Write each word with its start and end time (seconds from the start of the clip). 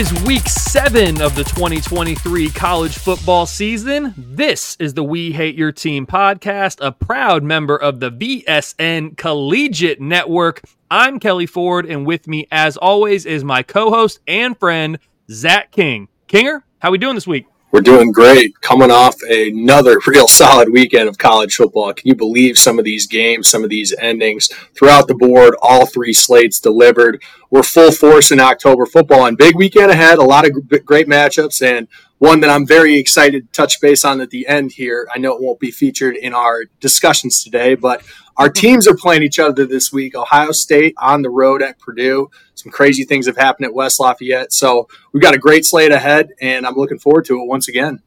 Is 0.00 0.14
week 0.22 0.48
seven 0.48 1.20
of 1.20 1.34
the 1.34 1.44
2023 1.44 2.48
college 2.48 2.96
football 2.96 3.44
season. 3.44 4.14
This 4.16 4.74
is 4.80 4.94
the 4.94 5.04
We 5.04 5.30
Hate 5.30 5.56
Your 5.56 5.72
Team 5.72 6.06
podcast, 6.06 6.78
a 6.80 6.90
proud 6.90 7.42
member 7.42 7.76
of 7.76 8.00
the 8.00 8.10
VSN 8.10 9.18
Collegiate 9.18 10.00
Network. 10.00 10.62
I'm 10.90 11.20
Kelly 11.20 11.44
Ford, 11.44 11.84
and 11.84 12.06
with 12.06 12.26
me, 12.26 12.48
as 12.50 12.78
always, 12.78 13.26
is 13.26 13.44
my 13.44 13.62
co-host 13.62 14.20
and 14.26 14.58
friend 14.58 14.98
Zach 15.30 15.70
King. 15.70 16.08
Kinger, 16.28 16.62
how 16.78 16.90
we 16.90 16.96
doing 16.96 17.14
this 17.14 17.26
week? 17.26 17.44
We're 17.72 17.82
doing 17.82 18.10
great. 18.10 18.60
Coming 18.60 18.90
off 18.90 19.16
another 19.22 20.00
real 20.06 20.26
solid 20.26 20.72
weekend 20.72 21.08
of 21.08 21.18
college 21.18 21.54
football. 21.54 21.92
Can 21.94 22.08
you 22.08 22.16
believe 22.16 22.58
some 22.58 22.78
of 22.78 22.84
these 22.84 23.06
games, 23.06 23.48
some 23.48 23.62
of 23.62 23.70
these 23.70 23.94
endings 24.00 24.48
throughout 24.74 25.06
the 25.06 25.14
board? 25.14 25.54
All 25.62 25.86
three 25.86 26.12
slates 26.12 26.58
delivered. 26.58 27.22
We're 27.48 27.62
full 27.62 27.92
force 27.92 28.32
in 28.32 28.40
October 28.40 28.86
football 28.86 29.26
and 29.26 29.38
big 29.38 29.56
weekend 29.56 29.90
ahead. 29.90 30.18
A 30.18 30.22
lot 30.22 30.46
of 30.46 30.84
great 30.84 31.06
matchups 31.06 31.62
and 31.62 31.86
one 32.20 32.40
that 32.40 32.50
I'm 32.50 32.66
very 32.66 32.98
excited 32.98 33.46
to 33.46 33.52
touch 33.52 33.80
base 33.80 34.04
on 34.04 34.20
at 34.20 34.28
the 34.28 34.46
end 34.46 34.72
here. 34.72 35.08
I 35.12 35.18
know 35.18 35.34
it 35.34 35.42
won't 35.42 35.58
be 35.58 35.70
featured 35.70 36.16
in 36.16 36.34
our 36.34 36.66
discussions 36.78 37.42
today, 37.42 37.74
but 37.74 38.02
our 38.36 38.50
teams 38.50 38.86
are 38.86 38.94
playing 38.94 39.22
each 39.22 39.38
other 39.38 39.64
this 39.64 39.90
week. 39.90 40.14
Ohio 40.14 40.52
State 40.52 40.94
on 40.98 41.22
the 41.22 41.30
road 41.30 41.62
at 41.62 41.78
Purdue. 41.78 42.30
Some 42.54 42.70
crazy 42.70 43.04
things 43.04 43.26
have 43.26 43.38
happened 43.38 43.64
at 43.64 43.72
West 43.72 43.98
Lafayette. 43.98 44.52
So 44.52 44.86
we've 45.12 45.22
got 45.22 45.34
a 45.34 45.38
great 45.38 45.64
slate 45.64 45.92
ahead, 45.92 46.28
and 46.42 46.66
I'm 46.66 46.74
looking 46.74 46.98
forward 46.98 47.24
to 47.24 47.40
it 47.40 47.46
once 47.46 47.68
again. 47.68 48.02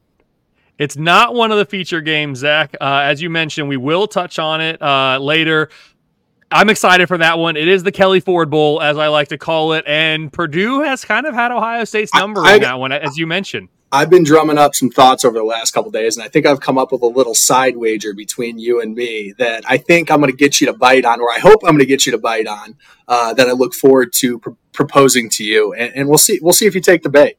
It's 0.78 0.96
not 0.96 1.34
one 1.34 1.50
of 1.50 1.58
the 1.58 1.64
feature 1.64 2.00
games, 2.00 2.38
Zach. 2.38 2.76
Uh, 2.80 3.00
as 3.02 3.20
you 3.20 3.30
mentioned, 3.30 3.68
we 3.68 3.76
will 3.76 4.06
touch 4.06 4.38
on 4.38 4.60
it 4.60 4.80
uh, 4.80 5.18
later. 5.18 5.70
I'm 6.52 6.70
excited 6.70 7.08
for 7.08 7.18
that 7.18 7.36
one. 7.36 7.56
It 7.56 7.66
is 7.66 7.82
the 7.82 7.90
Kelly 7.90 8.20
Ford 8.20 8.48
Bowl, 8.48 8.80
as 8.80 8.96
I 8.96 9.08
like 9.08 9.28
to 9.28 9.38
call 9.38 9.72
it, 9.72 9.84
and 9.88 10.32
Purdue 10.32 10.82
has 10.82 11.04
kind 11.04 11.26
of 11.26 11.34
had 11.34 11.50
Ohio 11.50 11.82
State's 11.82 12.14
number 12.14 12.42
I, 12.42 12.52
I, 12.52 12.54
in 12.54 12.62
that 12.62 12.78
one, 12.78 12.92
as 12.92 13.18
you 13.18 13.26
mentioned. 13.26 13.70
I've 13.94 14.10
been 14.10 14.24
drumming 14.24 14.58
up 14.58 14.74
some 14.74 14.90
thoughts 14.90 15.24
over 15.24 15.38
the 15.38 15.44
last 15.44 15.70
couple 15.72 15.92
days, 15.92 16.16
and 16.16 16.24
I 16.24 16.28
think 16.28 16.46
I've 16.46 16.58
come 16.58 16.78
up 16.78 16.90
with 16.90 17.02
a 17.02 17.06
little 17.06 17.32
side 17.32 17.76
wager 17.76 18.12
between 18.12 18.58
you 18.58 18.80
and 18.80 18.92
me 18.92 19.34
that 19.38 19.62
I 19.68 19.78
think 19.78 20.10
I'm 20.10 20.18
going 20.18 20.32
to 20.32 20.36
get 20.36 20.60
you 20.60 20.66
to 20.66 20.72
bite 20.72 21.04
on, 21.04 21.20
or 21.20 21.30
I 21.30 21.38
hope 21.38 21.60
I'm 21.62 21.74
going 21.74 21.78
to 21.78 21.86
get 21.86 22.04
you 22.04 22.10
to 22.10 22.18
bite 22.18 22.48
on. 22.48 22.74
Uh, 23.06 23.34
that 23.34 23.48
I 23.48 23.52
look 23.52 23.72
forward 23.72 24.12
to 24.14 24.40
pr- 24.40 24.50
proposing 24.72 25.30
to 25.30 25.44
you, 25.44 25.74
and, 25.74 25.94
and 25.94 26.08
we'll 26.08 26.18
see. 26.18 26.40
We'll 26.42 26.52
see 26.52 26.66
if 26.66 26.74
you 26.74 26.80
take 26.80 27.04
the 27.04 27.08
bait. 27.08 27.36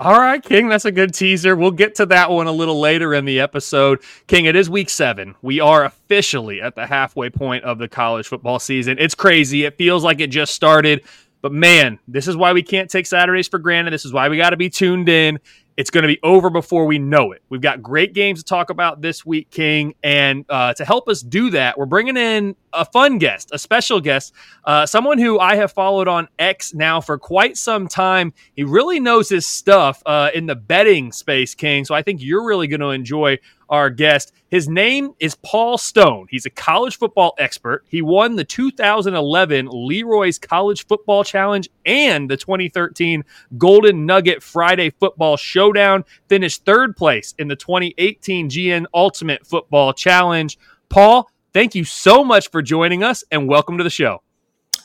All 0.00 0.18
right, 0.18 0.42
King, 0.42 0.68
that's 0.68 0.86
a 0.86 0.90
good 0.90 1.14
teaser. 1.14 1.54
We'll 1.54 1.70
get 1.70 1.94
to 1.96 2.06
that 2.06 2.30
one 2.30 2.48
a 2.48 2.52
little 2.52 2.80
later 2.80 3.14
in 3.14 3.24
the 3.24 3.38
episode. 3.38 4.00
King, 4.26 4.46
it 4.46 4.56
is 4.56 4.68
week 4.68 4.90
seven. 4.90 5.36
We 5.40 5.60
are 5.60 5.84
officially 5.84 6.60
at 6.60 6.74
the 6.74 6.86
halfway 6.86 7.30
point 7.30 7.62
of 7.62 7.78
the 7.78 7.86
college 7.86 8.26
football 8.26 8.58
season. 8.58 8.96
It's 8.98 9.14
crazy. 9.14 9.66
It 9.66 9.76
feels 9.76 10.02
like 10.02 10.18
it 10.18 10.28
just 10.28 10.52
started. 10.52 11.04
But 11.42 11.52
man, 11.52 11.98
this 12.06 12.28
is 12.28 12.36
why 12.36 12.52
we 12.52 12.62
can't 12.62 12.90
take 12.90 13.06
Saturdays 13.06 13.48
for 13.48 13.58
granted. 13.58 13.92
This 13.92 14.04
is 14.04 14.12
why 14.12 14.28
we 14.28 14.36
got 14.36 14.50
to 14.50 14.56
be 14.56 14.68
tuned 14.68 15.08
in. 15.08 15.38
It's 15.80 15.88
going 15.88 16.02
to 16.02 16.08
be 16.08 16.20
over 16.22 16.50
before 16.50 16.84
we 16.84 16.98
know 16.98 17.32
it. 17.32 17.40
We've 17.48 17.62
got 17.62 17.82
great 17.82 18.12
games 18.12 18.40
to 18.40 18.44
talk 18.44 18.68
about 18.68 19.00
this 19.00 19.24
week, 19.24 19.48
King. 19.50 19.94
And 20.02 20.44
uh, 20.50 20.74
to 20.74 20.84
help 20.84 21.08
us 21.08 21.22
do 21.22 21.48
that, 21.52 21.78
we're 21.78 21.86
bringing 21.86 22.18
in 22.18 22.54
a 22.74 22.84
fun 22.84 23.16
guest, 23.16 23.48
a 23.50 23.58
special 23.58 23.98
guest, 23.98 24.34
uh, 24.66 24.84
someone 24.84 25.16
who 25.16 25.38
I 25.38 25.56
have 25.56 25.72
followed 25.72 26.06
on 26.06 26.28
X 26.38 26.74
now 26.74 27.00
for 27.00 27.16
quite 27.16 27.56
some 27.56 27.88
time. 27.88 28.34
He 28.54 28.62
really 28.62 29.00
knows 29.00 29.30
his 29.30 29.46
stuff 29.46 30.02
uh, 30.04 30.28
in 30.34 30.44
the 30.44 30.54
betting 30.54 31.12
space, 31.12 31.54
King. 31.54 31.86
So 31.86 31.94
I 31.94 32.02
think 32.02 32.22
you're 32.22 32.44
really 32.44 32.66
going 32.66 32.80
to 32.80 32.90
enjoy 32.90 33.38
our 33.70 33.88
guest. 33.88 34.32
His 34.48 34.68
name 34.68 35.12
is 35.20 35.36
Paul 35.36 35.78
Stone. 35.78 36.26
He's 36.28 36.44
a 36.44 36.50
college 36.50 36.98
football 36.98 37.34
expert. 37.38 37.84
He 37.88 38.02
won 38.02 38.36
the 38.36 38.44
2011 38.44 39.68
Leroy's 39.70 40.38
College 40.38 40.86
Football 40.86 41.24
Challenge 41.24 41.70
and 41.86 42.28
the 42.28 42.36
2013 42.36 43.24
Golden 43.56 44.04
Nugget 44.04 44.42
Friday 44.42 44.90
Football 44.90 45.36
Showdown. 45.36 46.04
Finished 46.28 46.64
third 46.64 46.96
place 46.96 47.34
in 47.38 47.48
the 47.48 47.56
2018 47.56 48.50
GN 48.50 48.86
Ultimate 48.92 49.46
Football 49.46 49.92
Challenge. 49.92 50.58
Paul, 50.88 51.30
thank 51.54 51.74
you 51.76 51.84
so 51.84 52.24
much 52.24 52.50
for 52.50 52.60
joining 52.60 53.04
us 53.04 53.22
and 53.30 53.48
welcome 53.48 53.78
to 53.78 53.84
the 53.84 53.90
show. 53.90 54.22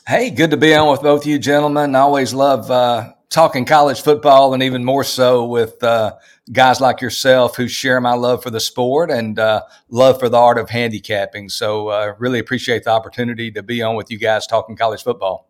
Hey, 0.06 0.30
good 0.30 0.52
to 0.52 0.56
be 0.56 0.72
on 0.72 0.88
with 0.88 1.02
both 1.02 1.22
of 1.22 1.26
you 1.26 1.36
gentlemen. 1.40 1.96
I 1.96 2.00
always 2.00 2.32
love 2.32 2.70
uh, 2.70 3.14
talking 3.28 3.64
college 3.64 4.02
football 4.02 4.54
and 4.54 4.62
even 4.62 4.84
more 4.84 5.02
so 5.02 5.46
with 5.46 5.82
uh, 5.82 6.14
guys 6.52 6.80
like 6.80 7.00
yourself 7.00 7.56
who 7.56 7.68
share 7.68 8.00
my 8.00 8.14
love 8.14 8.42
for 8.42 8.50
the 8.50 8.60
sport 8.60 9.10
and 9.10 9.38
uh, 9.38 9.62
love 9.88 10.18
for 10.18 10.28
the 10.28 10.36
art 10.36 10.58
of 10.58 10.70
handicapping. 10.70 11.48
So, 11.48 11.88
uh, 11.88 12.14
really 12.18 12.38
appreciate 12.38 12.84
the 12.84 12.90
opportunity 12.90 13.50
to 13.52 13.62
be 13.62 13.82
on 13.82 13.96
with 13.96 14.10
you 14.10 14.18
guys 14.18 14.46
talking 14.46 14.76
college 14.76 15.02
football. 15.02 15.48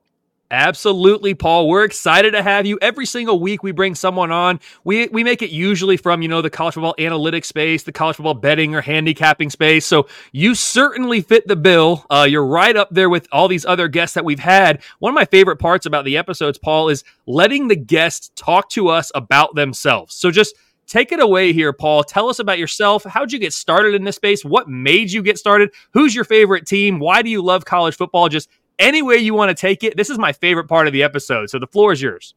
Absolutely, 0.51 1.35
Paul. 1.35 1.69
We're 1.69 1.83
excited 1.83 2.31
to 2.31 2.43
have 2.43 2.67
you. 2.67 2.79
Every 2.81 3.05
single 3.05 3.41
week 3.41 3.65
we 3.65 3.73
bring 3.73 3.97
someone 3.97 4.31
on. 4.31 4.61
We 4.85 5.09
we 5.09 5.25
make 5.25 5.43
it 5.43 5.51
usually 5.51 5.97
from, 5.97 6.23
you 6.23 6.29
know, 6.29 6.41
the 6.41 6.51
college 6.51 6.75
football 6.75 6.95
analytics 7.01 7.47
space, 7.47 7.83
the 7.83 7.91
college 7.91 8.17
football 8.17 8.35
betting 8.35 8.73
or 8.73 8.81
handicapping 8.81 9.51
space. 9.51 9.85
So 9.85 10.07
you 10.31 10.55
certainly 10.55 11.21
fit 11.21 11.49
the 11.49 11.57
bill. 11.57 12.07
Uh, 12.09 12.29
you're 12.31 12.47
right 12.47 12.77
up 12.77 12.91
there 12.93 13.11
with 13.11 13.27
all 13.33 13.49
these 13.49 13.67
other 13.67 13.89
guests 13.89 14.15
that 14.15 14.25
we've 14.25 14.39
had. 14.39 14.83
One 15.01 15.11
of 15.11 15.17
my 15.17 15.25
favorite 15.25 15.57
parts 15.57 15.85
about 15.85 16.05
the 16.05 16.17
episodes, 16.17 16.59
Paul, 16.59 16.91
is 16.91 17.03
letting 17.27 17.67
the 17.67 17.77
guests 17.77 18.31
talk 18.37 18.71
to 18.71 18.87
us 18.89 19.11
about 19.17 19.57
themselves. 19.57 20.15
So 20.15 20.31
just 20.31 20.55
take 20.87 21.13
it 21.13 21.21
away 21.21 21.53
here, 21.53 21.73
Paul. 21.73 22.05
Tell 22.05 22.29
us 22.29 22.39
about 22.39 22.59
yourself. 22.59 23.05
How'd 23.05 23.33
you 23.33 23.39
get 23.39 23.53
started 23.53 23.95
in 23.95 24.05
this 24.05 24.17
space? 24.17 24.45
What 24.45 24.69
made 24.69 25.13
you 25.13 25.23
get 25.23 25.39
started? 25.39 25.71
Who's 25.93 26.15
your 26.15 26.25
favorite 26.25 26.67
team? 26.67 26.99
Why 26.99 27.23
do 27.23 27.31
you 27.31 27.43
love 27.43 27.65
college 27.65 27.97
football? 27.97 28.29
Just 28.29 28.49
any 28.79 29.03
way 29.03 29.17
you 29.17 29.35
want 29.35 29.57
to 29.57 29.61
take 29.61 29.83
it. 29.85 29.97
This 29.97 30.11
is 30.11 30.19
my 30.19 30.33
favorite 30.33 30.69
part 30.69 30.87
of 30.87 30.93
the 30.93 31.03
episode. 31.03 31.51
So 31.51 31.59
the 31.59 31.67
floor 31.67 31.93
is 31.93 32.03
yours. 32.03 32.35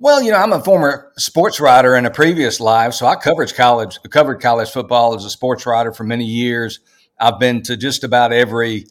Well, 0.00 0.22
you 0.22 0.30
know, 0.30 0.36
I'm 0.36 0.52
a 0.52 0.62
former 0.62 1.10
sports 1.16 1.58
writer 1.58 1.96
in 1.96 2.06
a 2.06 2.10
previous 2.10 2.60
life, 2.60 2.94
so 2.94 3.06
I 3.06 3.16
covered 3.16 3.52
college 3.54 3.98
covered 4.10 4.40
college 4.40 4.70
football 4.70 5.14
as 5.14 5.24
a 5.24 5.30
sports 5.30 5.66
writer 5.66 5.92
for 5.92 6.04
many 6.04 6.24
years. 6.24 6.78
I've 7.18 7.40
been 7.40 7.62
to 7.62 7.76
just 7.76 8.04
about 8.04 8.32
every 8.32 8.86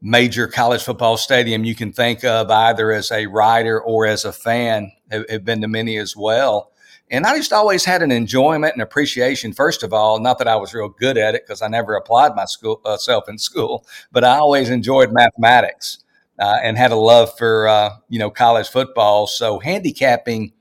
major 0.00 0.46
college 0.46 0.82
football 0.82 1.18
stadium 1.18 1.64
you 1.64 1.74
can 1.74 1.92
think 1.92 2.24
of, 2.24 2.50
either 2.50 2.90
as 2.90 3.12
a 3.12 3.26
writer 3.26 3.82
or 3.82 4.06
as 4.06 4.24
a 4.24 4.32
fan. 4.32 4.92
Have, 5.10 5.28
have 5.28 5.44
been 5.44 5.60
to 5.60 5.68
many 5.68 5.98
as 5.98 6.16
well. 6.16 6.72
And 7.10 7.24
I 7.24 7.36
just 7.36 7.52
always 7.52 7.84
had 7.84 8.02
an 8.02 8.10
enjoyment 8.10 8.72
and 8.72 8.82
appreciation, 8.82 9.52
first 9.52 9.82
of 9.84 9.92
all, 9.92 10.18
not 10.18 10.38
that 10.38 10.48
I 10.48 10.56
was 10.56 10.74
real 10.74 10.88
good 10.88 11.16
at 11.16 11.34
it 11.36 11.42
because 11.46 11.62
I 11.62 11.68
never 11.68 11.94
applied 11.94 12.34
myself 12.34 12.80
uh, 12.84 13.30
in 13.30 13.38
school, 13.38 13.86
but 14.10 14.24
I 14.24 14.38
always 14.38 14.70
enjoyed 14.70 15.12
mathematics 15.12 15.98
uh, 16.40 16.58
and 16.62 16.76
had 16.76 16.90
a 16.90 16.96
love 16.96 17.36
for, 17.38 17.68
uh, 17.68 17.90
you 18.08 18.18
know, 18.18 18.30
college 18.30 18.68
football. 18.68 19.28
So 19.28 19.60
handicapping 19.60 20.52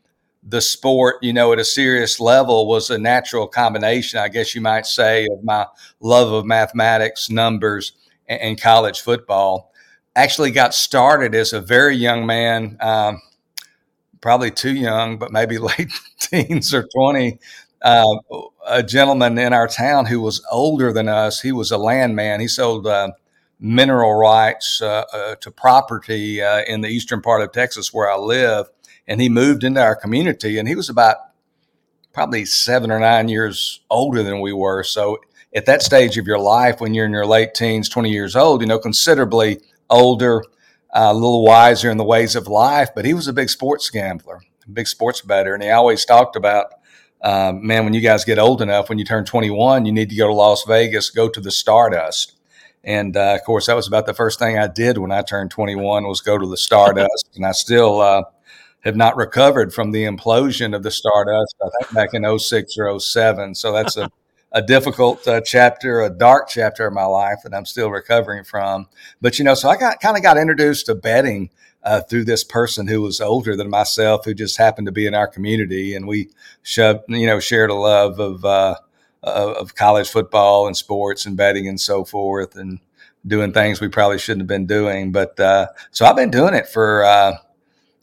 the 0.43 0.61
sport, 0.61 1.15
you 1.23 1.33
know, 1.33 1.51
at 1.51 1.59
a 1.59 1.65
serious 1.65 2.19
level 2.19 2.67
was 2.67 2.91
a 2.91 2.99
natural 2.99 3.47
combination, 3.47 4.19
I 4.19 4.27
guess 4.27 4.53
you 4.53 4.61
might 4.61 4.85
say, 4.85 5.25
of 5.25 5.43
my 5.43 5.65
love 5.99 6.31
of 6.31 6.45
mathematics, 6.45 7.29
numbers, 7.29 7.93
and, 8.27 8.39
and 8.39 8.61
college 8.61 9.01
football. 9.01 9.71
Actually 10.15 10.51
got 10.51 10.75
started 10.75 11.33
as 11.33 11.53
a 11.53 11.59
very 11.59 11.95
young 11.97 12.25
man. 12.27 12.77
Um, 12.79 13.19
probably 14.21 14.51
too 14.51 14.73
young, 14.73 15.17
but 15.17 15.31
maybe 15.31 15.57
late 15.59 15.91
teens 16.19 16.73
or 16.73 16.87
20. 16.95 17.39
Uh, 17.81 18.15
a 18.67 18.81
gentleman 18.81 19.37
in 19.37 19.53
our 19.53 19.67
town 19.67 20.05
who 20.05 20.19
was 20.19 20.43
older 20.51 20.91
than 20.91 21.07
us, 21.07 21.41
he 21.41 21.51
was 21.51 21.71
a 21.71 21.77
landman. 21.77 22.39
He 22.39 22.47
sold 22.47 22.87
uh, 22.87 23.11
mineral 23.59 24.15
rights 24.15 24.81
uh, 24.81 25.05
uh 25.13 25.35
to 25.35 25.51
property 25.51 26.41
uh, 26.41 26.63
in 26.67 26.81
the 26.81 26.89
eastern 26.89 27.21
part 27.21 27.41
of 27.41 27.51
Texas 27.51 27.93
where 27.93 28.11
I 28.11 28.17
live. 28.17 28.67
And 29.07 29.21
he 29.21 29.29
moved 29.29 29.63
into 29.63 29.81
our 29.81 29.95
community, 29.95 30.57
and 30.57 30.67
he 30.67 30.75
was 30.75 30.89
about 30.89 31.17
probably 32.11 32.45
seven 32.45 32.89
or 32.89 32.99
nine 32.99 33.29
years 33.29 33.81
older 33.91 34.23
than 34.23 34.39
we 34.39 34.53
were. 34.53 34.83
So 34.83 35.19
at 35.53 35.65
that 35.67 35.83
stage 35.83 36.17
of 36.17 36.25
your 36.25 36.39
life, 36.39 36.81
when 36.81 36.93
you're 36.93 37.05
in 37.05 37.11
your 37.11 37.25
late 37.25 37.53
teens, 37.53 37.87
20 37.87 38.09
years 38.09 38.35
old, 38.35 38.61
you 38.61 38.67
know, 38.67 38.79
considerably 38.79 39.61
older, 39.89 40.43
a 40.95 41.13
little 41.13 41.43
wiser 41.43 41.91
in 41.91 41.97
the 41.97 42.05
ways 42.05 42.35
of 42.35 42.47
life, 42.47 42.89
but 42.95 43.03
he 43.03 43.13
was 43.13 43.27
a 43.27 43.33
big 43.33 43.49
sports 43.49 43.89
gambler, 43.89 44.41
big 44.71 44.87
sports 44.87 45.21
better. 45.21 45.53
And 45.53 45.61
he 45.61 45.69
always 45.69 46.05
talked 46.05 46.37
about, 46.37 46.67
um, 47.21 47.67
man, 47.67 47.83
when 47.83 47.93
you 47.93 47.99
guys 47.99 48.23
get 48.23 48.39
old 48.39 48.61
enough, 48.61 48.87
when 48.87 48.97
you 48.97 49.03
turn 49.03 49.25
21, 49.25 49.85
you 49.85 49.91
need 49.91 50.09
to 50.09 50.15
go 50.15 50.27
to 50.27 50.33
Las 50.33 50.63
Vegas, 50.63 51.09
go 51.09 51.27
to 51.27 51.41
the 51.41 51.51
Stardust. 51.51 52.33
And 52.83 53.17
uh, 53.17 53.35
of 53.35 53.43
course, 53.43 53.65
that 53.65 53.75
was 53.75 53.87
about 53.87 54.05
the 54.05 54.13
first 54.13 54.39
thing 54.39 54.57
I 54.57 54.67
did 54.67 54.97
when 54.97 55.11
I 55.11 55.21
turned 55.21 55.51
21 55.51 56.07
was 56.07 56.21
go 56.21 56.37
to 56.37 56.47
the 56.47 56.57
Stardust. 56.57 57.29
and 57.35 57.45
I 57.45 57.51
still 57.51 57.99
uh, 57.99 58.23
have 58.81 58.95
not 58.95 59.17
recovered 59.17 59.73
from 59.73 59.91
the 59.91 60.05
implosion 60.05 60.73
of 60.73 60.83
the 60.83 60.91
Stardust, 60.91 61.55
I 61.61 61.67
think 61.81 61.93
back 61.93 62.13
in 62.13 62.39
06 62.39 62.77
or 62.77 62.99
07. 62.99 63.55
So 63.55 63.73
that's 63.73 63.97
a 63.97 64.09
a 64.55 64.61
difficult 64.61 65.27
uh, 65.27 65.41
chapter, 65.41 66.01
a 66.01 66.09
dark 66.09 66.47
chapter 66.47 66.87
of 66.87 66.93
my 66.93 67.03
life 67.05 67.39
that 67.43 67.53
I'm 67.53 67.65
still 67.65 67.91
recovering 67.91 68.45
from. 68.45 68.87
But 69.21 69.37
you 69.37 69.43
know, 69.43 69.53
so 69.53 69.69
I 69.69 69.75
got 69.75 69.99
kind 69.99 70.15
of 70.15 70.23
got 70.23 70.37
introduced 70.37 70.85
to 70.85 70.95
betting 70.95 71.49
uh, 71.83 72.01
through 72.01 72.23
this 72.23 72.43
person 72.43 72.87
who 72.87 73.01
was 73.01 73.19
older 73.19 73.57
than 73.57 73.69
myself, 73.69 74.23
who 74.23 74.33
just 74.33 74.57
happened 74.57 74.87
to 74.87 74.93
be 74.93 75.05
in 75.05 75.13
our 75.13 75.27
community, 75.27 75.93
and 75.93 76.07
we 76.07 76.29
shoved, 76.63 77.01
you 77.09 77.27
know, 77.27 77.39
shared 77.39 77.69
a 77.69 77.75
love 77.75 78.17
of 78.19 78.45
uh, 78.45 78.75
of 79.23 79.75
college 79.75 80.09
football 80.09 80.67
and 80.67 80.77
sports 80.77 81.25
and 81.25 81.35
betting 81.35 81.67
and 81.67 81.79
so 81.79 82.05
forth, 82.05 82.55
and 82.55 82.79
doing 83.27 83.51
things 83.51 83.81
we 83.81 83.89
probably 83.89 84.17
shouldn't 84.17 84.41
have 84.41 84.47
been 84.47 84.65
doing. 84.65 85.11
But 85.11 85.37
uh, 85.37 85.67
so 85.91 86.05
I've 86.05 86.15
been 86.15 86.31
doing 86.31 86.53
it 86.53 86.69
for 86.69 87.03
uh, 87.03 87.37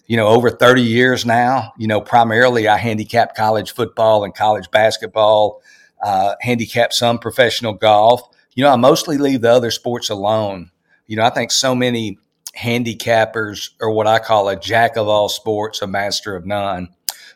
you 0.07 0.19
know, 0.19 0.29
over 0.29 0.51
30 0.51 0.83
years 0.83 1.25
now. 1.25 1.73
You 1.79 1.87
know, 1.87 2.01
primarily 2.01 2.69
I 2.69 2.77
handicap 2.77 3.35
college 3.35 3.73
football 3.73 4.25
and 4.25 4.35
college 4.35 4.71
basketball, 4.71 5.63
uh, 6.03 6.35
handicap 6.41 6.93
some 6.93 7.19
professional 7.19 7.73
golf. 7.73 8.23
You 8.55 8.65
know, 8.65 8.71
I 8.71 8.77
mostly 8.77 9.19
leave 9.19 9.41
the 9.41 9.51
other 9.53 9.71
sports 9.71 10.11
alone. 10.11 10.71
You 11.07 11.17
know, 11.17 11.25
I 11.25 11.31
think 11.31 11.51
so 11.51 11.75
many 11.75 12.19
handicappers 12.57 13.71
are 13.81 13.91
what 13.91 14.07
I 14.07 14.19
call 14.19 14.49
a 14.49 14.59
jack 14.59 14.97
of 14.97 15.09
all 15.09 15.29
sports, 15.29 15.83
a 15.83 15.87
master 15.87 16.37
of 16.37 16.47
none. 16.47 16.89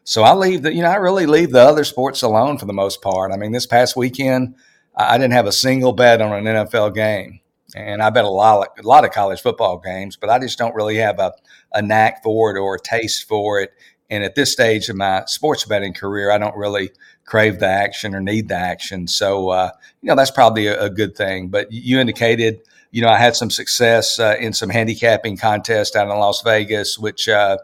So 0.05 0.23
I 0.23 0.35
leave 0.35 0.63
the, 0.63 0.73
you 0.73 0.83
know, 0.83 0.91
I 0.91 0.97
really 0.97 1.27
leave 1.27 1.51
the 1.51 1.61
other 1.61 1.85
sports 1.85 2.23
alone 2.23 2.59
for 2.59 2.67
the 2.67 2.73
most 2.73 3.03
part. 3.03 3.33
I 3.33 3.37
mean, 3.37 3.53
this 3.53 3.67
past 3.67 3.97
weekend, 3.97 4.55
I 4.95 5.19
didn't 5.19 5.33
have 5.33 5.47
a 5.47 5.53
single 5.53 5.93
bet 5.93 6.23
on 6.23 6.33
an 6.33 6.45
NFL 6.45 6.95
game 6.95 7.41
and 7.75 8.03
I 8.03 8.11
bet 8.11 8.25
a 8.25 8.31
lot, 8.31 8.69
a 8.79 8.83
lot 8.87 9.05
of 9.05 9.11
college 9.11 9.41
football 9.41 9.79
games, 9.79 10.17
but 10.17 10.31
I 10.31 10.39
just 10.39 10.59
don't 10.59 10.75
really 10.75 10.97
have 10.97 11.19
a, 11.19 11.33
a 11.73 11.83
knack 11.83 12.23
for 12.23 12.55
it 12.55 12.61
or 12.61 12.77
a 12.77 12.81
taste 12.81 13.27
for 13.27 13.61
it. 13.61 13.73
And 14.09 14.23
at 14.23 14.37
this 14.37 14.53
stage 14.53 14.89
of 14.89 14.97
my 14.97 15.25
sports 15.27 15.65
betting 15.65 15.93
career, 15.93 16.31
I 16.31 16.39
don't 16.39 16.57
really 16.57 16.91
crave 17.27 17.59
the 17.59 17.67
action 17.67 18.15
or 18.15 18.21
need 18.21 18.49
the 18.49 18.57
action. 18.57 19.07
So, 19.07 19.51
uh, 19.51 19.71
you 20.01 20.09
know, 20.09 20.17
that's 20.17 20.31
probably 20.31 20.69
a, 20.69 20.85
a, 20.85 20.91
good 20.91 21.17
thing. 21.17 21.49
But 21.49 21.71
you 21.71 21.99
indicated, 21.99 22.61
you 22.93 23.03
know, 23.03 23.09
I 23.09 23.19
had 23.19 23.37
some 23.37 23.51
success 23.51 24.19
uh, 24.19 24.37
in 24.39 24.53
some 24.53 24.71
handicapping 24.71 25.37
contests 25.37 25.91
down 25.91 26.11
in 26.11 26.17
Las 26.17 26.43
Vegas, 26.43 26.99
which, 26.99 27.29
uh, 27.29 27.59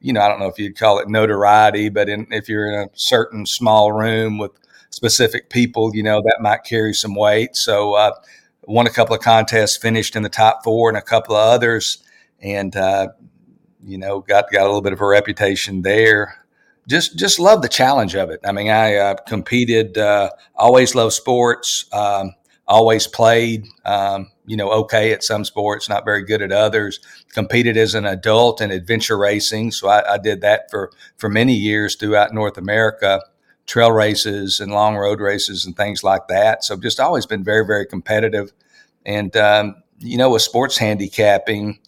you 0.00 0.12
know, 0.12 0.20
I 0.20 0.28
don't 0.28 0.38
know 0.38 0.46
if 0.46 0.58
you'd 0.58 0.78
call 0.78 1.00
it 1.00 1.08
notoriety, 1.08 1.88
but 1.88 2.08
in, 2.08 2.28
if 2.30 2.48
you're 2.48 2.72
in 2.72 2.88
a 2.88 2.90
certain 2.94 3.44
small 3.44 3.92
room 3.92 4.38
with 4.38 4.52
specific 4.90 5.50
people, 5.50 5.94
you 5.94 6.04
know, 6.04 6.22
that 6.22 6.38
might 6.40 6.64
carry 6.64 6.94
some 6.94 7.16
weight. 7.16 7.56
So, 7.56 7.94
uh, 7.94 8.12
won 8.68 8.86
a 8.86 8.90
couple 8.90 9.16
of 9.16 9.22
contests, 9.22 9.76
finished 9.76 10.14
in 10.14 10.22
the 10.22 10.28
top 10.28 10.62
four, 10.62 10.88
and 10.88 10.98
a 10.98 11.02
couple 11.02 11.34
of 11.34 11.42
others, 11.42 11.98
and 12.40 12.76
uh, 12.76 13.08
you 13.84 13.98
know 13.98 14.20
got 14.20 14.50
got 14.52 14.62
a 14.62 14.66
little 14.66 14.82
bit 14.82 14.92
of 14.92 15.00
a 15.00 15.06
reputation 15.06 15.82
there. 15.82 16.44
Just 16.88 17.18
just 17.18 17.38
love 17.38 17.62
the 17.62 17.68
challenge 17.68 18.14
of 18.16 18.30
it. 18.30 18.40
I 18.44 18.52
mean, 18.52 18.70
I 18.70 18.96
uh, 18.96 19.14
competed, 19.26 19.98
uh, 19.98 20.30
always 20.54 20.94
loved 20.94 21.12
sports, 21.12 21.84
um, 21.92 22.34
always 22.66 23.06
played. 23.06 23.66
Um, 23.84 24.30
you 24.46 24.56
know, 24.56 24.70
okay 24.70 25.12
at 25.12 25.22
some 25.22 25.44
sports, 25.44 25.88
not 25.88 26.06
very 26.06 26.24
good 26.24 26.40
at 26.40 26.50
others. 26.50 27.00
Competed 27.34 27.76
as 27.76 27.94
an 27.94 28.06
adult 28.06 28.62
in 28.62 28.70
adventure 28.70 29.18
racing, 29.18 29.72
so 29.72 29.88
I, 29.88 30.14
I 30.14 30.18
did 30.18 30.40
that 30.40 30.70
for 30.70 30.90
for 31.18 31.28
many 31.28 31.54
years 31.54 31.94
throughout 31.94 32.32
North 32.32 32.56
America 32.56 33.20
trail 33.68 33.92
races 33.92 34.60
and 34.60 34.72
long 34.72 34.96
road 34.96 35.20
races 35.20 35.66
and 35.66 35.76
things 35.76 36.02
like 36.02 36.26
that. 36.28 36.64
So 36.64 36.76
just 36.76 36.98
always 36.98 37.26
been 37.26 37.44
very, 37.44 37.66
very 37.66 37.86
competitive. 37.86 38.50
And, 39.04 39.36
um, 39.36 39.76
you 39.98 40.16
know, 40.16 40.30
with 40.30 40.42
sports 40.42 40.78
handicapping, 40.78 41.78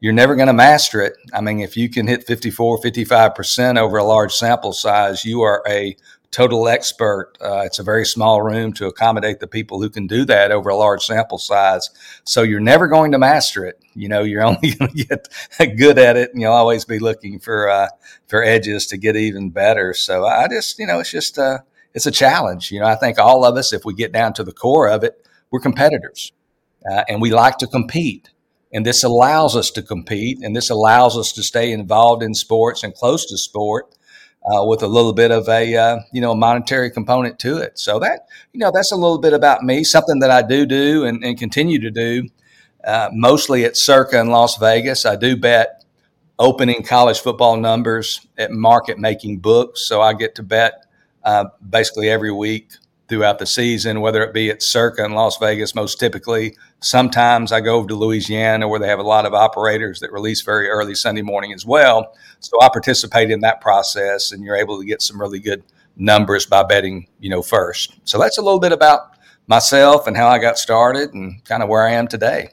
you're 0.00 0.12
never 0.12 0.36
going 0.36 0.48
to 0.48 0.52
master 0.52 1.00
it. 1.00 1.14
I 1.32 1.40
mean, 1.40 1.60
if 1.60 1.76
you 1.76 1.88
can 1.88 2.06
hit 2.06 2.26
54, 2.26 2.80
55% 2.80 3.78
over 3.78 3.96
a 3.96 4.04
large 4.04 4.34
sample 4.34 4.72
size, 4.72 5.24
you 5.24 5.40
are 5.42 5.62
a 5.66 5.96
total 6.30 6.68
expert. 6.68 7.32
Uh, 7.40 7.62
it's 7.64 7.78
a 7.78 7.82
very 7.82 8.04
small 8.04 8.42
room 8.42 8.70
to 8.74 8.86
accommodate 8.86 9.40
the 9.40 9.46
people 9.46 9.80
who 9.80 9.88
can 9.88 10.06
do 10.06 10.24
that 10.26 10.50
over 10.50 10.68
a 10.68 10.76
large 10.76 11.02
sample 11.02 11.38
size. 11.38 11.88
So 12.24 12.42
you're 12.42 12.60
never 12.60 12.88
going 12.88 13.12
to 13.12 13.18
master 13.18 13.64
it. 13.64 13.82
You 13.94 14.08
know, 14.08 14.22
you're 14.22 14.42
only 14.44 14.72
going 14.74 14.92
to 14.94 15.04
get 15.04 15.76
good 15.78 15.98
at 15.98 16.16
it, 16.16 16.32
and 16.32 16.42
you'll 16.42 16.52
always 16.52 16.84
be 16.84 16.98
looking 16.98 17.38
for 17.38 17.70
uh, 17.70 17.88
for 18.26 18.42
edges 18.42 18.86
to 18.88 18.98
get 18.98 19.16
even 19.16 19.50
better. 19.50 19.94
So 19.94 20.26
I 20.26 20.46
just, 20.48 20.78
you 20.78 20.86
know, 20.86 21.00
it's 21.00 21.10
just 21.10 21.38
uh, 21.38 21.60
it's 21.94 22.06
a 22.06 22.10
challenge. 22.10 22.70
You 22.70 22.80
know, 22.80 22.86
I 22.86 22.96
think 22.96 23.18
all 23.18 23.44
of 23.44 23.56
us, 23.56 23.72
if 23.72 23.86
we 23.86 23.94
get 23.94 24.12
down 24.12 24.34
to 24.34 24.44
the 24.44 24.52
core 24.52 24.88
of 24.88 25.04
it, 25.04 25.26
we're 25.50 25.60
competitors, 25.60 26.32
uh, 26.90 27.04
and 27.08 27.22
we 27.22 27.30
like 27.30 27.56
to 27.58 27.66
compete. 27.66 28.28
And 28.76 28.84
this 28.84 29.02
allows 29.02 29.56
us 29.56 29.70
to 29.70 29.82
compete, 29.82 30.38
and 30.42 30.54
this 30.54 30.68
allows 30.68 31.16
us 31.16 31.32
to 31.32 31.42
stay 31.42 31.72
involved 31.72 32.22
in 32.22 32.34
sports 32.34 32.82
and 32.82 32.94
close 32.94 33.24
to 33.24 33.38
sport 33.38 33.94
uh, 34.44 34.66
with 34.66 34.82
a 34.82 34.86
little 34.86 35.14
bit 35.14 35.30
of 35.30 35.48
a 35.48 35.74
uh, 35.74 36.00
you 36.12 36.20
know 36.20 36.34
monetary 36.34 36.90
component 36.90 37.38
to 37.38 37.56
it. 37.56 37.78
So 37.78 37.98
that 38.00 38.28
you 38.52 38.60
know 38.60 38.70
that's 38.70 38.92
a 38.92 38.96
little 38.96 39.16
bit 39.18 39.32
about 39.32 39.62
me, 39.62 39.82
something 39.82 40.18
that 40.18 40.30
I 40.30 40.42
do 40.42 40.66
do 40.66 41.06
and, 41.06 41.24
and 41.24 41.38
continue 41.38 41.80
to 41.80 41.90
do, 41.90 42.28
uh, 42.86 43.08
mostly 43.14 43.64
at 43.64 43.78
Circa 43.78 44.20
in 44.20 44.28
Las 44.28 44.58
Vegas. 44.58 45.06
I 45.06 45.16
do 45.16 45.38
bet 45.38 45.82
opening 46.38 46.82
college 46.82 47.20
football 47.20 47.56
numbers 47.56 48.26
at 48.36 48.50
market 48.52 48.98
making 48.98 49.38
books, 49.38 49.88
so 49.88 50.02
I 50.02 50.12
get 50.12 50.34
to 50.34 50.42
bet 50.42 50.84
uh, 51.24 51.46
basically 51.66 52.10
every 52.10 52.30
week 52.30 52.72
throughout 53.08 53.38
the 53.38 53.46
season, 53.46 54.00
whether 54.00 54.22
it 54.22 54.34
be 54.34 54.50
at 54.50 54.62
Circa 54.62 55.04
in 55.04 55.12
Las 55.12 55.36
Vegas, 55.38 55.74
most 55.74 56.00
typically. 56.00 56.56
Sometimes 56.80 57.52
I 57.52 57.60
go 57.60 57.76
over 57.76 57.88
to 57.88 57.94
Louisiana 57.94 58.68
where 58.68 58.80
they 58.80 58.88
have 58.88 58.98
a 58.98 59.04
lot 59.04 59.26
of 59.26 59.34
operators 59.34 60.00
that 60.00 60.12
release 60.12 60.42
very 60.42 60.68
early 60.68 60.94
Sunday 60.94 61.22
morning 61.22 61.52
as 61.52 61.64
well. 61.64 62.14
So 62.40 62.60
I 62.60 62.68
participate 62.68 63.30
in 63.30 63.40
that 63.40 63.60
process, 63.60 64.32
and 64.32 64.42
you're 64.42 64.56
able 64.56 64.78
to 64.78 64.86
get 64.86 65.02
some 65.02 65.20
really 65.20 65.38
good 65.38 65.62
numbers 65.96 66.46
by 66.46 66.62
betting, 66.62 67.06
you 67.20 67.30
know, 67.30 67.42
first. 67.42 67.94
So 68.04 68.18
that's 68.18 68.38
a 68.38 68.42
little 68.42 68.60
bit 68.60 68.72
about 68.72 69.16
myself 69.46 70.06
and 70.06 70.16
how 70.16 70.28
I 70.28 70.38
got 70.38 70.58
started 70.58 71.14
and 71.14 71.44
kind 71.44 71.62
of 71.62 71.68
where 71.68 71.86
I 71.86 71.92
am 71.92 72.08
today. 72.08 72.50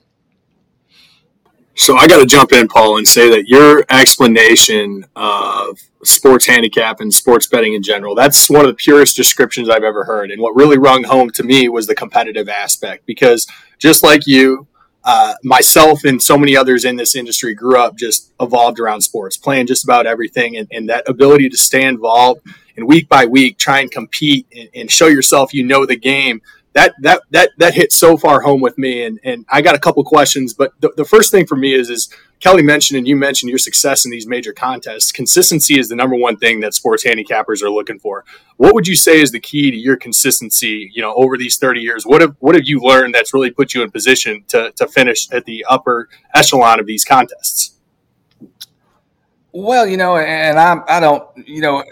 So 1.76 1.98
I 1.98 2.08
got 2.08 2.20
to 2.20 2.26
jump 2.26 2.52
in, 2.52 2.68
Paul, 2.68 2.98
and 2.98 3.08
say 3.08 3.30
that 3.32 3.48
your 3.48 3.84
explanation 3.90 5.06
of 5.16 5.80
sports 6.04 6.46
handicap 6.46 7.00
and 7.00 7.12
sports 7.12 7.48
betting 7.48 7.74
in 7.74 7.82
general, 7.82 8.14
that's 8.14 8.50
one 8.50 8.62
of 8.62 8.68
the 8.68 8.76
purest 8.76 9.16
descriptions 9.16 9.70
I've 9.70 9.84
ever 9.84 10.04
heard. 10.04 10.30
And 10.30 10.42
what 10.42 10.56
really 10.56 10.78
rung 10.78 11.04
home 11.04 11.32
to 11.32 11.44
me 11.44 11.70
was 11.70 11.88
the 11.88 11.96
competitive 11.96 12.48
aspect 12.48 13.06
because 13.06 13.48
just 13.80 14.04
like 14.04 14.28
you, 14.28 14.68
uh, 15.04 15.34
myself 15.44 16.04
and 16.06 16.22
so 16.22 16.38
many 16.38 16.56
others 16.56 16.86
in 16.86 16.96
this 16.96 17.16
industry 17.16 17.54
grew 17.54 17.78
up 17.78 17.98
just 17.98 18.32
evolved 18.40 18.80
around 18.80 19.02
sports, 19.02 19.36
playing 19.36 19.68
just 19.68 19.84
about 19.84 20.06
everything. 20.06 20.56
And, 20.56 20.68
and 20.72 20.90
that 20.90 21.10
ability 21.10 21.50
to 21.50 21.58
stay 21.58 21.84
involved 21.84 22.42
and 22.78 22.88
week 22.88 23.10
by 23.10 23.26
week 23.26 23.58
try 23.58 23.80
and 23.80 23.92
compete 23.92 24.48
and, 24.56 24.70
and 24.76 24.92
show 24.92 25.08
yourself 25.08 25.54
you 25.54 25.64
know 25.64 25.86
the 25.86 25.96
game 25.96 26.42
that 26.74 26.96
that 27.02 27.22
that 27.32 27.52
that 27.58 27.74
hit 27.74 27.92
so 27.92 28.18
far 28.18 28.42
home 28.42 28.62
with 28.62 28.78
me 28.78 29.04
and 29.04 29.20
and 29.24 29.46
I 29.50 29.62
got 29.62 29.76
a 29.76 29.80
couple 29.80 30.04
questions 30.04 30.54
but 30.54 30.74
the, 30.82 30.92
the 30.98 31.06
first 31.06 31.32
thing 31.32 31.46
for 31.46 31.56
me 31.56 31.74
is 31.74 31.90
is 31.90 32.10
Kelly 32.40 32.62
mentioned 32.62 32.98
and 32.98 33.08
you 33.08 33.16
mentioned 33.16 33.50
your 33.50 33.60
success 33.60 34.04
in 34.04 34.12
these 34.12 34.28
major 34.28 34.52
contests. 34.52 35.14
Consistency 35.14 35.80
is 35.80 35.88
the 35.88 35.96
number 35.96 36.18
one 36.18 36.36
thing 36.36 36.60
that 36.60 36.74
sports 36.74 37.06
handicappers 37.06 37.64
are 37.64 37.70
looking 37.70 38.00
for. 38.00 38.26
What 38.58 38.74
would 38.74 38.86
you 38.86 38.98
say 38.98 39.22
is 39.22 39.32
the 39.32 39.40
key 39.40 39.72
to 39.72 39.78
your 39.78 39.96
consistency 39.96 40.92
you 40.94 41.02
know 41.02 41.14
over 41.14 41.38
these 41.38 41.58
30 41.58 41.80
years? 41.80 42.06
What 42.06 42.22
have 42.22 42.36
what 42.40 42.56
have 42.56 42.66
you 42.66 42.82
learned 42.82 43.16
that's 43.16 43.34
really 43.34 43.52
put 43.52 43.74
you 43.74 43.82
in 43.82 43.92
position 43.92 44.44
to 44.50 44.72
to 44.74 44.88
finish 44.88 45.32
at 45.32 45.46
the 45.46 45.66
upper 45.70 46.10
echelon 46.34 46.80
of 46.80 46.86
these 46.86 47.06
contests? 47.06 47.78
Well 49.52 49.88
you 49.88 49.98
know 49.98 50.18
and 50.18 50.60
I 50.60 50.82
I 50.88 51.00
don't 51.00 51.48
you 51.48 51.62
know 51.62 51.84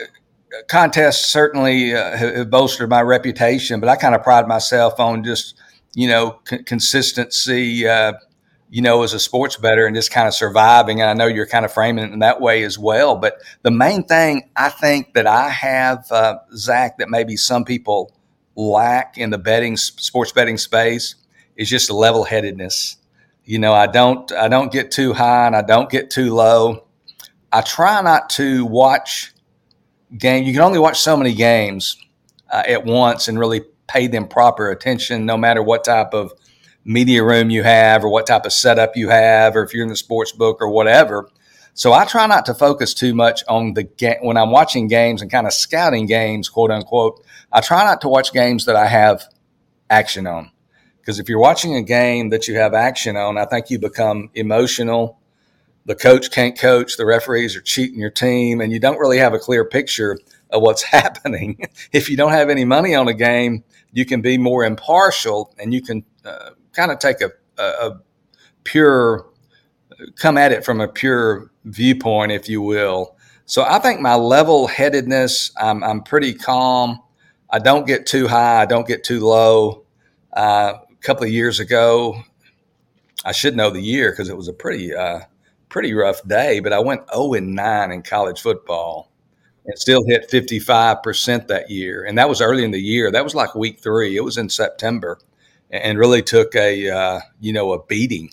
contests 0.67 1.31
certainly 1.31 1.93
uh, 1.95 2.17
have 2.17 2.49
bolstered 2.49 2.89
my 2.89 3.01
reputation, 3.01 3.79
but 3.79 3.89
I 3.89 3.95
kind 3.95 4.15
of 4.15 4.23
pride 4.23 4.47
myself 4.47 4.99
on 4.99 5.23
just 5.23 5.55
you 5.93 6.07
know 6.07 6.39
c- 6.47 6.63
consistency. 6.63 7.87
Uh, 7.87 8.13
you 8.71 8.81
know, 8.81 9.03
as 9.03 9.13
a 9.13 9.19
sports 9.19 9.57
bettor 9.57 9.85
and 9.85 9.93
just 9.93 10.11
kind 10.11 10.29
of 10.29 10.33
surviving. 10.33 11.01
And 11.01 11.09
I 11.09 11.13
know 11.13 11.27
you're 11.27 11.45
kind 11.45 11.65
of 11.65 11.73
framing 11.73 12.05
it 12.05 12.13
in 12.13 12.19
that 12.19 12.39
way 12.39 12.63
as 12.63 12.79
well. 12.79 13.17
But 13.17 13.41
the 13.63 13.69
main 13.69 14.05
thing 14.05 14.49
I 14.55 14.69
think 14.69 15.13
that 15.13 15.27
I 15.27 15.49
have, 15.49 16.09
uh, 16.09 16.37
Zach, 16.55 16.97
that 16.97 17.09
maybe 17.09 17.35
some 17.35 17.65
people 17.65 18.13
lack 18.55 19.17
in 19.17 19.29
the 19.29 19.37
betting 19.37 19.75
sports 19.75 20.31
betting 20.31 20.57
space 20.57 21.15
is 21.57 21.69
just 21.69 21.91
level 21.91 22.23
headedness. 22.23 22.95
You 23.43 23.59
know, 23.59 23.73
I 23.73 23.87
don't 23.87 24.31
I 24.31 24.47
don't 24.47 24.71
get 24.71 24.91
too 24.91 25.13
high 25.13 25.47
and 25.47 25.55
I 25.55 25.61
don't 25.61 25.89
get 25.89 26.09
too 26.09 26.33
low. 26.33 26.85
I 27.51 27.61
try 27.61 28.01
not 28.01 28.29
to 28.31 28.65
watch 28.65 29.33
game. 30.17 30.43
You 30.43 30.53
can 30.53 30.61
only 30.61 30.79
watch 30.79 30.99
so 30.99 31.15
many 31.17 31.33
games 31.33 31.97
uh, 32.49 32.63
at 32.67 32.85
once 32.85 33.27
and 33.27 33.39
really 33.39 33.61
pay 33.87 34.07
them 34.07 34.27
proper 34.27 34.69
attention, 34.69 35.25
no 35.25 35.37
matter 35.37 35.61
what 35.61 35.83
type 35.83 36.13
of 36.13 36.33
media 36.83 37.23
room 37.23 37.49
you 37.49 37.63
have 37.63 38.03
or 38.03 38.09
what 38.09 38.25
type 38.27 38.45
of 38.45 38.53
setup 38.53 38.95
you 38.95 39.09
have, 39.09 39.55
or 39.55 39.63
if 39.63 39.73
you're 39.73 39.83
in 39.83 39.89
the 39.89 39.95
sports 39.95 40.31
book 40.31 40.57
or 40.61 40.69
whatever. 40.69 41.29
So 41.73 41.93
I 41.93 42.05
try 42.05 42.27
not 42.27 42.45
to 42.47 42.53
focus 42.53 42.93
too 42.93 43.13
much 43.13 43.43
on 43.47 43.73
the 43.73 43.83
game 43.83 44.17
when 44.21 44.37
I'm 44.37 44.51
watching 44.51 44.87
games 44.87 45.21
and 45.21 45.31
kind 45.31 45.47
of 45.47 45.53
scouting 45.53 46.05
games, 46.05 46.49
quote 46.49 46.71
unquote. 46.71 47.23
I 47.51 47.61
try 47.61 47.83
not 47.83 48.01
to 48.01 48.09
watch 48.09 48.33
games 48.33 48.65
that 48.65 48.75
I 48.75 48.87
have 48.87 49.23
action 49.89 50.27
on. 50.27 50.51
Because 50.99 51.17
if 51.17 51.29
you're 51.29 51.39
watching 51.39 51.75
a 51.75 51.81
game 51.81 52.29
that 52.29 52.47
you 52.47 52.55
have 52.57 52.73
action 52.73 53.17
on, 53.17 53.37
I 53.37 53.45
think 53.45 53.69
you 53.69 53.79
become 53.79 54.29
emotional 54.35 55.19
the 55.85 55.95
coach 55.95 56.31
can't 56.31 56.57
coach, 56.57 56.97
the 56.97 57.05
referees 57.05 57.55
are 57.55 57.61
cheating 57.61 57.99
your 57.99 58.11
team, 58.11 58.61
and 58.61 58.71
you 58.71 58.79
don't 58.79 58.99
really 58.99 59.17
have 59.17 59.33
a 59.33 59.39
clear 59.39 59.65
picture 59.65 60.17
of 60.51 60.61
what's 60.61 60.83
happening. 60.97 61.59
if 61.91 62.09
you 62.09 62.17
don't 62.17 62.31
have 62.31 62.49
any 62.49 62.65
money 62.65 62.95
on 62.95 63.07
a 63.07 63.13
game, 63.13 63.63
you 63.91 64.05
can 64.05 64.21
be 64.21 64.37
more 64.37 64.63
impartial 64.63 65.53
and 65.59 65.73
you 65.73 65.81
can 65.81 66.03
uh, 66.25 66.51
kind 66.73 66.91
of 66.91 66.99
take 66.99 67.21
a, 67.21 67.31
a, 67.57 67.63
a, 67.63 68.01
pure, 68.63 69.25
come 70.15 70.37
at 70.37 70.51
it 70.51 70.63
from 70.63 70.79
a 70.79 70.87
pure 70.87 71.49
viewpoint, 71.65 72.31
if 72.31 72.47
you 72.47 72.61
will. 72.61 73.17
So 73.45 73.63
I 73.67 73.79
think 73.79 73.99
my 73.99 74.15
level 74.15 74.67
headedness, 74.67 75.51
I'm, 75.57 75.83
I'm 75.83 76.03
pretty 76.03 76.33
calm. 76.33 76.99
I 77.49 77.59
don't 77.59 77.87
get 77.87 78.05
too 78.05 78.27
high, 78.27 78.61
I 78.61 78.65
don't 78.65 78.87
get 78.87 79.03
too 79.03 79.19
low. 79.19 79.83
Uh, 80.31 80.73
a 80.89 80.95
couple 81.01 81.23
of 81.23 81.31
years 81.31 81.59
ago, 81.59 82.21
I 83.25 83.31
should 83.31 83.57
know 83.57 83.71
the 83.71 83.81
year 83.81 84.11
because 84.11 84.29
it 84.29 84.37
was 84.37 84.47
a 84.47 84.53
pretty 84.53 84.93
uh, 84.93 85.21
pretty 85.71 85.93
rough 85.93 86.21
day, 86.27 86.59
but 86.59 86.73
I 86.73 86.79
went 86.79 87.09
0 87.11 87.33
and 87.33 87.55
9 87.55 87.91
in 87.91 88.03
college 88.03 88.41
football 88.41 89.09
and 89.65 89.79
still 89.79 90.03
hit 90.05 90.29
55% 90.29 91.47
that 91.47 91.71
year. 91.71 92.03
And 92.03 92.17
that 92.17 92.29
was 92.29 92.41
early 92.41 92.63
in 92.63 92.71
the 92.71 92.81
year. 92.81 93.09
That 93.09 93.23
was 93.23 93.33
like 93.33 93.55
week 93.55 93.79
three. 93.79 94.15
It 94.17 94.23
was 94.23 94.37
in 94.37 94.49
September 94.49 95.17
and 95.71 95.97
really 95.97 96.21
took 96.21 96.53
a, 96.55 96.89
uh, 96.89 97.19
you 97.39 97.53
know, 97.53 97.71
a 97.71 97.83
beating 97.85 98.31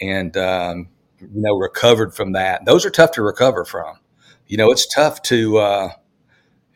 and, 0.00 0.36
um, 0.36 0.88
you 1.20 1.28
know, 1.42 1.56
recovered 1.56 2.14
from 2.14 2.32
that. 2.32 2.64
Those 2.64 2.86
are 2.86 2.90
tough 2.90 3.12
to 3.12 3.22
recover 3.22 3.64
from. 3.64 3.98
You 4.46 4.56
know, 4.56 4.70
it's 4.70 4.86
tough 4.94 5.22
to, 5.22 5.58
uh, 5.58 5.88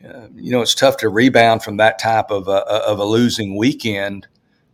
uh, 0.07 0.27
you 0.35 0.51
know, 0.51 0.61
it's 0.61 0.75
tough 0.75 0.97
to 0.97 1.09
rebound 1.09 1.63
from 1.63 1.77
that 1.77 1.99
type 1.99 2.31
of 2.31 2.47
a, 2.47 2.63
of 2.67 2.99
a 2.99 3.05
losing 3.05 3.55
weekend 3.57 4.27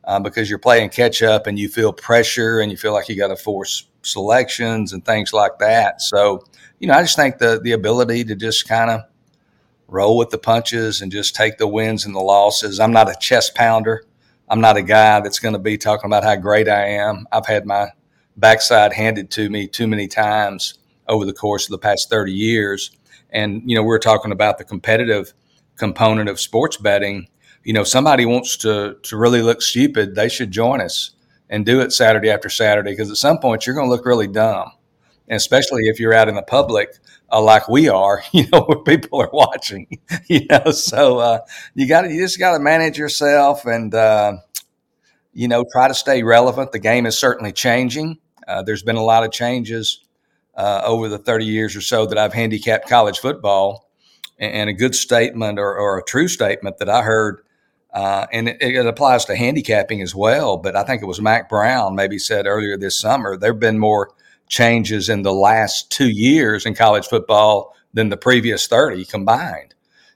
uh, 0.06 0.20
because 0.20 0.50
you're 0.50 0.60
playing 0.60 0.90
catch 0.90 1.22
up 1.22 1.48
and 1.48 1.60
you 1.60 1.70
feel 1.70 1.94
pressure 1.94 2.60
and 2.60 2.72
you 2.72 2.78
feel 2.78 2.94
like 2.94 3.08
you 3.08 3.16
got 3.16 3.28
to 3.28 3.36
force 3.36 3.88
selections 4.04 4.94
and 4.94 5.06
things 5.06 5.34
like 5.34 5.60
that. 5.60 6.02
So, 6.02 6.44
you 6.80 6.88
know, 6.88 6.94
I 6.94 7.02
just 7.02 7.16
think 7.16 7.38
the 7.38 7.60
the 7.62 7.74
ability 7.74 8.24
to 8.26 8.36
just 8.36 8.68
kind 8.68 8.90
of 8.90 9.02
roll 9.88 10.18
with 10.18 10.30
the 10.30 10.38
punches 10.38 11.02
and 11.02 11.12
just 11.12 11.36
take 11.36 11.58
the 11.58 11.68
wins 11.68 12.06
and 12.06 12.16
the 12.16 12.20
losses. 12.20 12.80
I'm 12.80 12.94
not 12.94 13.10
a 13.10 13.16
chest 13.20 13.56
pounder. 13.56 14.04
I'm 14.48 14.62
not 14.62 14.78
a 14.78 14.82
guy 14.82 15.20
that's 15.20 15.40
going 15.40 15.54
to 15.54 15.60
be 15.60 15.78
talking 15.78 16.08
about 16.08 16.24
how 16.24 16.36
great 16.38 16.68
I 16.68 16.88
am. 16.88 17.28
I've 17.32 17.46
had 17.46 17.66
my 17.66 17.90
backside 18.38 18.94
handed 18.94 19.30
to 19.32 19.50
me 19.50 19.68
too 19.68 19.88
many 19.88 20.08
times 20.08 20.80
over 21.08 21.26
the 21.26 21.34
course 21.34 21.66
of 21.66 21.72
the 21.72 21.78
past 21.78 22.10
30 22.10 22.32
years. 22.32 22.92
And, 23.30 23.62
you 23.66 23.76
know, 23.76 23.84
we're 23.84 24.00
talking 24.00 24.32
about 24.32 24.58
the 24.58 24.64
competitive 24.64 25.34
component 25.78 26.30
of 26.30 26.40
sports 26.40 26.78
betting. 26.78 27.28
You 27.64 27.74
know, 27.74 27.84
somebody 27.84 28.26
wants 28.26 28.58
to, 28.58 28.98
to 29.04 29.18
really 29.18 29.42
look 29.42 29.62
stupid, 29.62 30.16
they 30.16 30.30
should 30.30 30.52
join 30.52 30.82
us 30.82 31.12
and 31.52 31.66
do 31.66 31.82
it 31.82 31.92
Saturday 31.92 32.32
after 32.32 32.50
Saturday 32.50 32.92
because 32.92 33.12
at 33.12 33.18
some 33.18 33.38
point 33.38 33.68
you're 33.68 33.76
going 33.76 33.88
to 33.88 33.92
look 33.92 34.06
really 34.06 34.28
dumb. 34.28 34.72
And 35.28 35.38
especially 35.38 35.84
if 35.84 36.00
you're 36.00 36.14
out 36.14 36.30
in 36.30 36.36
the 36.36 36.42
public 36.42 36.98
uh, 37.32 37.42
like 37.42 37.70
we 37.70 37.88
are, 37.88 38.24
you 38.32 38.48
know, 38.52 38.62
where 38.62 38.80
people 38.80 39.22
are 39.22 39.30
watching, 39.32 39.88
you 40.28 40.46
know, 40.50 40.72
so 40.72 41.20
uh, 41.20 41.40
you 41.76 41.88
got 41.88 42.02
to, 42.02 42.12
you 42.12 42.22
just 42.22 42.40
got 42.40 42.58
to 42.58 42.60
manage 42.60 42.98
yourself 42.98 43.66
and, 43.66 43.94
uh, 43.94 44.34
you 45.34 45.48
know, 45.48 45.64
try 45.72 45.88
to 45.88 45.94
stay 45.94 46.24
relevant. 46.24 46.72
The 46.72 46.80
game 46.80 47.06
is 47.06 47.18
certainly 47.18 47.52
changing. 47.52 48.18
Uh, 48.48 48.64
there's 48.64 48.84
been 48.84 48.98
a 48.98 49.04
lot 49.04 49.24
of 49.24 49.32
changes 49.32 50.04
uh, 50.56 50.82
over 50.84 51.08
the 51.08 51.18
30 51.18 51.46
years 51.46 51.76
or 51.76 51.82
so 51.82 52.06
that 52.06 52.18
I've 52.18 52.34
handicapped 52.34 52.90
college 52.90 53.20
football. 53.20 53.88
And, 54.40 54.72
a 54.72 54.74
good 54.74 54.96
statement 54.96 55.60
or, 55.60 55.78
or, 55.78 56.00
a 56.00 56.04
true 56.04 56.28
statement 56.28 56.80
that 56.80 56.90
I 56.90 57.04
heard, 57.04 57.44
uh, 57.94 58.26
and 58.32 58.48
it, 58.48 58.58
it, 58.62 58.86
applies 58.86 59.26
to 59.26 59.36
handicapping 59.36 60.02
as 60.02 60.16
well. 60.16 60.58
But 60.58 60.76
I 60.76 60.84
think 60.84 61.02
it 61.02 61.08
was 61.08 61.22
Mack 61.22 61.50
Brown 61.50 61.96
maybe 61.96 62.18
said 62.18 62.48
earlier 62.48 62.78
this 62.78 63.00
summer 63.00 63.36
there 63.36 63.52
have 63.52 63.60
been 63.60 63.80
more 63.80 64.12
changes 64.48 65.10
in 65.10 65.24
the 65.24 65.34
last 65.34 65.92
two 65.92 66.10
years 66.10 66.66
in 66.66 66.74
college 66.74 67.08
football 67.08 67.76
than 67.94 68.10
the 68.10 68.18
previous 68.18 68.68
30 68.68 69.06
combined. 69.06 69.76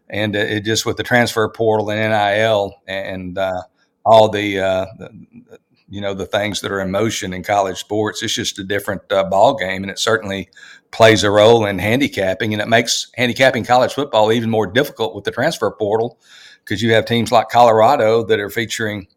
And 0.09 0.35
it, 0.35 0.63
just 0.63 0.85
with 0.85 0.97
the 0.97 1.03
transfer 1.03 1.49
portal 1.49 1.91
and 1.91 2.11
NIL 2.11 2.75
and 2.87 3.37
uh, 3.37 3.63
all 4.05 4.29
the, 4.29 4.59
uh, 4.59 4.85
the 4.97 5.59
you 5.87 6.01
know 6.01 6.13
the 6.13 6.25
things 6.25 6.61
that 6.61 6.71
are 6.71 6.79
in 6.79 6.91
motion 6.91 7.33
in 7.33 7.43
college 7.43 7.77
sports. 7.77 8.23
It's 8.23 8.33
just 8.33 8.59
a 8.59 8.63
different 8.63 9.03
uh, 9.11 9.23
ball 9.25 9.55
game, 9.55 9.83
and 9.83 9.91
it 9.91 9.99
certainly 9.99 10.49
plays 10.91 11.23
a 11.23 11.29
role 11.29 11.65
in 11.65 11.79
handicapping, 11.79 12.53
and 12.53 12.61
it 12.61 12.67
makes 12.67 13.11
handicapping 13.15 13.65
college 13.65 13.93
football 13.93 14.31
even 14.31 14.49
more 14.49 14.67
difficult 14.67 15.15
with 15.15 15.25
the 15.25 15.31
transfer 15.31 15.69
portal 15.71 16.19
because 16.65 16.81
you 16.81 16.93
have 16.93 17.05
teams 17.05 17.31
like 17.31 17.49
Colorado 17.49 18.23
that 18.25 18.39
are 18.39 18.49
featuring 18.49 19.07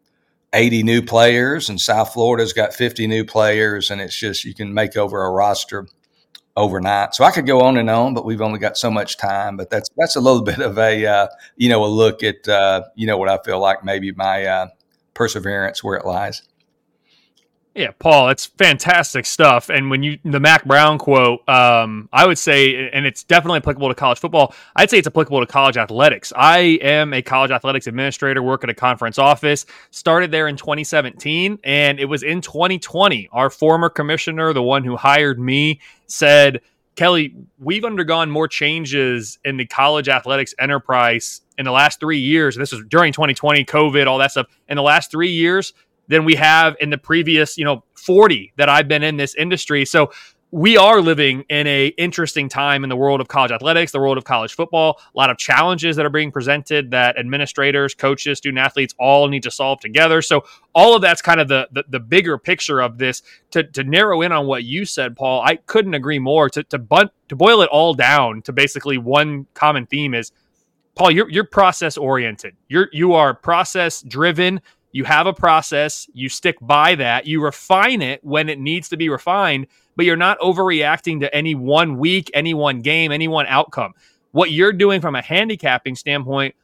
80 0.53 0.83
new 0.83 1.01
players, 1.01 1.69
and 1.69 1.79
South 1.79 2.13
Florida's 2.13 2.53
got 2.53 2.73
50 2.73 3.07
new 3.07 3.25
players, 3.25 3.91
and 3.91 3.99
it's 3.99 4.15
just 4.15 4.45
you 4.45 4.53
can 4.53 4.73
make 4.73 4.95
over 4.95 5.23
a 5.23 5.31
roster 5.31 5.87
overnight. 6.55 7.15
So 7.15 7.23
I 7.23 7.31
could 7.31 7.45
go 7.47 7.61
on 7.61 7.77
and 7.77 7.89
on, 7.89 8.13
but 8.13 8.25
we've 8.25 8.41
only 8.41 8.59
got 8.59 8.77
so 8.77 8.91
much 8.91 9.17
time. 9.17 9.57
But 9.57 9.69
that's 9.69 9.89
that's 9.97 10.15
a 10.15 10.21
little 10.21 10.41
bit 10.43 10.59
of 10.59 10.77
a 10.77 11.05
uh, 11.05 11.27
you 11.55 11.69
know 11.69 11.83
a 11.83 11.87
look 11.87 12.23
at 12.23 12.47
uh, 12.47 12.83
you 12.95 13.07
know 13.07 13.17
what 13.17 13.29
I 13.29 13.37
feel 13.43 13.59
like 13.59 13.83
maybe 13.83 14.11
my 14.11 14.45
uh, 14.45 14.67
perseverance 15.13 15.83
where 15.83 15.97
it 15.97 16.05
lies. 16.05 16.43
Yeah, 17.75 17.91
Paul, 17.99 18.29
it's 18.29 18.47
fantastic 18.47 19.27
stuff. 19.27 19.69
And 19.69 19.91
when 19.91 20.01
you 20.01 20.17
the 20.25 20.39
Mack 20.39 20.65
Brown 20.65 20.97
quote, 20.97 21.47
um, 21.47 22.09
I 22.11 22.25
would 22.25 22.39
say, 22.39 22.89
and 22.89 23.05
it's 23.05 23.23
definitely 23.23 23.57
applicable 23.57 23.89
to 23.89 23.95
college 23.95 24.17
football. 24.17 24.55
I'd 24.75 24.89
say 24.89 24.97
it's 24.97 25.07
applicable 25.07 25.39
to 25.39 25.45
college 25.45 25.77
athletics. 25.77 26.33
I 26.35 26.79
am 26.81 27.13
a 27.13 27.21
college 27.21 27.51
athletics 27.51 27.85
administrator, 27.85 28.41
work 28.41 28.63
at 28.63 28.71
a 28.71 28.73
conference 28.73 29.19
office. 29.19 29.67
Started 29.91 30.31
there 30.31 30.47
in 30.47 30.57
2017, 30.57 31.59
and 31.63 31.99
it 31.99 32.05
was 32.05 32.23
in 32.23 32.41
2020. 32.41 33.29
Our 33.31 33.51
former 33.51 33.89
commissioner, 33.89 34.51
the 34.51 34.63
one 34.63 34.83
who 34.83 34.97
hired 34.97 35.39
me, 35.39 35.79
said, 36.07 36.61
"Kelly, 36.95 37.35
we've 37.59 37.85
undergone 37.85 38.31
more 38.31 38.47
changes 38.47 39.37
in 39.45 39.57
the 39.57 39.65
college 39.67 40.09
athletics 40.09 40.55
enterprise 40.59 41.41
in 41.59 41.65
the 41.65 41.71
last 41.71 41.99
three 41.99 42.19
years. 42.19 42.55
This 42.55 42.71
was 42.71 42.81
during 42.89 43.13
2020, 43.13 43.63
COVID, 43.63 44.07
all 44.07 44.17
that 44.17 44.31
stuff. 44.31 44.47
In 44.67 44.75
the 44.75 44.83
last 44.83 45.11
three 45.11 45.31
years." 45.31 45.71
Than 46.09 46.25
we 46.25 46.35
have 46.35 46.75
in 46.81 46.89
the 46.89 46.97
previous, 46.97 47.57
you 47.57 47.63
know, 47.63 47.83
40 47.93 48.53
that 48.57 48.67
I've 48.67 48.87
been 48.87 49.03
in 49.03 49.17
this 49.17 49.35
industry. 49.35 49.85
So 49.85 50.11
we 50.51 50.77
are 50.77 50.99
living 50.99 51.43
in 51.49 51.67
a 51.67 51.87
interesting 51.89 52.49
time 52.49 52.83
in 52.83 52.89
the 52.89 52.95
world 52.95 53.21
of 53.21 53.27
college 53.27 53.51
athletics, 53.51 53.91
the 53.91 53.99
world 53.99 54.17
of 54.17 54.23
college 54.23 54.55
football. 54.55 54.99
A 55.13 55.17
lot 55.17 55.29
of 55.29 55.37
challenges 55.37 55.95
that 55.95 56.07
are 56.07 56.09
being 56.09 56.31
presented 56.31 56.89
that 56.89 57.19
administrators, 57.19 57.93
coaches, 57.93 58.39
student 58.39 58.57
athletes 58.57 58.95
all 58.97 59.27
need 59.27 59.43
to 59.43 59.51
solve 59.51 59.79
together. 59.79 60.23
So 60.23 60.43
all 60.73 60.95
of 60.95 61.03
that's 61.03 61.21
kind 61.21 61.39
of 61.39 61.47
the 61.47 61.67
the, 61.71 61.83
the 61.87 61.99
bigger 61.99 62.39
picture 62.39 62.81
of 62.81 62.97
this. 62.97 63.21
To, 63.51 63.63
to 63.63 63.83
narrow 63.83 64.21
in 64.21 64.31
on 64.31 64.47
what 64.47 64.63
you 64.63 64.85
said, 64.85 65.15
Paul, 65.15 65.41
I 65.41 65.57
couldn't 65.57 65.93
agree 65.93 66.19
more. 66.19 66.49
To 66.49 66.63
to 66.63 66.79
bunt, 66.79 67.11
to 67.27 67.35
boil 67.35 67.61
it 67.61 67.69
all 67.69 67.93
down 67.93 68.41
to 68.43 68.51
basically 68.51 68.97
one 68.97 69.45
common 69.53 69.85
theme 69.85 70.15
is 70.15 70.31
Paul, 70.95 71.11
you're 71.11 71.29
you're 71.29 71.45
process 71.45 71.95
oriented. 71.95 72.55
You're 72.67 72.89
you 72.91 73.13
are 73.13 73.33
process 73.33 74.01
driven. 74.01 74.61
You 74.91 75.03
have 75.03 75.27
a 75.27 75.33
process, 75.33 76.09
you 76.13 76.29
stick 76.29 76.57
by 76.61 76.95
that, 76.95 77.27
you 77.27 77.41
refine 77.41 78.01
it 78.01 78.23
when 78.23 78.49
it 78.49 78.59
needs 78.59 78.89
to 78.89 78.97
be 78.97 79.09
refined, 79.09 79.67
but 79.95 80.05
you're 80.05 80.15
not 80.15 80.39
overreacting 80.39 81.19
to 81.21 81.33
any 81.35 81.53
one 81.53 81.97
week, 81.97 82.31
any 82.33 82.53
one 82.53 82.81
game, 82.81 83.11
any 83.11 83.27
one 83.27 83.45
outcome. 83.47 83.93
What 84.31 84.51
you're 84.51 84.73
doing 84.73 85.01
from 85.01 85.15
a 85.15 85.21
handicapping 85.21 85.95
standpoint, 85.95 86.55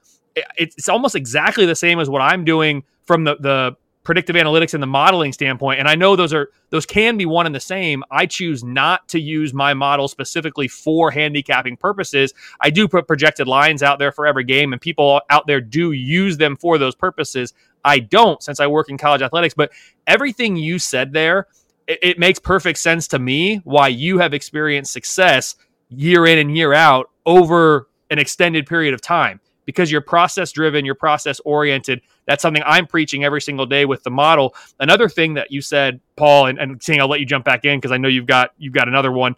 it's 0.58 0.90
almost 0.90 1.16
exactly 1.16 1.66
the 1.66 1.76
same 1.76 2.00
as 2.00 2.10
what 2.10 2.22
I'm 2.22 2.46
doing 2.46 2.84
from 3.04 3.24
the, 3.24 3.36
the 3.40 3.76
predictive 4.06 4.38
analytics 4.38 4.74
and 4.74 4.82
the 4.82 4.88
modeling 4.88 5.34
standpoint 5.34 5.80
and 5.80 5.90
i 5.90 5.96
know 5.96 6.16
those 6.16 6.34
are 6.34 6.50
those 6.76 6.86
can 6.86 7.16
be 7.16 7.26
one 7.26 7.46
and 7.46 7.56
the 7.56 7.60
same. 7.62 8.04
I 8.12 8.26
choose 8.26 8.62
not 8.62 9.08
to 9.08 9.20
use 9.20 9.54
my 9.54 9.74
model 9.74 10.10
specifically 10.10 10.68
for 10.68 11.10
handicapping 11.10 11.78
purposes. 11.78 12.34
I 12.60 12.70
do 12.70 12.88
put 12.90 13.08
projected 13.08 13.48
lines 13.48 13.82
out 13.82 13.98
there 13.98 14.12
for 14.12 14.28
every 14.28 14.44
game 14.44 14.74
and 14.74 14.82
people 14.82 15.22
out 15.30 15.48
there 15.48 15.62
do 15.62 15.94
use 15.94 16.36
them 16.36 16.58
for 16.58 16.78
those 16.78 16.94
purposes. 16.94 17.54
I 17.86 18.00
don't 18.00 18.44
since 18.44 18.60
i 18.60 18.68
work 18.68 18.90
in 18.90 18.98
college 18.98 19.22
athletics 19.22 19.54
but 19.54 19.72
everything 20.08 20.56
you 20.58 20.80
said 20.80 21.14
there 21.14 21.48
it, 21.88 22.00
it 22.02 22.20
makes 22.20 22.40
perfect 22.40 22.80
sense 22.80 23.08
to 23.10 23.20
me 23.20 23.58
why 23.58 23.88
you 23.88 24.18
have 24.18 24.34
experienced 24.34 24.92
success 24.92 25.56
year 25.90 26.26
in 26.26 26.40
and 26.40 26.58
year 26.58 26.74
out 26.74 27.12
over 27.26 27.88
an 28.10 28.20
extended 28.20 28.66
period 28.66 28.94
of 28.94 29.02
time 29.02 29.40
because 29.66 29.92
you're 29.92 30.02
process 30.02 30.52
driven, 30.52 30.86
you're 30.86 30.96
process 30.96 31.40
oriented. 31.46 32.02
That's 32.26 32.42
something 32.42 32.64
I'm 32.66 32.88
preaching 32.88 33.24
every 33.24 33.42
single 33.42 33.66
day 33.66 33.86
with 33.86 34.04
the 34.04 34.12
model. 34.12 34.56
Another 34.80 35.10
thing 35.10 35.34
that 35.36 35.52
you 35.52 35.62
said, 35.62 36.00
Paul, 36.16 36.48
and, 36.48 36.60
and 36.60 36.82
seeing 36.82 37.00
I'll 37.00 37.10
let 37.10 37.20
you 37.20 37.26
jump 37.26 37.46
back 37.46 37.66
in 37.66 37.80
because 37.80 37.92
I 37.92 37.98
know 37.98 38.08
you've 38.08 38.28
got 38.28 38.52
you've 38.58 38.74
got 38.74 38.88
another 38.88 39.12
one. 39.12 39.36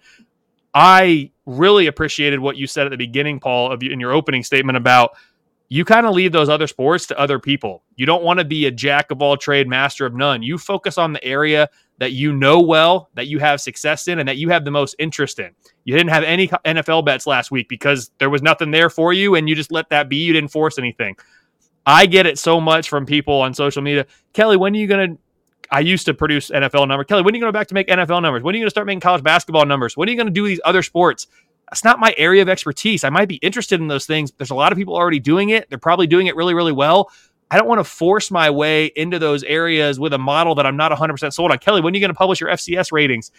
I 0.74 1.32
really 1.46 1.88
appreciated 1.88 2.40
what 2.40 2.58
you 2.58 2.68
said 2.68 2.86
at 2.86 2.92
the 2.92 2.98
beginning, 2.98 3.40
Paul, 3.40 3.72
of 3.72 3.82
you, 3.82 3.92
in 3.92 4.00
your 4.00 4.12
opening 4.12 4.44
statement 4.44 4.78
about 4.78 5.12
you 5.70 5.84
kind 5.84 6.06
of 6.06 6.14
leave 6.14 6.32
those 6.32 6.48
other 6.48 6.68
sports 6.68 7.08
to 7.08 7.20
other 7.20 7.40
people. 7.40 7.84
You 7.96 8.06
don't 8.06 8.24
want 8.24 8.40
to 8.40 8.46
be 8.46 8.66
a 8.66 8.72
jack 8.72 9.12
of 9.12 9.22
all 9.22 9.36
trade, 9.36 9.68
master 9.68 10.06
of 10.06 10.14
none. 10.14 10.42
You 10.42 10.58
focus 10.58 10.98
on 10.98 11.14
the 11.14 11.24
area 11.24 11.70
that 12.00 12.14
you 12.14 12.32
know 12.32 12.62
well, 12.62 13.10
that 13.16 13.28
you 13.28 13.40
have 13.40 13.60
success 13.60 14.08
in, 14.08 14.20
and 14.20 14.30
that 14.30 14.38
you 14.38 14.50
have 14.50 14.64
the 14.64 14.72
most 14.72 14.96
interest 15.00 15.40
in. 15.40 15.52
You 15.84 15.96
didn't 15.96 16.12
have 16.12 16.24
any 16.24 16.48
NFL 16.48 17.06
bets 17.06 17.28
last 17.28 17.52
week 17.52 17.68
because 17.68 18.12
there 18.20 18.30
was 18.30 18.42
nothing 18.42 18.72
there 18.72 18.90
for 18.90 19.12
you, 19.12 19.36
and 19.36 19.50
you 19.50 19.56
just 19.56 19.72
let 19.72 19.90
that 19.90 20.08
be. 20.08 20.18
You 20.18 20.34
didn't 20.34 20.52
force 20.52 20.78
anything. 20.78 21.18
I 21.86 22.06
get 22.06 22.26
it 22.26 22.38
so 22.38 22.62
much 22.62 22.90
from 22.90 23.06
people 23.06 23.42
on 23.42 23.54
social 23.54 23.82
media. 23.82 24.06
Kelly, 24.34 24.58
when 24.58 24.74
are 24.74 24.78
you 24.78 24.88
going 24.88 25.12
to? 25.12 25.20
I 25.70 25.82
used 25.82 26.06
to 26.06 26.14
produce 26.14 26.50
NFL 26.50 26.88
numbers. 26.88 27.08
Kelly, 27.08 27.24
when 27.24 27.34
are 27.34 27.38
you 27.38 27.42
going 27.42 27.52
to 27.52 27.58
go 27.58 27.60
back 27.60 27.68
to 27.68 27.74
make 27.74 27.88
NFL 27.88 28.22
numbers? 28.22 28.42
When 28.42 28.56
are 28.56 28.58
you 28.58 28.62
going 28.62 28.68
to 28.68 28.72
start 28.72 28.88
making 28.88 29.02
college 29.02 29.24
basketball 29.24 29.66
numbers? 29.66 29.98
When 29.98 30.08
are 30.08 30.12
you 30.12 30.18
going 30.18 30.28
to 30.28 30.34
do 30.34 30.48
these 30.48 30.62
other 30.64 30.82
sports? 30.82 31.28
That's 31.70 31.84
not 31.84 32.00
my 32.00 32.14
area 32.18 32.42
of 32.42 32.50
expertise. 32.50 33.04
I 33.04 33.10
might 33.10 33.28
be 33.28 33.36
interested 33.36 33.82
in 33.82 33.88
those 33.88 34.06
things. 34.06 34.32
There's 34.32 34.52
a 34.52 34.56
lot 34.56 34.72
of 34.72 34.78
people 34.78 34.96
already 34.96 35.20
doing 35.20 35.50
it. 35.50 35.70
They're 35.70 35.78
probably 35.78 36.08
doing 36.08 36.28
it 36.28 36.36
really, 36.36 36.54
really 36.54 36.72
well. 36.72 37.12
I 37.50 37.58
don't 37.58 37.68
want 37.68 37.80
to 37.80 37.84
force 37.84 38.30
my 38.32 38.50
way 38.50 38.86
into 38.96 39.20
those 39.20 39.44
areas 39.44 40.00
with 40.00 40.14
a 40.14 40.18
model 40.18 40.56
that 40.56 40.66
I'm 40.66 40.78
not 40.78 40.92
100% 40.92 41.34
sold 41.34 41.52
on. 41.52 41.58
Kelly, 41.60 41.82
when 41.82 41.94
are 41.94 41.98
you 41.98 42.02
going 42.02 42.10
to 42.10 42.18
publish 42.18 42.42
your 42.42 42.50
FCS 42.50 42.92
ratings? 42.92 43.32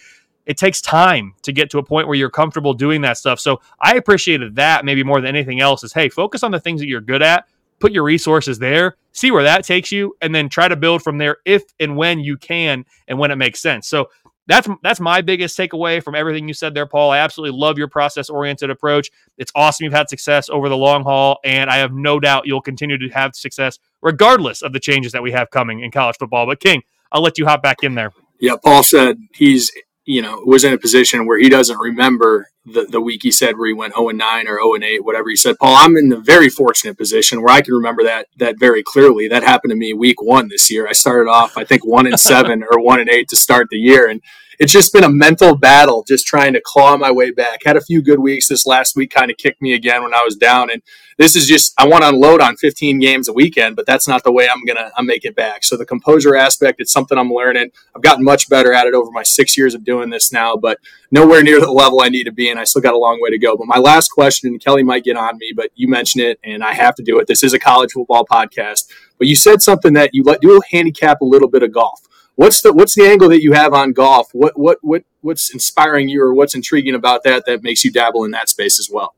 It 0.46 0.56
takes 0.56 0.80
time 0.80 1.34
to 1.42 1.52
get 1.52 1.68
to 1.70 1.78
a 1.78 1.82
point 1.82 2.06
where 2.06 2.16
you're 2.16 2.30
comfortable 2.30 2.72
doing 2.72 3.02
that 3.02 3.18
stuff. 3.18 3.38
So 3.38 3.60
I 3.80 3.96
appreciated 3.96 4.56
that 4.56 4.84
maybe 4.84 5.04
more 5.04 5.20
than 5.20 5.34
anything 5.34 5.60
else 5.60 5.84
is 5.84 5.92
hey, 5.92 6.08
focus 6.08 6.42
on 6.42 6.50
the 6.50 6.60
things 6.60 6.80
that 6.80 6.86
you're 6.86 7.02
good 7.02 7.22
at, 7.22 7.46
put 7.80 7.92
your 7.92 8.02
resources 8.02 8.58
there, 8.58 8.96
see 9.12 9.30
where 9.30 9.42
that 9.42 9.64
takes 9.64 9.92
you, 9.92 10.16
and 10.22 10.34
then 10.34 10.48
try 10.48 10.68
to 10.68 10.76
build 10.76 11.02
from 11.02 11.18
there 11.18 11.36
if 11.44 11.64
and 11.80 11.96
when 11.96 12.20
you 12.20 12.38
can 12.38 12.86
and 13.08 13.18
when 13.18 13.30
it 13.30 13.36
makes 13.36 13.60
sense. 13.60 13.86
So 13.86 14.08
that's 14.48 14.66
that's 14.82 14.98
my 14.98 15.20
biggest 15.20 15.56
takeaway 15.56 16.02
from 16.02 16.14
everything 16.14 16.48
you 16.48 16.54
said 16.54 16.74
there, 16.74 16.86
Paul. 16.86 17.10
I 17.10 17.18
absolutely 17.18 17.58
love 17.58 17.78
your 17.78 17.86
process 17.86 18.30
oriented 18.30 18.70
approach. 18.70 19.10
It's 19.36 19.52
awesome 19.54 19.84
you've 19.84 19.92
had 19.92 20.08
success 20.08 20.48
over 20.48 20.68
the 20.68 20.76
long 20.76 21.04
haul, 21.04 21.38
and 21.44 21.70
I 21.70 21.76
have 21.76 21.92
no 21.92 22.18
doubt 22.18 22.46
you'll 22.46 22.62
continue 22.62 22.98
to 22.98 23.08
have 23.10 23.36
success 23.36 23.78
regardless 24.02 24.62
of 24.62 24.72
the 24.72 24.80
changes 24.80 25.12
that 25.12 25.22
we 25.22 25.32
have 25.32 25.50
coming 25.50 25.80
in 25.80 25.90
college 25.90 26.16
football. 26.18 26.46
But 26.46 26.60
King, 26.60 26.82
I'll 27.12 27.22
let 27.22 27.38
you 27.38 27.46
hop 27.46 27.62
back 27.62 27.82
in 27.82 27.94
there. 27.94 28.12
Yeah, 28.40 28.56
Paul 28.62 28.82
said 28.82 29.18
he's 29.34 29.70
you 30.08 30.22
know 30.22 30.40
was 30.46 30.64
in 30.64 30.72
a 30.72 30.78
position 30.78 31.26
where 31.26 31.38
he 31.38 31.50
doesn't 31.50 31.78
remember 31.78 32.48
the, 32.64 32.84
the 32.84 33.00
week 33.00 33.20
he 33.22 33.30
said 33.30 33.58
where 33.58 33.66
he 33.66 33.74
went 33.74 33.94
0 33.94 34.08
and 34.08 34.18
9 34.18 34.48
or 34.48 34.56
0 34.56 34.74
and 34.74 34.84
8, 34.84 35.04
whatever 35.04 35.28
he 35.28 35.36
said. 35.36 35.58
Paul, 35.58 35.76
I'm 35.76 35.96
in 35.96 36.12
a 36.12 36.16
very 36.16 36.48
fortunate 36.48 36.96
position 36.96 37.42
where 37.42 37.54
I 37.54 37.60
can 37.60 37.74
remember 37.74 38.02
that 38.04 38.26
that 38.38 38.58
very 38.58 38.82
clearly. 38.82 39.28
That 39.28 39.42
happened 39.42 39.70
to 39.70 39.76
me 39.76 39.92
week 39.92 40.22
one 40.22 40.48
this 40.48 40.70
year. 40.70 40.88
I 40.88 40.92
started 40.92 41.30
off, 41.30 41.58
I 41.58 41.64
think, 41.64 41.84
one 41.84 42.06
and 42.06 42.18
seven 42.18 42.62
or 42.62 42.80
one 42.80 43.00
and 43.00 43.10
eight 43.10 43.28
to 43.28 43.36
start 43.36 43.68
the 43.70 43.76
year. 43.76 44.08
And 44.08 44.22
it's 44.58 44.72
just 44.72 44.92
been 44.92 45.04
a 45.04 45.08
mental 45.08 45.56
battle 45.56 46.02
just 46.06 46.26
trying 46.26 46.52
to 46.52 46.60
claw 46.60 46.96
my 46.96 47.12
way 47.12 47.30
back. 47.30 47.60
Had 47.64 47.76
a 47.76 47.80
few 47.80 48.02
good 48.02 48.18
weeks 48.18 48.48
this 48.48 48.66
last 48.66 48.96
week, 48.96 49.10
kind 49.10 49.30
of 49.30 49.36
kicked 49.36 49.62
me 49.62 49.72
again 49.72 50.02
when 50.02 50.14
I 50.14 50.22
was 50.24 50.34
down. 50.34 50.70
And 50.70 50.82
this 51.16 51.36
is 51.36 51.46
just 51.46 51.74
I 51.78 51.86
want 51.86 52.02
to 52.02 52.08
unload 52.08 52.40
on 52.40 52.56
15 52.56 52.98
games 52.98 53.28
a 53.28 53.32
weekend, 53.32 53.76
but 53.76 53.86
that's 53.86 54.08
not 54.08 54.24
the 54.24 54.32
way 54.32 54.48
I'm 54.48 54.64
gonna 54.64 54.90
I 54.96 55.02
make 55.02 55.24
it 55.24 55.36
back. 55.36 55.62
So 55.62 55.76
the 55.76 55.86
composure 55.86 56.34
aspect, 56.34 56.80
it's 56.80 56.92
something 56.92 57.16
I'm 57.16 57.30
learning. 57.32 57.70
I've 57.94 58.02
gotten 58.02 58.24
much 58.24 58.48
better 58.48 58.72
at 58.72 58.86
it 58.86 58.94
over 58.94 59.10
my 59.12 59.22
six 59.22 59.56
years 59.56 59.74
of 59.74 59.84
doing 59.84 60.10
this 60.10 60.32
now, 60.32 60.56
but 60.56 60.78
nowhere 61.10 61.42
near 61.42 61.60
the 61.60 61.70
level 61.72 62.00
I 62.00 62.08
need 62.08 62.24
to 62.24 62.32
be, 62.32 62.50
and 62.50 62.58
I 62.58 62.64
still 62.64 62.82
got 62.82 62.94
a 62.94 62.98
long 62.98 63.20
way 63.20 63.30
to 63.30 63.38
go. 63.38 63.56
But 63.56 63.68
my 63.68 63.78
last 63.78 64.08
question, 64.08 64.58
Kelly 64.58 64.82
might 64.82 65.04
get 65.04 65.16
on 65.16 65.38
me, 65.38 65.52
but 65.54 65.70
you 65.76 65.88
mentioned 65.88 66.24
it, 66.24 66.40
and 66.42 66.64
I 66.64 66.72
have 66.74 66.96
to 66.96 67.02
do 67.02 67.18
it. 67.20 67.28
This 67.28 67.44
is 67.44 67.52
a 67.52 67.58
college 67.60 67.92
football 67.92 68.24
podcast, 68.24 68.92
but 69.18 69.28
you 69.28 69.36
said 69.36 69.62
something 69.62 69.92
that 69.94 70.10
you 70.12 70.24
do 70.40 70.60
handicap 70.70 71.20
a 71.20 71.24
little 71.24 71.48
bit 71.48 71.62
of 71.62 71.72
golf. 71.72 72.07
What's 72.38 72.62
the 72.62 72.72
what's 72.72 72.94
the 72.94 73.04
angle 73.04 73.28
that 73.30 73.42
you 73.42 73.50
have 73.50 73.74
on 73.74 73.92
golf? 73.92 74.28
What 74.32 74.56
what 74.56 74.78
what 74.80 75.02
what's 75.22 75.52
inspiring 75.52 76.08
you, 76.08 76.22
or 76.22 76.32
what's 76.32 76.54
intriguing 76.54 76.94
about 76.94 77.24
that 77.24 77.46
that 77.46 77.64
makes 77.64 77.84
you 77.84 77.90
dabble 77.90 78.22
in 78.22 78.30
that 78.30 78.48
space 78.48 78.78
as 78.78 78.88
well? 78.88 79.16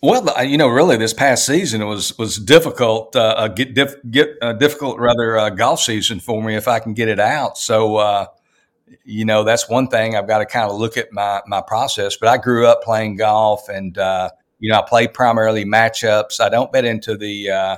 Well, 0.00 0.44
you 0.44 0.58
know, 0.58 0.68
really, 0.68 0.96
this 0.96 1.12
past 1.12 1.44
season 1.44 1.84
was 1.84 2.16
was 2.18 2.36
difficult. 2.36 3.16
Uh, 3.16 3.48
get 3.48 3.74
get 4.08 4.36
uh, 4.40 4.52
difficult 4.52 5.00
rather 5.00 5.36
uh, 5.36 5.50
golf 5.50 5.80
season 5.80 6.20
for 6.20 6.40
me 6.40 6.54
if 6.54 6.68
I 6.68 6.78
can 6.78 6.94
get 6.94 7.08
it 7.08 7.18
out. 7.18 7.58
So, 7.58 7.96
uh, 7.96 8.26
you 9.04 9.24
know, 9.24 9.42
that's 9.42 9.68
one 9.68 9.88
thing 9.88 10.14
I've 10.14 10.28
got 10.28 10.38
to 10.38 10.46
kind 10.46 10.70
of 10.70 10.78
look 10.78 10.96
at 10.96 11.08
my 11.10 11.42
my 11.48 11.62
process. 11.66 12.16
But 12.16 12.28
I 12.28 12.36
grew 12.36 12.68
up 12.68 12.84
playing 12.84 13.16
golf, 13.16 13.68
and 13.68 13.98
uh, 13.98 14.30
you 14.60 14.70
know, 14.70 14.78
I 14.78 14.88
play 14.88 15.08
primarily 15.08 15.64
matchups. 15.64 16.38
I 16.38 16.48
don't 16.48 16.70
bet 16.70 16.84
into 16.84 17.16
the 17.16 17.50
uh, 17.50 17.76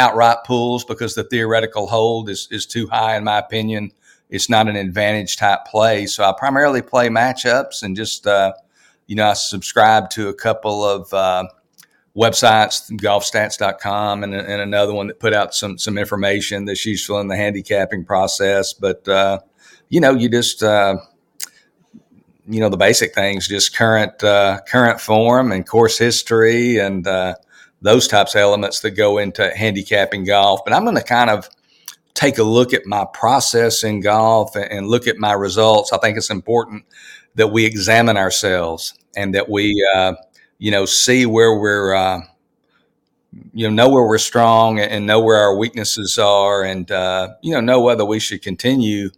outright 0.00 0.38
pools 0.44 0.84
because 0.84 1.14
the 1.14 1.24
theoretical 1.24 1.86
hold 1.86 2.28
is 2.28 2.48
is 2.50 2.66
too 2.66 2.88
high 2.88 3.16
in 3.16 3.24
my 3.24 3.38
opinion. 3.38 3.92
It's 4.28 4.48
not 4.48 4.68
an 4.68 4.76
advantage 4.76 5.36
type 5.36 5.66
play. 5.66 6.06
So 6.06 6.24
I 6.24 6.32
primarily 6.36 6.82
play 6.82 7.08
matchups 7.08 7.82
and 7.82 7.96
just 7.96 8.26
you 9.06 9.16
know, 9.16 9.26
I 9.26 9.32
subscribe 9.34 10.10
to 10.10 10.28
a 10.28 10.34
couple 10.34 10.84
of 10.84 11.12
websites, 12.16 12.90
golfstats.com, 12.90 14.24
and, 14.24 14.34
and 14.34 14.60
another 14.60 14.92
one 14.92 15.06
that 15.08 15.20
put 15.20 15.32
out 15.32 15.54
some 15.54 15.78
some 15.78 15.98
information 15.98 16.64
that's 16.64 16.84
useful 16.84 17.20
in 17.20 17.28
the 17.28 17.36
handicapping 17.36 18.04
process. 18.04 18.72
But 18.72 19.06
uh, 19.08 19.40
you 19.88 20.00
know, 20.00 20.14
you 20.14 20.28
just 20.28 20.62
uh, 20.62 20.98
you 22.48 22.60
know 22.60 22.68
the 22.68 22.76
basic 22.76 23.14
things, 23.14 23.48
just 23.48 23.76
current 23.76 24.22
uh, 24.22 24.60
current 24.66 25.00
form 25.00 25.52
and 25.52 25.66
course 25.66 25.98
history 25.98 26.78
and 26.78 27.06
uh, 27.06 27.34
those 27.82 28.06
types 28.08 28.34
of 28.34 28.40
elements 28.40 28.80
that 28.80 28.90
go 28.92 29.18
into 29.18 29.50
handicapping 29.56 30.24
golf. 30.24 30.60
But 30.64 30.74
I'm 30.74 30.84
going 30.84 30.96
to 30.96 31.02
kind 31.02 31.30
of 31.30 31.48
take 32.14 32.38
a 32.38 32.42
look 32.42 32.74
at 32.74 32.86
my 32.86 33.06
process 33.14 33.84
in 33.84 34.00
golf 34.00 34.54
and 34.56 34.86
look 34.86 35.06
at 35.06 35.16
my 35.16 35.32
results. 35.32 35.92
I 35.92 35.98
think 35.98 36.16
it's 36.16 36.30
important 36.30 36.84
that 37.36 37.48
we 37.48 37.64
examine 37.64 38.16
ourselves 38.16 38.94
and 39.16 39.34
that 39.34 39.48
we 39.48 39.74
uh, 39.94 40.14
you 40.60 40.70
know, 40.70 40.84
see 40.84 41.26
where 41.26 41.58
we're, 41.58 41.94
uh, 41.94 42.20
you 43.54 43.66
know, 43.66 43.74
know 43.74 43.88
where 43.88 44.06
we're 44.06 44.18
strong 44.18 44.78
and 44.78 45.06
know 45.06 45.20
where 45.20 45.38
our 45.38 45.56
weaknesses 45.56 46.18
are, 46.18 46.62
and 46.62 46.90
uh, 46.90 47.30
you 47.42 47.52
know, 47.52 47.60
know 47.60 47.80
whether 47.80 48.04
we 48.04 48.20
should 48.20 48.42
continue 48.42 49.10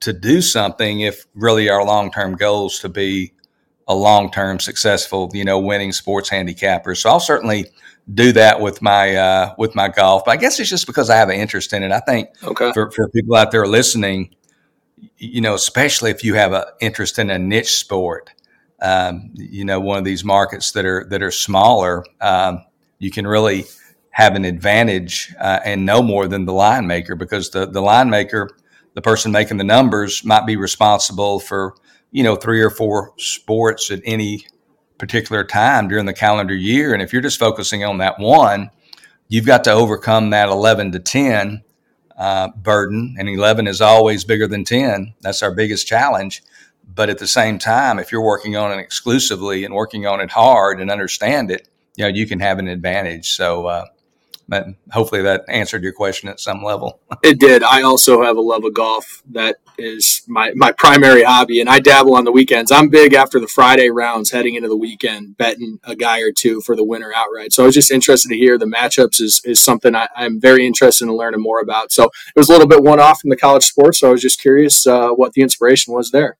to 0.00 0.12
do 0.12 0.42
something 0.42 1.00
if 1.00 1.26
really 1.34 1.68
our 1.68 1.84
long 1.84 2.10
term 2.10 2.34
goals 2.34 2.80
to 2.80 2.88
be 2.88 3.32
a 3.88 3.94
long 3.94 4.30
term 4.30 4.60
successful, 4.60 5.30
you 5.32 5.44
know, 5.44 5.58
winning 5.58 5.92
sports 5.92 6.28
handicapper. 6.28 6.94
So 6.94 7.10
I'll 7.10 7.20
certainly 7.20 7.66
do 8.12 8.32
that 8.32 8.60
with 8.60 8.80
my 8.80 9.16
uh, 9.16 9.54
with 9.58 9.74
my 9.74 9.88
golf. 9.88 10.24
But 10.24 10.32
I 10.32 10.36
guess 10.36 10.60
it's 10.60 10.70
just 10.70 10.86
because 10.86 11.10
I 11.10 11.16
have 11.16 11.30
an 11.30 11.36
interest 11.36 11.72
in 11.72 11.82
it. 11.82 11.90
I 11.90 12.00
think 12.00 12.28
okay. 12.44 12.72
for 12.72 12.90
for 12.90 13.08
people 13.08 13.34
out 13.34 13.50
there 13.50 13.66
listening, 13.66 14.34
you 15.16 15.40
know, 15.40 15.54
especially 15.54 16.10
if 16.10 16.22
you 16.22 16.34
have 16.34 16.52
an 16.52 16.64
interest 16.80 17.18
in 17.18 17.30
a 17.30 17.38
niche 17.38 17.76
sport, 17.76 18.30
um, 18.80 19.30
you 19.34 19.64
know, 19.64 19.80
one 19.80 19.98
of 19.98 20.04
these 20.04 20.24
markets 20.24 20.72
that 20.72 20.84
are 20.84 21.06
that 21.10 21.22
are 21.22 21.30
smaller, 21.30 22.04
um, 22.20 22.64
you 22.98 23.10
can 23.10 23.26
really 23.26 23.64
have 24.10 24.34
an 24.34 24.44
advantage 24.44 25.34
uh, 25.40 25.60
and 25.64 25.86
no 25.86 26.02
more 26.02 26.26
than 26.26 26.44
the 26.44 26.52
line 26.52 26.86
maker 26.86 27.14
because 27.14 27.50
the 27.50 27.66
the 27.66 27.80
line 27.80 28.10
maker, 28.10 28.50
the 28.94 29.02
person 29.02 29.32
making 29.32 29.56
the 29.56 29.64
numbers, 29.64 30.24
might 30.24 30.46
be 30.46 30.56
responsible 30.56 31.40
for 31.40 31.74
you 32.10 32.22
know 32.22 32.36
three 32.36 32.60
or 32.60 32.70
four 32.70 33.12
sports 33.18 33.90
at 33.90 34.00
any 34.04 34.46
particular 34.98 35.44
time 35.44 35.88
during 35.88 36.06
the 36.06 36.12
calendar 36.12 36.54
year, 36.54 36.92
and 36.92 37.02
if 37.02 37.12
you're 37.12 37.22
just 37.22 37.38
focusing 37.38 37.84
on 37.84 37.98
that 37.98 38.18
one, 38.18 38.70
you've 39.28 39.46
got 39.46 39.64
to 39.64 39.72
overcome 39.72 40.30
that 40.30 40.48
eleven 40.48 40.92
to 40.92 40.98
ten. 40.98 41.62
Uh, 42.16 42.48
burden 42.56 43.14
and 43.16 43.28
11 43.28 43.68
is 43.68 43.80
always 43.80 44.24
bigger 44.24 44.48
than 44.48 44.64
10 44.64 45.14
that's 45.20 45.40
our 45.40 45.54
biggest 45.54 45.86
challenge 45.86 46.42
but 46.94 47.10
at 47.10 47.18
the 47.18 47.26
same 47.26 47.58
time, 47.58 47.98
if 47.98 48.10
you're 48.10 48.22
working 48.22 48.56
on 48.56 48.72
it 48.72 48.80
exclusively 48.80 49.64
and 49.64 49.74
working 49.74 50.06
on 50.06 50.20
it 50.20 50.30
hard 50.30 50.80
and 50.80 50.90
understand 50.90 51.50
it, 51.50 51.68
you 51.96 52.04
know, 52.04 52.08
you 52.08 52.26
can 52.26 52.40
have 52.40 52.58
an 52.58 52.68
advantage. 52.68 53.32
So, 53.32 53.66
uh, 53.66 53.84
but 54.48 54.66
hopefully 54.90 55.22
that 55.22 55.44
answered 55.48 55.82
your 55.82 55.92
question 55.92 56.28
at 56.28 56.40
some 56.40 56.64
level. 56.64 57.00
it 57.22 57.38
did. 57.38 57.62
I 57.62 57.82
also 57.82 58.22
have 58.22 58.36
a 58.36 58.40
love 58.40 58.64
of 58.64 58.72
golf. 58.72 59.22
That 59.30 59.56
is 59.76 60.22
my, 60.26 60.52
my 60.56 60.72
primary 60.72 61.22
hobby, 61.22 61.60
and 61.60 61.68
I 61.68 61.78
dabble 61.78 62.16
on 62.16 62.24
the 62.24 62.32
weekends. 62.32 62.72
I'm 62.72 62.88
big 62.88 63.12
after 63.12 63.38
the 63.38 63.46
Friday 63.46 63.90
rounds 63.90 64.30
heading 64.30 64.54
into 64.54 64.68
the 64.68 64.76
weekend, 64.76 65.36
betting 65.36 65.78
a 65.84 65.94
guy 65.94 66.20
or 66.20 66.32
two 66.32 66.60
for 66.62 66.74
the 66.74 66.84
winner 66.84 67.12
outright. 67.14 67.52
So 67.52 67.62
I 67.62 67.66
was 67.66 67.74
just 67.74 67.90
interested 67.90 68.30
to 68.30 68.36
hear 68.36 68.58
the 68.58 68.64
matchups 68.64 69.20
is, 69.20 69.40
is 69.44 69.62
something 69.62 69.94
I, 69.94 70.08
am 70.16 70.40
very 70.40 70.66
interested 70.66 71.04
in 71.04 71.12
learning 71.12 71.42
more 71.42 71.60
about. 71.60 71.92
So 71.92 72.04
it 72.04 72.36
was 72.36 72.48
a 72.48 72.52
little 72.52 72.66
bit 72.66 72.82
one 72.82 73.00
off 73.00 73.20
from 73.20 73.30
the 73.30 73.36
college 73.36 73.64
sports. 73.64 74.00
So 74.00 74.08
I 74.08 74.12
was 74.12 74.22
just 74.22 74.40
curious 74.40 74.86
uh, 74.86 75.10
what 75.10 75.34
the 75.34 75.42
inspiration 75.42 75.92
was 75.92 76.10
there. 76.10 76.37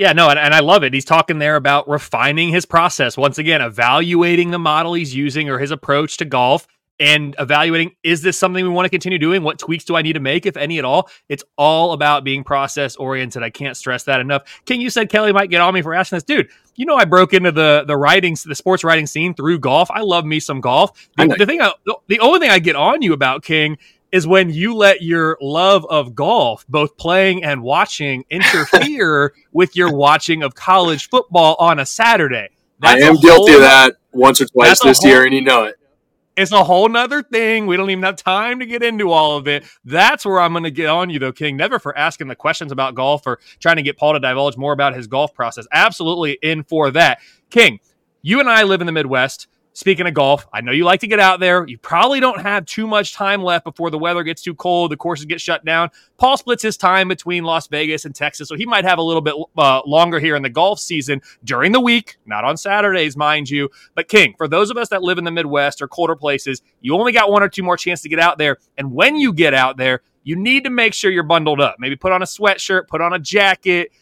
Yeah, 0.00 0.14
no, 0.14 0.30
and, 0.30 0.38
and 0.38 0.54
I 0.54 0.60
love 0.60 0.82
it. 0.82 0.94
He's 0.94 1.04
talking 1.04 1.40
there 1.40 1.56
about 1.56 1.86
refining 1.86 2.48
his 2.48 2.64
process. 2.64 3.18
Once 3.18 3.36
again, 3.36 3.60
evaluating 3.60 4.50
the 4.50 4.58
model 4.58 4.94
he's 4.94 5.14
using 5.14 5.50
or 5.50 5.58
his 5.58 5.72
approach 5.72 6.16
to 6.16 6.24
golf 6.24 6.66
and 6.98 7.36
evaluating 7.38 7.94
is 8.02 8.22
this 8.22 8.38
something 8.38 8.64
we 8.64 8.70
want 8.70 8.86
to 8.86 8.88
continue 8.88 9.18
doing? 9.18 9.42
What 9.42 9.58
tweaks 9.58 9.84
do 9.84 9.96
I 9.96 10.00
need 10.00 10.14
to 10.14 10.20
make, 10.20 10.46
if 10.46 10.56
any 10.56 10.78
at 10.78 10.86
all? 10.86 11.10
It's 11.28 11.44
all 11.58 11.92
about 11.92 12.24
being 12.24 12.44
process 12.44 12.96
oriented. 12.96 13.42
I 13.42 13.50
can't 13.50 13.76
stress 13.76 14.04
that 14.04 14.20
enough. 14.20 14.62
King, 14.64 14.80
you 14.80 14.88
said 14.88 15.10
Kelly 15.10 15.34
might 15.34 15.50
get 15.50 15.60
on 15.60 15.74
me 15.74 15.82
for 15.82 15.92
asking 15.92 16.16
this. 16.16 16.24
Dude, 16.24 16.48
you 16.76 16.86
know 16.86 16.96
I 16.96 17.04
broke 17.04 17.34
into 17.34 17.52
the 17.52 17.84
the 17.86 17.98
writing, 17.98 18.34
the 18.46 18.54
sports 18.54 18.82
writing 18.82 19.06
scene 19.06 19.34
through 19.34 19.58
golf. 19.58 19.90
I 19.90 20.00
love 20.00 20.24
me 20.24 20.40
some 20.40 20.62
golf. 20.62 21.10
The, 21.18 21.26
the 21.36 21.44
thing, 21.44 21.60
I, 21.60 21.74
the 22.06 22.20
only 22.20 22.40
thing 22.40 22.48
I 22.48 22.58
get 22.58 22.74
on 22.74 23.02
you 23.02 23.12
about, 23.12 23.42
King, 23.42 23.76
is 24.12 24.26
when 24.26 24.50
you 24.50 24.74
let 24.74 25.02
your 25.02 25.38
love 25.40 25.86
of 25.88 26.14
golf, 26.14 26.64
both 26.68 26.96
playing 26.96 27.44
and 27.44 27.62
watching, 27.62 28.24
interfere 28.30 29.32
with 29.52 29.76
your 29.76 29.94
watching 29.94 30.42
of 30.42 30.54
college 30.54 31.08
football 31.08 31.56
on 31.58 31.78
a 31.78 31.86
Saturday. 31.86 32.48
That's 32.80 33.02
I 33.02 33.06
am 33.06 33.16
guilty 33.16 33.54
of 33.54 33.60
that 33.60 33.96
once 34.12 34.40
or 34.40 34.46
twice 34.46 34.80
this 34.80 34.98
whole, 34.98 35.10
year, 35.10 35.24
and 35.24 35.34
you 35.34 35.42
know 35.42 35.64
it. 35.64 35.76
It's 36.36 36.52
a 36.52 36.64
whole 36.64 36.88
nother 36.88 37.22
thing. 37.22 37.66
We 37.66 37.76
don't 37.76 37.90
even 37.90 38.02
have 38.04 38.16
time 38.16 38.60
to 38.60 38.66
get 38.66 38.82
into 38.82 39.10
all 39.10 39.36
of 39.36 39.46
it. 39.46 39.64
That's 39.84 40.24
where 40.24 40.40
I'm 40.40 40.52
going 40.52 40.64
to 40.64 40.70
get 40.70 40.86
on 40.86 41.10
you, 41.10 41.18
though, 41.18 41.32
King. 41.32 41.56
Never 41.56 41.78
for 41.78 41.96
asking 41.96 42.28
the 42.28 42.36
questions 42.36 42.72
about 42.72 42.94
golf 42.94 43.26
or 43.26 43.38
trying 43.58 43.76
to 43.76 43.82
get 43.82 43.98
Paul 43.98 44.14
to 44.14 44.20
divulge 44.20 44.56
more 44.56 44.72
about 44.72 44.94
his 44.94 45.06
golf 45.06 45.34
process. 45.34 45.66
Absolutely 45.70 46.38
in 46.40 46.62
for 46.62 46.90
that. 46.92 47.18
King, 47.50 47.80
you 48.22 48.40
and 48.40 48.48
I 48.48 48.62
live 48.62 48.80
in 48.80 48.86
the 48.86 48.92
Midwest. 48.92 49.48
Speaking 49.80 50.06
of 50.06 50.12
golf, 50.12 50.46
I 50.52 50.60
know 50.60 50.72
you 50.72 50.84
like 50.84 51.00
to 51.00 51.06
get 51.06 51.20
out 51.20 51.40
there. 51.40 51.66
You 51.66 51.78
probably 51.78 52.20
don't 52.20 52.42
have 52.42 52.66
too 52.66 52.86
much 52.86 53.14
time 53.14 53.42
left 53.42 53.64
before 53.64 53.88
the 53.88 53.96
weather 53.96 54.22
gets 54.22 54.42
too 54.42 54.54
cold, 54.54 54.90
the 54.90 54.96
courses 54.98 55.24
get 55.24 55.40
shut 55.40 55.64
down. 55.64 55.88
Paul 56.18 56.36
splits 56.36 56.62
his 56.62 56.76
time 56.76 57.08
between 57.08 57.44
Las 57.44 57.66
Vegas 57.66 58.04
and 58.04 58.14
Texas, 58.14 58.46
so 58.46 58.56
he 58.56 58.66
might 58.66 58.84
have 58.84 58.98
a 58.98 59.02
little 59.02 59.22
bit 59.22 59.34
uh, 59.56 59.80
longer 59.86 60.20
here 60.20 60.36
in 60.36 60.42
the 60.42 60.50
golf 60.50 60.80
season 60.80 61.22
during 61.44 61.72
the 61.72 61.80
week, 61.80 62.18
not 62.26 62.44
on 62.44 62.58
Saturdays, 62.58 63.16
mind 63.16 63.48
you. 63.48 63.70
But 63.94 64.08
King, 64.08 64.34
for 64.36 64.46
those 64.46 64.68
of 64.68 64.76
us 64.76 64.90
that 64.90 65.02
live 65.02 65.16
in 65.16 65.24
the 65.24 65.30
Midwest 65.30 65.80
or 65.80 65.88
colder 65.88 66.14
places, 66.14 66.60
you 66.82 66.94
only 66.94 67.12
got 67.12 67.30
one 67.30 67.42
or 67.42 67.48
two 67.48 67.62
more 67.62 67.78
chances 67.78 68.02
to 68.02 68.10
get 68.10 68.18
out 68.20 68.36
there. 68.36 68.58
And 68.76 68.92
when 68.92 69.16
you 69.16 69.32
get 69.32 69.54
out 69.54 69.78
there, 69.78 70.02
you 70.24 70.36
need 70.36 70.64
to 70.64 70.70
make 70.70 70.92
sure 70.92 71.10
you're 71.10 71.22
bundled 71.22 71.58
up. 71.58 71.76
Maybe 71.78 71.96
put 71.96 72.12
on 72.12 72.20
a 72.20 72.26
sweatshirt, 72.26 72.86
put 72.86 73.00
on 73.00 73.14
a 73.14 73.18
jacket. 73.18 73.92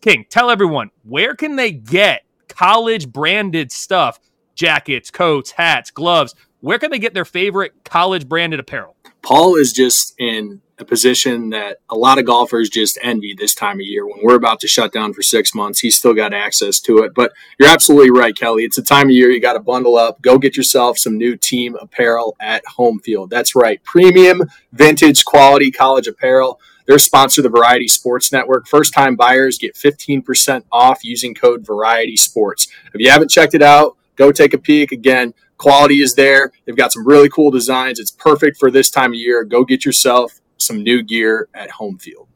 King, 0.00 0.26
tell 0.28 0.50
everyone 0.50 0.90
where 1.04 1.36
can 1.36 1.54
they 1.54 1.70
get 1.70 2.24
college 2.48 3.08
branded 3.08 3.70
stuff 3.70 4.18
jackets, 4.54 5.10
coats, 5.10 5.52
hats, 5.52 5.90
gloves. 5.90 6.34
Where 6.60 6.78
can 6.78 6.90
they 6.90 6.98
get 6.98 7.14
their 7.14 7.24
favorite 7.24 7.72
college 7.84 8.28
branded 8.28 8.60
apparel? 8.60 8.96
Paul 9.22 9.56
is 9.56 9.72
just 9.72 10.14
in 10.18 10.60
a 10.78 10.84
position 10.84 11.50
that 11.50 11.78
a 11.88 11.96
lot 11.96 12.18
of 12.18 12.26
golfers 12.26 12.68
just 12.68 12.98
envy 13.02 13.34
this 13.34 13.54
time 13.54 13.76
of 13.76 13.86
year. 13.86 14.06
When 14.06 14.18
we're 14.22 14.34
about 14.34 14.60
to 14.60 14.68
shut 14.68 14.92
down 14.92 15.12
for 15.12 15.22
six 15.22 15.54
months, 15.54 15.80
he's 15.80 15.96
still 15.96 16.12
got 16.12 16.34
access 16.34 16.80
to 16.80 16.98
it. 16.98 17.14
But 17.14 17.32
you're 17.58 17.68
absolutely 17.68 18.10
right, 18.10 18.36
Kelly. 18.36 18.64
It's 18.64 18.78
a 18.78 18.82
time 18.82 19.06
of 19.06 19.12
year 19.12 19.30
you 19.30 19.40
got 19.40 19.54
to 19.54 19.60
bundle 19.60 19.96
up, 19.96 20.20
go 20.20 20.38
get 20.38 20.56
yourself 20.56 20.98
some 20.98 21.16
new 21.16 21.36
team 21.36 21.76
apparel 21.80 22.36
at 22.40 22.64
Homefield. 22.78 23.30
That's 23.30 23.54
right. 23.54 23.82
Premium, 23.84 24.42
vintage, 24.72 25.24
quality 25.24 25.70
college 25.70 26.08
apparel. 26.08 26.60
They're 26.86 26.98
sponsor 26.98 27.42
the 27.42 27.48
Variety 27.48 27.86
Sports 27.86 28.32
Network. 28.32 28.66
First 28.66 28.92
time 28.92 29.14
buyers 29.14 29.56
get 29.56 29.76
15% 29.76 30.64
off 30.72 31.04
using 31.04 31.34
code 31.34 31.64
Variety 31.64 32.16
Sports. 32.16 32.66
If 32.92 33.00
you 33.00 33.10
haven't 33.10 33.30
checked 33.30 33.54
it 33.54 33.62
out, 33.62 33.96
go 34.16 34.32
take 34.32 34.54
a 34.54 34.58
peek. 34.58 34.92
Again, 34.92 35.34
quality 35.58 36.00
is 36.00 36.14
there. 36.14 36.52
They've 36.64 36.76
got 36.76 36.92
some 36.92 37.06
really 37.06 37.28
cool 37.28 37.50
designs. 37.50 37.98
It's 37.98 38.10
perfect 38.10 38.58
for 38.58 38.70
this 38.70 38.90
time 38.90 39.12
of 39.12 39.16
year. 39.16 39.44
Go 39.44 39.64
get 39.64 39.84
yourself 39.84 40.40
some 40.58 40.82
new 40.82 41.02
gear 41.02 41.48
at 41.54 41.70
Homefield. 41.70 42.28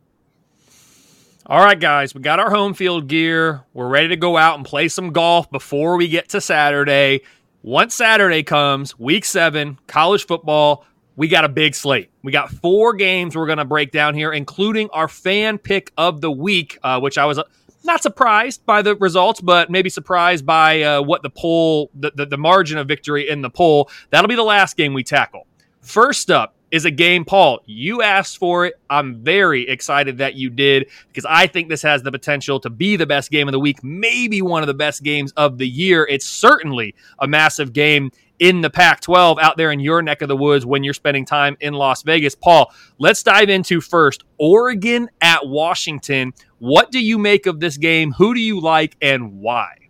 All 1.48 1.64
right, 1.64 1.78
guys, 1.78 2.12
we 2.12 2.20
got 2.22 2.40
our 2.40 2.50
Homefield 2.50 3.06
gear. 3.06 3.62
We're 3.72 3.86
ready 3.86 4.08
to 4.08 4.16
go 4.16 4.36
out 4.36 4.56
and 4.56 4.66
play 4.66 4.88
some 4.88 5.12
golf 5.12 5.48
before 5.50 5.96
we 5.96 6.08
get 6.08 6.30
to 6.30 6.40
Saturday. 6.40 7.20
Once 7.62 7.94
Saturday 7.94 8.42
comes, 8.42 8.98
week 8.98 9.24
seven, 9.24 9.78
college 9.86 10.26
football, 10.26 10.84
we 11.14 11.28
got 11.28 11.44
a 11.44 11.48
big 11.48 11.74
slate. 11.74 12.10
We 12.22 12.32
got 12.32 12.50
four 12.50 12.94
games 12.94 13.36
we're 13.36 13.46
going 13.46 13.58
to 13.58 13.64
break 13.64 13.90
down 13.92 14.14
here, 14.14 14.32
including 14.32 14.90
our 14.90 15.08
fan 15.08 15.58
pick 15.58 15.92
of 15.96 16.20
the 16.20 16.30
week, 16.30 16.78
uh, 16.82 17.00
which 17.00 17.16
I 17.16 17.24
was 17.26 17.40
not 17.86 18.02
surprised 18.02 18.64
by 18.66 18.82
the 18.82 18.96
results, 18.96 19.40
but 19.40 19.70
maybe 19.70 19.88
surprised 19.88 20.44
by 20.44 20.82
uh, 20.82 21.02
what 21.02 21.22
the 21.22 21.30
poll, 21.30 21.90
the, 21.94 22.12
the, 22.14 22.26
the 22.26 22.38
margin 22.38 22.78
of 22.78 22.88
victory 22.88 23.28
in 23.28 23.42
the 23.42 23.50
poll. 23.50 23.90
That'll 24.10 24.28
be 24.28 24.34
the 24.34 24.42
last 24.42 24.76
game 24.76 24.92
we 24.94 25.04
tackle. 25.04 25.46
First 25.80 26.30
up, 26.30 26.56
is 26.70 26.84
a 26.84 26.90
game, 26.90 27.24
Paul. 27.24 27.60
You 27.64 28.02
asked 28.02 28.38
for 28.38 28.66
it. 28.66 28.74
I'm 28.90 29.22
very 29.22 29.68
excited 29.68 30.18
that 30.18 30.34
you 30.34 30.50
did 30.50 30.90
because 31.08 31.24
I 31.28 31.46
think 31.46 31.68
this 31.68 31.82
has 31.82 32.02
the 32.02 32.10
potential 32.10 32.58
to 32.60 32.70
be 32.70 32.96
the 32.96 33.06
best 33.06 33.30
game 33.30 33.46
of 33.48 33.52
the 33.52 33.60
week, 33.60 33.82
maybe 33.84 34.42
one 34.42 34.62
of 34.62 34.66
the 34.66 34.74
best 34.74 35.02
games 35.02 35.32
of 35.32 35.58
the 35.58 35.68
year. 35.68 36.06
It's 36.08 36.26
certainly 36.26 36.94
a 37.18 37.28
massive 37.28 37.72
game 37.72 38.10
in 38.38 38.60
the 38.60 38.70
Pac 38.70 39.00
12 39.00 39.38
out 39.38 39.56
there 39.56 39.70
in 39.70 39.80
your 39.80 40.02
neck 40.02 40.22
of 40.22 40.28
the 40.28 40.36
woods 40.36 40.66
when 40.66 40.84
you're 40.84 40.94
spending 40.94 41.24
time 41.24 41.56
in 41.60 41.74
Las 41.74 42.02
Vegas. 42.02 42.34
Paul, 42.34 42.72
let's 42.98 43.22
dive 43.22 43.48
into 43.48 43.80
first 43.80 44.24
Oregon 44.38 45.08
at 45.20 45.46
Washington. 45.46 46.32
What 46.58 46.90
do 46.90 46.98
you 46.98 47.18
make 47.18 47.46
of 47.46 47.60
this 47.60 47.76
game? 47.76 48.12
Who 48.12 48.34
do 48.34 48.40
you 48.40 48.60
like 48.60 48.96
and 49.00 49.40
why? 49.40 49.86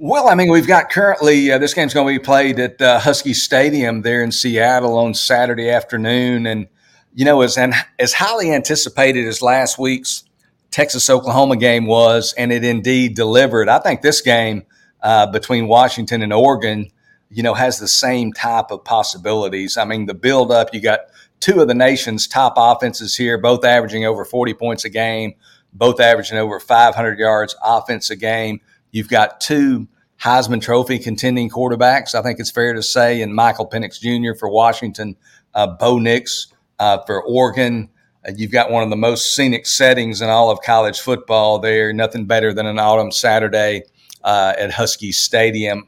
Well, 0.00 0.28
I 0.28 0.36
mean, 0.36 0.50
we've 0.50 0.66
got 0.66 0.90
currently 0.90 1.50
uh, 1.50 1.58
this 1.58 1.74
game's 1.74 1.92
going 1.92 2.06
to 2.06 2.20
be 2.20 2.24
played 2.24 2.60
at 2.60 2.80
uh, 2.80 3.00
Husky 3.00 3.34
Stadium 3.34 4.02
there 4.02 4.22
in 4.22 4.30
Seattle 4.30 4.96
on 4.96 5.12
Saturday 5.12 5.70
afternoon, 5.70 6.46
and 6.46 6.68
you 7.14 7.24
know, 7.24 7.40
as 7.40 7.58
and 7.58 7.74
as 7.98 8.12
highly 8.12 8.52
anticipated 8.52 9.26
as 9.26 9.42
last 9.42 9.76
week's 9.76 10.22
Texas 10.70 11.10
Oklahoma 11.10 11.56
game 11.56 11.86
was, 11.86 12.32
and 12.34 12.52
it 12.52 12.62
indeed 12.62 13.16
delivered. 13.16 13.68
I 13.68 13.80
think 13.80 14.02
this 14.02 14.20
game 14.20 14.62
uh, 15.02 15.26
between 15.32 15.66
Washington 15.66 16.22
and 16.22 16.32
Oregon, 16.32 16.90
you 17.30 17.42
know, 17.42 17.54
has 17.54 17.78
the 17.78 17.88
same 17.88 18.32
type 18.32 18.70
of 18.70 18.84
possibilities. 18.84 19.76
I 19.76 19.84
mean, 19.84 20.06
the 20.06 20.14
build 20.14 20.50
up, 20.50 20.72
you 20.72 20.80
got 20.80 21.00
two 21.40 21.60
of 21.60 21.68
the 21.68 21.74
nation's 21.74 22.26
top 22.26 22.54
offenses 22.56 23.16
here, 23.16 23.38
both 23.38 23.64
averaging 23.64 24.04
over 24.04 24.24
40 24.24 24.54
points 24.54 24.84
a 24.84 24.88
game, 24.88 25.34
both 25.72 26.00
averaging 26.00 26.38
over 26.38 26.58
500 26.58 27.18
yards 27.18 27.54
offense 27.62 28.10
a 28.10 28.16
game 28.16 28.60
You've 28.90 29.08
got 29.08 29.40
two 29.40 29.88
Heisman 30.20 30.62
Trophy 30.62 30.98
contending 30.98 31.50
quarterbacks. 31.50 32.14
I 32.14 32.22
think 32.22 32.40
it's 32.40 32.50
fair 32.50 32.72
to 32.74 32.82
say, 32.82 33.22
and 33.22 33.34
Michael 33.34 33.68
Penix 33.68 34.00
Jr. 34.00 34.36
for 34.38 34.48
Washington, 34.48 35.16
uh, 35.54 35.66
Bo 35.66 35.98
Nix 35.98 36.48
uh, 36.78 36.98
for 37.06 37.22
Oregon. 37.22 37.90
Uh, 38.26 38.32
you've 38.36 38.50
got 38.50 38.70
one 38.70 38.82
of 38.82 38.90
the 38.90 38.96
most 38.96 39.34
scenic 39.34 39.66
settings 39.66 40.20
in 40.20 40.28
all 40.28 40.50
of 40.50 40.60
college 40.62 41.00
football 41.00 41.58
there. 41.58 41.92
Nothing 41.92 42.26
better 42.26 42.52
than 42.52 42.66
an 42.66 42.78
autumn 42.78 43.12
Saturday 43.12 43.82
uh, 44.24 44.54
at 44.58 44.72
Husky 44.72 45.12
Stadium 45.12 45.86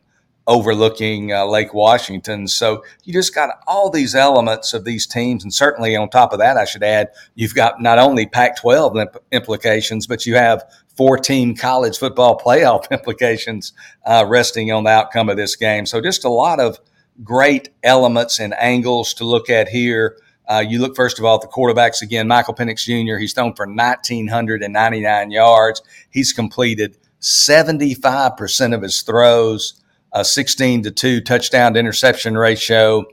overlooking 0.51 1.33
uh, 1.33 1.47
Lake 1.47 1.73
Washington. 1.73 2.49
So 2.49 2.85
you 3.05 3.13
just 3.13 3.33
got 3.33 3.51
all 3.69 3.89
these 3.89 4.17
elements 4.17 4.75
of 4.75 4.85
these 4.85 5.07
teams. 5.07 5.45
And 5.45 5.55
certainly 5.55 5.95
on 5.95 6.11
top 6.11 6.33
of 6.33 6.41
that, 6.41 6.57
I 6.57 6.65
should 6.65 6.83
add, 6.83 7.11
you've 7.37 7.55
got 7.55 7.81
not 7.81 8.01
only 8.01 8.27
Pac 8.27 8.57
12 8.61 8.97
imp- 8.97 9.17
implications, 9.31 10.09
but 10.09 10.27
you 10.27 10.35
have 10.35 10.65
four 10.97 11.17
team 11.17 11.55
college 11.55 11.99
football 11.99 12.37
playoff 12.37 12.91
implications 12.91 13.73
uh, 14.05 14.25
resting 14.29 14.73
on 14.73 14.83
the 14.83 14.91
outcome 14.91 15.29
of 15.29 15.37
this 15.37 15.55
game. 15.55 15.87
So 15.87 16.01
just 16.01 16.25
a 16.25 16.29
lot 16.29 16.59
of 16.59 16.81
great 17.23 17.69
elements 17.85 18.41
and 18.41 18.53
angles 18.55 19.15
to 19.15 19.25
look 19.25 19.49
at 19.49 19.69
here. 19.69 20.19
Uh, 20.49 20.65
you 20.67 20.81
look 20.81 20.97
first 20.97 21.21
of 21.21 21.25
all 21.25 21.37
at 21.37 21.43
the 21.43 21.47
quarterbacks 21.47 22.03
again. 22.03 22.27
Michael 22.27 22.55
Penix 22.55 22.85
Jr. 22.85 23.19
He's 23.19 23.33
thrown 23.33 23.55
for 23.55 23.67
1,999 23.67 25.31
yards. 25.31 25.81
He's 26.11 26.33
completed 26.33 26.97
75% 27.21 28.75
of 28.75 28.83
his 28.83 29.03
throws 29.03 29.80
a 30.13 30.25
16 30.25 30.83
to 30.83 30.91
2 30.91 31.21
touchdown 31.21 31.75
to 31.75 31.81
interception 31.81 32.37
ratio 32.37 33.05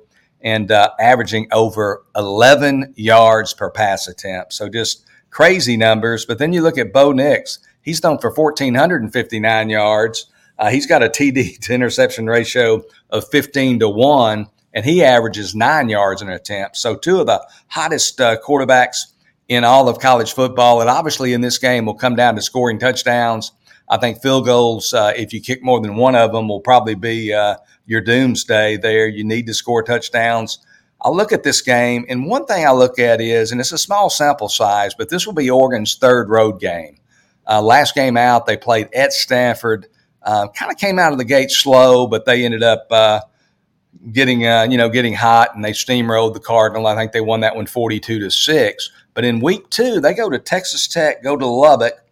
and 0.41 0.71
uh, 0.71 0.91
averaging 0.99 1.47
over 1.51 2.03
11 2.15 2.93
yards 2.95 3.53
per 3.53 3.69
pass 3.69 4.07
attempt. 4.07 4.53
So 4.53 4.69
just 4.69 5.05
crazy 5.29 5.77
numbers. 5.77 6.25
But 6.25 6.37
then 6.37 6.53
you 6.53 6.61
look 6.61 6.77
at 6.77 6.93
Bo 6.93 7.11
Nix, 7.11 7.59
he's 7.81 7.99
thrown 7.99 8.19
for 8.19 8.31
1,459 8.31 9.69
yards. 9.69 10.27
Uh, 10.59 10.69
he's 10.69 10.87
got 10.87 11.03
a 11.03 11.09
TD 11.09 11.59
to 11.61 11.73
interception 11.73 12.27
ratio 12.27 12.83
of 13.09 13.27
15 13.29 13.79
to 13.79 13.89
1, 13.89 14.47
and 14.73 14.85
he 14.85 15.03
averages 15.03 15.55
nine 15.55 15.89
yards 15.89 16.21
in 16.21 16.29
an 16.29 16.33
attempt. 16.35 16.77
So, 16.77 16.95
two 16.95 17.19
of 17.19 17.27
the 17.27 17.45
hottest 17.67 18.19
uh, 18.19 18.37
quarterbacks 18.39 18.97
in 19.47 19.63
all 19.63 19.87
of 19.87 19.99
college 19.99 20.33
football. 20.33 20.81
And 20.81 20.89
obviously, 20.89 21.33
in 21.33 21.41
this 21.41 21.57
game, 21.57 21.85
will 21.85 21.95
come 21.95 22.15
down 22.15 22.35
to 22.35 22.41
scoring 22.41 22.79
touchdowns 22.79 23.51
I 23.89 23.97
think 23.97 24.21
field 24.21 24.45
goals, 24.45 24.93
uh, 24.93 25.13
if 25.15 25.31
you 25.33 25.39
kick 25.39 25.63
more 25.63 25.79
than 25.79 25.95
one 25.95 26.15
of 26.15 26.33
them, 26.33 26.49
will 26.49 26.59
probably 26.59 26.95
be 26.95 27.33
uh, 27.33 27.55
your 27.85 28.01
doomsday 28.01 28.77
there. 28.77 29.07
You 29.07 29.23
need 29.23 29.47
to 29.47 29.53
score 29.53 29.81
touchdowns. 29.81 30.59
I 31.01 31.09
look 31.09 31.31
at 31.31 31.43
this 31.43 31.61
game, 31.61 32.05
and 32.09 32.25
one 32.25 32.45
thing 32.45 32.65
I 32.65 32.71
look 32.71 32.99
at 32.99 33.21
is, 33.21 33.51
and 33.51 33.61
it's 33.61 33.71
a 33.71 33.77
small 33.77 34.09
sample 34.09 34.49
size, 34.49 34.93
but 34.93 35.09
this 35.09 35.25
will 35.25 35.33
be 35.33 35.49
Oregon's 35.49 35.95
third 35.95 36.29
road 36.29 36.59
game. 36.59 36.97
Uh, 37.47 37.61
last 37.61 37.95
game 37.95 38.17
out, 38.17 38.45
they 38.45 38.57
played 38.57 38.89
at 38.93 39.13
Stanford. 39.13 39.87
Uh, 40.23 40.47
kind 40.49 40.71
of 40.71 40.77
came 40.77 40.99
out 40.99 41.13
of 41.13 41.17
the 41.17 41.23
gate 41.23 41.51
slow, 41.51 42.07
but 42.07 42.25
they 42.25 42.43
ended 42.43 42.63
up 42.63 42.87
uh, 42.91 43.21
getting 44.11 44.45
uh, 44.45 44.63
you 44.69 44.77
know 44.77 44.89
getting 44.89 45.13
hot, 45.13 45.55
and 45.55 45.63
they 45.63 45.71
steamrolled 45.71 46.33
the 46.33 46.39
Cardinal. 46.41 46.87
I 46.87 46.95
think 46.95 47.13
they 47.13 47.21
won 47.21 47.39
that 47.41 47.55
one 47.55 47.67
forty 47.67 47.99
two 47.99 48.19
to 48.19 48.31
six. 48.31 48.91
But 49.13 49.23
in 49.23 49.39
week 49.39 49.69
two, 49.69 50.01
they 50.01 50.13
go 50.13 50.29
to 50.29 50.39
Texas 50.39 50.87
Tech, 50.87 51.23
go 51.23 51.37
to 51.37 51.45
Lubbock 51.45 52.03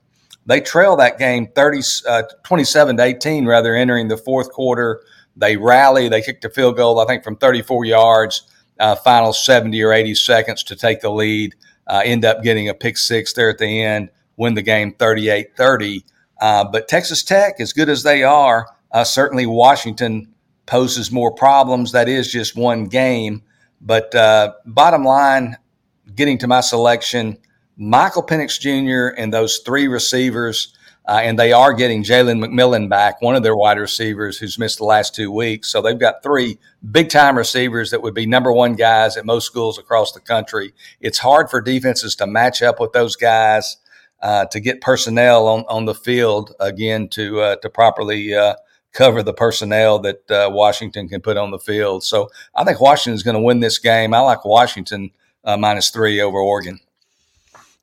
they 0.45 0.61
trail 0.61 0.95
that 0.97 1.17
game 1.17 1.47
30, 1.55 1.81
uh, 2.07 2.23
27 2.43 2.97
to 2.97 3.03
18, 3.03 3.45
rather, 3.45 3.75
entering 3.75 4.07
the 4.07 4.17
fourth 4.17 4.51
quarter. 4.51 5.01
They 5.35 5.57
rally. 5.57 6.07
They 6.07 6.21
kicked 6.21 6.45
a 6.45 6.49
field 6.49 6.77
goal, 6.77 6.99
I 6.99 7.05
think, 7.05 7.23
from 7.23 7.35
34 7.35 7.85
yards, 7.85 8.43
uh, 8.79 8.95
final 8.95 9.33
70 9.33 9.81
or 9.83 9.91
80 9.91 10.15
seconds 10.15 10.63
to 10.63 10.75
take 10.75 11.01
the 11.01 11.09
lead. 11.09 11.55
Uh, 11.87 12.01
end 12.03 12.25
up 12.25 12.41
getting 12.43 12.69
a 12.69 12.73
pick 12.73 12.97
six 12.97 13.33
there 13.33 13.49
at 13.49 13.57
the 13.57 13.83
end, 13.83 14.09
win 14.37 14.53
the 14.55 14.61
game 14.61 14.93
38 14.93 15.55
30. 15.55 16.03
Uh, 16.41 16.63
but 16.63 16.87
Texas 16.87 17.23
Tech, 17.23 17.59
as 17.59 17.73
good 17.73 17.89
as 17.89 18.03
they 18.03 18.23
are, 18.23 18.67
uh, 18.91 19.03
certainly 19.03 19.45
Washington 19.45 20.33
poses 20.65 21.11
more 21.11 21.31
problems. 21.33 21.91
That 21.91 22.09
is 22.09 22.31
just 22.31 22.55
one 22.55 22.85
game. 22.85 23.43
But 23.81 24.13
uh, 24.15 24.53
bottom 24.65 25.03
line, 25.03 25.57
getting 26.15 26.37
to 26.39 26.47
my 26.47 26.61
selection, 26.61 27.37
Michael 27.77 28.23
Penix 28.23 28.59
Jr. 28.59 29.15
and 29.19 29.33
those 29.33 29.59
three 29.59 29.87
receivers, 29.87 30.73
uh, 31.07 31.19
and 31.21 31.37
they 31.37 31.51
are 31.51 31.73
getting 31.73 32.03
Jalen 32.03 32.43
McMillan 32.43 32.89
back, 32.89 33.21
one 33.21 33.35
of 33.35 33.43
their 33.43 33.55
wide 33.55 33.77
receivers 33.77 34.37
who's 34.37 34.57
missed 34.57 34.77
the 34.77 34.85
last 34.85 35.13
two 35.13 35.31
weeks. 35.31 35.69
So 35.69 35.81
they've 35.81 35.99
got 35.99 36.23
three 36.23 36.57
big 36.89 37.09
time 37.09 37.37
receivers 37.37 37.91
that 37.91 38.01
would 38.01 38.13
be 38.13 38.25
number 38.25 38.51
one 38.51 38.75
guys 38.75 39.17
at 39.17 39.25
most 39.25 39.45
schools 39.45 39.77
across 39.77 40.13
the 40.13 40.21
country. 40.21 40.73
It's 41.01 41.19
hard 41.19 41.49
for 41.49 41.61
defenses 41.61 42.15
to 42.17 42.27
match 42.27 42.61
up 42.61 42.79
with 42.79 42.93
those 42.93 43.15
guys. 43.15 43.77
Uh, 44.21 44.45
to 44.45 44.61
get 44.61 44.81
personnel 44.81 45.45
on, 45.45 45.65
on 45.67 45.85
the 45.85 45.93
field 45.93 46.53
again 46.59 47.07
to 47.09 47.41
uh, 47.41 47.55
to 47.57 47.69
properly 47.69 48.33
uh, 48.33 48.55
cover 48.95 49.21
the 49.21 49.33
personnel 49.33 49.99
that 49.99 50.31
uh, 50.31 50.49
Washington 50.51 51.07
can 51.07 51.21
put 51.21 51.37
on 51.37 51.51
the 51.51 51.59
field. 51.59 52.03
So 52.03 52.29
I 52.55 52.63
think 52.63 52.79
Washington 52.79 53.13
is 53.13 53.23
going 53.23 53.35
to 53.35 53.41
win 53.41 53.59
this 53.59 53.77
game. 53.77 54.13
I 54.13 54.19
like 54.19 54.45
Washington 54.45 55.11
uh, 55.43 55.57
minus 55.57 55.91
three 55.91 56.21
over 56.21 56.39
Oregon. 56.39 56.79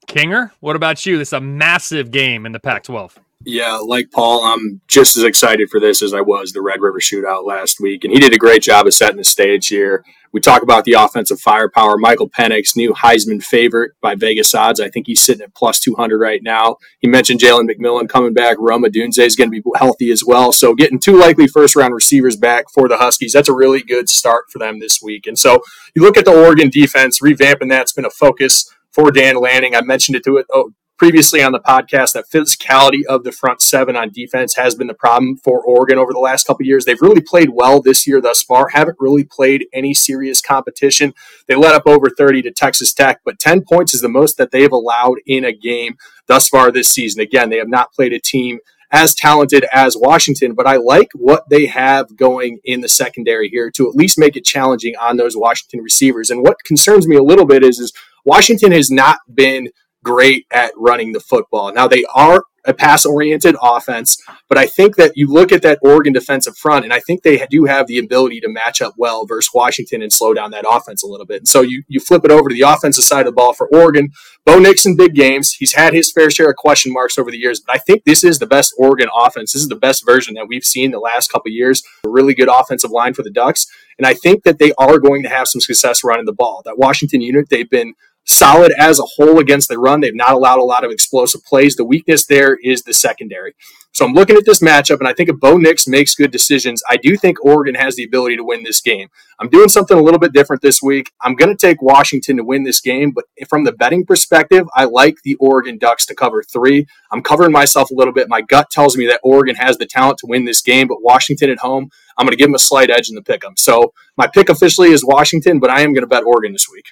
Kinger, 0.07 0.51
what 0.61 0.77
about 0.77 1.05
you? 1.07 1.19
This 1.19 1.29
is 1.29 1.35
a 1.35 1.41
massive 1.41 2.11
game 2.11 2.47
in 2.47 2.53
the 2.53 2.61
Pac 2.61 2.85
12. 2.85 3.19
Yeah, 3.45 3.77
like 3.77 4.11
Paul, 4.13 4.45
I'm 4.45 4.81
just 4.87 5.17
as 5.17 5.25
excited 5.25 5.69
for 5.69 5.81
this 5.81 6.03
as 6.03 6.15
I 6.15 6.21
was 6.21 6.53
the 6.53 6.63
Red 6.63 6.81
River 6.81 7.01
Shootout 7.01 7.45
last 7.45 7.81
week, 7.81 8.05
and 8.05 8.13
he 8.13 8.21
did 8.21 8.33
a 8.33 8.39
great 8.39 8.63
job 8.63 8.87
of 8.87 8.95
setting 8.95 9.17
the 9.17 9.25
stage 9.25 9.67
here. 9.69 10.05
We 10.33 10.41
talk 10.41 10.63
about 10.63 10.85
the 10.85 10.95
offensive 10.95 11.41
firepower. 11.41 11.99
Michael 11.99 12.31
Penix, 12.31 12.75
new 12.75 12.95
Heisman 12.95 13.43
favorite 13.43 13.93
by 14.01 14.15
Vegas 14.15 14.55
odds. 14.55 14.81
I 14.81 14.89
think 14.89 15.07
he's 15.07 15.23
sitting 15.23 15.43
at 15.43 15.55
plus 15.55 15.79
200 15.81 16.19
right 16.19 16.43
now. 16.43 16.77
He 17.01 17.09
mentioned 17.09 17.41
Jalen 17.41 17.69
McMillan 17.69 18.09
coming 18.09 18.33
back. 18.33 18.57
Rome 18.59 18.85
Odunze 18.85 19.19
is 19.19 19.37
going 19.37 19.51
to 19.51 19.61
be 19.61 19.69
healthy 19.77 20.11
as 20.11 20.25
well. 20.25 20.51
So 20.53 20.75
getting 20.75 20.99
two 20.99 21.19
likely 21.19 21.47
first 21.47 21.77
round 21.77 21.95
receivers 21.95 22.37
back 22.37 22.71
for 22.73 22.89
the 22.89 22.97
Huskies, 22.97 23.33
that's 23.33 23.49
a 23.49 23.55
really 23.55 23.83
good 23.83 24.09
start 24.09 24.45
for 24.51 24.59
them 24.59 24.81
this 24.81 25.03
week. 25.03 25.27
And 25.27 25.39
so 25.39 25.63
you 25.95 26.03
look 26.03 26.17
at 26.17 26.25
the 26.25 26.33
Oregon 26.33 26.71
defense, 26.71 27.21
revamping 27.21 27.69
that's 27.69 27.93
been 27.93 28.07
a 28.07 28.11
focus 28.11 28.73
for 28.93 29.11
Dan 29.11 29.37
Lanning. 29.41 29.75
I 29.75 29.81
mentioned 29.83 30.17
it 30.17 30.25
to 30.25 30.39
it 30.39 30.47
oh, 30.53 30.73
previously 31.03 31.43
on 31.43 31.51
the 31.51 31.59
podcast 31.59 32.13
that 32.13 32.31
physicality 32.33 33.01
of 33.09 33.25
the 33.25 33.33
front 33.33 33.61
seven 33.61 33.97
on 33.97 34.11
defense 34.11 34.55
has 34.55 34.77
been 34.77 34.87
the 34.87 34.95
problem 34.95 35.37
for 35.37 35.61
Oregon 35.65 35.99
over 35.99 36.13
the 36.13 36.21
last 36.21 36.47
couple 36.47 36.65
years. 36.65 36.85
They've 36.85 37.01
really 37.01 37.21
played 37.21 37.51
well 37.53 37.83
this 37.83 38.07
year 38.07 38.21
thus 38.21 38.43
far, 38.43 38.69
haven't 38.69 38.99
really 39.01 39.25
played 39.25 39.67
any 39.73 39.95
serious 39.95 40.41
competition. 40.41 41.13
They 41.49 41.57
let 41.57 41.75
up 41.75 41.87
over 41.87 42.09
30 42.09 42.43
to 42.43 42.53
Texas 42.53 42.93
Tech, 42.93 43.21
but 43.25 43.41
10 43.41 43.63
points 43.63 43.95
is 43.95 44.01
the 44.01 44.09
most 44.09 44.39
that 44.39 44.53
they've 44.53 44.71
allowed 44.71 45.19
in 45.27 45.45
a 45.45 45.53
game 45.53 45.97
thus 46.29 46.49
far 46.49 46.71
this 46.71 46.89
season. 46.89 47.21
Again, 47.21 47.51
they 47.51 47.59
have 47.59 47.69
not 47.69 47.93
played 47.93 48.13
a 48.13 48.21
team 48.21 48.61
as 48.93 49.15
talented 49.15 49.65
as 49.73 49.97
Washington, 49.97 50.55
but 50.55 50.67
I 50.67 50.77
like 50.77 51.09
what 51.15 51.49
they 51.49 51.67
have 51.67 52.15
going 52.15 52.61
in 52.63 52.83
the 52.83 52.89
secondary 52.89 53.49
here 53.49 53.71
to 53.73 53.89
at 53.89 53.97
least 53.97 54.19
make 54.19 54.37
it 54.37 54.45
challenging 54.45 54.95
on 55.01 55.17
those 55.17 55.37
Washington 55.37 55.81
receivers. 55.81 56.31
And 56.31 56.43
what 56.43 56.63
concerns 56.65 57.09
me 57.09 57.17
a 57.17 57.23
little 57.23 57.47
bit 57.47 57.65
is, 57.65 57.79
is 57.81 57.93
Washington 58.25 58.73
has 58.73 58.91
not 58.91 59.19
been 59.33 59.69
great 60.05 60.47
at 60.53 60.73
running 60.77 61.13
the 61.13 61.21
football. 61.21 61.73
Now 61.73 61.89
they 61.89 62.05
are 62.15 62.45
a 62.65 62.73
pass 62.73 63.05
oriented 63.05 63.57
offense, 63.61 64.17
but 64.49 64.57
I 64.57 64.67
think 64.67 64.95
that 64.95 65.13
you 65.17 65.27
look 65.27 65.51
at 65.51 65.63
that 65.63 65.81
Oregon 65.83 66.13
defensive 66.13 66.57
front, 66.57 66.85
and 66.85 66.93
I 66.93 67.01
think 67.01 67.23
they 67.23 67.45
do 67.51 67.65
have 67.65 67.89
the 67.89 67.99
ability 67.99 68.41
to 68.41 68.49
match 68.49 68.81
up 68.81 68.95
well 68.97 69.27
versus 69.27 69.51
Washington 69.53 70.01
and 70.01 70.13
slow 70.13 70.33
down 70.33 70.53
that 70.53 70.65
offense 70.69 71.03
a 71.03 71.09
little 71.09 71.27
bit. 71.27 71.39
And 71.39 71.49
so 71.49 71.63
you, 71.63 71.83
you 71.89 71.99
flip 71.99 72.25
it 72.25 72.31
over 72.31 72.49
to 72.49 72.55
the 72.55 72.63
offensive 72.63 73.05
side 73.05 73.21
of 73.21 73.27
the 73.27 73.33
ball 73.33 73.53
for 73.53 73.69
Oregon. 73.75 74.11
Bo 74.47 74.61
Nix 74.61 74.87
in, 74.87 74.97
big 74.97 75.15
games. 75.15 75.55
He's 75.59 75.75
had 75.75 75.93
his 75.93 76.13
fair 76.13 76.31
share 76.31 76.51
of 76.51 76.57
question 76.57 76.93
marks 76.93 77.19
over 77.19 77.33
the 77.33 77.39
years, 77.39 77.61
but 77.61 77.75
I 77.75 77.79
think 77.79 78.05
this 78.05 78.23
is 78.23 78.39
the 78.39 78.47
best 78.47 78.73
Oregon 78.79 79.09
offense. 79.19 79.53
This 79.53 79.63
is 79.63 79.69
the 79.69 79.77
best 79.77 80.07
version 80.07 80.35
that 80.35 80.47
we've 80.49 80.65
seen 80.65 80.93
the 80.93 81.01
last 81.01 81.33
couple 81.33 81.51
years. 81.51 81.83
A 82.05 82.11
really 82.11 82.35
good 82.35 82.49
offensive 82.49 82.91
line 82.93 83.15
for 83.15 83.23
the 83.25 83.31
Ducks. 83.31 83.67
And 83.99 84.07
I 84.07 84.15
think 84.15 84.45
that 84.45 84.59
they 84.59 84.73
are 84.79 84.99
going 84.99 85.23
to 85.25 85.29
have 85.29 85.49
some 85.49 85.61
success 85.61 86.05
running 86.05 86.27
the 86.27 86.33
ball. 86.33 86.63
That 86.65 86.79
Washington 86.79 87.21
unit, 87.21 87.49
they've 87.51 87.69
been 87.69 87.95
solid 88.25 88.73
as 88.79 88.99
a 88.99 89.05
whole 89.17 89.39
against 89.39 89.69
the 89.69 89.79
run. 89.79 90.01
They've 90.01 90.15
not 90.15 90.33
allowed 90.33 90.59
a 90.59 90.65
lot 90.65 90.85
of 90.85 90.91
explosive 90.91 91.43
plays. 91.45 91.77
The 91.77 91.85
weakness 91.85 92.27
there 92.27 92.57
is 92.63 92.83
the 92.83 92.95
secondary. 92.95 93.55
So 93.95 94.07
I'm 94.07 94.15
looking 94.15 94.37
at 94.37 94.47
this 94.47 94.61
matchup, 94.61 95.01
and 95.01 95.09
I 95.09 95.13
think 95.13 95.29
if 95.29 95.39
Bo 95.39 95.59
Nix 95.59 95.87
makes 95.87 96.15
good 96.15 96.31
decisions, 96.31 96.83
I 96.89 96.97
do 96.97 97.15
think 97.15 97.45
Oregon 97.45 97.75
has 97.75 97.95
the 97.95 98.05
ability 98.05 98.37
to 98.37 98.45
win 98.45 98.63
this 98.63 98.81
game. 98.81 99.09
I'm 99.39 99.51
doing 99.51 99.69
something 99.69 99.99
a 99.99 100.01
little 100.01 100.19
bit 100.19 100.33
different 100.33 100.63
this 100.63 100.81
week. 100.81 101.11
I'm 101.21 101.35
going 101.35 101.55
to 101.55 101.67
take 101.67 101.83
Washington 101.83 102.39
to 102.39 102.45
win 102.45 102.63
this 102.63 102.81
game, 102.81 103.11
but 103.11 103.25
from 103.51 103.65
the 103.65 103.73
betting 103.73 104.07
perspective, 104.07 104.67
I 104.75 104.85
like 104.85 105.17
the 105.25 105.35
Oregon 105.35 105.77
Ducks 105.77 106.07
to 106.07 106.15
cover 106.15 106.43
three. 106.43 106.87
I'm 107.11 107.23
covering 107.23 107.53
myself 107.53 107.91
a 107.91 107.95
little 107.95 108.15
bit. 108.15 108.31
My 108.31 108.41
gut 108.41 108.71
tells 108.71 108.97
me 108.97 109.07
that 109.09 109.21
Oregon 109.23 109.57
has 109.57 109.77
the 109.77 109.87
talent 109.87 110.19
to 110.19 110.27
win 110.27 110.47
this 110.47 110.63
game, 110.63 110.89
but 110.89 111.03
Washington 111.03 111.51
at 111.51 111.59
home, 111.59 111.91
I'm 112.17 112.25
going 112.25 112.33
to 112.33 112.39
give 112.39 112.49
them 112.49 112.55
a 112.55 112.61
slight 112.61 112.89
edge 112.89 113.11
in 113.11 113.15
the 113.15 113.23
pick 113.23 113.45
'em. 113.45 113.57
So 113.59 113.93
my 114.17 114.27
pick 114.27 114.49
officially 114.49 114.91
is 114.91 115.05
Washington, 115.05 115.59
but 115.59 115.69
I 115.69 115.83
am 115.83 115.93
going 115.93 116.03
to 116.03 116.07
bet 116.07 116.25
Oregon 116.25 116.53
this 116.53 116.67
week. 116.73 116.87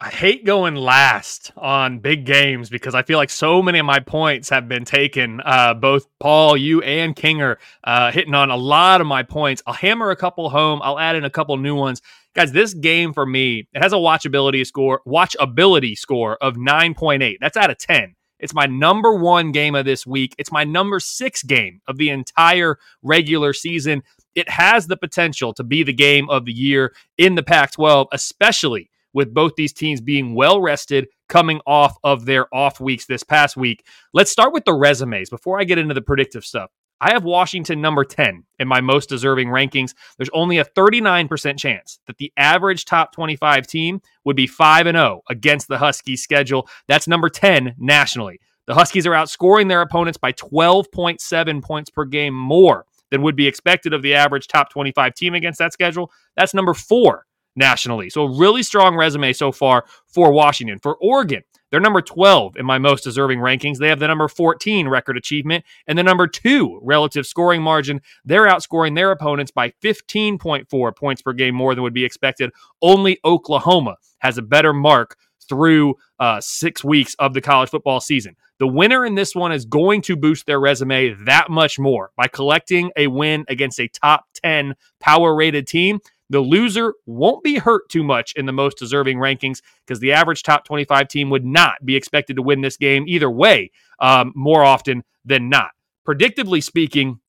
I 0.00 0.10
hate 0.10 0.44
going 0.44 0.76
last 0.76 1.50
on 1.56 1.98
big 1.98 2.24
games 2.24 2.70
because 2.70 2.94
I 2.94 3.02
feel 3.02 3.18
like 3.18 3.30
so 3.30 3.60
many 3.60 3.80
of 3.80 3.86
my 3.86 3.98
points 3.98 4.48
have 4.48 4.68
been 4.68 4.84
taken. 4.84 5.40
Uh, 5.44 5.74
both 5.74 6.06
Paul, 6.20 6.56
you, 6.56 6.80
and 6.82 7.16
Kinger 7.16 7.56
uh, 7.82 8.12
hitting 8.12 8.32
on 8.32 8.48
a 8.48 8.56
lot 8.56 9.00
of 9.00 9.08
my 9.08 9.24
points. 9.24 9.60
I'll 9.66 9.74
hammer 9.74 10.12
a 10.12 10.16
couple 10.16 10.50
home. 10.50 10.80
I'll 10.84 11.00
add 11.00 11.16
in 11.16 11.24
a 11.24 11.30
couple 11.30 11.56
new 11.56 11.74
ones. 11.74 12.00
Guys, 12.32 12.52
this 12.52 12.74
game 12.74 13.12
for 13.12 13.26
me, 13.26 13.66
it 13.74 13.82
has 13.82 13.92
a 13.92 13.96
watchability 13.96 14.64
score, 14.64 15.00
watchability 15.04 15.98
score 15.98 16.36
of 16.36 16.54
9.8. 16.54 17.38
That's 17.40 17.56
out 17.56 17.70
of 17.70 17.78
10. 17.78 18.14
It's 18.38 18.54
my 18.54 18.66
number 18.66 19.14
one 19.16 19.50
game 19.50 19.74
of 19.74 19.84
this 19.84 20.06
week. 20.06 20.32
It's 20.38 20.52
my 20.52 20.62
number 20.62 21.00
six 21.00 21.42
game 21.42 21.80
of 21.88 21.96
the 21.96 22.10
entire 22.10 22.78
regular 23.02 23.52
season. 23.52 24.04
It 24.36 24.48
has 24.48 24.86
the 24.86 24.96
potential 24.96 25.52
to 25.54 25.64
be 25.64 25.82
the 25.82 25.92
game 25.92 26.30
of 26.30 26.44
the 26.44 26.52
year 26.52 26.94
in 27.16 27.34
the 27.34 27.42
Pac 27.42 27.72
12, 27.72 28.06
especially 28.12 28.90
with 29.12 29.34
both 29.34 29.54
these 29.56 29.72
teams 29.72 30.00
being 30.00 30.34
well 30.34 30.60
rested 30.60 31.08
coming 31.28 31.60
off 31.66 31.96
of 32.04 32.24
their 32.24 32.52
off 32.54 32.80
weeks 32.80 33.06
this 33.06 33.22
past 33.22 33.56
week. 33.56 33.84
Let's 34.12 34.30
start 34.30 34.52
with 34.52 34.64
the 34.64 34.74
resumes 34.74 35.30
before 35.30 35.60
I 35.60 35.64
get 35.64 35.78
into 35.78 35.94
the 35.94 36.02
predictive 36.02 36.44
stuff. 36.44 36.70
I 37.00 37.12
have 37.12 37.22
Washington 37.22 37.80
number 37.80 38.04
10 38.04 38.44
in 38.58 38.66
my 38.66 38.80
most 38.80 39.08
deserving 39.08 39.48
rankings. 39.48 39.94
There's 40.16 40.30
only 40.32 40.58
a 40.58 40.64
39% 40.64 41.58
chance 41.58 42.00
that 42.06 42.18
the 42.18 42.32
average 42.36 42.86
top 42.86 43.12
25 43.12 43.66
team 43.68 44.00
would 44.24 44.34
be 44.34 44.48
5 44.48 44.86
and 44.86 44.96
0 44.96 45.22
against 45.28 45.68
the 45.68 45.78
Huskies 45.78 46.22
schedule. 46.22 46.68
That's 46.88 47.06
number 47.06 47.28
10 47.28 47.76
nationally. 47.78 48.40
The 48.66 48.74
Huskies 48.74 49.06
are 49.06 49.12
outscoring 49.12 49.68
their 49.68 49.80
opponents 49.80 50.18
by 50.18 50.32
12.7 50.32 51.62
points 51.62 51.88
per 51.88 52.04
game 52.04 52.34
more 52.34 52.84
than 53.10 53.22
would 53.22 53.36
be 53.36 53.46
expected 53.46 53.94
of 53.94 54.02
the 54.02 54.14
average 54.14 54.48
top 54.48 54.70
25 54.70 55.14
team 55.14 55.34
against 55.34 55.60
that 55.60 55.72
schedule. 55.72 56.10
That's 56.36 56.52
number 56.52 56.74
4 56.74 57.24
nationally. 57.58 58.08
So, 58.08 58.24
really 58.24 58.62
strong 58.62 58.96
resume 58.96 59.32
so 59.32 59.52
far 59.52 59.84
for 60.06 60.32
Washington. 60.32 60.78
For 60.78 60.96
Oregon, 60.96 61.42
they're 61.70 61.80
number 61.80 62.00
12 62.00 62.56
in 62.56 62.64
my 62.64 62.78
most 62.78 63.04
deserving 63.04 63.40
rankings. 63.40 63.78
They 63.78 63.88
have 63.88 63.98
the 63.98 64.08
number 64.08 64.28
14 64.28 64.88
record 64.88 65.16
achievement 65.16 65.64
and 65.86 65.98
the 65.98 66.02
number 66.02 66.26
two 66.26 66.80
relative 66.82 67.26
scoring 67.26 67.62
margin. 67.62 68.00
They're 68.24 68.46
outscoring 68.46 68.94
their 68.94 69.10
opponents 69.10 69.50
by 69.50 69.72
15.4 69.82 70.96
points 70.96 71.22
per 71.22 71.32
game 71.32 71.54
more 71.54 71.74
than 71.74 71.82
would 71.82 71.92
be 71.92 72.04
expected. 72.04 72.50
Only 72.80 73.18
Oklahoma 73.24 73.96
has 74.20 74.38
a 74.38 74.42
better 74.42 74.72
mark 74.72 75.16
through 75.48 75.94
uh, 76.18 76.40
six 76.40 76.84
weeks 76.84 77.14
of 77.18 77.34
the 77.34 77.40
college 77.40 77.70
football 77.70 78.00
season. 78.00 78.36
The 78.58 78.66
winner 78.66 79.06
in 79.06 79.14
this 79.14 79.34
one 79.34 79.52
is 79.52 79.64
going 79.64 80.02
to 80.02 80.16
boost 80.16 80.46
their 80.46 80.60
resume 80.60 81.14
that 81.24 81.48
much 81.48 81.78
more 81.78 82.10
by 82.16 82.28
collecting 82.28 82.90
a 82.96 83.06
win 83.06 83.44
against 83.48 83.80
a 83.80 83.88
top 83.88 84.24
10 84.42 84.74
power 85.00 85.34
rated 85.34 85.66
team. 85.66 86.00
The 86.30 86.40
loser 86.40 86.94
won't 87.06 87.42
be 87.42 87.56
hurt 87.56 87.88
too 87.88 88.02
much 88.02 88.32
in 88.34 88.46
the 88.46 88.52
most 88.52 88.78
deserving 88.78 89.18
rankings 89.18 89.60
because 89.86 90.00
the 90.00 90.12
average 90.12 90.42
top 90.42 90.64
25 90.64 91.08
team 91.08 91.30
would 91.30 91.44
not 91.44 91.84
be 91.84 91.96
expected 91.96 92.36
to 92.36 92.42
win 92.42 92.60
this 92.60 92.76
game 92.76 93.04
either 93.06 93.30
way 93.30 93.70
um, 94.00 94.32
more 94.34 94.62
often 94.62 95.04
than 95.24 95.48
not. 95.48 95.70
Predictably 96.06 96.62
speaking, 96.62 97.20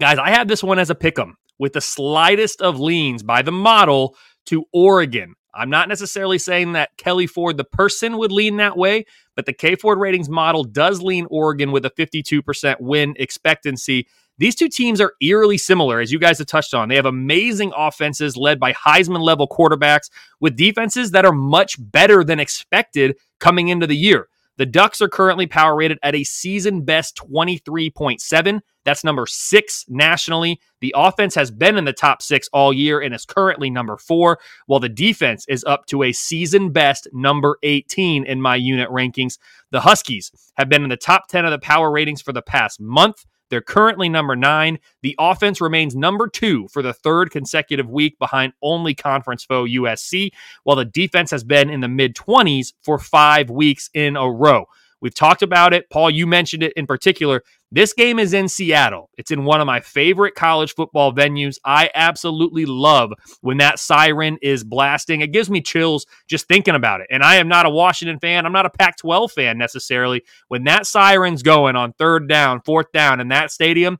guys, 0.00 0.18
I 0.18 0.30
have 0.30 0.48
this 0.48 0.62
one 0.62 0.78
as 0.78 0.90
a 0.90 0.94
pick 0.94 1.18
'em 1.18 1.36
with 1.58 1.72
the 1.72 1.80
slightest 1.80 2.60
of 2.60 2.78
leans 2.78 3.22
by 3.22 3.42
the 3.42 3.52
model 3.52 4.16
to 4.46 4.64
Oregon. 4.72 5.34
I'm 5.54 5.70
not 5.70 5.88
necessarily 5.88 6.38
saying 6.38 6.72
that 6.72 6.90
Kelly 6.98 7.26
Ford, 7.26 7.56
the 7.56 7.64
person, 7.64 8.18
would 8.18 8.30
lean 8.30 8.56
that 8.58 8.76
way, 8.76 9.06
but 9.34 9.46
the 9.46 9.54
K 9.54 9.74
Ford 9.74 9.98
ratings 9.98 10.28
model 10.28 10.64
does 10.64 11.00
lean 11.00 11.26
Oregon 11.30 11.72
with 11.72 11.86
a 11.86 11.90
52% 11.90 12.80
win 12.80 13.14
expectancy. 13.18 14.06
These 14.38 14.54
two 14.54 14.68
teams 14.68 15.00
are 15.00 15.14
eerily 15.22 15.56
similar, 15.56 16.00
as 16.00 16.12
you 16.12 16.18
guys 16.18 16.38
have 16.38 16.46
touched 16.46 16.74
on. 16.74 16.88
They 16.88 16.96
have 16.96 17.06
amazing 17.06 17.72
offenses 17.76 18.36
led 18.36 18.60
by 18.60 18.74
Heisman 18.74 19.22
level 19.22 19.48
quarterbacks 19.48 20.10
with 20.40 20.56
defenses 20.56 21.12
that 21.12 21.24
are 21.24 21.32
much 21.32 21.76
better 21.78 22.22
than 22.22 22.38
expected 22.38 23.16
coming 23.40 23.68
into 23.68 23.86
the 23.86 23.96
year. 23.96 24.28
The 24.58 24.66
Ducks 24.66 25.02
are 25.02 25.08
currently 25.08 25.46
power 25.46 25.76
rated 25.76 25.98
at 26.02 26.14
a 26.14 26.24
season 26.24 26.82
best 26.82 27.16
23.7. 27.16 28.60
That's 28.84 29.04
number 29.04 29.26
six 29.26 29.84
nationally. 29.88 30.60
The 30.80 30.94
offense 30.96 31.34
has 31.34 31.50
been 31.50 31.76
in 31.76 31.84
the 31.84 31.92
top 31.92 32.22
six 32.22 32.48
all 32.52 32.72
year 32.72 33.00
and 33.00 33.14
is 33.14 33.26
currently 33.26 33.68
number 33.68 33.98
four, 33.98 34.38
while 34.66 34.80
the 34.80 34.88
defense 34.88 35.44
is 35.48 35.64
up 35.64 35.86
to 35.86 36.04
a 36.04 36.12
season 36.12 36.70
best 36.72 37.08
number 37.12 37.58
18 37.62 38.24
in 38.24 38.40
my 38.40 38.56
unit 38.56 38.88
rankings. 38.88 39.38
The 39.72 39.80
Huskies 39.80 40.30
have 40.56 40.68
been 40.68 40.84
in 40.84 40.90
the 40.90 40.96
top 40.96 41.28
10 41.28 41.44
of 41.44 41.50
the 41.50 41.58
power 41.58 41.90
ratings 41.90 42.22
for 42.22 42.32
the 42.32 42.42
past 42.42 42.80
month. 42.80 43.26
They're 43.50 43.60
currently 43.60 44.08
number 44.08 44.36
nine. 44.36 44.78
The 45.02 45.14
offense 45.18 45.60
remains 45.60 45.94
number 45.94 46.28
two 46.28 46.68
for 46.68 46.82
the 46.82 46.92
third 46.92 47.30
consecutive 47.30 47.88
week 47.88 48.18
behind 48.18 48.52
only 48.62 48.94
conference 48.94 49.44
foe 49.44 49.64
USC, 49.64 50.30
while 50.64 50.76
the 50.76 50.84
defense 50.84 51.30
has 51.30 51.44
been 51.44 51.70
in 51.70 51.80
the 51.80 51.88
mid 51.88 52.14
20s 52.14 52.72
for 52.82 52.98
five 52.98 53.50
weeks 53.50 53.90
in 53.94 54.16
a 54.16 54.30
row. 54.30 54.66
We've 55.00 55.14
talked 55.14 55.42
about 55.42 55.74
it. 55.74 55.90
Paul, 55.90 56.10
you 56.10 56.26
mentioned 56.26 56.62
it 56.62 56.72
in 56.72 56.86
particular. 56.86 57.42
This 57.72 57.92
game 57.92 58.20
is 58.20 58.32
in 58.32 58.48
Seattle. 58.48 59.10
It's 59.18 59.32
in 59.32 59.44
one 59.44 59.60
of 59.60 59.66
my 59.66 59.80
favorite 59.80 60.36
college 60.36 60.74
football 60.74 61.12
venues. 61.12 61.56
I 61.64 61.90
absolutely 61.94 62.64
love 62.64 63.10
when 63.40 63.56
that 63.58 63.80
siren 63.80 64.38
is 64.40 64.62
blasting. 64.62 65.20
It 65.20 65.32
gives 65.32 65.50
me 65.50 65.60
chills 65.60 66.06
just 66.28 66.46
thinking 66.46 66.76
about 66.76 67.00
it. 67.00 67.08
And 67.10 67.24
I 67.24 67.36
am 67.36 67.48
not 67.48 67.66
a 67.66 67.70
Washington 67.70 68.20
fan. 68.20 68.46
I'm 68.46 68.52
not 68.52 68.66
a 68.66 68.70
Pac 68.70 68.98
12 68.98 69.32
fan 69.32 69.58
necessarily. 69.58 70.22
When 70.46 70.62
that 70.64 70.86
siren's 70.86 71.42
going 71.42 71.74
on 71.74 71.92
third 71.94 72.28
down, 72.28 72.60
fourth 72.64 72.92
down 72.92 73.20
in 73.20 73.28
that 73.28 73.50
stadium, 73.50 73.98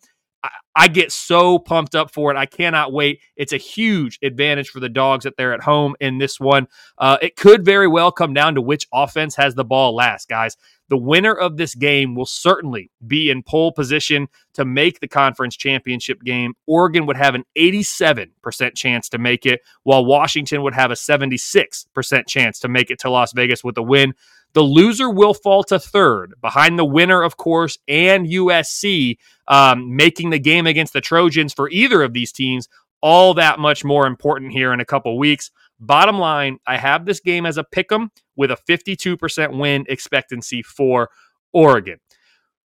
I, 0.75 0.89
get 0.89 1.13
so 1.13 1.59
pumped 1.59 1.95
up 1.95 2.13
for 2.13 2.31
it. 2.31 2.37
I 2.37 2.47
cannot 2.47 2.93
wait. 2.93 3.21
It's 3.37 3.53
a 3.53 3.59
huge 3.59 4.19
advantage 4.23 4.69
for 4.71 4.81
the 4.81 4.89
dogs 4.89 5.25
that 5.25 5.37
they're 5.37 5.55
at 5.55 5.63
home 5.63 5.95
in 6.01 6.19
this 6.19 6.39
one. 6.39 6.69
Uh, 6.99 7.19
it 7.23 7.37
could 7.37 7.65
very 7.65 7.89
well 7.89 8.13
come 8.13 8.35
down 8.35 8.55
to 8.55 8.61
which 8.61 8.87
offense 8.93 9.37
has 9.37 9.55
the 9.55 9.65
ball 9.65 9.95
last, 9.95 10.29
guys. 10.29 10.57
The 10.89 10.97
winner 10.97 11.33
of 11.33 11.57
this 11.57 11.75
game 11.75 12.15
will 12.15 12.27
certainly 12.27 12.91
be 13.07 13.31
in 13.31 13.43
pole 13.43 13.73
position 13.73 14.29
to 14.55 14.65
make 14.65 15.01
the 15.01 15.09
conference 15.09 15.57
championship 15.57 16.23
game. 16.23 16.55
Oregon 16.67 17.07
would 17.07 17.17
have 17.17 17.35
an 17.35 17.45
87% 17.57 18.77
chance 18.77 19.09
to 19.09 19.19
make 19.19 19.47
it, 19.47 19.63
while 19.83 20.05
Washington 20.05 20.63
would 20.63 20.75
have 20.75 20.93
a 20.93 20.95
76% 20.95 22.27
chance 22.29 22.61
to 22.61 22.69
make 22.69 22.91
it 22.91 23.01
to 23.01 23.11
Las 23.11 23.33
Vegas 23.33 23.65
with 23.65 23.77
a 23.79 23.83
win. 23.83 24.15
The 24.57 24.63
loser 24.63 25.11
will 25.11 25.35
fall 25.35 25.65
to 25.65 25.79
third, 25.79 26.33
behind 26.41 26.79
the 26.79 26.85
winner, 26.87 27.23
of 27.23 27.37
course, 27.37 27.77
and 27.87 28.27
USC, 28.27 29.19
um, 29.49 29.95
making 29.95 30.31
the 30.31 30.39
game 30.39 30.67
against 30.67 30.95
the 30.95 31.03
Trojans 31.03 31.53
for 31.53 31.69
either 31.69 32.03
of 32.03 32.15
these 32.15 32.33
teams 32.33 32.67
all 33.03 33.35
that 33.35 33.59
much 33.59 33.85
more 33.85 34.07
important 34.07 34.53
here 34.53 34.73
in 34.73 34.81
a 34.81 34.85
couple 34.87 35.19
weeks. 35.19 35.51
Bottom 35.79 36.19
line, 36.19 36.57
I 36.67 36.79
have 36.79 37.05
this 37.05 37.21
game 37.21 37.45
as 37.45 37.59
a 37.59 37.65
pick 37.65 37.93
'em 37.93 38.11
with 38.35 38.51
a 38.51 38.57
52% 38.57 39.59
win 39.59 39.85
expectancy 39.91 40.63
for 40.63 41.11
Oregon. 41.53 41.99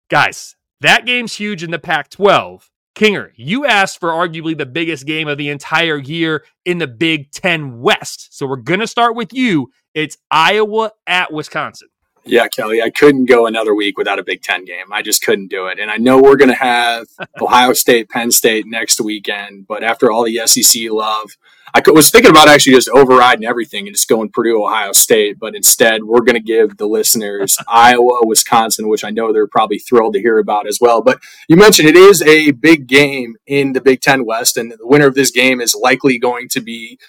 Guys, 0.09 0.55
that 0.79 1.05
game's 1.05 1.33
huge 1.33 1.61
in 1.61 1.71
the 1.71 1.77
Pac 1.77 2.09
12. 2.09 2.70
Kinger, 2.95 3.31
you 3.35 3.65
asked 3.65 3.99
for 3.99 4.09
arguably 4.09 4.57
the 4.57 4.65
biggest 4.65 5.05
game 5.05 5.27
of 5.27 5.37
the 5.37 5.49
entire 5.49 5.97
year 5.97 6.43
in 6.65 6.77
the 6.77 6.87
Big 6.87 7.31
Ten 7.31 7.79
West. 7.79 8.37
So 8.37 8.45
we're 8.45 8.57
going 8.57 8.81
to 8.81 8.87
start 8.87 9.15
with 9.15 9.33
you. 9.33 9.71
It's 9.93 10.17
Iowa 10.29 10.91
at 11.07 11.31
Wisconsin. 11.31 11.87
Yeah, 12.23 12.47
Kelly, 12.47 12.81
I 12.81 12.91
couldn't 12.91 13.25
go 13.25 13.47
another 13.47 13.73
week 13.73 13.97
without 13.97 14.19
a 14.19 14.23
Big 14.23 14.43
Ten 14.43 14.63
game. 14.63 14.91
I 14.91 15.01
just 15.01 15.23
couldn't 15.23 15.47
do 15.47 15.67
it. 15.67 15.79
And 15.79 15.89
I 15.89 15.97
know 15.97 16.21
we're 16.21 16.35
going 16.35 16.49
to 16.49 16.55
have 16.55 17.07
Ohio 17.41 17.73
State, 17.73 18.09
Penn 18.09 18.29
State 18.31 18.65
next 18.67 19.01
weekend, 19.01 19.67
but 19.67 19.83
after 19.83 20.11
all 20.11 20.23
the 20.23 20.39
SEC 20.45 20.83
love, 20.91 21.31
I 21.73 21.81
was 21.87 22.11
thinking 22.11 22.29
about 22.29 22.49
actually 22.49 22.73
just 22.73 22.89
overriding 22.89 23.45
everything 23.45 23.87
and 23.87 23.95
just 23.95 24.07
going 24.07 24.29
Purdue, 24.29 24.63
Ohio 24.63 24.91
State, 24.91 25.39
but 25.39 25.55
instead 25.55 26.03
we're 26.03 26.21
going 26.21 26.35
to 26.35 26.41
give 26.41 26.77
the 26.77 26.85
listeners 26.85 27.57
Iowa, 27.67 28.19
Wisconsin, 28.23 28.87
which 28.87 29.03
I 29.03 29.09
know 29.09 29.31
they're 29.31 29.47
probably 29.47 29.79
thrilled 29.79 30.13
to 30.13 30.21
hear 30.21 30.37
about 30.37 30.67
as 30.67 30.79
well. 30.81 31.01
But 31.01 31.21
you 31.47 31.55
mentioned 31.55 31.87
it 31.87 31.95
is 31.95 32.21
a 32.21 32.51
big 32.51 32.87
game 32.87 33.37
in 33.47 33.73
the 33.73 33.81
Big 33.81 34.01
Ten 34.01 34.25
West, 34.25 34.57
and 34.57 34.71
the 34.71 34.77
winner 34.81 35.07
of 35.07 35.15
this 35.15 35.31
game 35.31 35.61
is 35.61 35.73
likely 35.73 36.19
going 36.19 36.49
to 36.49 36.61
be 36.61 36.99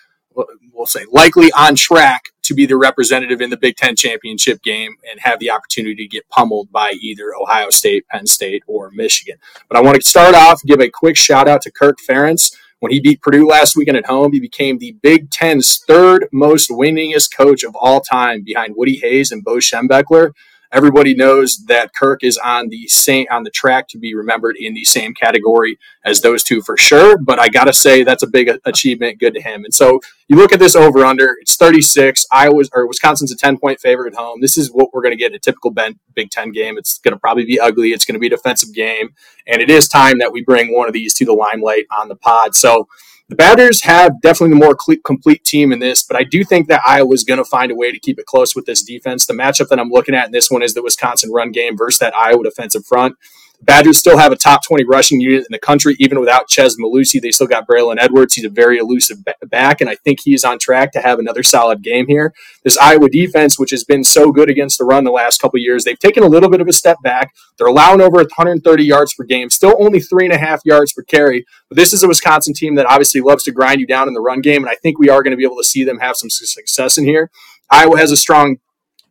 we'll 0.72 0.86
say 0.86 1.04
likely 1.10 1.52
on 1.52 1.74
track 1.74 2.31
to 2.42 2.54
be 2.54 2.66
the 2.66 2.76
representative 2.76 3.40
in 3.40 3.50
the 3.50 3.56
Big 3.56 3.76
Ten 3.76 3.96
championship 3.96 4.62
game 4.62 4.96
and 5.10 5.20
have 5.20 5.38
the 5.38 5.50
opportunity 5.50 5.96
to 5.96 6.08
get 6.08 6.28
pummeled 6.28 6.70
by 6.72 6.92
either 7.00 7.34
Ohio 7.40 7.70
State, 7.70 8.06
Penn 8.08 8.26
State, 8.26 8.62
or 8.66 8.90
Michigan. 8.90 9.36
But 9.68 9.78
I 9.78 9.80
want 9.82 10.00
to 10.00 10.08
start 10.08 10.34
off, 10.34 10.62
give 10.64 10.80
a 10.80 10.90
quick 10.90 11.16
shout 11.16 11.48
out 11.48 11.62
to 11.62 11.70
Kirk 11.70 11.98
Ferentz. 11.98 12.56
When 12.80 12.90
he 12.90 13.00
beat 13.00 13.22
Purdue 13.22 13.46
last 13.46 13.76
weekend 13.76 13.96
at 13.96 14.06
home, 14.06 14.32
he 14.32 14.40
became 14.40 14.78
the 14.78 14.96
Big 15.02 15.30
Ten's 15.30 15.78
third 15.86 16.26
most 16.32 16.68
winningest 16.68 17.34
coach 17.36 17.62
of 17.62 17.76
all 17.76 18.00
time 18.00 18.42
behind 18.42 18.74
Woody 18.76 18.96
Hayes 18.96 19.30
and 19.30 19.44
Bo 19.44 19.58
Schembechler 19.58 20.32
everybody 20.72 21.14
knows 21.14 21.64
that 21.66 21.94
Kirk 21.94 22.24
is 22.24 22.38
on 22.38 22.68
the 22.68 22.86
same 22.88 23.26
on 23.30 23.44
the 23.44 23.50
track 23.50 23.88
to 23.88 23.98
be 23.98 24.14
remembered 24.14 24.56
in 24.58 24.74
the 24.74 24.84
same 24.84 25.14
category 25.14 25.78
as 26.04 26.20
those 26.22 26.42
two 26.42 26.62
for 26.62 26.76
sure. 26.76 27.18
But 27.18 27.38
I 27.38 27.48
gotta 27.48 27.72
say 27.72 28.02
that's 28.02 28.22
a 28.22 28.26
big 28.26 28.50
achievement. 28.64 29.20
Good 29.20 29.34
to 29.34 29.40
him. 29.40 29.64
And 29.64 29.74
so 29.74 30.00
you 30.28 30.36
look 30.36 30.52
at 30.52 30.58
this 30.58 30.74
over 30.74 31.04
under. 31.04 31.36
It's 31.40 31.56
36. 31.56 32.26
Iowa's 32.32 32.70
or 32.72 32.86
Wisconsin's 32.86 33.32
a 33.32 33.36
10 33.36 33.58
point 33.58 33.80
favorite 33.80 34.14
at 34.14 34.18
home. 34.18 34.40
This 34.40 34.56
is 34.56 34.70
what 34.72 34.92
we're 34.92 35.02
to 35.12 35.18
get 35.18 35.34
a 35.34 35.38
typical 35.38 35.70
Big 36.14 36.30
Ten 36.30 36.52
game. 36.52 36.78
It's 36.78 36.98
to 37.12 37.20
probably 37.20 37.44
be 37.44 37.60
ugly. 37.60 37.90
It's 37.90 38.04
to 38.14 38.20
be 38.20 38.28
a 38.28 38.30
defensive 38.30 38.74
game, 38.74 39.10
and 39.46 39.60
it 39.60 39.70
is 39.70 39.88
time 39.88 40.18
that 40.18 40.32
we 40.32 40.42
bring 40.42 40.74
one 40.74 40.88
of 40.88 40.92
these 40.94 41.14
to 41.14 41.24
the 41.24 41.32
limelight 41.32 41.86
on 41.96 42.08
the 42.08 42.16
pod. 42.16 42.54
So. 42.54 42.88
The 43.28 43.36
Badgers 43.36 43.84
have 43.84 44.20
definitely 44.20 44.58
the 44.58 44.64
more 44.64 44.76
complete 45.04 45.44
team 45.44 45.72
in 45.72 45.78
this, 45.78 46.02
but 46.02 46.16
I 46.16 46.24
do 46.24 46.44
think 46.44 46.68
that 46.68 46.82
Iowa's 46.86 47.24
going 47.24 47.38
to 47.38 47.44
find 47.44 47.72
a 47.72 47.74
way 47.74 47.90
to 47.90 47.98
keep 47.98 48.18
it 48.18 48.26
close 48.26 48.54
with 48.54 48.66
this 48.66 48.82
defense. 48.82 49.24
The 49.24 49.32
matchup 49.32 49.68
that 49.68 49.78
I'm 49.78 49.88
looking 49.88 50.14
at 50.14 50.26
in 50.26 50.32
this 50.32 50.50
one 50.50 50.62
is 50.62 50.74
the 50.74 50.82
Wisconsin 50.82 51.30
run 51.32 51.50
game 51.50 51.76
versus 51.76 51.98
that 52.00 52.14
Iowa 52.14 52.44
defensive 52.44 52.84
front. 52.84 53.16
Badgers 53.64 53.98
still 53.98 54.18
have 54.18 54.32
a 54.32 54.36
top 54.36 54.64
20 54.64 54.84
rushing 54.84 55.20
unit 55.20 55.40
in 55.40 55.52
the 55.52 55.58
country, 55.58 55.94
even 56.00 56.18
without 56.18 56.50
Chez 56.50 56.76
Mellusi. 56.80 57.20
They 57.20 57.30
still 57.30 57.46
got 57.46 57.66
Braylon 57.66 57.96
Edwards. 57.98 58.34
He's 58.34 58.44
a 58.44 58.50
very 58.50 58.76
elusive 58.78 59.18
back, 59.46 59.80
and 59.80 59.88
I 59.88 59.94
think 59.94 60.20
he's 60.20 60.44
on 60.44 60.58
track 60.58 60.90
to 60.92 61.00
have 61.00 61.20
another 61.20 61.44
solid 61.44 61.82
game 61.82 62.08
here. 62.08 62.34
This 62.64 62.76
Iowa 62.76 63.08
defense, 63.08 63.58
which 63.58 63.70
has 63.70 63.84
been 63.84 64.02
so 64.02 64.32
good 64.32 64.50
against 64.50 64.78
the 64.78 64.84
run 64.84 65.04
the 65.04 65.12
last 65.12 65.40
couple 65.40 65.60
years, 65.60 65.84
they've 65.84 65.98
taken 65.98 66.24
a 66.24 66.28
little 66.28 66.50
bit 66.50 66.60
of 66.60 66.66
a 66.66 66.72
step 66.72 66.96
back. 67.04 67.32
They're 67.56 67.68
allowing 67.68 68.00
over 68.00 68.16
130 68.16 68.84
yards 68.84 69.14
per 69.14 69.24
game, 69.24 69.48
still 69.48 69.76
only 69.78 70.00
three 70.00 70.24
and 70.24 70.34
a 70.34 70.38
half 70.38 70.60
yards 70.64 70.92
per 70.92 71.02
carry. 71.02 71.46
But 71.68 71.76
this 71.76 71.92
is 71.92 72.02
a 72.02 72.08
Wisconsin 72.08 72.54
team 72.54 72.74
that 72.74 72.86
obviously 72.86 73.20
loves 73.20 73.44
to 73.44 73.52
grind 73.52 73.80
you 73.80 73.86
down 73.86 74.08
in 74.08 74.14
the 74.14 74.20
run 74.20 74.40
game, 74.40 74.64
and 74.64 74.70
I 74.70 74.76
think 74.82 74.98
we 74.98 75.08
are 75.08 75.22
going 75.22 75.32
to 75.32 75.36
be 75.36 75.44
able 75.44 75.58
to 75.58 75.64
see 75.64 75.84
them 75.84 76.00
have 76.00 76.16
some 76.16 76.30
success 76.30 76.98
in 76.98 77.04
here. 77.04 77.30
Iowa 77.70 77.96
has 77.96 78.10
a 78.10 78.16
strong 78.16 78.58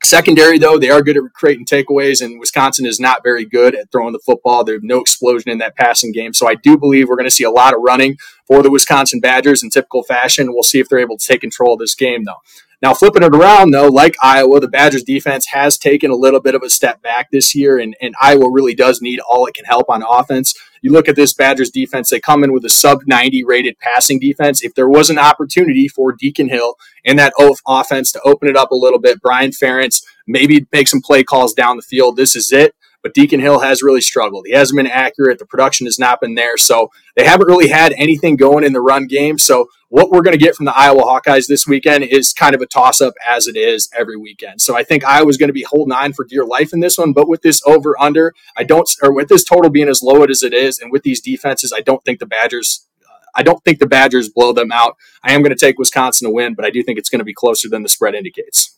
Secondary, 0.03 0.57
though, 0.57 0.79
they 0.79 0.89
are 0.89 1.03
good 1.03 1.15
at 1.15 1.23
creating 1.33 1.65
takeaways, 1.65 2.23
and 2.23 2.39
Wisconsin 2.39 2.87
is 2.87 2.99
not 2.99 3.21
very 3.23 3.45
good 3.45 3.75
at 3.75 3.91
throwing 3.91 4.13
the 4.13 4.19
football. 4.25 4.63
There's 4.63 4.81
no 4.81 4.99
explosion 4.99 5.51
in 5.51 5.59
that 5.59 5.75
passing 5.75 6.11
game. 6.11 6.33
So 6.33 6.47
I 6.47 6.55
do 6.55 6.75
believe 6.75 7.07
we're 7.07 7.15
going 7.15 7.29
to 7.29 7.35
see 7.35 7.43
a 7.43 7.51
lot 7.51 7.75
of 7.75 7.81
running 7.81 8.17
for 8.47 8.63
the 8.63 8.71
Wisconsin 8.71 9.19
Badgers 9.19 9.61
in 9.63 9.69
typical 9.69 10.03
fashion. 10.03 10.53
We'll 10.53 10.63
see 10.63 10.79
if 10.79 10.89
they're 10.89 10.99
able 10.99 11.17
to 11.17 11.25
take 11.25 11.41
control 11.41 11.73
of 11.73 11.79
this 11.79 11.93
game, 11.93 12.23
though. 12.23 12.41
Now, 12.81 12.95
flipping 12.95 13.21
it 13.21 13.35
around, 13.35 13.71
though, 13.71 13.87
like 13.87 14.15
Iowa, 14.23 14.59
the 14.59 14.67
Badgers 14.67 15.03
defense 15.03 15.45
has 15.47 15.77
taken 15.77 16.09
a 16.09 16.15
little 16.15 16.39
bit 16.39 16.55
of 16.55 16.63
a 16.63 16.69
step 16.69 16.99
back 17.03 17.29
this 17.29 17.53
year, 17.53 17.77
and, 17.77 17.95
and 18.01 18.15
Iowa 18.19 18.49
really 18.51 18.73
does 18.73 19.01
need 19.01 19.19
all 19.19 19.45
it 19.45 19.53
can 19.53 19.65
help 19.65 19.87
on 19.87 20.01
offense. 20.01 20.55
You 20.81 20.91
look 20.91 21.07
at 21.07 21.15
this 21.15 21.31
Badgers 21.31 21.69
defense, 21.69 22.09
they 22.09 22.19
come 22.19 22.43
in 22.43 22.51
with 22.51 22.65
a 22.65 22.69
sub 22.69 23.01
90 23.05 23.43
rated 23.43 23.77
passing 23.77 24.19
defense. 24.19 24.63
If 24.63 24.73
there 24.73 24.89
was 24.89 25.11
an 25.11 25.19
opportunity 25.19 25.87
for 25.87 26.11
Deacon 26.11 26.49
Hill 26.49 26.73
in 27.03 27.17
that 27.17 27.33
offense 27.67 28.11
to 28.13 28.21
open 28.25 28.49
it 28.49 28.57
up 28.57 28.71
a 28.71 28.75
little 28.75 28.99
bit, 28.99 29.21
Brian 29.21 29.51
Ferentz 29.51 30.03
maybe 30.25 30.65
make 30.71 30.87
some 30.87 31.01
play 31.01 31.23
calls 31.23 31.53
down 31.53 31.75
the 31.75 31.83
field, 31.83 32.15
this 32.15 32.35
is 32.35 32.51
it. 32.51 32.73
But 33.03 33.13
Deacon 33.13 33.39
Hill 33.39 33.59
has 33.59 33.81
really 33.81 34.01
struggled. 34.01 34.45
He 34.47 34.53
hasn't 34.53 34.77
been 34.77 34.87
accurate. 34.87 35.39
The 35.39 35.45
production 35.45 35.87
has 35.87 35.97
not 35.97 36.21
been 36.21 36.35
there. 36.35 36.57
So 36.57 36.91
they 37.15 37.25
haven't 37.25 37.47
really 37.47 37.69
had 37.69 37.93
anything 37.97 38.35
going 38.35 38.63
in 38.63 38.73
the 38.73 38.81
run 38.81 39.07
game. 39.07 39.37
So 39.37 39.67
what 39.89 40.09
we're 40.09 40.21
going 40.21 40.37
to 40.37 40.43
get 40.43 40.55
from 40.55 40.65
the 40.65 40.77
Iowa 40.77 41.01
Hawkeyes 41.01 41.47
this 41.47 41.67
weekend 41.67 42.05
is 42.05 42.31
kind 42.31 42.55
of 42.55 42.61
a 42.61 42.65
toss 42.65 43.01
up 43.01 43.13
as 43.27 43.47
it 43.47 43.57
is 43.57 43.89
every 43.97 44.15
weekend. 44.15 44.61
So 44.61 44.75
I 44.77 44.83
think 44.83 45.03
Iowa's 45.03 45.37
going 45.37 45.49
to 45.49 45.53
be 45.53 45.65
holding 45.67 45.91
on 45.91 46.13
for 46.13 46.23
dear 46.23 46.45
life 46.45 46.71
in 46.71 46.79
this 46.79 46.97
one. 46.97 47.11
But 47.11 47.27
with 47.27 47.41
this 47.41 47.61
over 47.65 47.99
under, 47.99 48.33
I 48.55 48.63
don't, 48.63 48.89
or 49.01 49.13
with 49.13 49.27
this 49.27 49.43
total 49.43 49.69
being 49.69 49.89
as 49.89 50.01
low 50.01 50.23
as 50.23 50.43
it 50.43 50.53
is, 50.53 50.79
and 50.79 50.91
with 50.91 51.03
these 51.03 51.19
defenses, 51.19 51.73
I 51.75 51.81
don't 51.81 52.03
think 52.05 52.19
the 52.19 52.25
Badgers. 52.25 52.87
Uh, 53.03 53.11
I 53.35 53.43
don't 53.43 53.63
think 53.65 53.79
the 53.79 53.85
Badgers 53.85 54.29
blow 54.29 54.53
them 54.53 54.71
out. 54.71 54.95
I 55.23 55.33
am 55.33 55.41
going 55.41 55.55
to 55.55 55.59
take 55.59 55.77
Wisconsin 55.77 56.27
to 56.27 56.33
win, 56.33 56.53
but 56.53 56.63
I 56.63 56.69
do 56.69 56.83
think 56.83 56.97
it's 56.97 57.09
going 57.09 57.19
to 57.19 57.25
be 57.25 57.33
closer 57.33 57.67
than 57.67 57.83
the 57.83 57.89
spread 57.89 58.15
indicates. 58.15 58.77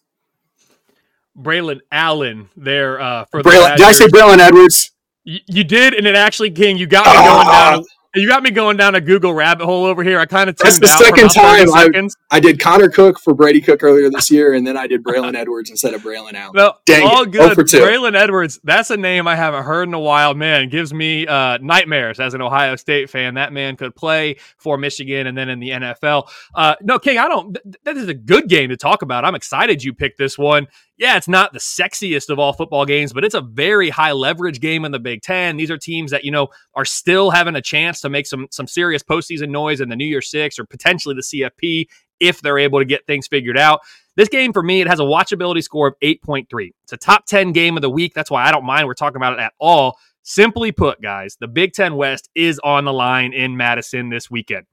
Braylon 1.37 1.79
Allen 1.91 2.49
there 2.55 2.99
uh, 2.99 3.25
for 3.25 3.41
Braylon, 3.41 3.71
the 3.71 3.77
Did 3.77 3.87
I 3.87 3.91
say 3.91 4.05
Braylon 4.07 4.39
Edwards? 4.39 4.91
You, 5.23 5.39
you, 5.47 5.63
did, 5.63 5.93
and 5.93 6.05
it 6.05 6.15
actually, 6.15 6.51
King, 6.51 6.77
you 6.77 6.85
got 6.85 7.05
me 7.05 7.13
going 7.13 7.47
down. 7.47 7.85
You 8.15 8.27
got 8.27 8.43
me 8.43 8.51
going 8.51 8.77
down 8.77 8.93
a 8.93 9.01
Google 9.01 9.33
rabbit 9.33 9.65
hole 9.65 9.85
over 9.85 10.03
here. 10.03 10.19
I 10.19 10.27
kind 10.27 10.47
of 10.47 10.55
That's 10.57 10.77
the 10.77 10.85
second 10.85 11.29
time 11.31 11.67
I, 11.73 12.07
I, 12.29 12.39
did 12.39 12.59
Connor 12.59 12.89
Cook 12.89 13.19
for 13.19 13.33
Brady 13.33 13.59
Cook 13.59 13.81
earlier 13.81 14.07
this 14.11 14.29
year, 14.29 14.53
and 14.53 14.67
then 14.67 14.77
I 14.77 14.85
did 14.85 15.03
Braylon 15.03 15.33
Edwards 15.33 15.71
instead 15.71 15.95
of 15.95 16.03
Braylon 16.03 16.35
Allen. 16.35 16.51
No, 16.53 16.73
Dang 16.85 17.07
all 17.07 17.23
it. 17.23 17.31
good. 17.31 17.57
Braylon 17.57 18.15
Edwards. 18.15 18.59
That's 18.63 18.91
a 18.91 18.97
name 18.97 19.27
I 19.27 19.35
haven't 19.35 19.63
heard 19.63 19.87
in 19.87 19.95
a 19.95 19.99
while. 19.99 20.35
Man, 20.35 20.69
gives 20.69 20.93
me 20.93 21.25
uh, 21.25 21.57
nightmares 21.57 22.19
as 22.19 22.35
an 22.35 22.41
Ohio 22.43 22.75
State 22.75 23.09
fan. 23.09 23.33
That 23.33 23.51
man 23.51 23.77
could 23.77 23.95
play 23.95 24.35
for 24.57 24.77
Michigan 24.77 25.25
and 25.25 25.35
then 25.35 25.49
in 25.49 25.59
the 25.59 25.69
NFL. 25.69 26.29
Uh, 26.53 26.75
no, 26.83 26.99
King, 26.99 27.17
I 27.17 27.27
don't. 27.27 27.53
Th- 27.53 27.77
that 27.83 27.97
is 27.97 28.09
a 28.09 28.13
good 28.13 28.47
game 28.47 28.69
to 28.69 28.77
talk 28.77 29.01
about. 29.01 29.25
I'm 29.25 29.33
excited 29.33 29.83
you 29.83 29.91
picked 29.91 30.19
this 30.19 30.37
one 30.37 30.67
yeah, 30.97 31.17
it's 31.17 31.27
not 31.27 31.53
the 31.53 31.59
sexiest 31.59 32.29
of 32.29 32.37
all 32.37 32.53
football 32.53 32.85
games, 32.85 33.13
but 33.13 33.23
it's 33.25 33.33
a 33.33 33.41
very 33.41 33.89
high 33.89 34.11
leverage 34.11 34.59
game 34.59 34.85
in 34.85 34.91
the 34.91 34.99
Big 34.99 35.21
Ten. 35.21 35.57
These 35.57 35.71
are 35.71 35.77
teams 35.77 36.11
that, 36.11 36.23
you 36.23 36.31
know, 36.31 36.49
are 36.75 36.85
still 36.85 37.31
having 37.31 37.55
a 37.55 37.61
chance 37.61 37.99
to 38.01 38.09
make 38.09 38.27
some 38.27 38.47
some 38.51 38.67
serious 38.67 39.01
postseason 39.01 39.49
noise 39.49 39.81
in 39.81 39.89
the 39.89 39.95
New 39.95 40.05
Year 40.05 40.21
Six 40.21 40.59
or 40.59 40.65
potentially 40.65 41.15
the 41.15 41.21
CFP 41.21 41.87
if 42.19 42.41
they're 42.41 42.59
able 42.59 42.79
to 42.79 42.85
get 42.85 43.07
things 43.07 43.27
figured 43.27 43.57
out. 43.57 43.81
This 44.15 44.29
game 44.29 44.53
for 44.53 44.61
me, 44.61 44.81
it 44.81 44.87
has 44.87 44.99
a 44.99 45.03
watchability 45.03 45.63
score 45.63 45.87
of 45.87 45.95
8.3. 46.03 46.71
It's 46.83 46.93
a 46.93 46.97
top 46.97 47.25
10 47.25 47.51
game 47.51 47.75
of 47.75 47.81
the 47.81 47.89
week. 47.89 48.13
That's 48.13 48.29
why 48.29 48.45
I 48.45 48.51
don't 48.51 48.65
mind 48.65 48.85
we're 48.85 48.93
talking 48.93 49.17
about 49.17 49.33
it 49.33 49.39
at 49.39 49.53
all. 49.59 49.97
Simply 50.21 50.71
put, 50.71 51.01
guys, 51.01 51.35
the 51.39 51.47
Big 51.47 51.73
Ten 51.73 51.95
West 51.95 52.29
is 52.35 52.59
on 52.63 52.85
the 52.85 52.93
line 52.93 53.33
in 53.33 53.57
Madison 53.57 54.09
this 54.09 54.29
weekend. 54.29 54.65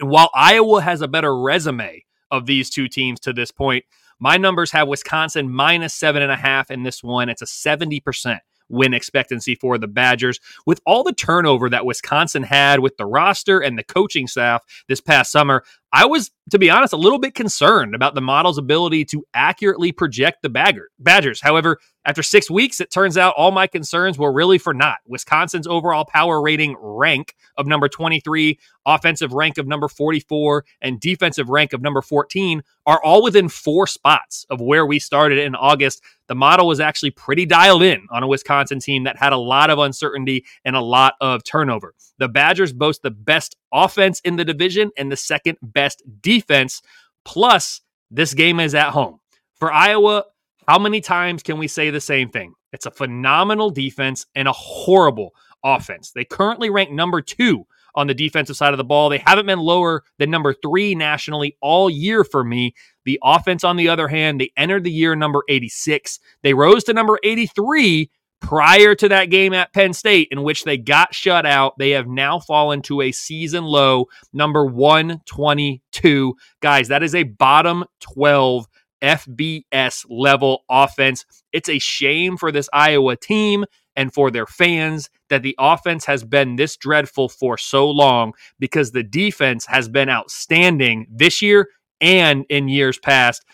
And 0.00 0.08
while 0.08 0.30
Iowa 0.34 0.80
has 0.80 1.02
a 1.02 1.08
better 1.08 1.38
resume 1.38 2.04
of 2.30 2.46
these 2.46 2.70
two 2.70 2.88
teams 2.88 3.20
to 3.20 3.32
this 3.34 3.50
point, 3.50 3.84
my 4.18 4.36
numbers 4.36 4.70
have 4.72 4.88
Wisconsin 4.88 5.50
minus 5.50 5.94
seven 5.94 6.22
and 6.22 6.32
a 6.32 6.36
half 6.36 6.70
in 6.70 6.82
this 6.82 7.02
one. 7.02 7.28
It's 7.28 7.42
a 7.42 7.46
70% 7.46 8.38
win 8.68 8.94
expectancy 8.94 9.54
for 9.54 9.78
the 9.78 9.86
Badgers. 9.86 10.40
With 10.66 10.80
all 10.86 11.04
the 11.04 11.12
turnover 11.12 11.68
that 11.70 11.86
Wisconsin 11.86 12.42
had 12.42 12.80
with 12.80 12.96
the 12.96 13.06
roster 13.06 13.60
and 13.60 13.78
the 13.78 13.84
coaching 13.84 14.26
staff 14.26 14.62
this 14.88 15.00
past 15.00 15.30
summer, 15.30 15.62
I 15.94 16.06
was, 16.06 16.30
to 16.50 16.58
be 16.58 16.70
honest, 16.70 16.94
a 16.94 16.96
little 16.98 17.18
bit 17.18 17.34
concerned 17.34 17.94
about 17.94 18.14
the 18.14 18.22
model's 18.22 18.56
ability 18.56 19.04
to 19.06 19.26
accurately 19.34 19.92
project 19.92 20.40
the 20.40 20.48
bagger, 20.48 20.88
Badgers. 20.98 21.42
However, 21.42 21.78
after 22.04 22.22
six 22.22 22.50
weeks, 22.50 22.80
it 22.80 22.90
turns 22.90 23.16
out 23.18 23.34
all 23.36 23.52
my 23.52 23.66
concerns 23.66 24.18
were 24.18 24.32
really 24.32 24.58
for 24.58 24.74
naught. 24.74 24.98
Wisconsin's 25.06 25.66
overall 25.66 26.04
power 26.04 26.42
rating 26.42 26.76
rank 26.80 27.36
of 27.56 27.66
number 27.66 27.88
23, 27.88 28.58
offensive 28.86 29.32
rank 29.34 29.58
of 29.58 29.68
number 29.68 29.86
44, 29.86 30.64
and 30.80 30.98
defensive 30.98 31.48
rank 31.48 31.72
of 31.72 31.82
number 31.82 32.02
14 32.02 32.62
are 32.86 33.02
all 33.04 33.22
within 33.22 33.48
four 33.48 33.86
spots 33.86 34.44
of 34.50 34.60
where 34.60 34.84
we 34.86 34.98
started 34.98 35.38
in 35.38 35.54
August. 35.54 36.02
The 36.26 36.34
model 36.34 36.66
was 36.66 36.80
actually 36.80 37.10
pretty 37.10 37.46
dialed 37.46 37.82
in 37.82 38.06
on 38.10 38.22
a 38.22 38.26
Wisconsin 38.26 38.80
team 38.80 39.04
that 39.04 39.18
had 39.18 39.32
a 39.32 39.38
lot 39.38 39.70
of 39.70 39.78
uncertainty 39.78 40.44
and 40.64 40.74
a 40.74 40.80
lot 40.80 41.14
of 41.20 41.44
turnover. 41.44 41.94
The 42.18 42.28
Badgers 42.28 42.72
boast 42.72 43.02
the 43.02 43.10
best 43.10 43.56
offense 43.72 44.20
in 44.20 44.36
the 44.36 44.44
division 44.44 44.90
and 44.96 45.10
the 45.10 45.16
second 45.16 45.58
best 45.82 46.02
defense. 46.20 46.80
Plus, 47.24 47.80
this 48.10 48.34
game 48.34 48.60
is 48.60 48.74
at 48.74 48.90
home. 48.90 49.18
For 49.54 49.72
Iowa, 49.72 50.24
how 50.68 50.78
many 50.78 51.00
times 51.00 51.42
can 51.42 51.58
we 51.58 51.66
say 51.66 51.90
the 51.90 52.00
same 52.00 52.30
thing? 52.30 52.54
It's 52.72 52.86
a 52.86 52.90
phenomenal 52.90 53.70
defense 53.70 54.26
and 54.36 54.46
a 54.46 54.52
horrible 54.52 55.34
offense. 55.64 56.12
They 56.12 56.24
currently 56.24 56.70
rank 56.70 56.92
number 56.92 57.20
two 57.20 57.66
on 57.94 58.06
the 58.06 58.14
defensive 58.14 58.56
side 58.56 58.72
of 58.72 58.78
the 58.78 58.84
ball. 58.84 59.08
They 59.08 59.22
haven't 59.26 59.46
been 59.46 59.58
lower 59.58 60.04
than 60.18 60.30
number 60.30 60.54
three 60.54 60.94
nationally 60.94 61.56
all 61.60 61.90
year 61.90 62.22
for 62.22 62.44
me. 62.44 62.74
The 63.04 63.18
offense, 63.22 63.64
on 63.64 63.76
the 63.76 63.88
other 63.88 64.06
hand, 64.06 64.40
they 64.40 64.52
entered 64.56 64.84
the 64.84 64.92
year 64.92 65.16
number 65.16 65.42
86. 65.48 66.20
They 66.42 66.54
rose 66.54 66.84
to 66.84 66.94
number 66.94 67.18
83 67.24 68.08
prior 68.42 68.94
to 68.96 69.08
that 69.08 69.30
game 69.30 69.54
at 69.54 69.72
Penn 69.72 69.94
State, 69.94 70.28
in 70.30 70.42
which 70.42 70.64
they 70.64 70.76
got 70.76 71.14
shut 71.14 71.46
out. 71.46 71.78
They 71.78 71.90
have 71.90 72.08
now 72.08 72.38
fallen 72.38 72.82
to 72.82 73.00
a 73.00 73.12
season 73.12 73.64
low, 73.64 74.08
number 74.32 74.66
122. 74.66 76.34
Guys, 76.60 76.88
that 76.88 77.02
is 77.02 77.14
a 77.14 77.22
bottom 77.22 77.84
12 78.00 78.66
FBS 79.00 80.04
level 80.10 80.64
offense. 80.68 81.24
It's 81.52 81.68
a 81.68 81.78
shame 81.78 82.36
for 82.36 82.52
this 82.52 82.68
Iowa 82.72 83.16
team 83.16 83.64
and 83.96 84.12
for 84.12 84.30
their 84.30 84.46
fans 84.46 85.08
that 85.28 85.42
the 85.42 85.54
offense 85.58 86.04
has 86.06 86.24
been 86.24 86.56
this 86.56 86.76
dreadful 86.76 87.28
for 87.28 87.56
so 87.56 87.88
long 87.88 88.32
because 88.58 88.90
the 88.90 89.02
defense 89.02 89.66
has 89.66 89.88
been 89.88 90.08
outstanding 90.08 91.06
this 91.10 91.42
year 91.42 91.68
and 92.00 92.44
in 92.48 92.68
years 92.68 92.98
past. 92.98 93.44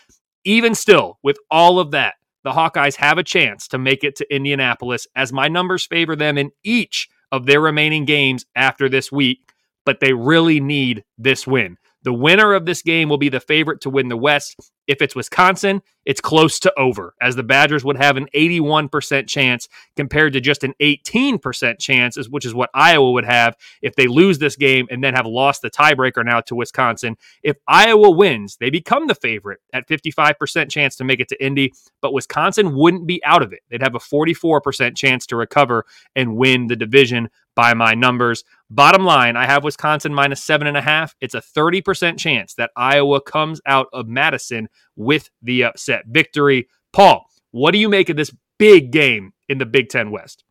Even 0.45 0.73
still, 0.73 1.19
with 1.21 1.37
all 1.51 1.79
of 1.79 1.91
that, 1.91 2.15
the 2.43 2.51
Hawkeyes 2.51 2.95
have 2.95 3.17
a 3.17 3.23
chance 3.23 3.67
to 3.69 3.77
make 3.77 4.03
it 4.03 4.15
to 4.17 4.35
Indianapolis 4.35 5.07
as 5.15 5.33
my 5.33 5.47
numbers 5.47 5.85
favor 5.85 6.15
them 6.15 6.37
in 6.37 6.51
each 6.63 7.09
of 7.31 7.45
their 7.45 7.61
remaining 7.61 8.05
games 8.05 8.45
after 8.55 8.89
this 8.89 9.11
week, 9.11 9.53
but 9.85 9.99
they 9.99 10.13
really 10.13 10.59
need 10.59 11.03
this 11.17 11.45
win. 11.45 11.77
The 12.03 12.13
winner 12.13 12.53
of 12.53 12.65
this 12.65 12.81
game 12.81 13.09
will 13.09 13.17
be 13.17 13.29
the 13.29 13.39
favorite 13.39 13.81
to 13.81 13.89
win 13.89 14.07
the 14.07 14.17
West. 14.17 14.55
If 14.87 15.01
it's 15.01 15.15
Wisconsin, 15.15 15.81
it's 16.05 16.21
close 16.21 16.59
to 16.61 16.73
over, 16.79 17.13
as 17.21 17.35
the 17.35 17.43
Badgers 17.43 17.85
would 17.85 17.97
have 17.97 18.17
an 18.17 18.27
81% 18.33 19.27
chance 19.27 19.67
compared 19.95 20.33
to 20.33 20.41
just 20.41 20.63
an 20.63 20.73
18% 20.81 21.77
chance, 21.79 22.17
which 22.29 22.45
is 22.45 22.55
what 22.55 22.71
Iowa 22.73 23.11
would 23.11 23.25
have 23.25 23.55
if 23.83 23.95
they 23.95 24.07
lose 24.07 24.39
this 24.39 24.55
game 24.55 24.87
and 24.89 25.03
then 25.03 25.13
have 25.13 25.27
lost 25.27 25.61
the 25.61 25.69
tiebreaker 25.69 26.25
now 26.25 26.41
to 26.41 26.55
Wisconsin. 26.55 27.17
If 27.43 27.57
Iowa 27.67 28.09
wins, 28.09 28.57
they 28.57 28.71
become 28.71 29.05
the 29.05 29.13
favorite 29.13 29.59
at 29.73 29.87
55% 29.87 30.71
chance 30.71 30.95
to 30.95 31.03
make 31.03 31.19
it 31.19 31.27
to 31.27 31.45
Indy, 31.45 31.73
but 32.01 32.13
Wisconsin 32.13 32.75
wouldn't 32.75 33.05
be 33.05 33.23
out 33.23 33.43
of 33.43 33.53
it. 33.53 33.59
They'd 33.69 33.83
have 33.83 33.95
a 33.95 33.99
44% 33.99 34.97
chance 34.97 35.27
to 35.27 35.35
recover 35.35 35.85
and 36.15 36.35
win 36.35 36.67
the 36.67 36.75
division 36.75 37.29
by 37.59 37.73
my 37.73 37.93
numbers. 37.93 38.45
Bottom 38.69 39.03
line, 39.03 39.35
I 39.35 39.45
have 39.45 39.65
Wisconsin 39.65 40.13
minus 40.13 40.41
seven 40.41 40.65
and 40.65 40.77
a 40.77 40.81
half. 40.81 41.13
It's 41.19 41.33
a 41.33 41.41
30% 41.41 42.17
chance 42.17 42.53
that 42.53 42.71
Iowa 42.73 43.19
comes 43.19 43.59
out 43.65 43.87
of 43.91 44.07
Madison 44.07 44.69
with 44.95 45.29
the 45.41 45.65
upset 45.65 46.03
victory. 46.07 46.69
Paul, 46.93 47.25
what 47.51 47.71
do 47.71 47.77
you 47.77 47.89
make 47.89 48.07
of 48.07 48.15
this 48.15 48.31
big 48.59 48.91
game 48.91 49.33
in 49.49 49.57
the 49.57 49.65
Big 49.65 49.89
Ten 49.89 50.09
West? 50.09 50.45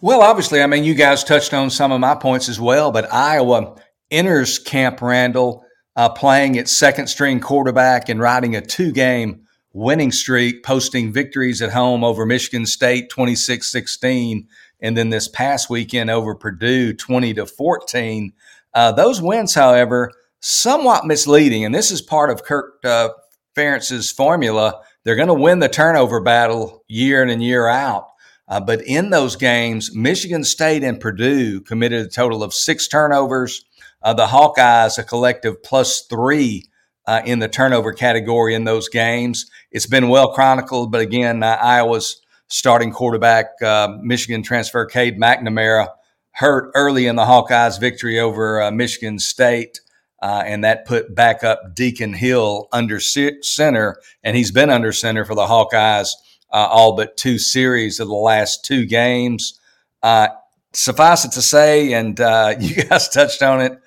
Well, 0.00 0.20
obviously, 0.20 0.60
I 0.60 0.66
mean, 0.66 0.82
you 0.82 0.96
guys 0.96 1.22
touched 1.22 1.54
on 1.54 1.70
some 1.70 1.92
of 1.92 2.00
my 2.00 2.16
points 2.16 2.48
as 2.48 2.58
well, 2.58 2.90
but 2.90 3.12
Iowa 3.14 3.76
enters 4.10 4.58
Camp 4.58 5.00
Randall 5.00 5.64
uh, 5.94 6.08
playing 6.08 6.56
its 6.56 6.72
second 6.72 7.06
string 7.06 7.38
quarterback 7.38 8.08
and 8.08 8.18
riding 8.18 8.56
a 8.56 8.60
two 8.60 8.90
game 8.90 9.46
winning 9.72 10.10
streak, 10.10 10.64
posting 10.64 11.12
victories 11.12 11.62
at 11.62 11.70
home 11.70 12.02
over 12.02 12.26
Michigan 12.26 12.66
State 12.66 13.10
26 13.10 13.70
16 13.70 14.48
and 14.80 14.96
then 14.96 15.10
this 15.10 15.28
past 15.28 15.70
weekend 15.70 16.10
over 16.10 16.34
Purdue, 16.34 16.92
20 16.92 17.34
to 17.34 17.46
14. 17.46 18.32
Uh, 18.74 18.92
those 18.92 19.22
wins, 19.22 19.54
however, 19.54 20.12
somewhat 20.40 21.06
misleading, 21.06 21.64
and 21.64 21.74
this 21.74 21.90
is 21.90 22.02
part 22.02 22.30
of 22.30 22.44
Kirk 22.44 22.84
uh, 22.84 23.10
Ferentz's 23.56 24.10
formula. 24.10 24.80
They're 25.04 25.16
going 25.16 25.28
to 25.28 25.34
win 25.34 25.60
the 25.60 25.68
turnover 25.68 26.20
battle 26.20 26.84
year 26.88 27.22
in 27.22 27.30
and 27.30 27.42
year 27.42 27.68
out. 27.68 28.08
Uh, 28.48 28.60
but 28.60 28.80
in 28.82 29.10
those 29.10 29.34
games, 29.34 29.94
Michigan 29.94 30.44
State 30.44 30.84
and 30.84 31.00
Purdue 31.00 31.60
committed 31.60 32.06
a 32.06 32.08
total 32.08 32.42
of 32.42 32.54
six 32.54 32.86
turnovers. 32.86 33.64
Uh, 34.02 34.14
the 34.14 34.26
Hawkeyes, 34.26 34.98
a 34.98 35.02
collective 35.02 35.62
plus 35.62 36.02
three 36.02 36.64
uh, 37.06 37.22
in 37.24 37.38
the 37.38 37.48
turnover 37.48 37.92
category 37.92 38.54
in 38.54 38.64
those 38.64 38.88
games. 38.88 39.50
It's 39.72 39.86
been 39.86 40.08
well 40.08 40.32
chronicled, 40.32 40.92
but 40.92 41.00
again, 41.00 41.42
uh, 41.42 41.58
Iowa's 41.60 42.20
starting 42.48 42.92
quarterback, 42.92 43.60
uh, 43.62 43.96
Michigan 44.00 44.42
transfer 44.42 44.86
Cade 44.86 45.18
McNamara, 45.18 45.88
hurt 46.32 46.70
early 46.74 47.06
in 47.06 47.16
the 47.16 47.24
Hawkeyes' 47.24 47.80
victory 47.80 48.20
over 48.20 48.62
uh, 48.62 48.70
Michigan 48.70 49.18
State. 49.18 49.80
Uh, 50.22 50.42
and 50.46 50.64
that 50.64 50.86
put 50.86 51.14
back 51.14 51.44
up 51.44 51.74
Deacon 51.74 52.14
Hill 52.14 52.68
under 52.72 52.98
center, 52.98 54.00
and 54.24 54.34
he's 54.34 54.50
been 54.50 54.70
under 54.70 54.90
center 54.90 55.26
for 55.26 55.34
the 55.34 55.46
Hawkeyes 55.46 56.12
uh, 56.50 56.68
all 56.70 56.96
but 56.96 57.16
two 57.18 57.38
series 57.38 58.00
of 58.00 58.08
the 58.08 58.14
last 58.14 58.64
two 58.64 58.86
games. 58.86 59.60
Uh, 60.02 60.28
suffice 60.72 61.26
it 61.26 61.32
to 61.32 61.42
say, 61.42 61.92
and 61.92 62.18
uh, 62.18 62.54
you 62.60 62.82
guys 62.84 63.10
touched 63.10 63.42
on 63.42 63.60
it, 63.60 63.78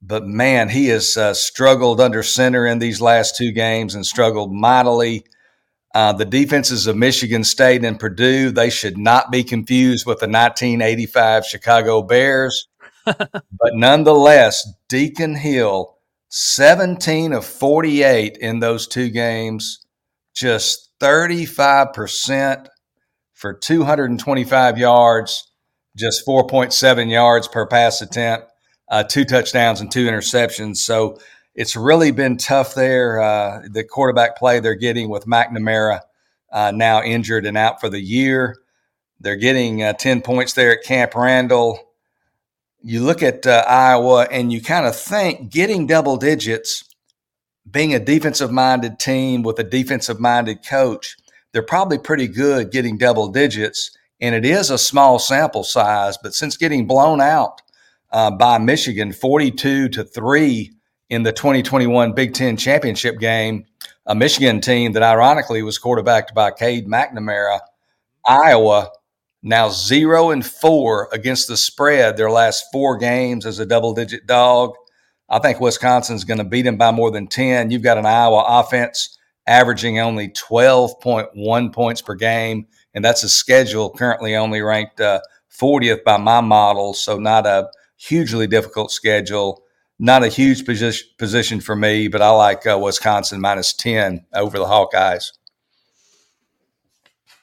but 0.00 0.26
man, 0.26 0.70
he 0.70 0.86
has 0.86 1.16
struggled 1.38 2.00
under 2.00 2.22
center 2.22 2.66
in 2.66 2.78
these 2.78 3.00
last 3.00 3.36
two 3.36 3.52
games 3.52 3.94
and 3.94 4.06
struggled 4.06 4.52
mightily 4.54 5.24
uh, 5.94 6.12
the 6.12 6.24
defenses 6.24 6.88
of 6.88 6.96
Michigan 6.96 7.44
State 7.44 7.84
and 7.84 8.00
Purdue, 8.00 8.50
they 8.50 8.68
should 8.68 8.98
not 8.98 9.30
be 9.30 9.44
confused 9.44 10.06
with 10.06 10.18
the 10.18 10.26
1985 10.26 11.46
Chicago 11.46 12.02
Bears. 12.02 12.66
but 13.04 13.40
nonetheless, 13.74 14.66
Deacon 14.88 15.36
Hill, 15.36 15.96
17 16.30 17.32
of 17.32 17.44
48 17.44 18.36
in 18.38 18.58
those 18.58 18.88
two 18.88 19.08
games, 19.08 19.86
just 20.34 20.90
35% 21.00 22.66
for 23.34 23.54
225 23.54 24.78
yards, 24.78 25.52
just 25.96 26.26
4.7 26.26 27.10
yards 27.10 27.46
per 27.46 27.68
pass 27.68 28.00
attempt, 28.00 28.48
uh, 28.90 29.04
two 29.04 29.24
touchdowns 29.24 29.80
and 29.80 29.92
two 29.92 30.06
interceptions. 30.06 30.78
So 30.78 31.18
it's 31.54 31.76
really 31.76 32.10
been 32.10 32.36
tough 32.36 32.74
there. 32.74 33.20
Uh, 33.20 33.62
the 33.70 33.84
quarterback 33.84 34.36
play 34.36 34.60
they're 34.60 34.74
getting 34.74 35.08
with 35.08 35.26
McNamara 35.26 36.00
uh, 36.52 36.72
now 36.74 37.02
injured 37.02 37.46
and 37.46 37.56
out 37.56 37.80
for 37.80 37.88
the 37.88 38.00
year. 38.00 38.56
They're 39.20 39.36
getting 39.36 39.82
uh, 39.82 39.92
10 39.94 40.22
points 40.22 40.52
there 40.52 40.72
at 40.72 40.84
Camp 40.84 41.14
Randall. 41.14 41.78
You 42.82 43.02
look 43.02 43.22
at 43.22 43.46
uh, 43.46 43.64
Iowa 43.66 44.26
and 44.30 44.52
you 44.52 44.60
kind 44.60 44.86
of 44.86 44.96
think 44.96 45.50
getting 45.50 45.86
double 45.86 46.16
digits, 46.16 46.84
being 47.70 47.94
a 47.94 47.98
defensive 47.98 48.50
minded 48.50 48.98
team 48.98 49.42
with 49.42 49.58
a 49.58 49.64
defensive 49.64 50.20
minded 50.20 50.66
coach, 50.66 51.16
they're 51.52 51.62
probably 51.62 51.98
pretty 51.98 52.28
good 52.28 52.72
getting 52.72 52.98
double 52.98 53.28
digits. 53.28 53.96
And 54.20 54.34
it 54.34 54.44
is 54.44 54.70
a 54.70 54.78
small 54.78 55.18
sample 55.18 55.64
size, 55.64 56.18
but 56.18 56.34
since 56.34 56.56
getting 56.56 56.86
blown 56.86 57.20
out 57.20 57.62
uh, 58.12 58.30
by 58.30 58.58
Michigan 58.58 59.12
42 59.12 59.88
to 59.90 60.04
3 60.04 60.73
in 61.14 61.22
the 61.22 61.32
2021 61.32 62.12
Big 62.12 62.34
Ten 62.34 62.56
championship 62.56 63.20
game, 63.20 63.66
a 64.04 64.14
Michigan 64.14 64.60
team 64.60 64.92
that 64.92 65.02
ironically 65.02 65.62
was 65.62 65.78
quarterbacked 65.78 66.34
by 66.34 66.50
Cade 66.50 66.88
McNamara. 66.88 67.60
Iowa 68.26 68.90
now 69.42 69.68
zero 69.68 70.30
and 70.30 70.44
four 70.44 71.08
against 71.12 71.46
the 71.46 71.56
spread 71.56 72.16
their 72.16 72.30
last 72.30 72.64
four 72.72 72.96
games 72.96 73.46
as 73.46 73.58
a 73.58 73.66
double 73.66 73.94
digit 73.94 74.26
dog. 74.26 74.74
I 75.28 75.38
think 75.38 75.60
Wisconsin's 75.60 76.24
going 76.24 76.38
to 76.38 76.44
beat 76.44 76.62
them 76.62 76.76
by 76.76 76.90
more 76.90 77.10
than 77.10 77.28
10. 77.28 77.70
You've 77.70 77.82
got 77.82 77.98
an 77.98 78.06
Iowa 78.06 78.44
offense 78.46 79.16
averaging 79.46 80.00
only 80.00 80.28
12.1 80.30 81.72
points 81.72 82.02
per 82.02 82.14
game, 82.14 82.66
and 82.92 83.04
that's 83.04 83.22
a 83.22 83.28
schedule 83.28 83.90
currently 83.90 84.34
only 84.34 84.62
ranked 84.62 85.00
uh, 85.00 85.20
40th 85.50 86.02
by 86.02 86.16
my 86.16 86.40
model, 86.40 86.92
so 86.92 87.18
not 87.18 87.46
a 87.46 87.70
hugely 87.96 88.46
difficult 88.46 88.90
schedule 88.90 89.63
not 89.98 90.24
a 90.24 90.28
huge 90.28 90.64
position 90.64 91.08
position 91.18 91.60
for 91.60 91.76
me, 91.76 92.08
but 92.08 92.20
I 92.22 92.30
like 92.30 92.66
uh, 92.66 92.78
Wisconsin 92.78 93.40
minus 93.40 93.72
ten 93.72 94.26
over 94.34 94.58
the 94.58 94.64
Hawkeyes. 94.64 95.32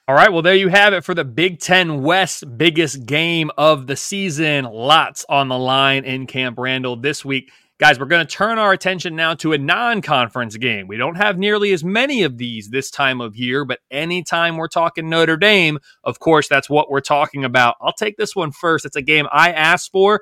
All 0.08 0.16
right, 0.16 0.34
well, 0.34 0.42
there 0.42 0.56
you 0.56 0.68
have 0.68 0.94
it 0.94 1.06
for 1.06 1.14
the 1.14 1.24
Big 1.24 1.60
Ten 1.60 2.02
West 2.02 2.44
biggest 2.58 3.06
game 3.06 3.50
of 3.58 3.88
the 3.88 3.96
season. 3.96 4.66
Lots 4.66 5.26
on 5.30 5.48
the 5.48 5.58
line 5.58 6.04
in 6.04 6.28
Camp 6.28 6.58
Randall 6.60 6.98
this 6.98 7.24
week. 7.24 7.50
Guys, 7.82 7.98
we're 8.00 8.06
going 8.06 8.24
to 8.24 8.32
turn 8.32 8.60
our 8.60 8.74
attention 8.74 9.16
now 9.16 9.34
to 9.34 9.54
a 9.54 9.58
non 9.58 10.04
conference 10.04 10.56
game. 10.58 10.88
We 10.88 10.98
don't 10.98 11.16
have 11.16 11.40
nearly 11.40 11.72
as 11.72 11.84
many 11.84 12.22
of 12.22 12.38
these 12.38 12.70
this 12.70 12.92
time 12.92 13.22
of 13.22 13.36
year, 13.36 13.66
but 13.66 13.80
anytime 13.90 14.58
we're 14.58 14.68
talking 14.68 15.10
Notre 15.10 15.36
Dame, 15.38 15.80
of 16.04 16.20
course, 16.20 16.48
that's 16.48 16.70
what 16.70 16.92
we're 16.92 17.02
talking 17.02 17.44
about. 17.44 17.78
I'll 17.82 17.94
take 17.94 18.18
this 18.18 18.36
one 18.36 18.52
first. 18.52 18.86
It's 18.86 18.96
a 18.96 19.02
game 19.02 19.28
I 19.32 19.52
asked 19.52 19.92
for. 19.92 20.22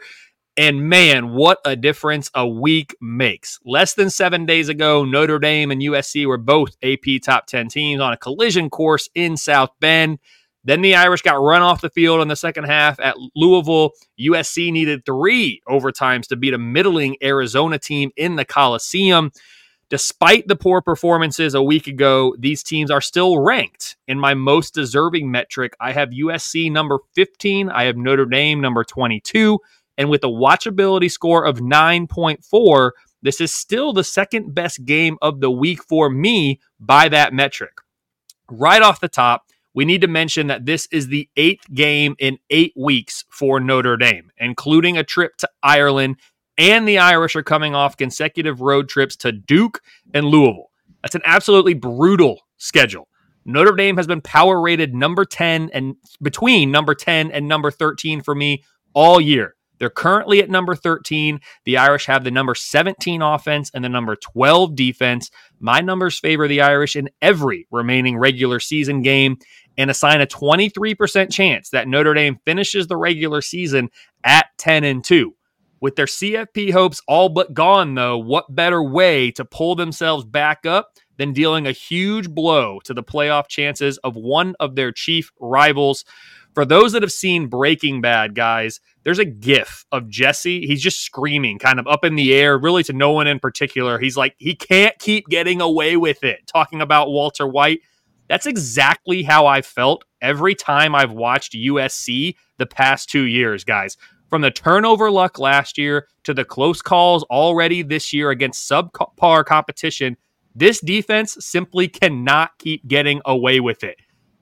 And 0.58 0.90
man, 0.90 1.34
what 1.34 1.60
a 1.64 1.76
difference 1.76 2.30
a 2.36 2.48
week 2.48 2.96
makes. 3.00 3.60
Less 3.64 3.94
than 3.94 4.10
seven 4.10 4.46
days 4.46 4.68
ago, 4.68 5.06
Notre 5.06 5.40
Dame 5.40 5.72
and 5.72 5.82
USC 5.82 6.26
were 6.26 6.38
both 6.38 6.76
AP 6.84 7.22
top 7.24 7.48
10 7.48 7.70
teams 7.70 8.02
on 8.02 8.12
a 8.12 8.18
collision 8.18 8.70
course 8.70 9.10
in 9.16 9.38
South 9.38 9.70
Bend. 9.80 10.20
Then 10.66 10.82
the 10.82 10.96
Irish 10.96 11.22
got 11.22 11.42
run 11.42 11.62
off 11.62 11.82
the 11.82 11.90
field 11.90 12.22
in 12.22 12.28
the 12.28 12.36
second 12.36 12.66
half 12.66 13.00
at 13.00 13.16
Louisville. 13.36 13.92
USC 14.20 14.72
needed 14.72 15.06
three 15.06 15.62
overtimes 15.68 16.28
to 16.28 16.36
beat 16.36 16.54
a 16.54 16.58
middling 16.58 17.16
Arizona 17.24 17.80
team 17.80 18.12
in 18.18 18.36
the 18.36 18.46
Coliseum. 18.46 19.32
Despite 19.90 20.48
the 20.48 20.56
poor 20.56 20.82
performances 20.84 21.56
a 21.56 21.64
week 21.64 21.88
ago, 21.88 22.36
these 22.38 22.62
teams 22.62 22.92
are 22.92 23.02
still 23.02 23.40
ranked. 23.40 23.98
In 24.08 24.20
my 24.20 24.36
most 24.36 24.76
deserving 24.76 25.32
metric, 25.32 25.74
I 25.80 25.94
have 25.94 26.10
USC 26.10 26.72
number 26.72 27.00
15, 27.16 27.70
I 27.70 27.86
have 27.86 27.98
Notre 27.98 28.28
Dame 28.28 28.62
number 28.62 28.84
22, 28.84 29.58
and 30.00 30.10
with 30.10 30.24
a 30.24 30.28
watchability 30.28 31.12
score 31.12 31.46
of 31.46 31.58
9.4, 31.60 32.92
this 33.22 33.42
is 33.42 33.54
still 33.54 33.92
the 33.92 34.04
second 34.04 34.56
best 34.56 34.86
game 34.86 35.18
of 35.22 35.42
the 35.42 35.52
week 35.52 35.84
for 35.84 36.10
me 36.10 36.62
by 36.80 37.10
that 37.10 37.34
metric. 37.34 37.74
Right 38.50 38.82
off 38.82 39.02
the 39.02 39.10
top, 39.10 39.44
we 39.74 39.84
need 39.84 40.02
to 40.02 40.08
mention 40.08 40.48
that 40.48 40.66
this 40.66 40.88
is 40.90 41.08
the 41.10 41.30
eighth 41.36 41.66
game 41.74 42.16
in 42.18 42.40
eight 42.50 42.74
weeks 42.78 43.26
for 43.30 43.60
Notre 43.60 43.98
Dame, 43.98 44.32
including 44.38 44.98
a 44.98 45.04
trip 45.04 45.36
to 45.38 45.50
Ireland, 45.62 46.16
and 46.58 46.88
the 46.88 46.98
Irish 46.98 47.36
are 47.36 47.44
coming 47.44 47.76
off 47.76 47.98
consecutive 47.98 48.62
road 48.62 48.88
trips 48.88 49.18
to 49.18 49.34
Duke 49.34 49.82
and 50.14 50.26
Louisville. 50.26 50.72
That's 51.04 51.16
an 51.16 51.22
absolutely 51.26 51.74
brutal 51.74 52.40
schedule. 52.58 53.10
Notre 53.44 53.76
Dame 53.76 53.98
has 53.98 54.08
been 54.08 54.22
power 54.22 54.62
rated 54.62 54.96
number 54.96 55.26
10 55.26 55.72
and 55.74 55.96
between 56.22 56.72
number 56.72 56.96
10 56.96 57.32
and 57.32 57.50
number 57.50 57.70
13 57.70 58.22
for 58.22 58.34
me 58.34 58.64
all 58.94 59.20
year. 59.20 59.56
They're 59.80 59.90
currently 59.90 60.42
at 60.42 60.50
number 60.50 60.76
13. 60.76 61.40
The 61.66 61.78
Irish 61.78 62.06
have 62.06 62.24
the 62.24 62.32
number 62.32 62.54
17 62.54 63.22
offense 63.22 63.72
and 63.74 63.84
the 63.84 63.90
number 63.90 64.16
12 64.16 64.76
defense. 64.76 65.32
My 65.60 65.82
numbers 65.82 66.20
favor 66.20 66.48
the 66.48 66.62
Irish 66.62 66.96
in 66.96 67.10
every 67.22 67.68
remaining 67.72 68.18
regular 68.18 68.60
season 68.60 69.02
game 69.02 69.38
and 69.78 69.90
assign 69.90 70.22
a 70.22 70.28
23% 70.28 71.32
chance 71.32 71.70
that 71.70 71.88
Notre 71.88 72.14
Dame 72.14 72.38
finishes 72.46 72.88
the 72.88 72.98
regular 72.98 73.42
season 73.42 73.90
at 74.24 74.48
10 74.58 74.84
and 74.84 75.04
2. 75.04 75.34
With 75.82 75.96
their 75.96 76.08
CFP 76.08 76.74
hopes 76.74 77.02
all 77.08 77.30
but 77.30 77.54
gone, 77.54 77.96
though, 77.96 78.18
what 78.18 78.54
better 78.54 78.84
way 78.84 79.32
to 79.32 79.46
pull 79.46 79.76
themselves 79.76 80.26
back 80.26 80.66
up 80.66 80.92
than 81.18 81.32
dealing 81.32 81.66
a 81.66 81.72
huge 81.72 82.30
blow 82.30 82.80
to 82.84 82.94
the 82.94 83.04
playoff 83.04 83.48
chances 83.48 83.98
of 84.00 84.18
one 84.18 84.56
of 84.60 84.76
their 84.76 84.92
chief 84.92 85.32
rivals? 85.40 86.04
For 86.54 86.66
those 86.66 86.92
that 86.94 87.04
have 87.04 87.12
seen 87.12 87.48
Breaking 87.48 88.02
Bad, 88.02 88.36
guys, 88.36 88.80
there's 89.04 89.20
a 89.20 89.26
gif 89.26 89.86
of 89.92 90.10
Jesse. 90.10 90.66
He's 90.66 90.82
just 90.82 91.04
screaming, 91.04 91.60
kind 91.60 91.80
of 91.80 91.88
up 91.88 92.04
in 92.04 92.16
the 92.16 92.34
air, 92.34 92.58
really 92.58 92.84
to 92.84 92.94
no 92.94 93.12
one 93.12 93.28
in 93.28 93.40
particular. 93.40 94.00
He's 94.00 94.18
like, 94.18 94.36
he 94.38 94.56
can't 94.56 94.98
keep 95.00 95.28
getting 95.28 95.62
away 95.62 95.96
with 95.96 96.24
it, 96.24 96.48
talking 96.48 96.82
about 96.82 97.10
Walter 97.10 97.48
White. 97.48 97.82
That's 98.28 98.46
exactly 98.46 99.24
how 99.24 99.48
I 99.48 99.62
felt 99.62 100.06
every 100.22 100.56
time 100.56 100.96
I've 100.96 101.12
watched 101.12 101.54
USC 101.54 102.36
the 102.58 102.66
past 102.66 103.10
two 103.10 103.24
years, 103.24 103.64
guys. 103.64 103.98
From 104.30 104.42
the 104.42 104.52
turnover 104.52 105.10
luck 105.10 105.40
last 105.40 105.78
year 105.78 106.08
to 106.24 106.34
the 106.36 106.46
close 106.46 106.82
calls 106.82 107.24
already 107.24 107.82
this 107.82 108.14
year 108.14 108.30
against 108.30 108.70
subpar 108.70 109.46
competition, 109.46 110.18
this 110.54 110.80
defense 110.80 111.38
simply 111.40 111.88
cannot 111.88 112.52
keep 112.60 112.88
getting 112.88 113.22
away 113.26 113.60
with 113.60 113.84
it. 113.84 113.98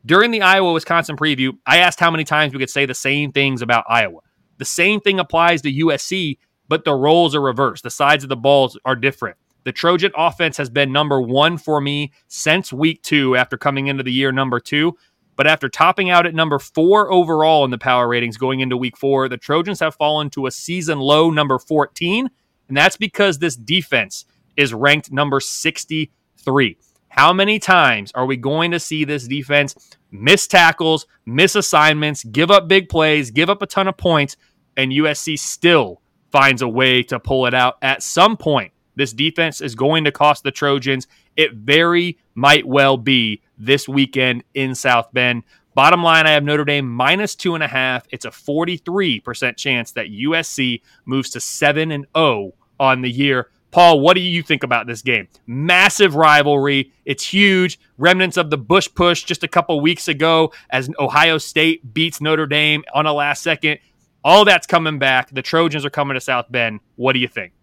During 0.08 0.32
the 0.32 0.42
Iowa 0.42 0.72
Wisconsin 0.72 1.18
preview, 1.18 1.58
I 1.66 1.80
asked 1.80 2.00
how 2.00 2.10
many 2.10 2.24
times 2.24 2.54
we 2.54 2.60
could 2.60 2.70
say 2.70 2.86
the 2.86 2.94
same 2.94 3.34
things 3.34 3.62
about 3.62 3.84
Iowa. 3.90 4.22
The 4.58 4.64
same 4.64 5.02
thing 5.02 5.20
applies 5.20 5.62
to 5.64 5.74
USC, 5.74 6.38
but 6.70 6.86
the 6.86 6.94
roles 6.94 7.36
are 7.36 7.42
reversed. 7.42 7.84
The 7.84 7.90
sides 7.90 8.24
of 8.24 8.30
the 8.30 8.38
balls 8.38 8.80
are 8.86 8.96
different. 8.96 9.36
The 9.66 9.74
Trojan 9.74 10.14
offense 10.16 10.56
has 10.56 10.70
been 10.70 10.94
number 10.94 11.20
one 11.20 11.58
for 11.58 11.82
me 11.82 12.14
since 12.30 12.72
week 12.72 13.04
two 13.04 13.36
after 13.36 13.58
coming 13.58 13.88
into 13.88 14.02
the 14.02 14.14
year 14.14 14.32
number 14.32 14.62
two. 14.62 14.96
But 15.36 15.46
after 15.46 15.68
topping 15.68 16.10
out 16.10 16.26
at 16.26 16.34
number 16.34 16.58
four 16.58 17.12
overall 17.12 17.66
in 17.66 17.72
the 17.72 17.78
power 17.78 18.08
ratings 18.08 18.38
going 18.38 18.62
into 18.62 18.78
week 18.78 18.96
four, 18.96 19.28
the 19.28 19.36
Trojans 19.36 19.82
have 19.82 19.96
fallen 19.96 20.30
to 20.30 20.46
a 20.46 20.52
season 20.52 21.00
low 21.00 21.30
number 21.30 21.60
14. 21.60 22.30
And 22.70 22.78
that's 22.78 22.96
because 22.96 23.40
this 23.40 23.58
defense 23.58 24.24
is 24.56 24.74
ranked 24.74 25.12
number 25.12 25.42
63. 25.42 26.78
How 27.10 27.34
many 27.34 27.60
times 27.60 28.12
are 28.14 28.26
we 28.26 28.38
going 28.38 28.72
to 28.72 28.80
see 28.80 29.04
this 29.04 29.28
defense 29.28 29.98
miss 30.12 30.48
tackles, 30.48 31.08
miss 31.26 31.56
assignments, 31.56 32.24
give 32.24 32.52
up 32.52 32.68
big 32.68 32.90
plays, 32.90 33.32
give 33.32 33.50
up 33.50 33.62
a 33.62 33.68
ton 33.68 33.88
of 33.88 33.98
points, 33.98 34.38
and 34.76 34.92
USC 34.92 35.38
still 35.40 36.02
finds 36.32 36.62
a 36.62 36.68
way 36.68 37.02
to 37.04 37.20
pull 37.20 37.46
it 37.46 37.54
out 37.54 37.78
at 37.82 38.04
some 38.04 38.38
point? 38.38 38.72
This 38.96 39.14
defense 39.14 39.62
is 39.62 39.76
going 39.76 40.04
to 40.06 40.12
cost 40.12 40.44
the 40.44 40.52
Trojans. 40.52 41.08
It 41.36 41.54
very 41.54 42.18
might 42.36 42.68
well 42.68 42.98
be 42.98 43.42
this 43.58 43.88
weekend 43.88 44.44
in 44.54 44.76
South 44.76 45.14
Bend. 45.14 45.44
Bottom 45.76 46.02
line, 46.02 46.26
I 46.26 46.32
have 46.32 46.44
Notre 46.44 46.66
Dame 46.66 46.90
minus 46.90 47.36
two 47.36 47.54
and 47.54 47.64
a 47.64 47.68
half. 47.68 48.08
It's 48.10 48.26
a 48.26 48.32
43% 48.32 49.56
chance 49.56 49.92
that 49.92 50.08
USC 50.08 50.82
moves 51.06 51.30
to 51.30 51.40
7 51.40 51.92
and 51.92 52.08
0 52.18 52.54
on 52.80 53.02
the 53.02 53.12
year. 53.12 53.50
Paul, 53.72 54.00
what 54.00 54.16
do 54.16 54.22
you 54.22 54.42
think 54.42 54.64
about 54.64 54.88
this 54.88 55.02
game? 55.02 55.28
Massive 55.46 56.16
rivalry. 56.16 56.94
It's 57.06 57.26
huge. 57.26 57.80
Remnants 57.98 58.38
of 58.38 58.50
the 58.50 58.58
Bush 58.58 58.88
push 58.94 59.24
just 59.24 59.44
a 59.44 59.48
couple 59.48 59.80
weeks 59.82 60.08
ago 60.08 60.54
as 60.70 60.90
Ohio 61.00 61.38
State 61.38 61.94
beats 61.94 62.22
Notre 62.22 62.48
Dame 62.48 62.84
on 62.94 63.06
a 63.06 63.14
last 63.14 63.44
second. 63.44 63.80
All 64.24 64.46
that's 64.46 64.68
coming 64.68 65.00
back. 65.00 65.30
The 65.32 65.42
Trojans 65.42 65.86
are 65.86 65.90
coming 65.90 66.16
to 66.16 66.22
South 66.22 66.46
Bend. 66.50 66.80
What 66.96 67.14
do 67.14 67.20
you 67.20 67.28
think? 67.28 67.54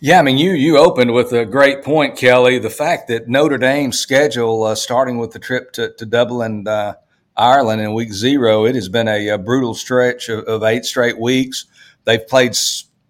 Yeah, 0.00 0.18
I 0.18 0.22
mean, 0.22 0.38
you 0.38 0.52
you 0.52 0.78
opened 0.78 1.12
with 1.12 1.32
a 1.32 1.44
great 1.44 1.82
point, 1.82 2.16
Kelly. 2.16 2.58
The 2.58 2.70
fact 2.70 3.08
that 3.08 3.28
Notre 3.28 3.58
Dame's 3.58 3.98
schedule, 3.98 4.62
uh, 4.62 4.74
starting 4.74 5.18
with 5.18 5.32
the 5.32 5.38
trip 5.38 5.72
to, 5.72 5.92
to 5.94 6.06
Dublin, 6.06 6.66
uh, 6.66 6.94
Ireland 7.36 7.80
in 7.80 7.94
week 7.94 8.12
zero, 8.12 8.64
it 8.64 8.74
has 8.74 8.88
been 8.88 9.08
a, 9.08 9.28
a 9.28 9.38
brutal 9.38 9.74
stretch 9.74 10.28
of, 10.28 10.44
of, 10.44 10.62
eight 10.62 10.84
straight 10.84 11.18
weeks. 11.18 11.66
They've 12.04 12.26
played 12.26 12.56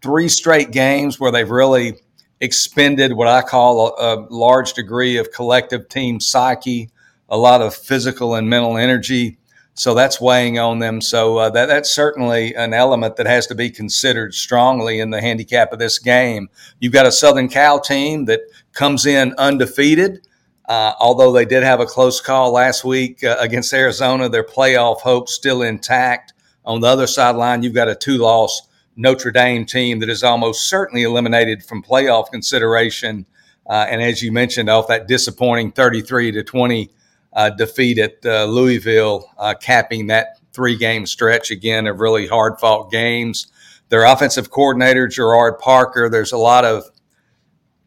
three 0.03 0.29
straight 0.29 0.71
games 0.71 1.19
where 1.19 1.33
they've 1.33 1.51
really 1.51 1.99
expended 2.41 3.13
what 3.13 3.29
I 3.29 3.43
call 3.43 3.89
a, 3.99 4.15
a, 4.15 4.27
large 4.31 4.75
degree 4.75 5.17
of 5.17 5.33
collective 5.33 5.89
team 5.89 6.21
psyche, 6.21 6.91
a 7.29 7.37
lot 7.37 7.61
of 7.61 7.75
physical 7.75 8.35
and 8.35 8.49
mental 8.49 8.77
energy. 8.77 9.39
So 9.75 9.95
that's 9.95 10.21
weighing 10.21 10.59
on 10.59 10.81
them. 10.81 11.01
So 11.01 11.39
uh, 11.39 11.51
that, 11.51 11.67
that's 11.67 11.91
certainly 11.91 12.55
an 12.55 12.75
element 12.75 13.17
that 13.17 13.27
has 13.27 13.47
to 13.49 13.55
be 13.55 13.71
considered 13.71 14.35
strongly 14.35 14.99
in 14.99 15.11
the 15.11 15.21
handicap 15.21 15.73
of 15.73 15.79
this 15.79 15.99
game. 15.99 16.49
You've 16.81 16.93
got 16.93 17.07
a 17.07 17.13
Southern 17.13 17.49
Cal 17.49 17.79
team 17.79 18.25
that 18.25 18.41
comes 18.73 19.07
in 19.07 19.35
undefeated. 19.39 20.27
Uh, 20.69 20.93
although 21.01 21.33
they 21.33 21.47
did 21.47 21.63
have 21.63 21.81
a 21.81 21.87
close 21.87 22.21
call 22.21 22.53
last 22.53 22.85
week 22.85 23.25
uh, 23.25 23.37
against 23.39 23.73
Arizona, 23.73 24.29
their 24.29 24.45
playoff 24.45 25.01
hopes 25.01 25.33
still 25.33 25.63
intact. 25.63 26.35
On 26.65 26.81
the 26.81 26.89
other 26.89 27.07
sideline, 27.07 27.63
you've 27.63 27.73
got 27.73 27.89
a 27.89 27.95
two-loss 27.95 28.68
Notre 28.99 29.31
Dame 29.31 29.65
team 29.65 30.01
that 30.01 30.09
is 30.09 30.25
almost 30.25 30.69
certainly 30.69 31.05
eliminated 31.05 31.63
from 31.63 31.85
playoff 31.85 32.33
consideration. 32.33 33.25
Uh, 33.65 33.87
and 33.89 34.03
as 34.03 34.23
you 34.23 34.33
mentioned, 34.33 34.69
off 34.69 34.89
that 34.89 35.07
disappointing 35.07 35.71
33 35.71 36.33
to 36.33 36.43
20 36.43 36.91
uh, 37.33 37.51
defeat 37.51 37.99
at 37.99 38.19
uh, 38.27 38.45
Louisville, 38.47 39.31
uh, 39.39 39.55
capping 39.55 40.09
that 40.09 40.41
three 40.53 40.77
game 40.77 41.07
stretch 41.07 41.53
again 41.53 41.87
of 41.87 42.01
really 42.01 42.27
hard 42.27 42.59
fought 42.59 42.91
games. 42.91 43.47
Their 43.89 44.05
offensive 44.05 44.51
coordinator, 44.51 45.07
Gerad 45.07 45.61
Parker, 45.61 46.11
there's 46.11 46.33
a 46.33 46.37
lot 46.37 46.65
of 46.65 46.83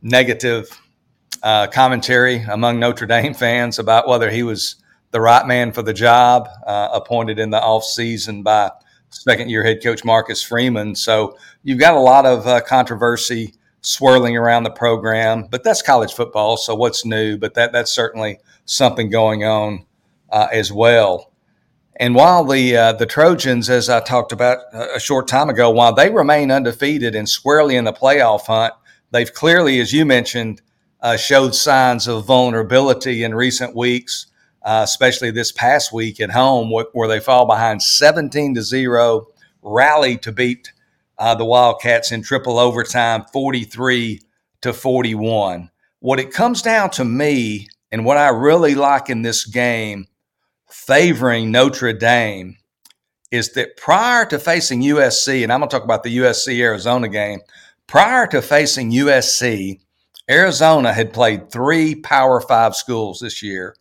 negative 0.02 0.70
uh, 1.44 1.68
commentary 1.68 2.38
among 2.38 2.80
Notre 2.80 3.06
Dame 3.06 3.34
fans 3.34 3.80
about 3.80 4.08
whether 4.08 4.32
he 4.32 4.44
was 4.44 4.78
the 5.12 5.20
right 5.20 5.46
man 5.46 5.74
for 5.74 5.82
the 5.82 5.94
job, 5.94 6.48
appointed 6.66 7.38
in 7.38 7.50
the 7.50 7.60
offseason 7.60 8.46
by 8.46 8.72
second 9.12 9.50
year 9.50 9.64
head 9.64 9.84
coach 9.84 10.04
Marcus 10.04 10.42
Freeman. 10.42 10.96
So 10.96 11.38
you've 11.64 11.80
got 11.80 11.94
a 11.94 12.00
lot 12.00 12.26
of 12.26 12.48
uh, 12.48 12.62
controversy 12.62 13.54
swirling 13.82 14.38
around 14.38 14.64
the 14.64 14.72
program, 14.72 15.48
but 15.50 15.64
that's 15.64 15.82
college 15.82 16.14
football. 16.14 16.58
So 16.58 16.76
what's 16.76 17.06
new? 17.06 17.38
But 17.38 17.54
that 17.56 17.72
that's 17.72 17.94
certainly 17.94 18.40
something 18.66 19.10
going 19.10 19.44
on 19.44 19.86
uh, 20.32 20.48
as 20.52 20.72
well. 20.72 21.32
And 21.98 22.16
while 22.16 22.44
the 22.44 22.76
uh, 22.76 22.94
the 22.94 23.06
Trojans, 23.06 23.70
as 23.70 23.90
I 23.90 24.00
talked 24.00 24.32
about 24.32 24.60
a 24.74 25.00
short 25.00 25.28
time 25.28 25.50
ago, 25.50 25.70
while 25.70 25.94
they 25.94 26.10
remain 26.10 26.50
undefeated 26.50 27.16
and 27.16 27.30
squarely 27.30 27.76
in 27.76 27.84
the 27.84 27.94
playoff 27.94 28.48
hunt, 28.48 28.74
they've 29.12 29.32
clearly, 29.32 29.80
as 29.80 29.94
you 29.94 30.06
mentioned, 30.06 30.62
uh, 31.02 31.18
showed 31.18 31.54
signs 31.54 32.08
of 32.08 32.26
vulnerability 32.26 33.24
in 33.24 33.36
recent 33.36 33.76
weeks, 33.76 34.28
uh, 34.64 34.82
especially 34.84 35.32
this 35.32 35.52
past 35.52 35.92
week 35.92 36.20
at 36.20 36.32
home, 36.32 36.72
where 36.94 37.08
they 37.08 37.20
fall 37.20 37.46
behind 37.46 37.82
17 37.82 38.56
to 38.56 38.62
zero, 38.62 39.28
rally 39.62 40.18
to 40.18 40.32
beat 40.32 40.72
uh, 41.18 41.36
the 41.36 41.46
Wildcats 41.46 42.12
in 42.12 42.22
triple 42.22 42.60
overtime, 42.60 43.26
43 43.32 44.22
to 44.62 44.74
41. 44.74 45.70
What 46.00 46.20
it 46.20 46.32
comes 46.32 46.62
down 46.62 46.90
to 46.92 47.06
me, 47.06 47.68
and 47.92 48.06
what 48.06 48.18
I 48.18 48.30
really 48.30 48.76
like 48.76 49.10
in 49.10 49.22
this 49.22 49.46
game, 49.46 50.08
favoring 50.70 51.52
Notre 51.52 51.94
Dame, 51.94 52.58
is 53.32 53.54
that 53.54 53.78
prior 53.78 54.26
to 54.26 54.40
facing 54.40 54.82
USC, 54.82 55.44
and 55.44 55.52
I'm 55.52 55.60
going 55.60 55.70
to 55.70 55.76
talk 55.76 55.84
about 55.84 56.04
the 56.04 56.18
USC 56.18 56.60
Arizona 56.60 57.08
game, 57.08 57.40
prior 57.88 58.28
to 58.28 58.42
facing 58.42 58.92
USC, 58.92 59.80
Arizona 60.30 60.94
had 60.94 61.14
played 61.14 61.52
three 61.52 61.96
Power 61.96 62.42
Five 62.42 62.76
schools 62.76 63.20
this 63.20 63.42
year 63.42 63.76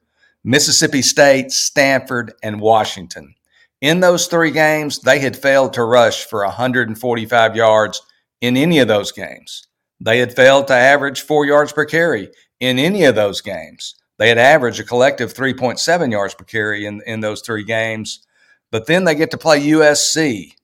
Mississippi 0.45 1.03
State, 1.03 1.53
Stanford, 1.53 2.33
and 2.43 2.61
Washington. 2.61 3.35
In 3.81 4.01
those 4.01 4.27
three 4.27 4.51
games, 4.51 5.01
they 5.01 5.21
had 5.21 5.37
failed 5.37 5.73
to 5.75 5.85
rush 5.85 6.25
for 6.25 6.45
145 6.45 7.57
yards 7.57 8.03
in 8.41 8.57
any 8.57 8.79
of 8.79 8.89
those 8.89 9.13
games. 9.13 9.67
They 10.01 10.19
had 10.19 10.35
failed 10.35 10.69
to 10.69 10.75
average 10.75 11.23
four 11.23 11.45
yards 11.45 11.73
per 11.73 11.85
carry 11.85 12.31
in 12.59 12.79
any 12.79 13.05
of 13.05 13.15
those 13.15 13.41
games. 13.41 13.95
They 14.19 14.29
had 14.29 14.39
averaged 14.39 14.81
a 14.81 14.85
collective 14.85 15.33
3.7 15.33 16.13
yards 16.13 16.35
per 16.35 16.45
carry 16.45 16.85
in, 16.85 17.03
in 17.07 17.21
those 17.21 17.41
three 17.41 17.65
games. 17.65 18.21
But 18.71 18.87
then 18.87 19.05
they 19.05 19.15
get 19.15 19.31
to 19.33 19.39
play 19.39 19.61
USC 19.61 20.55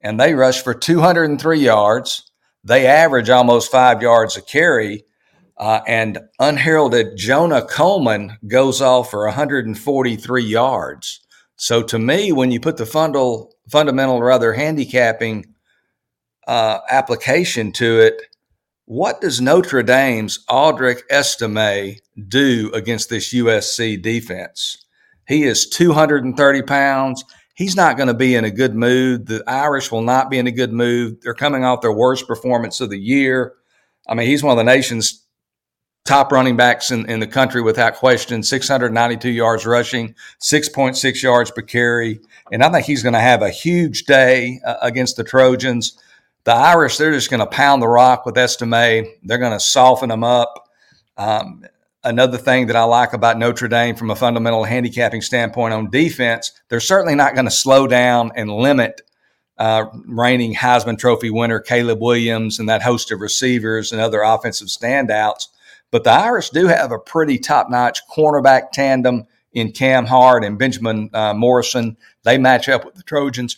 and 0.00 0.20
they 0.20 0.34
rush 0.34 0.62
for 0.62 0.74
203 0.74 1.58
yards. 1.58 2.30
They 2.62 2.86
average 2.86 3.30
almost 3.30 3.70
five 3.70 4.02
yards 4.02 4.36
a 4.36 4.42
carry. 4.42 5.04
Uh, 5.58 5.80
and 5.86 6.18
unheralded 6.38 7.16
Jonah 7.16 7.62
Coleman 7.62 8.36
goes 8.46 8.82
off 8.82 9.10
for 9.10 9.24
143 9.24 10.42
yards. 10.42 11.20
So 11.56 11.82
to 11.84 11.98
me, 11.98 12.32
when 12.32 12.50
you 12.50 12.60
put 12.60 12.76
the 12.76 12.84
fundal, 12.84 13.50
fundamental, 13.70 14.22
rather 14.22 14.52
handicapping 14.52 15.54
uh, 16.46 16.80
application 16.90 17.72
to 17.72 18.00
it, 18.00 18.20
what 18.84 19.20
does 19.20 19.40
Notre 19.40 19.82
Dame's 19.82 20.44
Audric 20.48 21.00
Estime 21.10 21.96
do 22.28 22.70
against 22.74 23.08
this 23.08 23.32
USC 23.32 24.00
defense? 24.00 24.84
He 25.26 25.42
is 25.42 25.68
230 25.68 26.62
pounds. 26.62 27.24
He's 27.54 27.74
not 27.74 27.96
going 27.96 28.08
to 28.08 28.14
be 28.14 28.34
in 28.34 28.44
a 28.44 28.50
good 28.50 28.74
mood. 28.74 29.26
The 29.26 29.42
Irish 29.46 29.90
will 29.90 30.02
not 30.02 30.30
be 30.30 30.38
in 30.38 30.46
a 30.46 30.52
good 30.52 30.72
mood. 30.72 31.18
They're 31.22 31.34
coming 31.34 31.64
off 31.64 31.80
their 31.80 31.92
worst 31.92 32.28
performance 32.28 32.80
of 32.80 32.90
the 32.90 32.98
year. 32.98 33.54
I 34.06 34.14
mean, 34.14 34.28
he's 34.28 34.42
one 34.42 34.56
of 34.56 34.64
the 34.64 34.72
nation's 34.72 35.25
top 36.06 36.32
running 36.32 36.56
backs 36.56 36.90
in, 36.90 37.08
in 37.10 37.20
the 37.20 37.26
country 37.26 37.60
without 37.60 37.96
question. 37.96 38.42
692 38.42 39.30
yards 39.30 39.66
rushing 39.66 40.14
6.6 40.40 41.22
yards 41.22 41.50
per 41.50 41.62
carry. 41.62 42.20
And 42.50 42.62
i 42.62 42.70
think 42.70 42.86
he's 42.86 43.02
going 43.02 43.14
to 43.14 43.20
have 43.20 43.42
a 43.42 43.50
huge 43.50 44.04
day 44.04 44.60
uh, 44.64 44.76
against 44.82 45.16
the 45.16 45.24
trojans. 45.24 45.98
The 46.44 46.52
irish 46.52 46.96
they're 46.96 47.12
just 47.12 47.30
going 47.30 47.40
to 47.40 47.46
pound 47.46 47.82
the 47.82 47.88
rock 47.88 48.24
with 48.24 48.38
estime. 48.38 49.06
They're 49.22 49.38
going 49.38 49.52
to 49.52 49.60
soften 49.60 50.08
them 50.08 50.24
up. 50.24 50.68
Um, 51.16 51.64
another 52.04 52.38
thing 52.38 52.68
that 52.68 52.76
i 52.76 52.84
like 52.84 53.14
about 53.14 53.38
notre 53.38 53.66
dame 53.66 53.96
from 53.96 54.10
a 54.10 54.14
fundamental 54.14 54.62
handicapping 54.62 55.22
standpoint 55.22 55.74
on 55.74 55.90
defense 55.90 56.52
they're 56.68 56.78
certainly 56.78 57.16
not 57.16 57.34
going 57.34 57.46
to 57.46 57.50
slow 57.50 57.86
down 57.88 58.30
and 58.36 58.48
limit 58.48 59.00
uh, 59.58 59.86
reigning 60.06 60.54
Heisman 60.54 60.98
Trophy 60.98 61.30
winner 61.30 61.60
Caleb 61.60 62.00
Williams 62.00 62.58
and 62.58 62.68
that 62.68 62.82
host 62.82 63.10
of 63.10 63.20
receivers 63.20 63.92
and 63.92 64.00
other 64.00 64.22
offensive 64.22 64.68
standouts. 64.68 65.48
But 65.90 66.04
the 66.04 66.10
Irish 66.10 66.50
do 66.50 66.66
have 66.66 66.92
a 66.92 66.98
pretty 66.98 67.38
top 67.38 67.70
notch 67.70 68.00
cornerback 68.14 68.72
tandem 68.72 69.26
in 69.52 69.72
Cam 69.72 70.04
Hart 70.06 70.44
and 70.44 70.58
Benjamin 70.58 71.10
uh, 71.14 71.32
Morrison. 71.32 71.96
They 72.24 72.38
match 72.38 72.68
up 72.68 72.84
with 72.84 72.94
the 72.94 73.02
Trojans, 73.02 73.56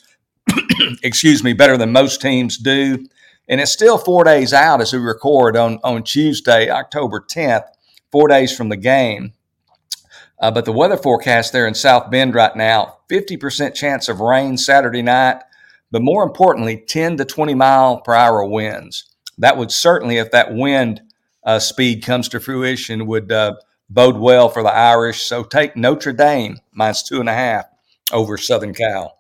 excuse 1.03 1.43
me, 1.43 1.53
better 1.53 1.76
than 1.76 1.93
most 1.93 2.20
teams 2.20 2.57
do. 2.57 3.05
And 3.49 3.61
it's 3.61 3.72
still 3.72 3.99
four 3.99 4.24
days 4.24 4.53
out 4.53 4.81
as 4.81 4.93
we 4.93 4.99
record 4.99 5.57
on, 5.57 5.79
on 5.83 6.03
Tuesday, 6.03 6.68
October 6.68 7.20
10th, 7.20 7.64
four 8.12 8.29
days 8.29 8.55
from 8.55 8.68
the 8.68 8.76
game. 8.76 9.33
Uh, 10.41 10.51
but 10.51 10.64
the 10.64 10.72
weather 10.72 10.97
forecast 10.97 11.53
there 11.53 11.66
in 11.66 11.74
South 11.74 12.11
Bend 12.11 12.35
right 12.35 12.55
now 12.55 12.99
50% 13.11 13.74
chance 13.74 14.09
of 14.09 14.20
rain 14.20 14.57
Saturday 14.57 15.03
night, 15.03 15.43
but 15.91 16.03
more 16.03 16.22
importantly, 16.22 16.76
10 16.76 17.16
to 17.16 17.24
20 17.24 17.55
mile 17.55 18.01
per 18.03 18.12
hour 18.12 18.45
winds. 18.45 19.05
That 19.39 19.57
would 19.57 19.72
certainly, 19.72 20.18
if 20.18 20.31
that 20.31 20.55
wind 20.55 21.01
uh, 21.49 21.59
speed 21.59 22.05
comes 22.05 22.28
to 22.28 22.38
fruition 22.38 23.07
would 23.07 23.32
uh, 23.32 23.55
bode 23.88 24.18
well 24.18 24.51
for 24.51 24.62
the 24.62 24.68
Irish. 24.68 25.22
So 25.22 25.42
take 25.42 25.76
Notre 25.76 26.12
Dame 26.12 26.59
minus 26.74 27.03
two 27.03 27.20
and 27.20 27.28
a 27.28 27.32
half 27.32 27.64
over 28.12 28.36
Southern 28.36 28.74
Cal. 28.74 29.18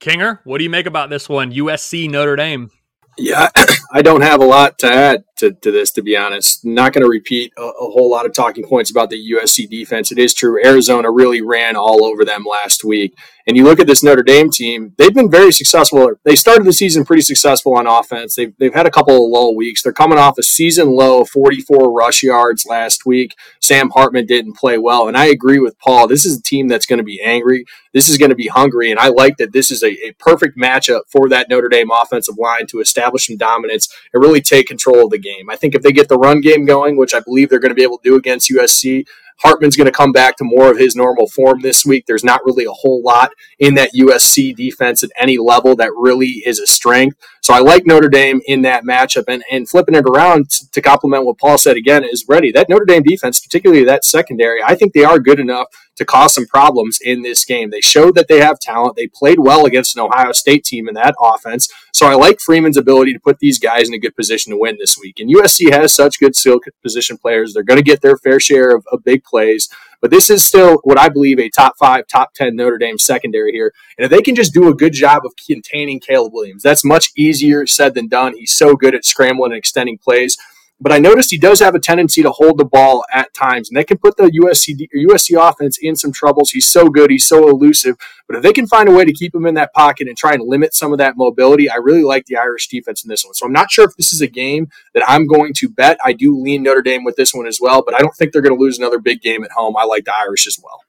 Kinger, 0.00 0.40
what 0.44 0.58
do 0.58 0.64
you 0.64 0.70
make 0.70 0.84
about 0.84 1.08
this 1.08 1.30
one? 1.30 1.50
USC 1.50 2.10
Notre 2.10 2.36
Dame. 2.36 2.70
Yeah, 3.16 3.48
I 3.92 4.02
don't 4.02 4.20
have 4.20 4.42
a 4.42 4.44
lot 4.44 4.78
to 4.80 4.86
add 4.86 5.24
to, 5.38 5.52
to 5.52 5.70
this, 5.70 5.90
to 5.92 6.02
be 6.02 6.14
honest. 6.14 6.62
Not 6.62 6.92
going 6.92 7.04
to 7.04 7.08
repeat 7.08 7.54
a, 7.56 7.62
a, 7.62 7.90
whole 7.90 8.10
lot 8.10 8.26
of 8.26 8.34
talking 8.34 8.64
points 8.64 8.90
about 8.90 9.08
the 9.08 9.32
USC 9.32 9.68
defense. 9.68 10.12
It 10.12 10.18
is 10.18 10.34
true. 10.34 10.62
Arizona 10.62 11.10
really 11.10 11.40
ran 11.40 11.74
all 11.74 12.04
over 12.04 12.22
them 12.22 12.44
last 12.44 12.84
week. 12.84 13.18
And 13.50 13.56
you 13.56 13.64
look 13.64 13.80
at 13.80 13.88
this 13.88 14.04
Notre 14.04 14.22
Dame 14.22 14.48
team, 14.48 14.94
they've 14.96 15.12
been 15.12 15.28
very 15.28 15.50
successful. 15.50 16.12
They 16.24 16.36
started 16.36 16.64
the 16.64 16.72
season 16.72 17.04
pretty 17.04 17.22
successful 17.22 17.76
on 17.76 17.88
offense. 17.88 18.36
They've, 18.36 18.56
they've 18.58 18.72
had 18.72 18.86
a 18.86 18.92
couple 18.92 19.16
of 19.16 19.28
low 19.28 19.50
weeks. 19.50 19.82
They're 19.82 19.92
coming 19.92 20.18
off 20.18 20.38
a 20.38 20.42
season 20.44 20.92
low 20.92 21.24
44 21.24 21.92
rush 21.92 22.22
yards 22.22 22.64
last 22.64 23.04
week. 23.04 23.34
Sam 23.60 23.90
Hartman 23.90 24.26
didn't 24.26 24.56
play 24.56 24.78
well. 24.78 25.08
And 25.08 25.16
I 25.16 25.26
agree 25.26 25.58
with 25.58 25.76
Paul. 25.80 26.06
This 26.06 26.24
is 26.24 26.38
a 26.38 26.42
team 26.42 26.68
that's 26.68 26.86
going 26.86 26.98
to 26.98 27.04
be 27.04 27.20
angry. 27.20 27.64
This 27.92 28.08
is 28.08 28.18
going 28.18 28.28
to 28.28 28.36
be 28.36 28.46
hungry. 28.46 28.88
And 28.88 29.00
I 29.00 29.08
like 29.08 29.36
that 29.38 29.52
this 29.52 29.72
is 29.72 29.82
a, 29.82 29.90
a 30.06 30.12
perfect 30.20 30.56
matchup 30.56 31.00
for 31.08 31.28
that 31.30 31.48
Notre 31.48 31.68
Dame 31.68 31.90
offensive 31.90 32.38
line 32.38 32.68
to 32.68 32.78
establish 32.78 33.26
some 33.26 33.36
dominance 33.36 33.92
and 34.14 34.22
really 34.22 34.40
take 34.40 34.68
control 34.68 35.06
of 35.06 35.10
the 35.10 35.18
game. 35.18 35.50
I 35.50 35.56
think 35.56 35.74
if 35.74 35.82
they 35.82 35.90
get 35.90 36.08
the 36.08 36.18
run 36.18 36.40
game 36.40 36.66
going, 36.66 36.96
which 36.96 37.14
I 37.14 37.18
believe 37.18 37.48
they're 37.48 37.58
going 37.58 37.70
to 37.70 37.74
be 37.74 37.82
able 37.82 37.98
to 37.98 38.08
do 38.08 38.14
against 38.14 38.48
USC, 38.48 39.06
Hartman's 39.42 39.76
going 39.76 39.86
to 39.86 39.92
come 39.92 40.12
back 40.12 40.36
to 40.36 40.44
more 40.44 40.70
of 40.70 40.78
his 40.78 40.94
normal 40.94 41.26
form 41.26 41.60
this 41.60 41.84
week. 41.84 42.04
There's 42.06 42.24
not 42.24 42.44
really 42.44 42.64
a 42.64 42.72
whole 42.72 43.02
lot 43.02 43.32
in 43.58 43.74
that 43.74 43.90
USC 43.94 44.54
defense 44.54 45.02
at 45.02 45.10
any 45.18 45.38
level 45.38 45.74
that 45.76 45.90
really 45.96 46.42
is 46.44 46.58
a 46.58 46.66
strength. 46.66 47.16
So 47.42 47.54
I 47.54 47.60
like 47.60 47.86
Notre 47.86 48.08
Dame 48.08 48.40
in 48.46 48.62
that 48.62 48.84
matchup. 48.84 49.24
And, 49.28 49.42
and 49.50 49.68
flipping 49.68 49.94
it 49.94 50.04
around 50.04 50.50
to 50.50 50.82
complement 50.82 51.24
what 51.24 51.38
Paul 51.38 51.58
said 51.58 51.76
again 51.76 52.04
is 52.04 52.26
ready. 52.28 52.52
That 52.52 52.68
Notre 52.68 52.84
Dame 52.84 53.02
defense, 53.02 53.40
particularly 53.40 53.84
that 53.84 54.04
secondary, 54.04 54.62
I 54.62 54.74
think 54.74 54.92
they 54.92 55.04
are 55.04 55.18
good 55.18 55.40
enough 55.40 55.68
to 56.00 56.06
cause 56.06 56.34
some 56.34 56.46
problems 56.46 56.98
in 57.02 57.20
this 57.20 57.44
game. 57.44 57.68
They 57.68 57.82
showed 57.82 58.14
that 58.14 58.26
they 58.26 58.40
have 58.40 58.58
talent. 58.58 58.96
They 58.96 59.06
played 59.06 59.38
well 59.38 59.66
against 59.66 59.94
an 59.94 60.02
Ohio 60.02 60.32
State 60.32 60.64
team 60.64 60.88
in 60.88 60.94
that 60.94 61.14
offense. 61.20 61.68
So 61.92 62.06
I 62.06 62.14
like 62.14 62.40
Freeman's 62.40 62.78
ability 62.78 63.12
to 63.12 63.20
put 63.20 63.38
these 63.38 63.58
guys 63.58 63.86
in 63.86 63.94
a 63.94 63.98
good 63.98 64.16
position 64.16 64.50
to 64.50 64.58
win 64.58 64.78
this 64.78 64.96
week. 64.98 65.20
And 65.20 65.30
USC 65.30 65.70
has 65.70 65.94
such 65.94 66.18
good 66.18 66.34
skill 66.34 66.58
position 66.82 67.18
players. 67.18 67.52
They're 67.52 67.62
going 67.62 67.76
to 67.76 67.84
get 67.84 68.00
their 68.00 68.16
fair 68.16 68.40
share 68.40 68.74
of, 68.74 68.86
of 68.90 69.04
big 69.04 69.24
plays. 69.24 69.68
But 70.00 70.10
this 70.10 70.30
is 70.30 70.42
still 70.42 70.80
what 70.84 70.98
I 70.98 71.10
believe 71.10 71.38
a 71.38 71.50
top 71.50 71.74
five, 71.78 72.06
top 72.06 72.32
10 72.32 72.56
Notre 72.56 72.78
Dame 72.78 72.96
secondary 72.96 73.52
here. 73.52 73.74
And 73.98 74.06
if 74.06 74.10
they 74.10 74.22
can 74.22 74.34
just 74.34 74.54
do 74.54 74.68
a 74.68 74.74
good 74.74 74.94
job 74.94 75.26
of 75.26 75.34
containing 75.36 76.00
Caleb 76.00 76.32
Williams, 76.32 76.62
that's 76.62 76.82
much 76.82 77.10
easier 77.14 77.66
said 77.66 77.92
than 77.92 78.08
done. 78.08 78.34
He's 78.34 78.56
so 78.56 78.74
good 78.74 78.94
at 78.94 79.04
scrambling 79.04 79.52
and 79.52 79.58
extending 79.58 79.98
plays. 79.98 80.38
But 80.82 80.92
I 80.92 80.98
noticed 80.98 81.30
he 81.30 81.38
does 81.38 81.60
have 81.60 81.74
a 81.74 81.78
tendency 81.78 82.22
to 82.22 82.30
hold 82.30 82.56
the 82.56 82.64
ball 82.64 83.04
at 83.12 83.34
times, 83.34 83.68
and 83.68 83.76
that 83.76 83.86
can 83.86 83.98
put 83.98 84.16
the 84.16 84.30
USC 84.42 84.88
USC 84.94 85.36
offense 85.38 85.78
in 85.80 85.94
some 85.94 86.10
troubles. 86.10 86.50
He's 86.50 86.66
so 86.66 86.88
good, 86.88 87.10
he's 87.10 87.26
so 87.26 87.48
elusive. 87.48 87.96
But 88.26 88.36
if 88.36 88.42
they 88.42 88.52
can 88.52 88.66
find 88.66 88.88
a 88.88 88.92
way 88.92 89.04
to 89.04 89.12
keep 89.12 89.34
him 89.34 89.44
in 89.44 89.54
that 89.54 89.74
pocket 89.74 90.08
and 90.08 90.16
try 90.16 90.32
and 90.32 90.48
limit 90.48 90.74
some 90.74 90.92
of 90.92 90.98
that 90.98 91.16
mobility, 91.16 91.68
I 91.68 91.76
really 91.76 92.02
like 92.02 92.26
the 92.26 92.36
Irish 92.36 92.68
defense 92.68 93.04
in 93.04 93.08
this 93.08 93.24
one. 93.24 93.34
So 93.34 93.44
I'm 93.44 93.52
not 93.52 93.70
sure 93.70 93.84
if 93.84 93.96
this 93.96 94.12
is 94.12 94.22
a 94.22 94.26
game 94.26 94.68
that 94.94 95.04
I'm 95.06 95.26
going 95.26 95.52
to 95.56 95.68
bet. 95.68 95.98
I 96.04 96.14
do 96.14 96.40
lean 96.40 96.62
Notre 96.62 96.82
Dame 96.82 97.04
with 97.04 97.16
this 97.16 97.34
one 97.34 97.46
as 97.46 97.58
well, 97.60 97.82
but 97.84 97.94
I 97.94 97.98
don't 97.98 98.14
think 98.16 98.32
they're 98.32 98.42
going 98.42 98.56
to 98.56 98.62
lose 98.62 98.78
another 98.78 98.98
big 98.98 99.20
game 99.20 99.44
at 99.44 99.50
home. 99.50 99.76
I 99.76 99.84
like 99.84 100.04
the 100.04 100.14
Irish 100.18 100.46
as 100.46 100.58
well. 100.62 100.80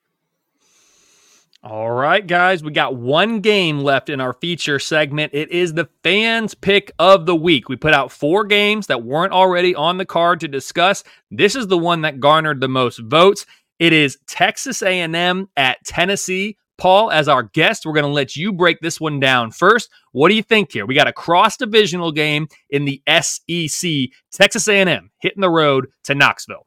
All 1.63 1.91
right, 1.91 2.25
guys, 2.25 2.63
we 2.63 2.71
got 2.71 2.95
one 2.95 3.39
game 3.39 3.81
left 3.81 4.09
in 4.09 4.19
our 4.19 4.33
feature 4.33 4.79
segment. 4.79 5.31
It 5.35 5.51
is 5.51 5.75
the 5.75 5.87
fans' 6.01 6.55
pick 6.55 6.91
of 6.97 7.27
the 7.27 7.35
week. 7.35 7.69
We 7.69 7.75
put 7.75 7.93
out 7.93 8.11
four 8.11 8.45
games 8.45 8.87
that 8.87 9.03
weren't 9.03 9.31
already 9.31 9.75
on 9.75 9.99
the 9.99 10.05
card 10.05 10.39
to 10.39 10.47
discuss. 10.47 11.03
This 11.29 11.55
is 11.55 11.67
the 11.67 11.77
one 11.77 12.01
that 12.01 12.19
garnered 12.19 12.61
the 12.61 12.67
most 12.67 12.97
votes. 12.97 13.45
It 13.77 13.93
is 13.93 14.17
Texas 14.27 14.81
A&M 14.81 15.49
at 15.55 15.85
Tennessee. 15.85 16.57
Paul, 16.79 17.11
as 17.11 17.27
our 17.27 17.43
guest, 17.43 17.85
we're 17.85 17.93
going 17.93 18.05
to 18.05 18.11
let 18.11 18.35
you 18.35 18.51
break 18.51 18.79
this 18.79 18.99
one 18.99 19.19
down 19.19 19.51
first. 19.51 19.87
What 20.13 20.29
do 20.29 20.35
you 20.35 20.41
think 20.41 20.71
here? 20.71 20.87
We 20.87 20.95
got 20.95 21.07
a 21.07 21.13
cross-divisional 21.13 22.11
game 22.11 22.47
in 22.71 22.85
the 22.85 23.03
SEC. 23.07 24.09
Texas 24.33 24.67
A&M 24.67 25.11
hitting 25.19 25.41
the 25.41 25.49
road 25.51 25.89
to 26.05 26.15
Knoxville. 26.15 26.65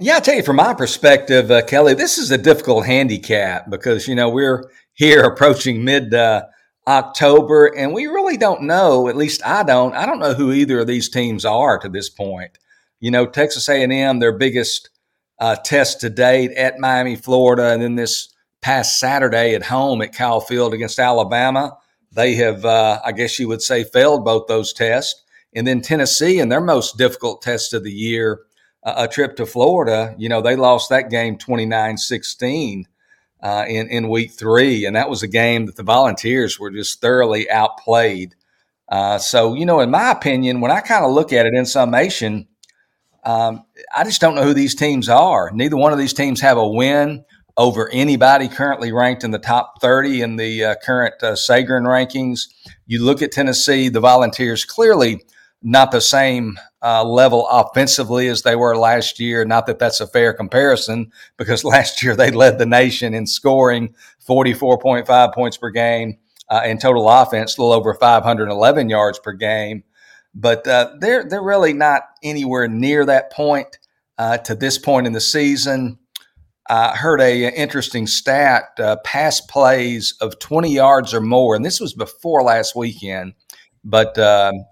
Yeah, 0.00 0.18
I 0.18 0.20
tell 0.20 0.36
you, 0.36 0.44
from 0.44 0.56
my 0.56 0.74
perspective, 0.74 1.50
uh, 1.50 1.62
Kelly, 1.62 1.92
this 1.92 2.18
is 2.18 2.30
a 2.30 2.38
difficult 2.38 2.86
handicap 2.86 3.68
because 3.68 4.06
you 4.06 4.14
know 4.14 4.28
we're 4.28 4.70
here 4.94 5.22
approaching 5.24 5.82
mid 5.82 6.14
uh, 6.14 6.44
October, 6.86 7.66
and 7.76 7.92
we 7.92 8.06
really 8.06 8.36
don't 8.36 8.62
know. 8.62 9.08
At 9.08 9.16
least 9.16 9.44
I 9.44 9.64
don't. 9.64 9.96
I 9.96 10.06
don't 10.06 10.20
know 10.20 10.34
who 10.34 10.52
either 10.52 10.78
of 10.78 10.86
these 10.86 11.08
teams 11.08 11.44
are 11.44 11.80
to 11.80 11.88
this 11.88 12.08
point. 12.08 12.58
You 13.00 13.10
know, 13.10 13.26
Texas 13.26 13.68
A&M, 13.68 14.20
their 14.20 14.38
biggest 14.38 14.88
uh, 15.40 15.56
test 15.56 16.00
to 16.02 16.10
date 16.10 16.52
at 16.52 16.78
Miami, 16.78 17.16
Florida, 17.16 17.72
and 17.72 17.82
then 17.82 17.96
this 17.96 18.32
past 18.62 19.00
Saturday 19.00 19.56
at 19.56 19.64
home 19.64 20.00
at 20.00 20.14
Kyle 20.14 20.40
Field 20.40 20.74
against 20.74 21.00
Alabama. 21.00 21.76
They 22.12 22.34
have, 22.36 22.64
uh, 22.64 23.00
I 23.04 23.10
guess 23.10 23.40
you 23.40 23.48
would 23.48 23.62
say, 23.62 23.82
failed 23.82 24.24
both 24.24 24.46
those 24.46 24.72
tests. 24.72 25.24
And 25.54 25.66
then 25.66 25.80
Tennessee, 25.80 26.38
in 26.38 26.50
their 26.50 26.60
most 26.60 26.98
difficult 26.98 27.42
test 27.42 27.74
of 27.74 27.82
the 27.82 27.92
year, 27.92 28.42
a 28.82 29.08
trip 29.08 29.36
to 29.36 29.46
Florida, 29.46 30.14
you 30.18 30.28
know, 30.28 30.40
they 30.40 30.56
lost 30.56 30.90
that 30.90 31.10
game 31.10 31.36
29 31.36 31.96
16 31.96 32.86
uh, 33.42 33.64
in, 33.68 33.88
in 33.88 34.08
week 34.08 34.32
three. 34.32 34.84
And 34.84 34.96
that 34.96 35.10
was 35.10 35.22
a 35.22 35.28
game 35.28 35.66
that 35.66 35.76
the 35.76 35.82
Volunteers 35.82 36.58
were 36.58 36.70
just 36.70 37.00
thoroughly 37.00 37.50
outplayed. 37.50 38.34
Uh, 38.88 39.18
so, 39.18 39.54
you 39.54 39.66
know, 39.66 39.80
in 39.80 39.90
my 39.90 40.10
opinion, 40.10 40.60
when 40.60 40.70
I 40.70 40.80
kind 40.80 41.04
of 41.04 41.12
look 41.12 41.32
at 41.32 41.46
it 41.46 41.54
in 41.54 41.66
summation, 41.66 42.48
um, 43.24 43.64
I 43.94 44.04
just 44.04 44.20
don't 44.20 44.34
know 44.34 44.44
who 44.44 44.54
these 44.54 44.74
teams 44.74 45.08
are. 45.08 45.50
Neither 45.52 45.76
one 45.76 45.92
of 45.92 45.98
these 45.98 46.14
teams 46.14 46.40
have 46.40 46.56
a 46.56 46.66
win 46.66 47.24
over 47.56 47.90
anybody 47.90 48.48
currently 48.48 48.92
ranked 48.92 49.24
in 49.24 49.32
the 49.32 49.38
top 49.38 49.80
30 49.80 50.22
in 50.22 50.36
the 50.36 50.64
uh, 50.64 50.74
current 50.82 51.14
uh, 51.22 51.32
Sagarin 51.32 51.82
rankings. 51.82 52.42
You 52.86 53.04
look 53.04 53.20
at 53.20 53.32
Tennessee, 53.32 53.88
the 53.88 54.00
Volunteers 54.00 54.64
clearly 54.64 55.22
not 55.62 55.90
the 55.90 56.00
same 56.00 56.58
uh, 56.82 57.04
level 57.04 57.46
offensively 57.48 58.28
as 58.28 58.42
they 58.42 58.54
were 58.54 58.76
last 58.76 59.18
year. 59.18 59.44
Not 59.44 59.66
that 59.66 59.78
that's 59.78 60.00
a 60.00 60.06
fair 60.06 60.32
comparison 60.32 61.12
because 61.36 61.64
last 61.64 62.02
year 62.02 62.14
they 62.14 62.30
led 62.30 62.58
the 62.58 62.66
nation 62.66 63.14
in 63.14 63.26
scoring 63.26 63.94
44.5 64.26 65.34
points 65.34 65.56
per 65.56 65.70
game 65.70 66.18
uh, 66.48 66.62
in 66.64 66.78
total 66.78 67.08
offense, 67.08 67.56
a 67.56 67.60
little 67.60 67.74
over 67.74 67.94
511 67.94 68.88
yards 68.88 69.18
per 69.18 69.32
game. 69.32 69.84
But 70.34 70.66
uh, 70.66 70.92
they're 71.00 71.24
they're 71.24 71.42
really 71.42 71.72
not 71.72 72.02
anywhere 72.22 72.68
near 72.68 73.04
that 73.06 73.32
point 73.32 73.78
uh, 74.18 74.38
to 74.38 74.54
this 74.54 74.78
point 74.78 75.06
in 75.06 75.12
the 75.12 75.20
season. 75.20 75.98
I 76.70 76.94
heard 76.94 77.20
a 77.20 77.48
interesting 77.58 78.06
stat: 78.06 78.64
uh, 78.78 78.96
pass 79.04 79.40
plays 79.40 80.14
of 80.20 80.38
20 80.38 80.70
yards 80.70 81.14
or 81.14 81.20
more, 81.20 81.56
and 81.56 81.64
this 81.64 81.80
was 81.80 81.94
before 81.94 82.42
last 82.42 82.76
weekend. 82.76 83.32
But 83.82 84.18
um, 84.18 84.66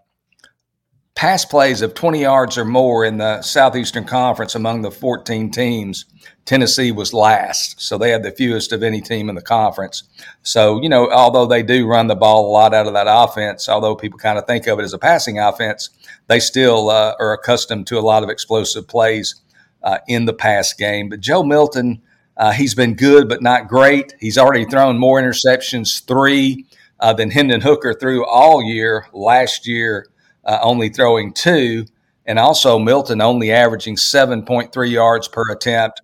pass 1.17 1.47
plays 1.47 1.81
of 1.81 1.95
20 1.95 2.21
yards 2.21 2.59
or 2.59 2.64
more 2.64 3.05
in 3.05 3.17
the 3.17 3.41
Southeastern 3.41 4.05
Conference 4.05 4.55
among 4.55 4.83
the 4.83 4.91
14 4.91 5.51
teams, 5.51 6.05
Tennessee 6.45 6.93
was 6.93 7.14
last. 7.14 7.81
So 7.81 7.97
they 7.97 8.11
had 8.11 8.23
the 8.23 8.31
fewest 8.31 8.71
of 8.71 8.83
any 8.83 9.01
team 9.01 9.31
in 9.31 9.35
the 9.35 9.43
conference. 9.43 10.05
So, 10.43 10.81
you 10.81 10.91
know, 10.91 11.11
although 11.11 11.47
they 11.47 11.62
do 11.62 11.89
run 11.89 12.07
the 12.07 12.14
ball 12.14 12.47
a 12.47 12.53
lot 12.53 12.75
out 12.75 12.87
of 12.87 12.93
that 12.93 13.07
offense, 13.09 13.67
although 13.69 13.97
people 13.97 14.19
kind 14.19 14.39
of 14.39 14.47
think 14.47 14.67
of 14.67 14.79
it 14.79 14.83
as 14.83 14.93
a 14.93 14.99
passing 14.99 15.41
offense, 15.41 15.89
they 16.29 16.39
still 16.39 16.91
uh, 16.91 17.14
are 17.19 17.33
accustomed 17.33 17.87
to 17.89 17.99
a 17.99 18.01
lot 18.01 18.23
of 18.23 18.29
explosive 18.29 18.87
plays 18.87 19.41
uh, 19.83 19.99
in 20.07 20.27
the 20.27 20.35
pass 20.35 20.75
game. 20.75 21.09
But 21.09 21.21
Joe 21.21 21.43
Milton, 21.43 22.03
uh, 22.37 22.53
he's 22.53 22.75
been 22.75 22.95
good, 22.95 23.27
but 23.27 23.43
not 23.43 23.69
great. 23.69 24.14
He's 24.21 24.37
already 24.37 24.67
thrown 24.67 24.99
more 24.99 25.21
interceptions, 25.21 26.05
three, 26.07 26.67
uh, 27.01 27.14
than 27.14 27.31
Hendon 27.31 27.62
Hooker 27.62 27.95
threw 27.95 28.25
all 28.27 28.62
year 28.62 29.07
last 29.12 29.67
year 29.67 30.07
uh, 30.47 30.59
only 30.62 30.88
throwing 30.88 31.32
two, 31.32 31.84
and 32.24 32.38
also 32.38 32.78
Milton 32.78 33.20
only 33.20 33.53
averaging 33.53 33.97
7.3 33.97 34.90
yards 34.90 35.28
per 35.28 35.51
attempt. 35.51 36.01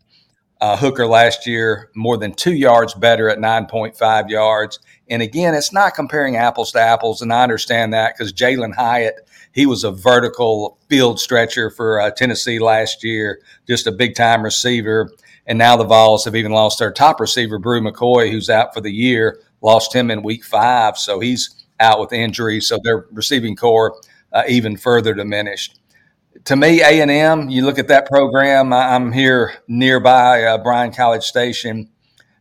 Uh, 0.60 0.76
Hooker 0.76 1.06
last 1.06 1.46
year 1.46 1.90
more 1.96 2.16
than 2.16 2.32
two 2.32 2.54
yards 2.54 2.94
better 2.94 3.28
at 3.28 3.38
9.5 3.38 4.30
yards. 4.30 4.78
And 5.10 5.20
again, 5.20 5.54
it's 5.54 5.72
not 5.72 5.94
comparing 5.94 6.36
apples 6.36 6.70
to 6.72 6.80
apples, 6.80 7.20
and 7.20 7.32
I 7.32 7.42
understand 7.42 7.92
that 7.94 8.14
because 8.16 8.32
Jalin 8.32 8.74
Hyatt, 8.74 9.28
he 9.52 9.66
was 9.66 9.82
a 9.82 9.90
vertical 9.90 10.78
field 10.88 11.18
stretcher 11.18 11.68
for 11.70 12.00
uh, 12.00 12.10
Tennessee 12.10 12.58
last 12.58 13.02
year, 13.02 13.40
just 13.66 13.86
a 13.86 13.92
big 13.92 14.14
time 14.14 14.42
receiver. 14.42 15.10
And 15.46 15.58
now 15.58 15.76
the 15.76 15.84
Vols 15.84 16.24
have 16.24 16.36
even 16.36 16.52
lost 16.52 16.78
their 16.78 16.92
top 16.92 17.18
receiver, 17.20 17.58
Bru 17.58 17.80
McCoy, 17.80 18.30
who's 18.30 18.48
out 18.48 18.72
for 18.72 18.80
the 18.80 18.92
year, 18.92 19.40
lost 19.60 19.92
him 19.92 20.10
in 20.10 20.22
week 20.22 20.44
five. 20.44 20.96
So 20.96 21.18
he's 21.18 21.64
out 21.80 21.98
with 21.98 22.12
injury. 22.12 22.60
So 22.60 22.78
their 22.84 23.06
receiving 23.10 23.56
corps 23.56 24.00
uh, 24.32 24.44
even 24.48 24.76
further 24.76 25.14
diminished. 25.14 25.78
To 26.44 26.56
me, 26.56 26.80
A 26.80 27.00
and 27.00 27.10
M, 27.10 27.50
you 27.50 27.64
look 27.64 27.78
at 27.78 27.88
that 27.88 28.06
program. 28.06 28.72
I'm 28.72 29.12
here 29.12 29.54
nearby 29.68 30.44
uh, 30.44 30.58
Bryan 30.58 30.92
College 30.92 31.24
Station. 31.24 31.90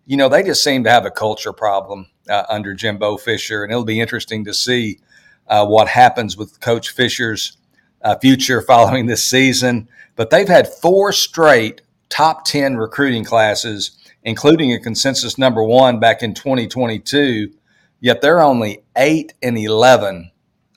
You 0.05 0.17
know, 0.17 0.29
they 0.29 0.43
just 0.43 0.63
seem 0.63 0.83
to 0.85 0.89
have 0.89 1.05
a 1.05 1.11
culture 1.11 1.53
problem 1.53 2.07
uh, 2.29 2.43
under 2.49 2.73
Jimbo 2.73 3.17
Fisher, 3.17 3.63
and 3.63 3.71
it'll 3.71 3.83
be 3.83 3.99
interesting 3.99 4.45
to 4.45 4.53
see 4.53 4.99
uh, 5.47 5.65
what 5.65 5.89
happens 5.89 6.37
with 6.37 6.59
Coach 6.61 6.91
Fisher's 6.91 7.57
uh, 8.01 8.17
future 8.17 8.61
following 8.67 9.05
this 9.05 9.23
season. 9.23 9.87
But 10.15 10.29
they've 10.29 10.47
had 10.47 10.67
four 10.67 11.11
straight 11.11 11.81
top 12.09 12.45
10 12.45 12.77
recruiting 12.77 13.23
classes, 13.23 13.97
including 14.23 14.73
a 14.73 14.79
consensus 14.79 15.37
number 15.37 15.63
one 15.63 15.99
back 15.99 16.23
in 16.23 16.33
2022. 16.33 17.51
Yet 17.99 18.21
they're 18.21 18.41
only 18.41 18.83
8 18.95 19.33
and 19.43 19.57
11 19.57 20.30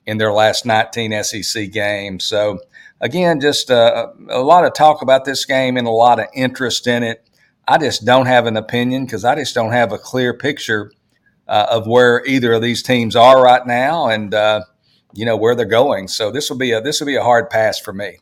in 0.07 0.19
their 0.19 0.33
last 0.33 0.67
19 0.67 1.23
SEC 1.25 1.71
games. 1.71 2.25
So, 2.25 2.61
again, 3.01 3.41
just 3.41 3.71
uh, 3.71 4.09
a 4.29 4.41
lot 4.41 4.65
of 4.65 4.75
talk 4.75 5.03
about 5.03 5.25
this 5.25 5.45
game 5.45 5.77
and 5.77 5.87
a 5.87 5.91
lot 5.91 6.19
of 6.19 6.27
interest 6.35 6.87
in 6.87 7.03
it. 7.03 7.29
I 7.67 7.79
just 7.79 8.05
don't 8.05 8.27
have 8.27 8.47
an 8.47 8.57
opinion 8.57 9.05
because 9.07 9.25
I 9.25 9.35
just 9.35 9.55
don't 9.55 9.73
have 9.73 9.93
a 9.93 9.99
clear 9.99 10.35
picture 10.35 10.93
uh, 11.49 11.67
of 11.71 11.87
where 11.87 12.25
either 12.27 12.53
of 12.53 12.63
these 12.63 12.83
teams 12.83 13.17
are 13.17 13.43
right 13.43 13.67
now 13.67 14.09
and 14.09 14.35
uh, 14.35 14.63
you 15.15 15.25
know 15.25 15.37
where 15.37 15.55
they're 15.55 15.65
going. 15.65 16.09
So 16.09 16.31
this 16.31 16.51
will 16.51 16.59
be 16.59 16.73
a 16.73 16.81
this 16.81 17.01
will 17.01 17.07
be 17.07 17.17
a 17.17 17.23
hard 17.23 17.49
pass 17.49 17.79
for 17.79 17.93
me. 17.93 18.19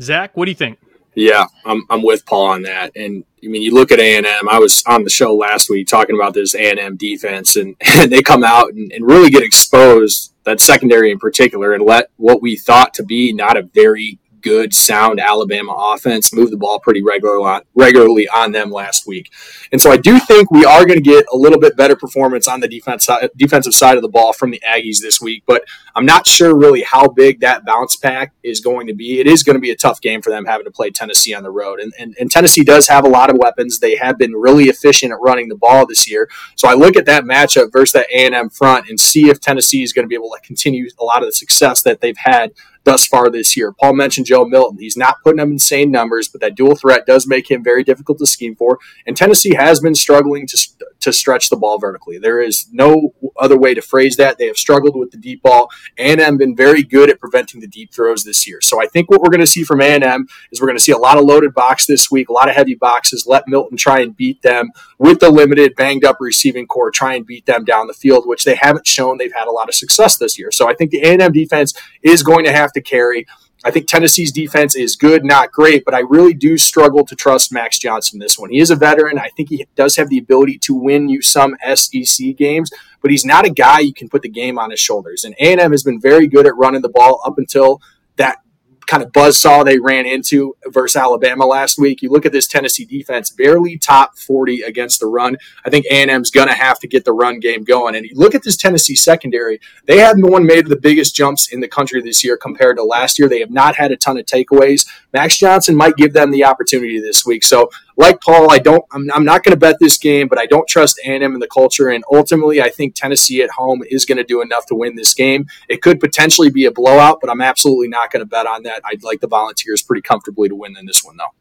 Zach, 0.00 0.36
what 0.36 0.46
do 0.46 0.50
you 0.50 0.56
think? 0.56 0.78
Yeah, 1.14 1.46
I'm, 1.64 1.82
I'm 1.90 2.02
with 2.02 2.24
Paul 2.24 2.46
on 2.46 2.62
that. 2.62 2.92
And 2.94 3.24
I 3.44 3.48
mean, 3.48 3.62
you 3.62 3.74
look 3.74 3.90
at 3.90 3.98
A 3.98 4.16
and 4.16 4.26
M. 4.26 4.48
I 4.48 4.58
was 4.58 4.82
on 4.86 5.04
the 5.04 5.10
show 5.10 5.34
last 5.34 5.68
week 5.68 5.88
talking 5.88 6.14
about 6.14 6.34
this 6.34 6.54
A 6.54 6.70
and 6.70 6.78
M 6.78 6.96
defense, 6.96 7.56
and, 7.56 7.76
and 7.80 8.10
they 8.10 8.22
come 8.22 8.44
out 8.44 8.72
and, 8.72 8.92
and 8.92 9.06
really 9.06 9.30
get 9.30 9.42
exposed. 9.42 10.29
That 10.44 10.60
secondary 10.60 11.10
in 11.10 11.18
particular, 11.18 11.74
and 11.74 11.84
let 11.84 12.10
what 12.16 12.40
we 12.40 12.56
thought 12.56 12.94
to 12.94 13.04
be 13.04 13.32
not 13.32 13.56
a 13.56 13.62
very 13.62 14.18
good, 14.42 14.74
sound 14.74 15.20
Alabama 15.20 15.72
offense 15.72 16.32
move 16.32 16.50
the 16.50 16.56
ball 16.56 16.80
pretty 16.80 17.02
regularly 17.02 17.44
on, 17.44 17.62
regularly 17.74 18.28
on 18.28 18.52
them 18.52 18.70
last 18.70 19.06
week. 19.06 19.30
And 19.72 19.80
so 19.80 19.90
I 19.90 19.96
do 19.96 20.18
think 20.18 20.50
we 20.50 20.64
are 20.64 20.84
going 20.84 20.98
to 20.98 21.04
get 21.04 21.24
a 21.32 21.36
little 21.36 21.58
bit 21.58 21.76
better 21.76 21.96
performance 21.96 22.48
on 22.48 22.60
the 22.60 22.68
defense 22.68 23.08
defensive 23.36 23.74
side 23.74 23.96
of 23.96 24.02
the 24.02 24.08
ball 24.08 24.32
from 24.32 24.50
the 24.50 24.60
Aggies 24.66 25.00
this 25.00 25.20
week, 25.20 25.42
but 25.46 25.64
I'm 25.94 26.06
not 26.06 26.26
sure 26.26 26.56
really 26.56 26.82
how 26.82 27.08
big 27.08 27.40
that 27.40 27.64
bounce 27.64 27.96
pack 27.96 28.32
is 28.42 28.60
going 28.60 28.86
to 28.86 28.94
be. 28.94 29.20
It 29.20 29.26
is 29.26 29.42
going 29.42 29.56
to 29.56 29.60
be 29.60 29.70
a 29.70 29.76
tough 29.76 30.00
game 30.00 30.22
for 30.22 30.30
them 30.30 30.44
having 30.44 30.64
to 30.64 30.70
play 30.70 30.90
Tennessee 30.90 31.34
on 31.34 31.42
the 31.42 31.50
road. 31.50 31.80
And, 31.80 31.92
and, 31.98 32.16
and 32.18 32.30
Tennessee 32.30 32.64
does 32.64 32.88
have 32.88 33.04
a 33.04 33.08
lot 33.08 33.30
of 33.30 33.36
weapons. 33.36 33.78
They 33.78 33.96
have 33.96 34.18
been 34.18 34.32
really 34.32 34.64
efficient 34.64 35.12
at 35.12 35.18
running 35.20 35.48
the 35.48 35.56
ball 35.56 35.86
this 35.86 36.10
year. 36.10 36.28
So 36.56 36.68
I 36.68 36.74
look 36.74 36.96
at 36.96 37.06
that 37.06 37.24
matchup 37.24 37.72
versus 37.72 37.92
that 37.92 38.06
A&M 38.12 38.50
front 38.50 38.88
and 38.88 38.98
see 38.98 39.28
if 39.28 39.40
Tennessee 39.40 39.82
is 39.82 39.92
going 39.92 40.04
to 40.04 40.08
be 40.08 40.14
able 40.14 40.30
to 40.30 40.40
continue 40.42 40.88
a 40.98 41.04
lot 41.04 41.22
of 41.22 41.28
the 41.28 41.32
success 41.32 41.82
that 41.82 42.00
they've 42.00 42.16
had 42.16 42.52
thus 42.84 43.06
far 43.06 43.30
this 43.30 43.56
year. 43.56 43.72
Paul 43.72 43.94
mentioned 43.94 44.26
Joe 44.26 44.44
Milton. 44.44 44.78
He's 44.78 44.96
not 44.96 45.16
putting 45.22 45.40
up 45.40 45.48
insane 45.48 45.90
numbers, 45.90 46.28
but 46.28 46.40
that 46.40 46.54
dual 46.54 46.76
threat 46.76 47.06
does 47.06 47.26
make 47.26 47.50
him 47.50 47.62
very 47.62 47.84
difficult 47.84 48.18
to 48.18 48.26
scheme 48.26 48.56
for. 48.56 48.78
And 49.06 49.16
Tennessee 49.16 49.54
has 49.54 49.80
been 49.80 49.94
struggling 49.94 50.46
to, 50.46 50.68
to 51.00 51.12
stretch 51.12 51.48
the 51.48 51.56
ball 51.56 51.78
vertically. 51.78 52.18
There 52.18 52.40
is 52.40 52.68
no 52.72 53.14
other 53.38 53.58
way 53.58 53.74
to 53.74 53.82
phrase 53.82 54.16
that. 54.16 54.38
They 54.38 54.46
have 54.46 54.56
struggled 54.56 54.96
with 54.96 55.10
the 55.10 55.16
deep 55.16 55.42
ball 55.42 55.68
and 55.98 56.20
have 56.20 56.38
been 56.38 56.54
very 56.54 56.82
good 56.82 57.10
at 57.10 57.20
preventing 57.20 57.60
the 57.60 57.66
deep 57.66 57.92
throws 57.92 58.24
this 58.24 58.46
year. 58.46 58.60
So 58.60 58.82
I 58.82 58.86
think 58.86 59.10
what 59.10 59.20
we're 59.20 59.30
going 59.30 59.40
to 59.40 59.46
see 59.46 59.64
from 59.64 59.80
A&M 59.80 60.26
is 60.52 60.60
we're 60.60 60.66
going 60.66 60.78
to 60.78 60.82
see 60.82 60.92
a 60.92 60.98
lot 60.98 61.18
of 61.18 61.24
loaded 61.24 61.54
box 61.54 61.86
this 61.86 62.10
week, 62.10 62.28
a 62.28 62.32
lot 62.32 62.48
of 62.48 62.54
heavy 62.54 62.74
boxes. 62.74 63.26
Let 63.26 63.48
Milton 63.48 63.76
try 63.76 64.00
and 64.00 64.16
beat 64.16 64.42
them 64.42 64.70
with 64.98 65.20
the 65.20 65.30
limited 65.30 65.74
banged 65.74 66.04
up 66.04 66.16
receiving 66.20 66.66
core. 66.66 66.90
try 66.90 67.14
and 67.14 67.26
beat 67.26 67.46
them 67.46 67.64
down 67.64 67.86
the 67.86 67.94
field, 67.94 68.26
which 68.26 68.44
they 68.44 68.54
haven't 68.54 68.86
shown 68.86 69.18
they've 69.18 69.32
had 69.32 69.48
a 69.48 69.52
lot 69.52 69.68
of 69.68 69.74
success 69.74 70.16
this 70.16 70.38
year. 70.38 70.52
So 70.52 70.68
I 70.68 70.74
think 70.74 70.90
the 70.90 71.00
A&M 71.00 71.32
defense 71.32 71.72
is 72.02 72.22
going 72.22 72.44
to 72.44 72.52
have 72.52 72.72
to 72.72 72.80
carry. 72.80 73.26
I 73.62 73.70
think 73.70 73.86
Tennessee's 73.86 74.32
defense 74.32 74.74
is 74.74 74.96
good, 74.96 75.24
not 75.24 75.52
great, 75.52 75.84
but 75.84 75.94
I 75.94 76.00
really 76.00 76.32
do 76.32 76.56
struggle 76.56 77.04
to 77.04 77.14
trust 77.14 77.52
Max 77.52 77.78
Johnson 77.78 78.18
this 78.18 78.38
one. 78.38 78.50
He 78.50 78.58
is 78.58 78.70
a 78.70 78.76
veteran. 78.76 79.18
I 79.18 79.28
think 79.36 79.50
he 79.50 79.66
does 79.74 79.96
have 79.96 80.08
the 80.08 80.18
ability 80.18 80.58
to 80.60 80.74
win 80.74 81.08
you 81.08 81.20
some 81.20 81.56
SEC 81.74 82.36
games, 82.36 82.70
but 83.02 83.10
he's 83.10 83.24
not 83.24 83.46
a 83.46 83.50
guy 83.50 83.80
you 83.80 83.92
can 83.92 84.08
put 84.08 84.22
the 84.22 84.28
game 84.28 84.58
on 84.58 84.70
his 84.70 84.80
shoulders. 84.80 85.24
And 85.24 85.34
A&M 85.38 85.72
has 85.72 85.82
been 85.82 86.00
very 86.00 86.26
good 86.26 86.46
at 86.46 86.56
running 86.56 86.80
the 86.80 86.88
ball 86.88 87.20
up 87.26 87.36
until 87.36 87.82
that 88.16 88.38
kind 88.86 89.02
of 89.02 89.12
buzz 89.12 89.40
saw 89.40 89.62
they 89.62 89.78
ran 89.78 90.06
into 90.06 90.56
versus 90.66 90.96
Alabama 90.96 91.46
last 91.46 91.78
week. 91.78 92.02
You 92.02 92.10
look 92.10 92.26
at 92.26 92.32
this 92.32 92.46
Tennessee 92.46 92.84
defense, 92.84 93.30
barely 93.30 93.78
top 93.78 94.18
40 94.18 94.62
against 94.62 95.00
the 95.00 95.06
run. 95.06 95.36
I 95.64 95.70
think 95.70 95.86
A&M's 95.86 96.30
going 96.30 96.48
to 96.48 96.54
have 96.54 96.78
to 96.80 96.88
get 96.88 97.04
the 97.04 97.12
run 97.12 97.40
game 97.40 97.64
going. 97.64 97.94
And 97.94 98.04
you 98.04 98.14
look 98.14 98.34
at 98.34 98.42
this 98.42 98.56
Tennessee 98.56 98.96
secondary, 98.96 99.60
they 99.86 99.98
haven't 99.98 100.30
one 100.30 100.46
made 100.46 100.66
the 100.66 100.76
biggest 100.76 101.14
jumps 101.14 101.52
in 101.52 101.60
the 101.60 101.68
country 101.68 102.00
this 102.02 102.24
year 102.24 102.36
compared 102.36 102.76
to 102.76 102.82
last 102.82 103.18
year. 103.18 103.28
They 103.28 103.40
have 103.40 103.50
not 103.50 103.76
had 103.76 103.92
a 103.92 103.96
ton 103.96 104.18
of 104.18 104.26
takeaways. 104.26 104.86
Max 105.12 105.36
Johnson 105.38 105.76
might 105.76 105.96
give 105.96 106.12
them 106.12 106.30
the 106.30 106.44
opportunity 106.44 107.00
this 107.00 107.24
week. 107.26 107.44
So 107.44 107.70
like 108.00 108.20
Paul, 108.22 108.50
I 108.50 108.58
don't. 108.58 108.84
I'm, 108.92 109.10
I'm 109.14 109.24
not 109.24 109.44
going 109.44 109.52
to 109.52 109.58
bet 109.58 109.76
this 109.78 109.98
game, 109.98 110.26
but 110.26 110.38
I 110.38 110.46
don't 110.46 110.66
trust 110.66 110.98
A&M 111.04 111.22
in 111.22 111.38
the 111.38 111.46
culture. 111.46 111.90
And 111.90 112.02
ultimately, 112.10 112.62
I 112.62 112.70
think 112.70 112.94
Tennessee 112.94 113.42
at 113.42 113.50
home 113.50 113.82
is 113.88 114.06
going 114.06 114.18
to 114.18 114.24
do 114.24 114.40
enough 114.40 114.66
to 114.66 114.74
win 114.74 114.96
this 114.96 115.12
game. 115.12 115.46
It 115.68 115.82
could 115.82 116.00
potentially 116.00 116.50
be 116.50 116.64
a 116.64 116.70
blowout, 116.70 117.18
but 117.20 117.30
I'm 117.30 117.42
absolutely 117.42 117.88
not 117.88 118.10
going 118.10 118.20
to 118.20 118.26
bet 118.26 118.46
on 118.46 118.62
that. 118.62 118.80
I'd 118.84 119.02
like 119.02 119.20
the 119.20 119.28
Volunteers 119.28 119.82
pretty 119.82 120.00
comfortably 120.00 120.48
to 120.48 120.54
win 120.54 120.76
in 120.78 120.86
this 120.86 121.04
one, 121.04 121.18
though. 121.18 121.34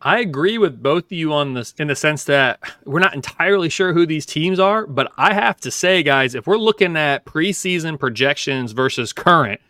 I 0.00 0.20
agree 0.20 0.58
with 0.58 0.82
both 0.82 1.06
of 1.06 1.12
you 1.12 1.32
on 1.32 1.54
this 1.54 1.74
in 1.78 1.88
the 1.88 1.96
sense 1.96 2.24
that 2.24 2.60
we're 2.84 3.00
not 3.00 3.14
entirely 3.14 3.68
sure 3.68 3.92
who 3.92 4.06
these 4.06 4.26
teams 4.26 4.60
are, 4.60 4.86
but 4.86 5.12
I 5.16 5.34
have 5.34 5.58
to 5.60 5.70
say, 5.70 6.02
guys, 6.02 6.34
if 6.34 6.46
we're 6.46 6.56
looking 6.56 6.96
at 6.96 7.24
preseason 7.24 7.98
projections 7.98 8.72
versus 8.72 9.12
current, 9.12 9.60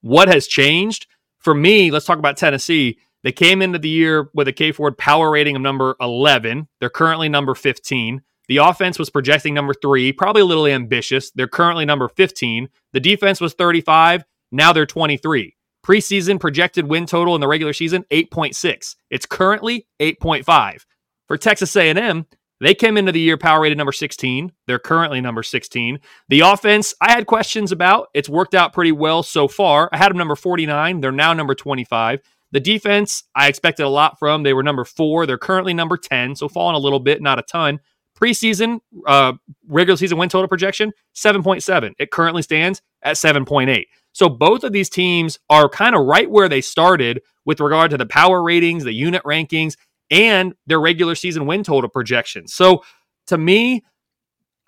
what 0.00 0.28
has 0.28 0.46
changed? 0.46 1.06
For 1.38 1.54
me, 1.54 1.90
let's 1.90 2.06
talk 2.06 2.18
about 2.18 2.36
Tennessee. 2.36 2.98
They 3.22 3.32
came 3.32 3.62
into 3.62 3.78
the 3.78 3.88
year 3.88 4.28
with 4.34 4.48
a 4.48 4.52
K 4.52 4.72
Ford 4.72 4.98
power 4.98 5.30
rating 5.30 5.56
of 5.56 5.62
number 5.62 5.96
11. 6.00 6.68
They're 6.80 6.90
currently 6.90 7.28
number 7.28 7.54
15. 7.54 8.22
The 8.48 8.56
offense 8.58 8.98
was 8.98 9.10
projecting 9.10 9.54
number 9.54 9.74
three, 9.74 10.12
probably 10.12 10.42
a 10.42 10.46
little 10.46 10.66
ambitious. 10.66 11.30
They're 11.30 11.46
currently 11.46 11.84
number 11.84 12.08
15. 12.08 12.68
The 12.92 13.00
defense 13.00 13.40
was 13.40 13.54
35. 13.54 14.24
Now 14.50 14.72
they're 14.72 14.86
23. 14.86 15.56
Preseason 15.84 16.38
projected 16.38 16.86
win 16.86 17.06
total 17.06 17.34
in 17.34 17.40
the 17.40 17.48
regular 17.48 17.72
season 17.72 18.04
8.6. 18.10 18.96
It's 19.10 19.26
currently 19.26 19.86
8.5. 20.00 20.84
For 21.26 21.36
Texas 21.36 21.74
A&M, 21.76 22.26
they 22.60 22.74
came 22.74 22.96
into 22.96 23.10
the 23.10 23.20
year 23.20 23.36
power 23.36 23.60
rated 23.62 23.78
number 23.78 23.92
16. 23.92 24.52
They're 24.68 24.78
currently 24.78 25.20
number 25.20 25.42
16. 25.42 25.98
The 26.28 26.40
offense, 26.40 26.94
I 27.00 27.10
had 27.10 27.26
questions 27.26 27.72
about. 27.72 28.08
It's 28.14 28.28
worked 28.28 28.54
out 28.54 28.72
pretty 28.72 28.92
well 28.92 29.24
so 29.24 29.48
far. 29.48 29.88
I 29.92 29.96
had 29.96 30.10
them 30.10 30.18
number 30.18 30.36
49. 30.36 31.00
They're 31.00 31.10
now 31.10 31.32
number 31.32 31.56
25. 31.56 32.20
The 32.52 32.60
defense, 32.60 33.24
I 33.34 33.48
expected 33.48 33.84
a 33.84 33.88
lot 33.88 34.18
from. 34.18 34.42
They 34.42 34.52
were 34.52 34.62
number 34.62 34.84
four. 34.84 35.26
They're 35.26 35.38
currently 35.38 35.74
number 35.74 35.96
10, 35.96 36.36
so 36.36 36.48
falling 36.48 36.76
a 36.76 36.78
little 36.78 37.00
bit, 37.00 37.20
not 37.22 37.38
a 37.38 37.42
ton. 37.42 37.80
Preseason, 38.16 38.80
uh, 39.06 39.32
regular 39.66 39.96
season 39.96 40.18
win 40.18 40.28
total 40.28 40.48
projection, 40.48 40.92
7.7. 41.16 41.92
It 41.98 42.10
currently 42.10 42.42
stands 42.42 42.82
at 43.02 43.16
7.8. 43.16 43.84
So 44.12 44.28
both 44.28 44.64
of 44.64 44.72
these 44.72 44.90
teams 44.90 45.38
are 45.48 45.68
kind 45.68 45.96
of 45.96 46.04
right 46.04 46.30
where 46.30 46.48
they 46.48 46.60
started 46.60 47.22
with 47.44 47.58
regard 47.60 47.90
to 47.90 47.96
the 47.96 48.06
power 48.06 48.42
ratings, 48.42 48.84
the 48.84 48.92
unit 48.92 49.22
rankings, 49.24 49.76
and 50.10 50.54
their 50.66 50.78
regular 50.78 51.14
season 51.14 51.46
win 51.46 51.64
total 51.64 51.88
projections. 51.88 52.52
So 52.52 52.84
to 53.28 53.38
me, 53.38 53.82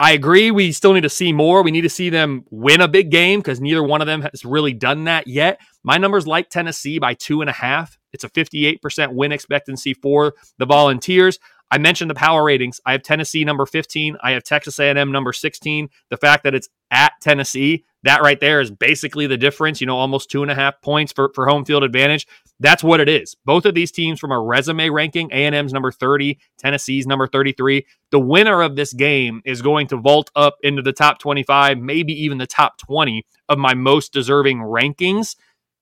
I 0.00 0.12
agree. 0.12 0.50
We 0.50 0.72
still 0.72 0.92
need 0.92 1.02
to 1.02 1.08
see 1.08 1.32
more. 1.32 1.62
We 1.62 1.70
need 1.70 1.82
to 1.82 1.90
see 1.90 2.10
them 2.10 2.44
win 2.50 2.80
a 2.80 2.88
big 2.88 3.10
game 3.10 3.40
because 3.40 3.60
neither 3.60 3.82
one 3.82 4.00
of 4.00 4.06
them 4.06 4.22
has 4.22 4.44
really 4.44 4.72
done 4.72 5.04
that 5.04 5.26
yet. 5.26 5.60
My 5.84 5.98
numbers 5.98 6.26
like 6.26 6.48
Tennessee 6.48 6.98
by 6.98 7.12
two 7.14 7.42
and 7.42 7.50
a 7.50 7.52
half. 7.52 7.98
It's 8.12 8.24
a 8.24 8.30
58% 8.30 9.12
win 9.12 9.32
expectancy 9.32 9.92
for 9.92 10.34
the 10.58 10.66
Volunteers. 10.66 11.38
I 11.70 11.78
mentioned 11.78 12.10
the 12.10 12.14
power 12.14 12.44
ratings. 12.44 12.80
I 12.86 12.92
have 12.92 13.02
Tennessee 13.02 13.44
number 13.44 13.66
15. 13.66 14.16
I 14.22 14.30
have 14.32 14.44
Texas 14.44 14.78
A&M 14.78 15.12
number 15.12 15.32
16. 15.32 15.88
The 16.08 16.16
fact 16.16 16.44
that 16.44 16.54
it's 16.54 16.68
at 16.90 17.12
Tennessee, 17.20 17.84
that 18.04 18.22
right 18.22 18.38
there 18.38 18.60
is 18.60 18.70
basically 18.70 19.26
the 19.26 19.36
difference. 19.36 19.80
You 19.80 19.86
know, 19.86 19.96
almost 19.96 20.30
two 20.30 20.42
and 20.42 20.50
a 20.50 20.54
half 20.54 20.80
points 20.82 21.12
for, 21.12 21.32
for 21.34 21.46
home 21.48 21.64
field 21.64 21.82
advantage. 21.82 22.26
That's 22.60 22.84
what 22.84 23.00
it 23.00 23.08
is. 23.08 23.34
Both 23.44 23.66
of 23.66 23.74
these 23.74 23.90
teams 23.90 24.20
from 24.20 24.30
a 24.30 24.40
resume 24.40 24.88
ranking, 24.88 25.28
A&M's 25.32 25.72
number 25.72 25.90
30, 25.90 26.38
Tennessee's 26.56 27.06
number 27.06 27.26
33. 27.26 27.84
The 28.10 28.20
winner 28.20 28.62
of 28.62 28.76
this 28.76 28.92
game 28.92 29.42
is 29.44 29.60
going 29.60 29.88
to 29.88 29.96
vault 29.96 30.30
up 30.36 30.56
into 30.62 30.80
the 30.80 30.92
top 30.92 31.18
25, 31.18 31.78
maybe 31.78 32.12
even 32.12 32.38
the 32.38 32.46
top 32.46 32.78
20 32.78 33.26
of 33.48 33.58
my 33.58 33.74
most 33.74 34.12
deserving 34.12 34.58
rankings 34.58 35.34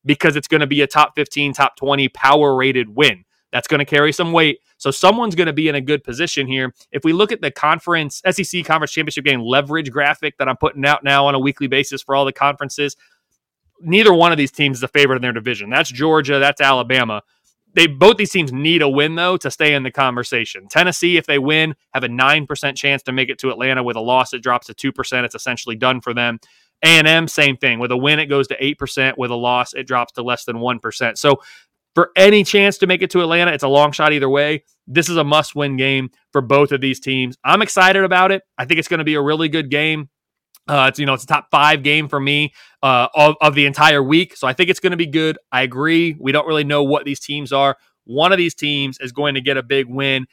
because 0.05 0.37
it's 0.37 0.49
going 0.49 0.61
to 0.61 0.67
be 0.67 0.83
a 0.83 0.87
top 0.87 1.15
15, 1.15 1.53
top 1.53 1.77
20 1.77 2.09
power 2.09 2.55
rated 2.55 2.89
win. 2.95 3.25
That's 3.53 3.69
going 3.69 3.81
to 3.81 3.85
carry 3.85 4.13
some 4.13 4.33
weight. 4.33 4.61
So 4.79 4.91
someone's 4.91 5.35
going 5.35 5.47
to 5.47 5.53
be 5.53 5.69
in 5.69 5.75
a 5.75 5.81
good 5.81 6.03
position 6.03 6.47
here. 6.47 6.75
If 6.91 7.05
we 7.05 7.13
look 7.13 7.33
at 7.33 7.43
the 7.43 7.51
conference, 7.51 8.23
SEC 8.31 8.65
conference 8.65 8.93
championship 8.93 9.25
game 9.25 9.41
leverage 9.41 9.91
graphic 9.91 10.39
that 10.39 10.49
I'm 10.49 10.57
putting 10.57 10.85
out 10.85 11.05
now 11.05 11.27
on 11.27 11.35
a 11.35 11.39
weekly 11.39 11.67
basis 11.67 12.03
for 12.03 12.17
all 12.17 12.25
the 12.25 12.33
conferences, 12.33 12.97
neither 13.81 14.13
one 14.13 14.33
of 14.33 14.39
these 14.39 14.51
teams 14.51 14.79
is 14.79 14.83
a 14.83 14.89
favorite 14.89 15.17
in 15.17 15.23
their 15.23 15.33
division. 15.33 15.71
That's 15.71 15.91
Georgia, 15.91 16.39
that's 16.39 16.61
Alabama. 16.61 17.23
They 17.75 17.87
both 17.87 18.17
these 18.17 18.31
teams 18.31 18.53
need 18.53 18.83
a 18.83 18.89
win 18.89 19.15
though 19.15 19.37
to 19.39 19.51
stay 19.51 19.75
in 19.75 19.83
the 19.83 19.91
conversation. 19.91 20.69
Tennessee, 20.69 21.17
if 21.17 21.27
they 21.27 21.39
win, 21.39 21.75
have 21.95 22.05
a 22.05 22.09
nine 22.09 22.47
percent 22.47 22.77
chance 22.77 23.03
to 23.05 23.13
make 23.13 23.31
it 23.31 23.39
to 23.39 23.51
Atlanta. 23.51 23.83
With 23.83 23.97
a 23.97 24.01
loss, 24.01 24.35
it 24.35 24.43
drops 24.43 24.67
to 24.67 24.75
two 24.75 24.93
percent. 24.93 25.25
It's 25.25 25.35
essentially 25.35 25.77
done 25.77 26.01
for 26.01 26.13
them. 26.13 26.39
A&M, 26.85 27.28
same 27.28 27.57
thing. 27.57 27.78
With 27.78 27.93
a 27.93 27.97
win, 27.97 28.18
it 28.18 28.26
goes 28.26 28.49
to 28.49 28.57
8%. 28.57 29.14
With 29.16 29.30
a 29.30 29.37
loss, 29.37 29.72
it 29.74 29.87
drops 29.87 30.12
to 30.14 30.22
less 30.22 30.45
than 30.45 30.57
1%. 30.57 31.16
So 31.16 31.41
for 31.95 32.11
any 32.16 32.45
chance 32.45 32.78
to 32.78 32.87
make 32.87 33.03
it 33.03 33.11
to 33.11 33.20
Atlanta. 33.20 33.53
It's 33.53 33.62
a 33.62 33.68
long 33.68 33.93
shot 33.93 34.12
either 34.12 34.28
way. 34.28 34.64
This 34.87 35.09
is 35.09 35.16
a 35.16 35.24
must 35.24 35.55
win 35.55 35.76
game 35.76 36.11
for 36.33 36.41
both 36.41 36.72
of 36.72 36.80
these 36.80 37.01
teams. 37.01 37.37
I'm 37.45 37.62
excited 37.62 38.05
about 38.05 38.33
it. 38.33 38.43
I 38.59 38.64
think 38.64 38.78
it's 38.78 38.89
going 38.89 38.99
to 38.99 39.05
be 39.05 39.14
a 39.14 39.22
really 39.22 39.49
good 39.49 39.70
game. 39.70 40.09
Uh, 40.68 40.87
it's 40.89 40.99
you 41.01 41.07
know 41.07 41.14
it's 41.14 41.24
a 41.24 41.26
top 41.26 41.49
five 41.51 41.83
game 41.83 42.09
for 42.09 42.20
me 42.20 42.53
uh, 42.85 43.09
of, 43.14 43.35
of 43.41 43.57
the 43.57 43.66
entire 43.66 44.03
week, 44.03 44.37
so 44.37 44.47
I 44.47 44.53
think 44.53 44.70
it's 44.70 44.78
going 44.78 44.93
to 44.93 44.97
be 44.97 45.09
good. 45.09 45.37
I 45.51 45.62
agree. 45.62 46.16
We 46.20 46.30
don't 46.30 46.47
really 46.47 46.62
know 46.62 46.85
what 46.85 47.05
these 47.05 47.18
teams 47.18 47.53
are. 47.53 47.76
One 48.05 48.30
of 48.30 48.39
these 48.39 48.55
teams 48.55 48.99
is 49.01 49.11
going 49.11 49.35
to 49.35 49.41
get 49.41 49.57
a 49.57 49.62
big 49.62 49.87
win. 49.89 50.26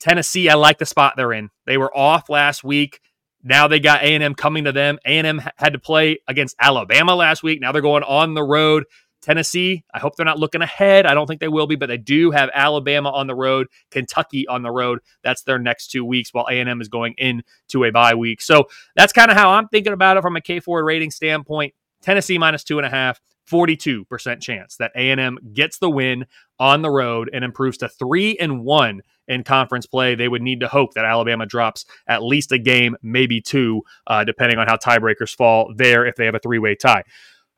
Tennessee, 0.00 0.48
I 0.48 0.54
like 0.54 0.78
the 0.78 0.86
spot 0.86 1.14
they're 1.16 1.34
in. 1.34 1.50
They 1.66 1.76
were 1.76 1.94
off 1.94 2.30
last 2.30 2.64
week. 2.64 3.00
Now 3.44 3.68
they 3.68 3.78
got 3.78 4.02
A&M 4.02 4.34
coming 4.34 4.64
to 4.64 4.72
them. 4.72 4.98
A&M 5.04 5.40
had 5.56 5.74
to 5.74 5.78
play 5.78 6.18
against 6.26 6.56
Alabama 6.58 7.14
last 7.14 7.42
week. 7.42 7.60
Now 7.60 7.70
they're 7.72 7.82
going 7.82 8.02
on 8.02 8.34
the 8.34 8.42
road 8.42 8.84
Tennessee, 9.24 9.84
I 9.92 10.00
hope 10.00 10.16
they're 10.16 10.26
not 10.26 10.38
looking 10.38 10.60
ahead. 10.60 11.06
I 11.06 11.14
don't 11.14 11.26
think 11.26 11.40
they 11.40 11.48
will 11.48 11.66
be, 11.66 11.76
but 11.76 11.86
they 11.86 11.96
do 11.96 12.30
have 12.30 12.50
Alabama 12.52 13.10
on 13.10 13.26
the 13.26 13.34
road, 13.34 13.68
Kentucky 13.90 14.46
on 14.46 14.62
the 14.62 14.70
road. 14.70 14.98
That's 15.22 15.42
their 15.42 15.58
next 15.58 15.86
two 15.88 16.04
weeks 16.04 16.34
while 16.34 16.46
A&M 16.50 16.82
is 16.82 16.88
going 16.88 17.14
into 17.16 17.84
a 17.84 17.90
bye 17.90 18.14
week. 18.14 18.42
So 18.42 18.68
that's 18.94 19.14
kind 19.14 19.30
of 19.30 19.36
how 19.38 19.50
I'm 19.50 19.68
thinking 19.68 19.94
about 19.94 20.18
it 20.18 20.20
from 20.20 20.36
a 20.36 20.42
K 20.42 20.60
Ford 20.60 20.84
rating 20.84 21.10
standpoint. 21.10 21.72
Tennessee 22.02 22.36
minus 22.36 22.64
two 22.64 22.78
and 22.78 22.86
a 22.86 22.90
half. 22.90 23.18
42% 23.54 24.40
chance 24.40 24.76
that 24.78 24.90
A&M 24.96 25.38
gets 25.52 25.78
the 25.78 25.88
win 25.88 26.26
on 26.58 26.82
the 26.82 26.90
road 26.90 27.30
and 27.32 27.44
improves 27.44 27.78
to 27.78 27.88
3 27.88 28.36
and 28.38 28.64
1 28.64 29.00
in 29.28 29.44
conference 29.44 29.86
play. 29.86 30.16
They 30.16 30.28
would 30.28 30.42
need 30.42 30.60
to 30.60 30.68
hope 30.68 30.94
that 30.94 31.04
Alabama 31.04 31.46
drops 31.46 31.86
at 32.08 32.22
least 32.22 32.50
a 32.50 32.58
game, 32.58 32.96
maybe 33.00 33.40
two, 33.40 33.82
uh, 34.08 34.24
depending 34.24 34.58
on 34.58 34.66
how 34.66 34.76
tiebreakers 34.76 35.34
fall 35.34 35.72
there 35.76 36.04
if 36.04 36.16
they 36.16 36.24
have 36.24 36.34
a 36.34 36.40
three-way 36.40 36.74
tie. 36.74 37.04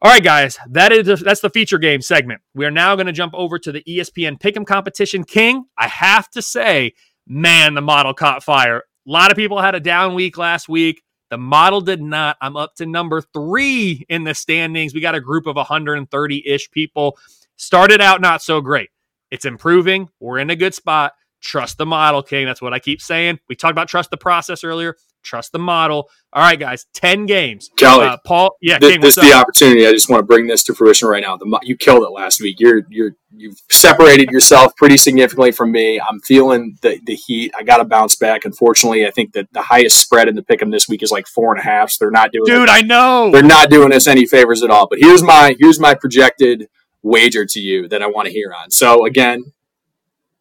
All 0.02 0.10
right, 0.10 0.22
guys, 0.22 0.58
that 0.68 0.92
is 0.92 1.22
that's 1.22 1.40
the 1.40 1.48
feature 1.48 1.78
game 1.78 2.02
segment. 2.02 2.42
We 2.54 2.66
are 2.66 2.70
now 2.70 2.94
going 2.96 3.06
to 3.06 3.12
jump 3.12 3.32
over 3.34 3.58
to 3.58 3.72
the 3.72 3.82
ESPN 3.88 4.38
Pick'em 4.38 4.66
competition. 4.66 5.24
King, 5.24 5.64
I 5.78 5.88
have 5.88 6.28
to 6.32 6.42
say, 6.42 6.92
man, 7.26 7.72
the 7.72 7.80
model 7.80 8.12
caught 8.12 8.44
fire. 8.44 8.78
A 8.78 9.10
lot 9.10 9.30
of 9.30 9.38
people 9.38 9.58
had 9.62 9.74
a 9.74 9.80
down 9.80 10.14
week 10.14 10.36
last 10.36 10.68
week. 10.68 11.02
The 11.30 11.38
model 11.38 11.80
did 11.80 12.00
not. 12.00 12.36
I'm 12.40 12.56
up 12.56 12.76
to 12.76 12.86
number 12.86 13.20
three 13.20 14.06
in 14.08 14.24
the 14.24 14.34
standings. 14.34 14.94
We 14.94 15.00
got 15.00 15.14
a 15.14 15.20
group 15.20 15.46
of 15.46 15.56
130 15.56 16.48
ish 16.48 16.70
people. 16.70 17.18
Started 17.56 18.00
out 18.00 18.20
not 18.20 18.42
so 18.42 18.60
great. 18.60 18.90
It's 19.30 19.44
improving. 19.44 20.08
We're 20.20 20.38
in 20.38 20.50
a 20.50 20.56
good 20.56 20.74
spot. 20.74 21.14
Trust 21.40 21.78
the 21.78 21.86
model, 21.86 22.22
King. 22.22 22.46
That's 22.46 22.62
what 22.62 22.72
I 22.72 22.78
keep 22.78 23.00
saying. 23.00 23.38
We 23.48 23.56
talked 23.56 23.72
about 23.72 23.88
trust 23.88 24.10
the 24.10 24.16
process 24.16 24.64
earlier. 24.64 24.96
Trust 25.22 25.52
the 25.52 25.58
model. 25.58 26.08
All 26.32 26.42
right, 26.42 26.58
guys, 26.58 26.86
ten 26.94 27.26
games. 27.26 27.68
Kelly, 27.76 28.06
uh, 28.06 28.16
Paul, 28.24 28.56
yeah, 28.62 28.78
this, 28.78 28.92
King, 28.92 29.00
this 29.00 29.18
is 29.18 29.24
the 29.24 29.34
opportunity. 29.34 29.86
I 29.86 29.90
just 29.90 30.08
want 30.08 30.20
to 30.20 30.26
bring 30.26 30.46
this 30.46 30.62
to 30.64 30.74
fruition 30.74 31.08
right 31.08 31.22
now. 31.22 31.36
The, 31.36 31.58
you 31.62 31.76
killed 31.76 32.04
it 32.04 32.10
last 32.10 32.40
week. 32.40 32.60
You're 32.60 32.82
you're 32.88 33.12
you've 33.32 33.60
separated 33.70 34.30
yourself 34.30 34.74
pretty 34.76 34.96
significantly 34.96 35.50
from 35.50 35.72
me. 35.72 36.00
I'm 36.00 36.20
feeling 36.20 36.78
the 36.82 37.00
the 37.04 37.16
heat. 37.16 37.52
I 37.58 37.64
got 37.64 37.78
to 37.78 37.84
bounce 37.84 38.14
back. 38.16 38.44
Unfortunately, 38.44 39.04
I 39.04 39.10
think 39.10 39.32
that 39.32 39.52
the 39.52 39.62
highest 39.62 40.00
spread 40.00 40.28
in 40.28 40.36
the 40.36 40.42
pick'em 40.42 40.70
this 40.70 40.88
week 40.88 41.02
is 41.02 41.10
like 41.10 41.26
four 41.26 41.52
and 41.52 41.60
a 41.60 41.64
half. 41.64 41.90
So 41.90 42.04
they're 42.04 42.10
not 42.12 42.30
doing. 42.30 42.46
Dude, 42.46 42.68
it. 42.68 42.70
I 42.70 42.82
know 42.82 43.30
they're 43.32 43.42
not 43.42 43.68
doing 43.68 43.92
us 43.92 44.06
any 44.06 44.26
favors 44.26 44.62
at 44.62 44.70
all. 44.70 44.86
But 44.88 45.00
here's 45.00 45.22
my 45.24 45.56
here's 45.58 45.80
my 45.80 45.94
projected 45.94 46.68
wager 47.02 47.44
to 47.46 47.60
you 47.60 47.88
that 47.88 48.00
I 48.00 48.06
want 48.06 48.26
to 48.26 48.32
hear 48.32 48.52
on. 48.52 48.70
So 48.70 49.06
again, 49.06 49.42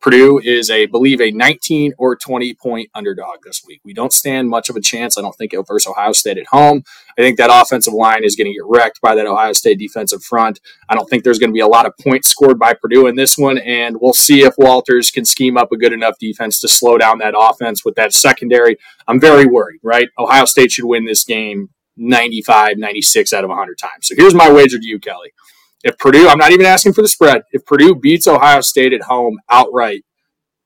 Purdue 0.06 0.39
is 0.43 0.70
a 0.70 0.86
believe 0.86 1.20
a 1.20 1.32
19 1.32 1.93
or 1.97 2.16
20 2.16 2.53
point 2.53 2.91
underdog 2.93 3.38
this 3.43 3.64
week. 3.66 3.82
We 3.84 3.91
don't 3.91 4.14
stand 4.14 4.47
much 4.49 4.70
of 4.70 4.76
a 4.76 4.80
chance. 4.80 5.18
I 5.18 5.22
don't 5.22 5.36
think 5.36 5.53
versus 5.68 5.88
Ohio 5.88 6.12
State 6.12 6.38
at 6.38 6.45
home. 6.45 6.84
I 7.18 7.24
think 7.24 7.39
that 7.39 7.49
offensive 7.51 7.91
line 7.91 8.24
is 8.24 8.36
going 8.36 8.45
to 8.45 8.53
get 8.53 8.66
wrecked 8.68 9.01
by 9.01 9.16
that 9.16 9.26
Ohio 9.26 9.53
State 9.53 9.80
defensive 9.80 10.24
front. 10.24 10.60
I 10.88 10.93
don't 10.93 11.10
think 11.10 11.24
there's 11.24 11.39
going 11.39 11.49
to 11.49 11.56
be 11.56 11.60
a 11.60 11.68
lot 11.68 11.88
of 11.88 11.93
points 11.97 12.30
scored 12.30 12.60
by 12.60 12.76
Purdue 12.76 13.08
in 13.08 13.16
this 13.16 13.36
one, 13.36 13.58
and 13.58 13.97
we'll 13.99 14.14
see 14.14 14.43
if 14.43 14.53
Walters 14.60 15.10
can 15.10 15.26
scheme 15.26 15.58
up 15.58 15.72
a 15.72 15.78
good 15.78 15.91
enough 15.91 16.20
defense 16.20 16.60
to 16.60 16.68
slow 16.68 16.99
down 16.99 17.18
that 17.18 17.34
offense 17.36 17.84
with 17.84 17.95
that 17.95 18.14
secondary. 18.14 18.78
I'm 19.08 19.20
very 19.20 19.47
worried, 19.47 19.80
right? 19.82 20.10
Ohio 20.20 20.45
State 20.45 20.72
should 20.72 20.86
win 20.86 21.06
this 21.06 21.24
game 21.24 21.70
95, 21.97 22.78
96 22.78 23.34
out 23.34 23.43
of 23.43 23.49
100 23.49 23.80
times. 23.80 24.08
So 24.08 24.14
here's 24.16 24.36
my 24.36 24.51
wager 24.51 24.78
to 24.78 24.86
you, 24.86 24.99
Kelly. 24.99 25.32
If 25.86 26.00
Purdue, 26.00 26.28
I'm 26.28 26.40
not 26.40 26.52
even 26.52 26.66
asking 26.66 26.94
for 26.94 27.04
the 27.04 27.08
spread. 27.08 27.44
If 27.52 27.64
Purdue 27.64 27.94
beats 27.94 28.28
Ohio 28.28 28.62
State 28.62 28.92
at 28.92 29.04
home 29.04 29.38
outright 29.52 30.04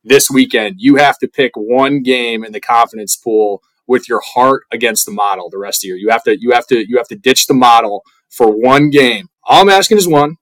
this 0.01 0.32
weekend, 0.32 0.76
you 0.80 0.95
have 0.95 1.20
to 1.20 1.28
pick 1.28 1.51
one 1.55 2.01
game 2.01 2.45
in 2.45 2.53
the 2.53 2.61
confidence 2.61 3.17
pool 3.17 3.61
with 3.86 4.07
your 4.07 4.22
heart 4.24 4.63
against 4.72 5.05
the 5.05 5.11
model 5.11 5.49
the 5.49 5.57
rest 5.57 5.80
of 5.80 5.82
the 5.82 5.88
year. 5.89 5.97
You 5.97 6.09
have 6.09 6.24
to 6.24 6.39
you 6.39 6.51
have 6.51 6.65
to 6.67 6.89
you 6.89 6.97
have 6.97 7.09
to 7.09 7.17
ditch 7.17 7.47
the 7.47 7.53
model 7.53 8.03
for 8.30 8.49
one 8.49 8.91
game. 8.91 9.28
All 9.43 9.61
I'm 9.61 9.70
asking 9.70 9.97
is 9.97 10.07
one, 10.07 10.38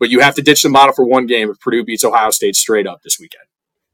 but 0.00 0.10
you 0.10 0.18
have 0.18 0.34
to 0.34 0.42
ditch 0.42 0.64
the 0.64 0.68
model 0.68 0.92
for 0.94 1.04
one 1.04 1.26
game 1.26 1.48
if 1.48 1.60
Purdue 1.60 1.84
beats 1.84 2.02
Ohio 2.02 2.30
State 2.30 2.56
straight 2.56 2.88
up 2.88 3.02
this 3.04 3.20
weekend. 3.20 3.44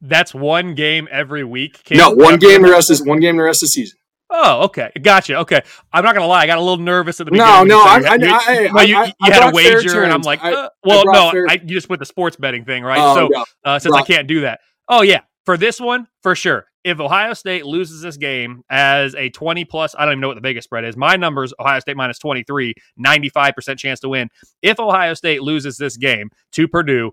That's 0.01 0.33
one 0.33 0.73
game 0.73 1.07
every 1.11 1.43
week. 1.43 1.83
no, 1.91 2.09
one 2.09 2.39
game 2.39 2.63
the 2.63 2.71
rest 2.71 2.89
is 2.89 3.05
one 3.05 3.19
game 3.19 3.37
the 3.37 3.43
rest 3.43 3.61
of 3.61 3.67
the 3.67 3.73
season. 3.73 3.99
Oh, 4.37 4.63
okay, 4.65 4.91
gotcha. 5.01 5.37
Okay, 5.39 5.61
I'm 5.93 6.03
not 6.03 6.13
gonna 6.13 6.27
lie, 6.27 6.43
I 6.43 6.47
got 6.47 6.57
a 6.57 6.61
little 6.61 6.83
nervous 6.83 7.19
at 7.21 7.25
the 7.25 7.31
beginning. 7.31 7.67
No, 7.67 7.79
no, 7.79 7.83
I, 7.83 7.97
you, 7.97 8.05
I, 8.07 8.15
you, 8.15 8.77
I, 8.77 8.83
you, 8.83 9.13
you 9.21 9.31
had 9.31 9.49
a 9.49 9.53
wager, 9.53 10.03
and 10.03 10.11
I'm 10.11 10.23
like, 10.23 10.43
uh, 10.43 10.69
well, 10.83 11.03
no, 11.05 11.31
fair... 11.31 11.45
I, 11.49 11.53
you 11.53 11.75
just 11.75 11.87
put 11.87 11.99
the 11.99 12.05
sports 12.05 12.35
betting 12.35 12.65
thing, 12.65 12.83
right? 12.83 12.99
Oh, 12.99 13.29
so 13.29 13.43
uh, 13.63 13.79
since 13.79 13.95
I 13.95 14.01
can't 14.01 14.27
do 14.27 14.41
that, 14.41 14.59
Oh 14.87 15.01
yeah, 15.01 15.21
for 15.45 15.57
this 15.57 15.79
one, 15.79 16.07
for 16.21 16.35
sure. 16.35 16.65
If 16.83 16.99
Ohio 16.99 17.33
State 17.33 17.65
loses 17.65 18.01
this 18.01 18.17
game 18.17 18.61
as 18.69 19.15
a 19.15 19.29
20 19.29 19.65
plus, 19.65 19.95
I 19.97 20.05
don't 20.05 20.13
even 20.13 20.21
know 20.21 20.27
what 20.27 20.35
the 20.35 20.41
biggest 20.41 20.65
spread 20.65 20.85
is. 20.85 20.95
My 20.95 21.15
numbers 21.15 21.51
Ohio 21.59 21.79
State 21.79 21.97
minus 21.97 22.19
23, 22.19 22.75
95% 23.03 23.77
chance 23.79 23.99
to 24.01 24.09
win. 24.09 24.29
If 24.61 24.79
Ohio 24.79 25.15
State 25.15 25.41
loses 25.41 25.77
this 25.77 25.97
game 25.97 26.29
to 26.51 26.67
Purdue, 26.67 27.11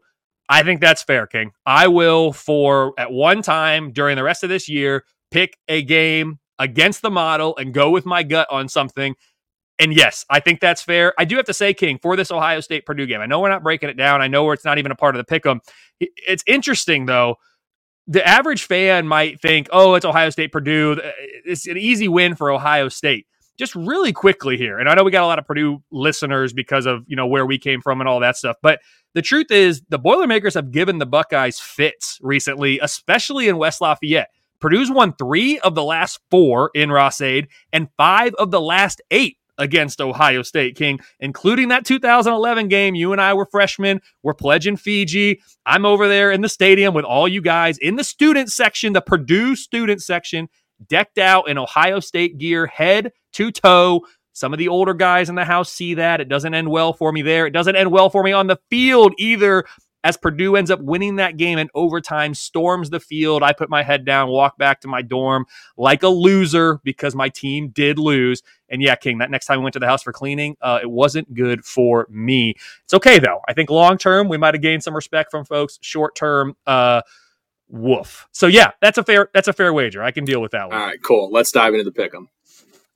I 0.49 0.63
think 0.63 0.83
that's 0.83 1.03
fair, 1.03 1.27
King. 1.27 1.53
I 1.65 1.89
will, 1.89 2.33
for 2.33 2.93
at 2.99 3.11
one 3.11 3.41
time 3.41 3.93
during 3.93 4.17
the 4.17 4.23
rest 4.23 4.43
of 4.43 4.51
this 4.51 4.69
year, 4.69 5.05
pick 5.31 5.57
a 5.69 5.81
game 5.83 6.39
against 6.63 7.03
the 7.03 7.11
model 7.11 7.57
and 7.57 7.75
go 7.75 7.91
with 7.91 8.07
my 8.07 8.23
gut 8.23 8.49
on 8.51 8.69
something. 8.69 9.15
And 9.79 9.93
yes, 9.93 10.25
I 10.31 10.41
think 10.41 10.61
that's 10.61 10.83
fair. 10.83 11.13
I 11.19 11.25
do 11.25 11.37
have 11.37 11.47
to 11.47 11.55
say, 11.55 11.75
King, 11.75 11.99
for 12.01 12.15
this 12.15 12.31
Ohio 12.31 12.61
State 12.61 12.87
Purdue 12.87 13.07
game, 13.07 13.21
I 13.21 13.27
know 13.27 13.41
we're 13.41 13.49
not 13.49 13.63
breaking 13.63 13.89
it 13.89 13.97
down. 13.97 14.23
I 14.23 14.29
know 14.29 14.45
where 14.45 14.55
it's 14.55 14.65
not 14.65 14.79
even 14.79 14.93
a 14.93 14.97
part 14.97 15.17
of 15.17 15.19
the 15.19 15.25
pick 15.25 15.45
'em. 15.45 15.61
It's 16.01 16.45
interesting 16.47 17.07
though 17.07 17.37
the 18.07 18.27
average 18.27 18.65
fan 18.65 19.07
might 19.07 19.41
think, 19.41 19.69
oh, 19.73 19.95
it's 19.95 20.05
Ohio 20.05 20.31
State 20.31 20.53
Purdue. 20.53 21.01
Uh, 21.03 21.11
it's 21.45 21.67
an 21.67 21.79
easy 21.79 22.09
win 22.09 22.35
for 22.35 22.51
Ohio 22.51 22.89
State. 22.89 23.27
Just 23.59 23.75
really 23.75 24.13
quickly 24.13 24.57
here, 24.57 24.79
and 24.79 24.89
I 24.89 24.95
know 24.95 25.05
we 25.05 25.11
got 25.11 25.23
a 25.23 25.27
lot 25.27 25.39
of 25.39 25.47
Purdue 25.47 25.83
listeners 25.93 26.53
because 26.55 26.87
of 26.87 27.05
you 27.07 27.17
know 27.17 27.27
where 27.27 27.45
we 27.45 27.59
came 27.59 27.83
from 27.83 28.01
and 28.01 28.09
all 28.09 28.19
that 28.21 28.37
stuff. 28.37 28.57
But 28.63 28.81
the 29.15 29.23
truth 29.23 29.51
is, 29.51 29.83
the 29.91 29.99
Boilermakers 29.99 30.55
have 30.55 30.73
given 30.73 30.99
the 30.99 31.07
Buckeyes 31.07 31.61
fits 31.61 32.19
recently, 32.23 32.79
especially 32.81 33.49
in 33.49 33.59
West 33.59 33.81
Lafayette. 33.83 34.31
Purdue's 34.63 34.91
won 34.91 35.13
three 35.15 35.59
of 35.59 35.75
the 35.75 35.83
last 35.83 36.21
four 36.31 36.71
in 36.75 36.91
Ross-Ade 36.91 37.49
and 37.73 37.89
five 37.99 38.33
of 38.35 38.51
the 38.51 38.61
last 38.61 39.03
eight 39.11 39.37
against 39.59 40.01
Ohio 40.01 40.43
State, 40.43 40.77
King, 40.77 41.01
including 41.21 41.69
that 41.69 41.85
2011 41.85 42.69
game. 42.69 42.95
You 42.95 43.13
and 43.13 43.21
I 43.21 43.35
were 43.35 43.47
freshmen. 43.47 44.01
We're 44.23 44.35
pledging 44.35 44.77
Fiji. 44.77 45.41
I'm 45.67 45.85
over 45.85 46.09
there 46.09 46.33
in 46.33 46.41
the 46.41 46.49
stadium 46.49 46.95
with 46.95 47.05
all 47.05 47.29
you 47.29 47.43
guys 47.43 47.77
in 47.79 47.97
the 47.97 48.05
student 48.05 48.51
section, 48.51 48.93
the 48.93 49.03
Purdue 49.03 49.55
student 49.57 50.03
section, 50.03 50.49
decked 50.89 51.19
out 51.19 51.49
in 51.49 51.59
Ohio 51.59 52.01
State 52.01 52.39
gear, 52.39 52.67
head 52.67 53.13
to 53.35 53.51
toe. 53.51 54.07
Some 54.33 54.53
of 54.53 54.59
the 54.59 54.69
older 54.69 54.95
guys 54.95 55.29
in 55.29 55.35
the 55.35 55.45
house 55.45 55.71
see 55.71 55.95
that. 55.95 56.21
It 56.21 56.29
doesn't 56.29 56.55
end 56.55 56.71
well 56.71 56.93
for 56.93 57.13
me 57.13 57.21
there. 57.23 57.47
It 57.47 57.53
doesn't 57.53 57.77
end 57.77 57.91
well 57.91 58.09
for 58.09 58.23
me 58.23 58.33
on 58.33 58.47
the 58.47 58.59
field 58.71 59.13
either 59.19 59.65
as 60.05 60.17
Purdue 60.17 60.57
ends 60.57 60.71
up 60.71 60.81
winning 60.81 61.17
that 61.17 61.37
game 61.37 61.59
in 61.59 61.69
overtime, 61.75 62.35
storms 62.35 62.91
the 62.91 63.01
field. 63.01 63.43
I 63.43 63.53
put 63.53 63.71
my 63.71 63.83
head 63.83 64.05
down, 64.05 64.29
walk 64.29 64.59
back 64.59 64.81
to 64.81 64.89
my 64.89 65.03
dorm 65.03 65.47
like 65.77 66.03
a 66.03 66.09
loser 66.09 66.81
because 66.85 67.15
my 67.15 67.29
team 67.29 67.69
did 67.69 67.99
lose. 67.99 68.43
And 68.69 68.83
yeah, 68.83 68.95
King, 68.97 69.19
that 69.19 69.31
next 69.31 69.47
time 69.47 69.59
we 69.59 69.65
went 69.65 69.75
to 69.75 69.79
the 69.79 69.87
house 69.87 70.03
for 70.03 70.13
cleaning, 70.13 70.57
uh, 70.61 70.81
it 70.83 70.91
wasn't 70.91 71.33
good 71.35 71.65
for 71.65 72.07
me. 72.11 72.55
It's 72.85 72.95
okay 72.95 73.19
though. 73.19 73.41
I 73.49 73.53
think 73.53 73.71
long 73.71 73.99
term 73.99 74.29
we 74.29 74.39
might 74.39 74.55
have 74.55 74.63
gained 74.63 74.83
some 74.83 74.95
respect 74.95 75.31
from 75.31 75.45
folks. 75.45 75.79
Short 75.83 76.17
term, 76.17 76.57
uh, 76.67 77.03
woof. 77.69 78.29
So 78.33 78.47
yeah, 78.47 78.73
that's 78.81 78.99
a 78.99 79.05
fair 79.05 79.29
that's 79.33 79.49
a 79.49 79.53
fair 79.53 79.73
wager. 79.73 80.03
I 80.03 80.11
can 80.11 80.25
deal 80.25 80.41
with 80.41 80.53
that 80.53 80.69
one. 80.69 80.77
All 80.77 80.87
right, 80.87 81.03
cool. 81.03 81.31
Let's 81.33 81.53
dive 81.53 81.75
into 81.75 81.85
the 81.85 81.93
pick 81.93 82.15
'em. 82.15 82.29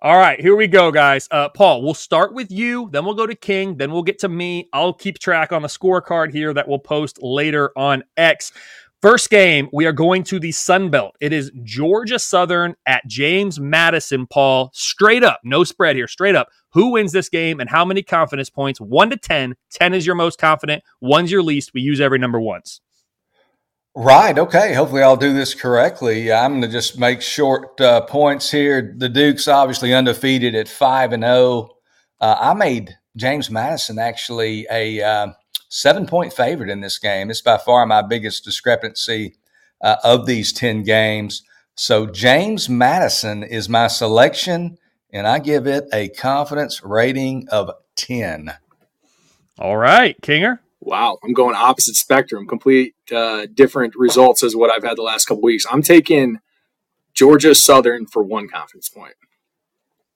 All 0.03 0.19
right, 0.19 0.39
here 0.39 0.55
we 0.55 0.67
go, 0.67 0.93
guys. 0.93 1.27
Uh, 1.31 1.49
Paul, 1.49 1.83
we'll 1.83 1.95
start 1.95 2.35
with 2.35 2.51
you, 2.51 2.91
then 2.93 3.07
we'll 3.07 3.15
go 3.15 3.27
to 3.27 3.35
King, 3.35 3.79
then 3.79 3.91
we'll 3.91 4.03
get 4.03 4.19
to 4.19 4.29
me. 4.29 4.69
I'll 4.75 4.93
keep 4.93 5.19
track 5.19 5.53
on 5.53 5.63
the 5.63 5.69
scorecard 5.69 6.33
here 6.33 6.53
that 6.53 6.69
we'll 6.69 6.79
post 6.79 7.23
later 7.23 7.73
on 7.77 8.05
X. 8.15 8.53
First 9.01 9.31
game, 9.31 9.71
we 9.73 9.87
are 9.87 9.93
going 9.93 10.23
to 10.25 10.39
the 10.39 10.53
Sun 10.53 10.91
Belt. 10.91 11.17
It 11.19 11.33
is 11.33 11.51
Georgia 11.63 12.19
Southern 12.19 12.75
at 12.85 13.07
James 13.07 13.59
Madison, 13.59 14.27
Paul. 14.27 14.71
Straight 14.75 15.25
up, 15.25 15.41
no 15.45 15.65
spread 15.65 15.97
here, 15.97 16.09
straight 16.09 16.35
up. 16.35 16.49
Who 16.73 16.93
wins 16.93 17.13
this 17.13 17.31
game 17.31 17.59
and 17.59 17.71
how 17.71 17.87
many 17.87 18.03
confidence 18.03 18.51
points? 18.51 18.79
One 18.79 19.09
to 19.09 19.17
10. 19.17 19.55
10 19.71 19.95
is 19.95 20.05
your 20.05 20.15
most 20.15 20.39
confident, 20.39 20.85
one's 21.01 21.33
your 21.33 21.43
least. 21.43 21.73
We 21.73 21.81
use 21.81 22.03
every 22.03 22.19
number 22.19 22.39
once. 22.39 22.83
Right. 23.99 24.39
Okay. 24.39 24.75
Hopefully, 24.75 25.03
I'll 25.03 25.17
do 25.17 25.33
this 25.33 25.55
correctly. 25.55 26.31
I'm 26.31 26.53
going 26.53 26.61
to 26.61 26.69
just 26.69 26.99
make 26.99 27.23
short 27.23 27.81
uh, 27.81 28.03
points 28.03 28.51
here. 28.51 28.95
The 28.95 29.09
Duke's 29.09 29.49
obviously 29.49 29.95
undefeated 29.95 30.55
at 30.55 30.69
five 30.69 31.15
and 31.15 31.23
zero. 31.23 31.33
Oh. 31.35 31.77
Uh, 32.21 32.37
I 32.39 32.53
made 32.53 32.99
James 33.17 33.51
Madison 33.51 33.99
actually 33.99 34.67
a 34.71 35.03
uh, 35.03 35.29
seven 35.71 36.07
point 36.07 36.35
favorite 36.35 36.69
in 36.69 36.83
this 36.83 36.99
game. 36.99 37.31
It's 37.31 37.41
by 37.41 37.57
far 37.57 37.87
my 37.87 38.03
biggest 38.03 38.45
discrepancy 38.45 39.37
uh, 39.81 39.97
of 40.05 40.27
these 40.27 40.53
ten 40.53 40.83
games. 40.83 41.43
So 41.75 42.05
James 42.05 42.69
Madison 42.69 43.43
is 43.43 43.67
my 43.67 43.87
selection, 43.87 44.77
and 45.11 45.27
I 45.27 45.39
give 45.39 45.67
it 45.67 45.85
a 45.91 46.11
confidence 46.11 46.85
rating 46.85 47.49
of 47.49 47.71
ten. 47.95 48.53
All 49.59 49.79
right, 49.79 50.21
Kinger 50.21 50.59
wow, 50.87 51.19
I'm 51.23 51.33
going 51.33 51.57
opposite 51.57 51.97
spectrum, 51.97 52.47
complete 52.47 52.95
uh, 53.15 53.47
different 53.53 53.95
results 53.97 54.43
as 54.43 54.55
what 54.55 54.71
I've 54.71 54.85
had 54.85 54.97
the 54.97 55.03
last 55.03 55.27
couple 55.27 55.43
weeks. 55.43 55.67
I'm 55.71 55.83
taking 55.83 56.39
Georgia 57.13 57.55
Southern 57.55 58.07
for 58.07 58.23
one 58.23 58.49
confidence 58.49 58.89
point. 58.89 59.15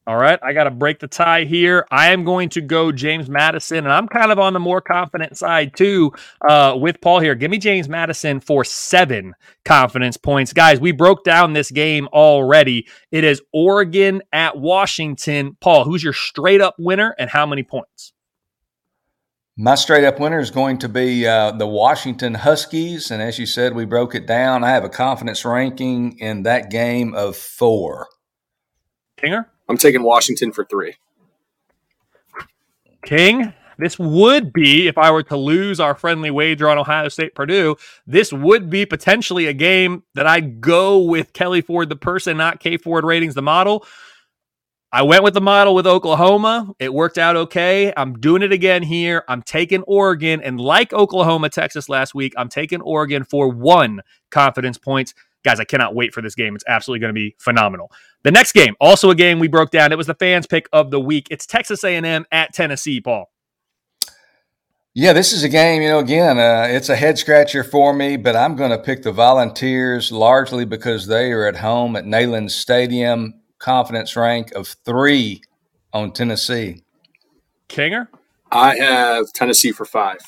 All 0.06 0.16
right, 0.16 0.38
I 0.42 0.54
got 0.54 0.64
to 0.64 0.70
break 0.70 0.98
the 0.98 1.06
tie 1.06 1.44
here. 1.44 1.86
I 1.90 2.12
am 2.12 2.24
going 2.24 2.48
to 2.50 2.60
go 2.60 2.90
James 2.90 3.28
Madison, 3.28 3.78
and 3.78 3.92
I'm 3.92 4.08
kind 4.08 4.32
of 4.32 4.38
on 4.38 4.54
the 4.54 4.58
more 4.58 4.80
confident 4.80 5.36
side 5.36 5.76
too 5.76 6.12
uh, 6.48 6.74
with 6.76 7.00
Paul 7.00 7.20
here. 7.20 7.34
Give 7.34 7.50
me 7.50 7.58
James 7.58 7.88
Madison 7.88 8.40
for 8.40 8.64
seven 8.64 9.34
confidence 9.64 10.16
points. 10.16 10.52
Guys, 10.52 10.80
we 10.80 10.92
broke 10.92 11.22
down 11.22 11.52
this 11.52 11.70
game 11.70 12.08
already. 12.12 12.88
It 13.12 13.24
is 13.24 13.42
Oregon 13.52 14.22
at 14.32 14.56
Washington. 14.56 15.56
Paul, 15.60 15.84
who's 15.84 16.02
your 16.02 16.14
straight 16.14 16.60
up 16.60 16.76
winner 16.78 17.14
and 17.18 17.28
how 17.28 17.44
many 17.44 17.62
points? 17.62 18.12
My 19.62 19.74
straight 19.74 20.04
up 20.04 20.18
winner 20.18 20.40
is 20.40 20.50
going 20.50 20.78
to 20.78 20.88
be 20.88 21.26
uh, 21.26 21.50
the 21.50 21.66
Washington 21.66 22.32
Huskies. 22.32 23.10
And 23.10 23.20
as 23.20 23.38
you 23.38 23.44
said, 23.44 23.74
we 23.74 23.84
broke 23.84 24.14
it 24.14 24.26
down. 24.26 24.64
I 24.64 24.70
have 24.70 24.84
a 24.84 24.88
confidence 24.88 25.44
ranking 25.44 26.18
in 26.18 26.44
that 26.44 26.70
game 26.70 27.12
of 27.12 27.36
four. 27.36 28.08
Kinger? 29.18 29.44
I'm 29.68 29.76
taking 29.76 30.02
Washington 30.02 30.50
for 30.50 30.64
three. 30.64 30.94
King, 33.04 33.52
this 33.76 33.98
would 33.98 34.50
be, 34.54 34.88
if 34.88 34.96
I 34.96 35.10
were 35.10 35.24
to 35.24 35.36
lose 35.36 35.78
our 35.78 35.94
friendly 35.94 36.30
wager 36.30 36.66
on 36.66 36.78
Ohio 36.78 37.08
State 37.08 37.34
Purdue, 37.34 37.76
this 38.06 38.32
would 38.32 38.70
be 38.70 38.86
potentially 38.86 39.44
a 39.44 39.52
game 39.52 40.04
that 40.14 40.26
I'd 40.26 40.62
go 40.62 41.00
with 41.00 41.34
Kelly 41.34 41.60
Ford, 41.60 41.90
the 41.90 41.96
person, 41.96 42.38
not 42.38 42.60
K 42.60 42.78
Ford 42.78 43.04
ratings, 43.04 43.34
the 43.34 43.42
model. 43.42 43.84
I 44.92 45.02
went 45.02 45.22
with 45.22 45.34
the 45.34 45.40
model 45.40 45.76
with 45.76 45.86
Oklahoma. 45.86 46.74
It 46.80 46.92
worked 46.92 47.16
out 47.16 47.36
okay. 47.36 47.92
I'm 47.96 48.18
doing 48.18 48.42
it 48.42 48.52
again 48.52 48.82
here. 48.82 49.22
I'm 49.28 49.40
taking 49.40 49.82
Oregon. 49.82 50.42
And 50.42 50.60
like 50.60 50.92
Oklahoma, 50.92 51.48
Texas 51.48 51.88
last 51.88 52.12
week, 52.12 52.34
I'm 52.36 52.48
taking 52.48 52.80
Oregon 52.80 53.22
for 53.22 53.48
one 53.48 54.02
confidence 54.30 54.78
points. 54.78 55.14
Guys, 55.44 55.60
I 55.60 55.64
cannot 55.64 55.94
wait 55.94 56.12
for 56.12 56.22
this 56.22 56.34
game. 56.34 56.56
It's 56.56 56.64
absolutely 56.66 57.00
going 57.00 57.14
to 57.14 57.18
be 57.18 57.36
phenomenal. 57.38 57.92
The 58.24 58.32
next 58.32 58.50
game, 58.50 58.74
also 58.80 59.10
a 59.10 59.14
game 59.14 59.38
we 59.38 59.46
broke 59.46 59.70
down. 59.70 59.92
It 59.92 59.96
was 59.96 60.08
the 60.08 60.14
fans' 60.14 60.48
pick 60.48 60.68
of 60.72 60.90
the 60.90 61.00
week. 61.00 61.28
It's 61.30 61.46
Texas 61.46 61.84
A&M 61.84 62.26
at 62.32 62.52
Tennessee, 62.52 63.00
Paul. 63.00 63.30
Yeah, 64.92 65.12
this 65.12 65.32
is 65.32 65.44
a 65.44 65.48
game, 65.48 65.82
you 65.82 65.88
know, 65.88 66.00
again, 66.00 66.36
uh, 66.36 66.66
it's 66.68 66.88
a 66.88 66.96
head 66.96 67.16
scratcher 67.16 67.62
for 67.62 67.94
me, 67.94 68.16
but 68.16 68.34
I'm 68.34 68.56
going 68.56 68.72
to 68.72 68.78
pick 68.78 69.04
the 69.04 69.12
Volunteers 69.12 70.10
largely 70.10 70.64
because 70.64 71.06
they 71.06 71.30
are 71.30 71.46
at 71.46 71.58
home 71.58 71.94
at 71.94 72.04
Neyland 72.04 72.50
Stadium 72.50 73.39
confidence 73.60 74.16
rank 74.16 74.52
of 74.52 74.66
three 74.84 75.42
on 75.92 76.12
Tennessee. 76.12 76.82
Kinger? 77.68 78.08
I 78.50 78.76
have 78.76 79.32
Tennessee 79.32 79.70
for 79.70 79.84
five. 79.84 80.18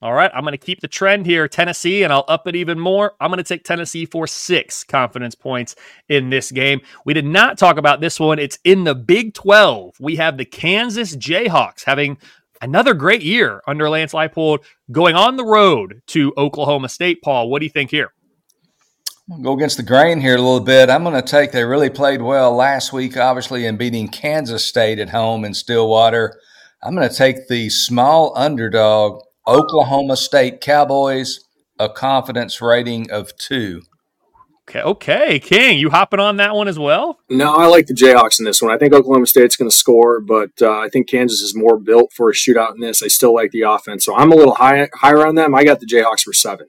All 0.00 0.12
right, 0.12 0.30
I'm 0.34 0.42
going 0.42 0.50
to 0.50 0.58
keep 0.58 0.80
the 0.80 0.88
trend 0.88 1.26
here, 1.26 1.46
Tennessee, 1.46 2.02
and 2.02 2.12
I'll 2.12 2.24
up 2.26 2.48
it 2.48 2.56
even 2.56 2.78
more. 2.78 3.14
I'm 3.20 3.30
going 3.30 3.38
to 3.38 3.44
take 3.44 3.62
Tennessee 3.62 4.04
for 4.04 4.26
six 4.26 4.82
confidence 4.82 5.36
points 5.36 5.76
in 6.08 6.28
this 6.28 6.50
game. 6.50 6.80
We 7.04 7.14
did 7.14 7.24
not 7.24 7.56
talk 7.56 7.76
about 7.76 8.00
this 8.00 8.18
one. 8.18 8.40
It's 8.40 8.58
in 8.64 8.82
the 8.82 8.96
Big 8.96 9.32
12. 9.34 9.94
We 10.00 10.16
have 10.16 10.38
the 10.38 10.44
Kansas 10.44 11.14
Jayhawks 11.14 11.84
having 11.84 12.18
another 12.60 12.94
great 12.94 13.22
year 13.22 13.62
under 13.68 13.88
Lance 13.88 14.12
Leipold 14.12 14.64
going 14.90 15.14
on 15.14 15.36
the 15.36 15.44
road 15.44 16.02
to 16.08 16.32
Oklahoma 16.36 16.88
State. 16.88 17.22
Paul, 17.22 17.48
what 17.48 17.60
do 17.60 17.66
you 17.66 17.70
think 17.70 17.92
here? 17.92 18.12
Go 19.42 19.52
against 19.54 19.76
the 19.76 19.82
grain 19.82 20.20
here 20.20 20.36
a 20.36 20.40
little 20.40 20.60
bit. 20.60 20.90
I'm 20.90 21.04
going 21.04 21.20
to 21.20 21.22
take, 21.22 21.52
they 21.52 21.64
really 21.64 21.90
played 21.90 22.22
well 22.22 22.54
last 22.54 22.92
week, 22.92 23.16
obviously, 23.16 23.66
in 23.66 23.76
beating 23.76 24.08
Kansas 24.08 24.64
State 24.64 24.98
at 24.98 25.10
home 25.10 25.44
in 25.44 25.54
Stillwater. 25.54 26.38
I'm 26.82 26.94
going 26.94 27.08
to 27.08 27.14
take 27.14 27.48
the 27.48 27.70
small 27.70 28.36
underdog, 28.36 29.22
Oklahoma 29.46 30.16
State 30.16 30.60
Cowboys, 30.60 31.40
a 31.78 31.88
confidence 31.88 32.60
rating 32.60 33.10
of 33.10 33.36
two. 33.36 33.82
Okay, 34.68 34.80
okay, 34.80 35.40
King, 35.40 35.78
you 35.78 35.90
hopping 35.90 36.20
on 36.20 36.36
that 36.36 36.54
one 36.54 36.68
as 36.68 36.78
well? 36.78 37.18
No, 37.28 37.52
I 37.52 37.66
like 37.66 37.86
the 37.86 37.94
Jayhawks 37.94 38.38
in 38.38 38.44
this 38.44 38.62
one. 38.62 38.72
I 38.72 38.78
think 38.78 38.92
Oklahoma 38.92 39.26
State's 39.26 39.56
going 39.56 39.68
to 39.68 39.76
score, 39.76 40.20
but 40.20 40.50
uh, 40.60 40.78
I 40.78 40.88
think 40.88 41.08
Kansas 41.08 41.40
is 41.40 41.54
more 41.54 41.78
built 41.78 42.12
for 42.12 42.30
a 42.30 42.32
shootout 42.32 42.74
in 42.74 42.80
this. 42.80 43.02
I 43.02 43.08
still 43.08 43.34
like 43.34 43.50
the 43.50 43.62
offense, 43.62 44.04
so 44.04 44.14
I'm 44.16 44.30
a 44.30 44.36
little 44.36 44.54
high, 44.54 44.88
higher 44.94 45.26
on 45.26 45.34
them. 45.34 45.54
I 45.54 45.64
got 45.64 45.80
the 45.80 45.86
Jayhawks 45.86 46.22
for 46.22 46.32
seven. 46.32 46.68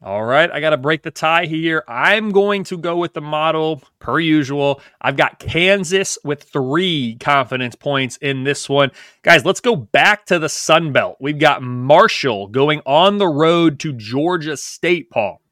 All 0.00 0.24
right, 0.24 0.48
I 0.48 0.60
got 0.60 0.70
to 0.70 0.76
break 0.76 1.02
the 1.02 1.10
tie 1.10 1.46
here. 1.46 1.82
I'm 1.88 2.30
going 2.30 2.62
to 2.64 2.78
go 2.78 2.96
with 2.96 3.14
the 3.14 3.20
model 3.20 3.82
per 3.98 4.20
usual. 4.20 4.80
I've 5.00 5.16
got 5.16 5.40
Kansas 5.40 6.16
with 6.22 6.44
three 6.44 7.16
confidence 7.18 7.74
points 7.74 8.16
in 8.18 8.44
this 8.44 8.68
one. 8.68 8.92
Guys, 9.22 9.44
let's 9.44 9.58
go 9.58 9.74
back 9.74 10.24
to 10.26 10.38
the 10.38 10.48
Sun 10.48 10.92
Belt. 10.92 11.16
We've 11.18 11.40
got 11.40 11.64
Marshall 11.64 12.46
going 12.46 12.80
on 12.86 13.18
the 13.18 13.26
road 13.26 13.80
to 13.80 13.92
Georgia 13.92 14.56
State, 14.56 15.10
Paul. 15.10 15.42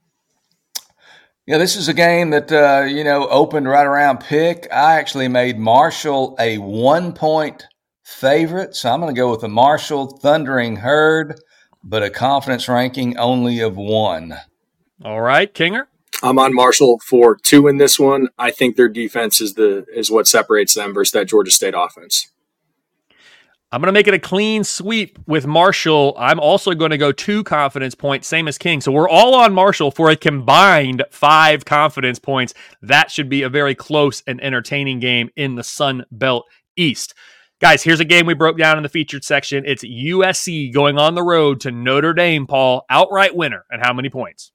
Yeah, 1.44 1.58
this 1.58 1.74
is 1.74 1.88
a 1.88 1.94
game 1.94 2.30
that, 2.30 2.52
uh, 2.52 2.84
you 2.84 3.02
know, 3.02 3.26
opened 3.28 3.68
right 3.68 3.86
around 3.86 4.20
pick. 4.20 4.68
I 4.70 4.94
actually 4.94 5.26
made 5.26 5.58
Marshall 5.58 6.36
a 6.38 6.58
one 6.58 7.12
point 7.12 7.66
favorite. 8.04 8.76
So 8.76 8.92
I'm 8.92 9.00
going 9.00 9.12
to 9.12 9.20
go 9.20 9.32
with 9.32 9.40
the 9.40 9.48
Marshall 9.48 10.06
Thundering 10.06 10.76
Herd 10.76 11.40
but 11.88 12.02
a 12.02 12.10
confidence 12.10 12.68
ranking 12.68 13.16
only 13.16 13.60
of 13.60 13.76
one. 13.76 14.34
All 15.04 15.20
right, 15.20 15.52
Kinger. 15.52 15.86
I'm 16.22 16.38
on 16.38 16.54
Marshall 16.54 16.98
for 17.06 17.36
two 17.36 17.68
in 17.68 17.76
this 17.76 17.98
one. 17.98 18.28
I 18.38 18.50
think 18.50 18.76
their 18.76 18.88
defense 18.88 19.40
is 19.40 19.54
the 19.54 19.86
is 19.94 20.10
what 20.10 20.26
separates 20.26 20.74
them 20.74 20.92
versus 20.92 21.12
that 21.12 21.28
Georgia 21.28 21.50
State 21.50 21.74
offense. 21.76 22.28
I'm 23.72 23.80
going 23.80 23.88
to 23.88 23.92
make 23.92 24.06
it 24.06 24.14
a 24.14 24.18
clean 24.18 24.64
sweep 24.64 25.18
with 25.26 25.46
Marshall. 25.46 26.14
I'm 26.16 26.38
also 26.40 26.72
going 26.72 26.92
to 26.92 26.98
go 26.98 27.12
two 27.12 27.44
confidence 27.44 27.94
points, 27.94 28.28
same 28.28 28.46
as 28.48 28.58
King. 28.58 28.80
So 28.80 28.92
we're 28.92 29.08
all 29.08 29.34
on 29.34 29.52
Marshall 29.52 29.90
for 29.90 30.08
a 30.08 30.16
combined 30.16 31.04
five 31.10 31.64
confidence 31.64 32.18
points. 32.18 32.54
That 32.80 33.10
should 33.10 33.28
be 33.28 33.42
a 33.42 33.48
very 33.48 33.74
close 33.74 34.22
and 34.26 34.40
entertaining 34.42 35.00
game 35.00 35.30
in 35.36 35.56
the 35.56 35.64
Sun 35.64 36.06
Belt 36.12 36.46
East. 36.76 37.12
Guys, 37.58 37.82
here's 37.82 38.00
a 38.00 38.04
game 38.04 38.26
we 38.26 38.34
broke 38.34 38.58
down 38.58 38.76
in 38.76 38.82
the 38.82 38.88
featured 38.88 39.24
section. 39.24 39.64
It's 39.64 39.82
USC 39.82 40.70
going 40.74 40.98
on 40.98 41.14
the 41.14 41.22
road 41.22 41.58
to 41.60 41.70
Notre 41.70 42.12
Dame, 42.12 42.46
Paul. 42.46 42.84
Outright 42.90 43.34
winner. 43.34 43.64
And 43.70 43.82
how 43.82 43.94
many 43.94 44.10
points? 44.10 44.52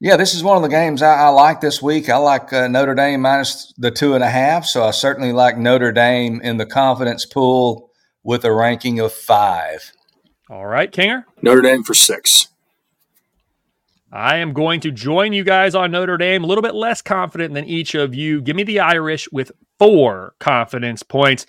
Yeah, 0.00 0.16
this 0.16 0.34
is 0.34 0.42
one 0.42 0.56
of 0.56 0.62
the 0.64 0.68
games 0.68 1.00
I, 1.00 1.14
I 1.14 1.28
like 1.28 1.60
this 1.60 1.80
week. 1.80 2.10
I 2.10 2.16
like 2.16 2.52
uh, 2.52 2.66
Notre 2.66 2.96
Dame 2.96 3.20
minus 3.20 3.72
the 3.78 3.92
two 3.92 4.14
and 4.14 4.24
a 4.24 4.28
half. 4.28 4.66
So 4.66 4.82
I 4.82 4.90
certainly 4.90 5.32
like 5.32 5.56
Notre 5.56 5.92
Dame 5.92 6.40
in 6.40 6.56
the 6.56 6.66
confidence 6.66 7.24
pool 7.24 7.90
with 8.24 8.44
a 8.44 8.52
ranking 8.52 8.98
of 8.98 9.12
five. 9.12 9.92
All 10.50 10.66
right, 10.66 10.90
Kinger? 10.90 11.22
Notre 11.40 11.62
Dame 11.62 11.84
for 11.84 11.94
six. 11.94 12.48
I 14.10 14.38
am 14.38 14.52
going 14.52 14.80
to 14.80 14.90
join 14.90 15.32
you 15.32 15.44
guys 15.44 15.76
on 15.76 15.92
Notre 15.92 16.16
Dame, 16.16 16.42
a 16.42 16.46
little 16.48 16.62
bit 16.62 16.74
less 16.74 17.00
confident 17.00 17.54
than 17.54 17.64
each 17.64 17.94
of 17.94 18.12
you. 18.12 18.40
Give 18.40 18.56
me 18.56 18.64
the 18.64 18.80
Irish 18.80 19.28
with 19.30 19.52
four 19.78 20.34
confidence 20.40 21.04
points. 21.04 21.46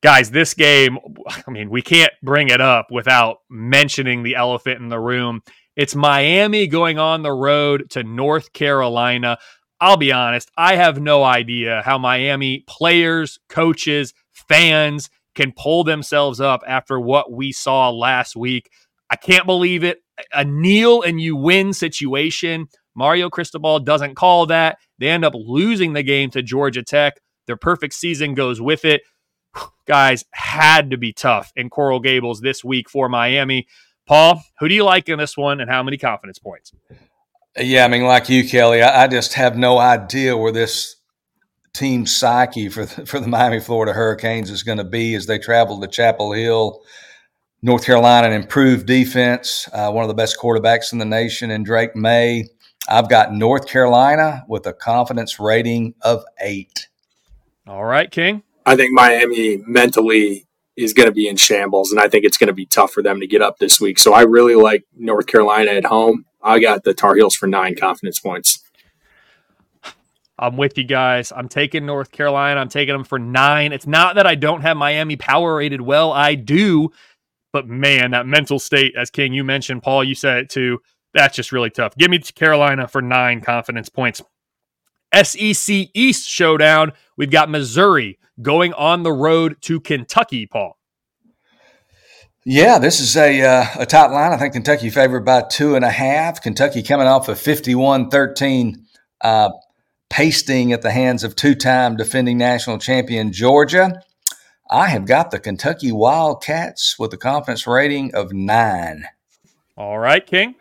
Guys, 0.00 0.30
this 0.30 0.54
game, 0.54 0.98
I 1.46 1.50
mean, 1.50 1.70
we 1.70 1.82
can't 1.82 2.12
bring 2.22 2.48
it 2.48 2.60
up 2.60 2.86
without 2.90 3.38
mentioning 3.50 4.22
the 4.22 4.36
elephant 4.36 4.80
in 4.80 4.88
the 4.88 5.00
room. 5.00 5.42
It's 5.76 5.94
Miami 5.94 6.66
going 6.66 6.98
on 6.98 7.22
the 7.22 7.32
road 7.32 7.90
to 7.90 8.02
North 8.02 8.52
Carolina. 8.52 9.38
I'll 9.80 9.96
be 9.96 10.12
honest, 10.12 10.50
I 10.56 10.76
have 10.76 11.00
no 11.00 11.22
idea 11.22 11.82
how 11.84 11.98
Miami 11.98 12.64
players, 12.66 13.38
coaches, 13.48 14.12
fans 14.32 15.08
can 15.36 15.52
pull 15.56 15.84
themselves 15.84 16.40
up 16.40 16.62
after 16.66 16.98
what 16.98 17.30
we 17.30 17.52
saw 17.52 17.90
last 17.90 18.34
week. 18.34 18.70
I 19.08 19.16
can't 19.16 19.46
believe 19.46 19.84
it. 19.84 19.98
A 20.32 20.44
kneel 20.44 21.02
and 21.02 21.20
you 21.20 21.36
win 21.36 21.72
situation. 21.72 22.66
Mario 22.96 23.30
Cristobal 23.30 23.78
doesn't 23.78 24.16
call 24.16 24.46
that. 24.46 24.78
They 24.98 25.08
end 25.08 25.24
up 25.24 25.34
losing 25.36 25.92
the 25.92 26.02
game 26.02 26.30
to 26.30 26.42
Georgia 26.42 26.82
Tech. 26.82 27.14
Their 27.46 27.56
perfect 27.56 27.94
season 27.94 28.34
goes 28.34 28.60
with 28.60 28.84
it 28.84 29.02
guys 29.88 30.24
had 30.30 30.90
to 30.90 30.96
be 30.96 31.12
tough 31.12 31.52
in 31.56 31.70
Coral 31.70 31.98
Gables 31.98 32.40
this 32.40 32.62
week 32.62 32.88
for 32.88 33.08
Miami. 33.08 33.66
Paul, 34.06 34.42
who 34.60 34.68
do 34.68 34.74
you 34.74 34.84
like 34.84 35.08
in 35.08 35.18
this 35.18 35.36
one 35.36 35.60
and 35.60 35.68
how 35.68 35.82
many 35.82 35.96
confidence 35.96 36.38
points? 36.38 36.72
Yeah, 37.58 37.84
I 37.84 37.88
mean, 37.88 38.04
like 38.04 38.28
you, 38.28 38.48
Kelly, 38.48 38.82
I, 38.82 39.04
I 39.04 39.08
just 39.08 39.34
have 39.34 39.56
no 39.56 39.78
idea 39.78 40.36
where 40.36 40.52
this 40.52 40.96
team 41.72 42.06
psyche 42.06 42.68
for 42.68 42.86
the, 42.86 43.06
for 43.06 43.18
the 43.18 43.26
Miami, 43.26 43.60
Florida 43.60 43.92
Hurricanes 43.92 44.50
is 44.50 44.62
going 44.62 44.78
to 44.78 44.84
be 44.84 45.14
as 45.14 45.26
they 45.26 45.38
travel 45.38 45.80
to 45.80 45.88
Chapel 45.88 46.32
Hill, 46.32 46.82
North 47.62 47.84
Carolina, 47.84 48.28
an 48.28 48.32
improved 48.32 48.86
defense, 48.86 49.68
uh, 49.72 49.90
one 49.90 50.04
of 50.04 50.08
the 50.08 50.14
best 50.14 50.38
quarterbacks 50.38 50.92
in 50.92 50.98
the 50.98 51.04
nation, 51.04 51.50
and 51.50 51.64
Drake 51.64 51.96
Maye. 51.96 52.44
I've 52.88 53.08
got 53.08 53.34
North 53.34 53.66
Carolina 53.66 54.44
with 54.48 54.66
a 54.66 54.72
confidence 54.72 55.40
rating 55.40 55.94
of 56.02 56.24
eight. 56.40 56.88
All 57.66 57.84
right, 57.84 58.10
King. 58.10 58.42
I 58.68 58.76
think 58.76 58.92
Miami 58.92 59.62
mentally 59.66 60.46
is 60.76 60.92
going 60.92 61.08
to 61.08 61.14
be 61.14 61.26
in 61.26 61.36
shambles, 61.36 61.90
and 61.90 61.98
I 61.98 62.06
think 62.06 62.26
it's 62.26 62.36
going 62.36 62.48
to 62.48 62.52
be 62.52 62.66
tough 62.66 62.92
for 62.92 63.02
them 63.02 63.18
to 63.20 63.26
get 63.26 63.40
up 63.40 63.58
this 63.58 63.80
week. 63.80 63.98
So 63.98 64.12
I 64.12 64.22
really 64.22 64.54
like 64.54 64.84
North 64.94 65.26
Carolina 65.26 65.70
at 65.70 65.86
home. 65.86 66.26
I 66.42 66.60
got 66.60 66.84
the 66.84 66.92
Tar 66.92 67.14
Heels 67.14 67.34
for 67.34 67.46
nine 67.46 67.74
confidence 67.76 68.20
points. 68.20 68.62
I'm 70.38 70.58
with 70.58 70.76
you 70.76 70.84
guys. 70.84 71.32
I'm 71.34 71.48
taking 71.48 71.86
North 71.86 72.12
Carolina. 72.12 72.60
I'm 72.60 72.68
taking 72.68 72.92
them 72.92 73.04
for 73.04 73.18
nine. 73.18 73.72
It's 73.72 73.86
not 73.86 74.16
that 74.16 74.26
I 74.26 74.34
don't 74.34 74.60
have 74.60 74.76
Miami 74.76 75.16
power 75.16 75.56
rated 75.56 75.80
well. 75.80 76.12
I 76.12 76.34
do. 76.34 76.90
But 77.54 77.66
man, 77.66 78.10
that 78.10 78.26
mental 78.26 78.58
state, 78.58 78.94
as 78.96 79.08
King, 79.08 79.32
you 79.32 79.44
mentioned, 79.44 79.82
Paul, 79.82 80.04
you 80.04 80.14
said 80.14 80.38
it 80.40 80.50
too. 80.50 80.80
That's 81.14 81.34
just 81.34 81.52
really 81.52 81.70
tough. 81.70 81.96
Give 81.96 82.10
me 82.10 82.18
Carolina 82.18 82.86
for 82.86 83.00
nine 83.00 83.40
confidence 83.40 83.88
points. 83.88 84.20
SEC 85.14 85.88
East 85.94 86.28
showdown. 86.28 86.92
We've 87.16 87.30
got 87.30 87.48
Missouri 87.48 88.17
going 88.40 88.72
on 88.74 89.02
the 89.02 89.12
road 89.12 89.56
to 89.62 89.80
Kentucky, 89.80 90.46
Paul. 90.46 90.76
Yeah, 92.44 92.78
this 92.78 93.00
is 93.00 93.16
a, 93.16 93.42
uh, 93.42 93.66
a 93.80 93.86
top 93.86 94.10
line. 94.10 94.32
I 94.32 94.36
think 94.36 94.54
Kentucky 94.54 94.90
favored 94.90 95.24
by 95.24 95.42
two 95.42 95.74
and 95.74 95.84
a 95.84 95.90
half. 95.90 96.40
Kentucky 96.40 96.82
coming 96.82 97.06
off 97.06 97.28
a 97.28 97.36
51 97.36 98.08
13 98.08 98.86
uh, 99.20 99.50
pasting 100.08 100.72
at 100.72 100.82
the 100.82 100.90
hands 100.90 101.24
of 101.24 101.36
two 101.36 101.54
time 101.54 101.96
defending 101.96 102.38
national 102.38 102.78
champion 102.78 103.32
Georgia. 103.32 104.02
I 104.70 104.88
have 104.88 105.04
got 105.04 105.30
the 105.30 105.38
Kentucky 105.38 105.92
Wildcats 105.92 106.98
with 106.98 107.12
a 107.12 107.18
confidence 107.18 107.66
rating 107.66 108.14
of 108.14 108.32
nine. 108.32 109.04
All 109.76 109.98
right, 109.98 110.26
King 110.26 110.54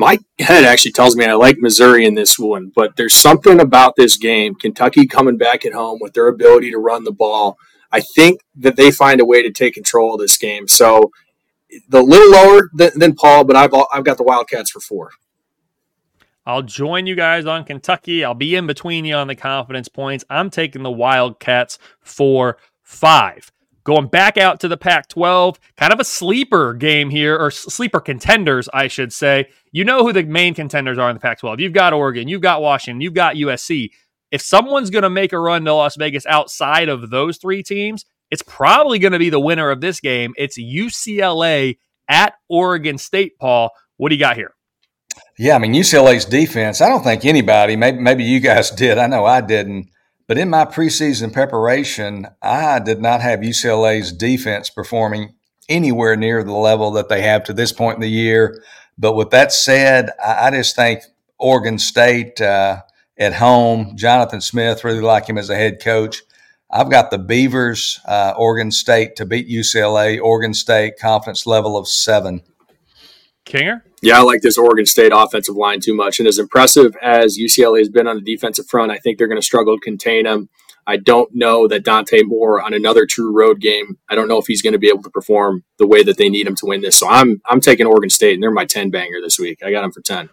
my 0.00 0.18
head 0.38 0.64
actually 0.64 0.92
tells 0.92 1.14
me 1.14 1.26
I 1.26 1.34
like 1.34 1.58
Missouri 1.58 2.06
in 2.06 2.14
this 2.14 2.38
one, 2.38 2.72
but 2.74 2.96
there's 2.96 3.14
something 3.14 3.60
about 3.60 3.96
this 3.96 4.16
game. 4.16 4.54
Kentucky 4.54 5.06
coming 5.06 5.36
back 5.36 5.66
at 5.66 5.74
home 5.74 5.98
with 6.00 6.14
their 6.14 6.26
ability 6.26 6.70
to 6.70 6.78
run 6.78 7.04
the 7.04 7.12
ball. 7.12 7.58
I 7.92 8.00
think 8.00 8.40
that 8.56 8.76
they 8.76 8.90
find 8.90 9.20
a 9.20 9.26
way 9.26 9.42
to 9.42 9.50
take 9.50 9.74
control 9.74 10.14
of 10.14 10.20
this 10.20 10.38
game. 10.38 10.68
So 10.68 11.10
the 11.88 12.02
little 12.02 12.30
lower 12.30 12.70
than, 12.72 12.98
than 12.98 13.14
Paul, 13.14 13.44
but 13.44 13.56
I've 13.56 13.74
I've 13.92 14.04
got 14.04 14.16
the 14.16 14.24
Wildcats 14.24 14.70
for 14.70 14.80
four. 14.80 15.10
I'll 16.46 16.62
join 16.62 17.06
you 17.06 17.14
guys 17.14 17.44
on 17.44 17.64
Kentucky. 17.64 18.24
I'll 18.24 18.34
be 18.34 18.56
in 18.56 18.66
between 18.66 19.04
you 19.04 19.14
on 19.14 19.28
the 19.28 19.36
confidence 19.36 19.88
points. 19.88 20.24
I'm 20.30 20.48
taking 20.48 20.82
the 20.82 20.90
Wildcats 20.90 21.78
for 22.00 22.56
five. 22.82 23.52
Going 23.84 24.08
back 24.08 24.36
out 24.36 24.60
to 24.60 24.68
the 24.68 24.76
Pac 24.76 25.08
12, 25.08 25.58
kind 25.76 25.92
of 25.92 26.00
a 26.00 26.04
sleeper 26.04 26.74
game 26.74 27.08
here, 27.10 27.36
or 27.38 27.50
sleeper 27.50 28.00
contenders, 28.00 28.68
I 28.74 28.88
should 28.88 29.12
say. 29.12 29.48
You 29.72 29.84
know 29.84 30.02
who 30.02 30.12
the 30.12 30.22
main 30.22 30.54
contenders 30.54 30.98
are 30.98 31.08
in 31.08 31.16
the 31.16 31.20
Pac 31.20 31.38
12. 31.38 31.60
You've 31.60 31.72
got 31.72 31.92
Oregon, 31.92 32.28
you've 32.28 32.42
got 32.42 32.60
Washington, 32.60 33.00
you've 33.00 33.14
got 33.14 33.36
USC. 33.36 33.90
If 34.30 34.42
someone's 34.42 34.90
going 34.90 35.02
to 35.02 35.10
make 35.10 35.32
a 35.32 35.38
run 35.38 35.64
to 35.64 35.74
Las 35.74 35.96
Vegas 35.96 36.26
outside 36.26 36.88
of 36.88 37.10
those 37.10 37.38
three 37.38 37.62
teams, 37.62 38.04
it's 38.30 38.42
probably 38.42 38.98
going 38.98 39.12
to 39.12 39.18
be 39.18 39.30
the 39.30 39.40
winner 39.40 39.70
of 39.70 39.80
this 39.80 40.00
game. 40.00 40.34
It's 40.36 40.58
UCLA 40.58 41.78
at 42.08 42.34
Oregon 42.48 42.98
State, 42.98 43.38
Paul. 43.38 43.70
What 43.96 44.10
do 44.10 44.14
you 44.14 44.20
got 44.20 44.36
here? 44.36 44.54
Yeah, 45.38 45.56
I 45.56 45.58
mean, 45.58 45.72
UCLA's 45.72 46.24
defense, 46.24 46.80
I 46.80 46.88
don't 46.88 47.02
think 47.02 47.24
anybody, 47.24 47.76
maybe, 47.76 47.98
maybe 47.98 48.24
you 48.24 48.40
guys 48.40 48.70
did. 48.76 48.98
I 48.98 49.06
know 49.06 49.24
I 49.24 49.40
didn't 49.40 49.88
but 50.30 50.38
in 50.38 50.48
my 50.48 50.64
preseason 50.64 51.32
preparation, 51.32 52.28
I 52.40 52.78
did 52.78 53.02
not 53.02 53.20
have 53.20 53.40
UCLA's 53.40 54.12
defense 54.12 54.70
performing 54.70 55.34
anywhere 55.68 56.14
near 56.14 56.44
the 56.44 56.52
level 56.52 56.92
that 56.92 57.08
they 57.08 57.22
have 57.22 57.42
to 57.42 57.52
this 57.52 57.72
point 57.72 57.96
in 57.96 58.00
the 58.00 58.08
year. 58.08 58.62
But 58.96 59.14
with 59.14 59.30
that 59.30 59.50
said, 59.52 60.10
I, 60.24 60.52
just 60.52 60.76
think 60.76 61.02
Oregon 61.36 61.80
State 61.80 62.40
uh, 62.40 62.82
at 63.18 63.34
home, 63.34 63.96
Jonathan 63.96 64.40
Smith, 64.40 64.84
really 64.84 65.00
like 65.00 65.26
him 65.26 65.36
as 65.36 65.50
a 65.50 65.56
head 65.56 65.82
coach. 65.82 66.22
I've 66.70 66.92
got 66.92 67.10
the 67.10 67.18
Beavers, 67.18 67.98
uh, 68.04 68.34
Oregon 68.36 68.70
State 68.70 69.16
to 69.16 69.26
beat 69.26 69.48
UCLA. 69.48 70.22
Oregon 70.22 70.54
State 70.54 70.96
confidence 71.00 71.44
level 71.44 71.76
of 71.76 71.88
seven. 71.88 72.42
Kinger? 73.44 73.82
Yeah, 74.02 74.18
I 74.18 74.22
like 74.22 74.40
this 74.40 74.56
Oregon 74.56 74.86
State 74.86 75.12
offensive 75.14 75.56
line 75.56 75.80
too 75.80 75.94
much. 75.94 76.18
And 76.18 76.26
as 76.28 76.38
impressive 76.38 76.96
as 77.02 77.38
UCLA 77.38 77.78
has 77.78 77.90
been 77.90 78.06
on 78.06 78.16
the 78.16 78.22
defensive 78.22 78.66
front, 78.66 78.90
I 78.90 78.98
think 78.98 79.18
they're 79.18 79.28
going 79.28 79.40
to 79.40 79.44
struggle 79.44 79.76
to 79.76 79.80
contain 79.80 80.24
them. 80.24 80.48
I 80.86 80.96
don't 80.96 81.30
know 81.34 81.68
that 81.68 81.84
Dante 81.84 82.22
Moore 82.22 82.62
on 82.62 82.72
another 82.72 83.06
true 83.06 83.30
road 83.30 83.60
game. 83.60 83.98
I 84.08 84.14
don't 84.14 84.28
know 84.28 84.38
if 84.38 84.46
he's 84.46 84.62
going 84.62 84.72
to 84.72 84.78
be 84.78 84.88
able 84.88 85.02
to 85.02 85.10
perform 85.10 85.64
the 85.78 85.86
way 85.86 86.02
that 86.02 86.16
they 86.16 86.30
need 86.30 86.46
him 86.46 86.56
to 86.56 86.66
win 86.66 86.80
this. 86.80 86.96
So 86.96 87.08
I'm 87.08 87.42
I'm 87.48 87.60
taking 87.60 87.86
Oregon 87.86 88.10
State, 88.10 88.34
and 88.34 88.42
they're 88.42 88.50
my 88.50 88.64
ten 88.64 88.90
banger 88.90 89.20
this 89.22 89.38
week. 89.38 89.60
I 89.62 89.70
got 89.70 89.82
them 89.82 89.92
for 89.92 90.00
ten. 90.00 90.30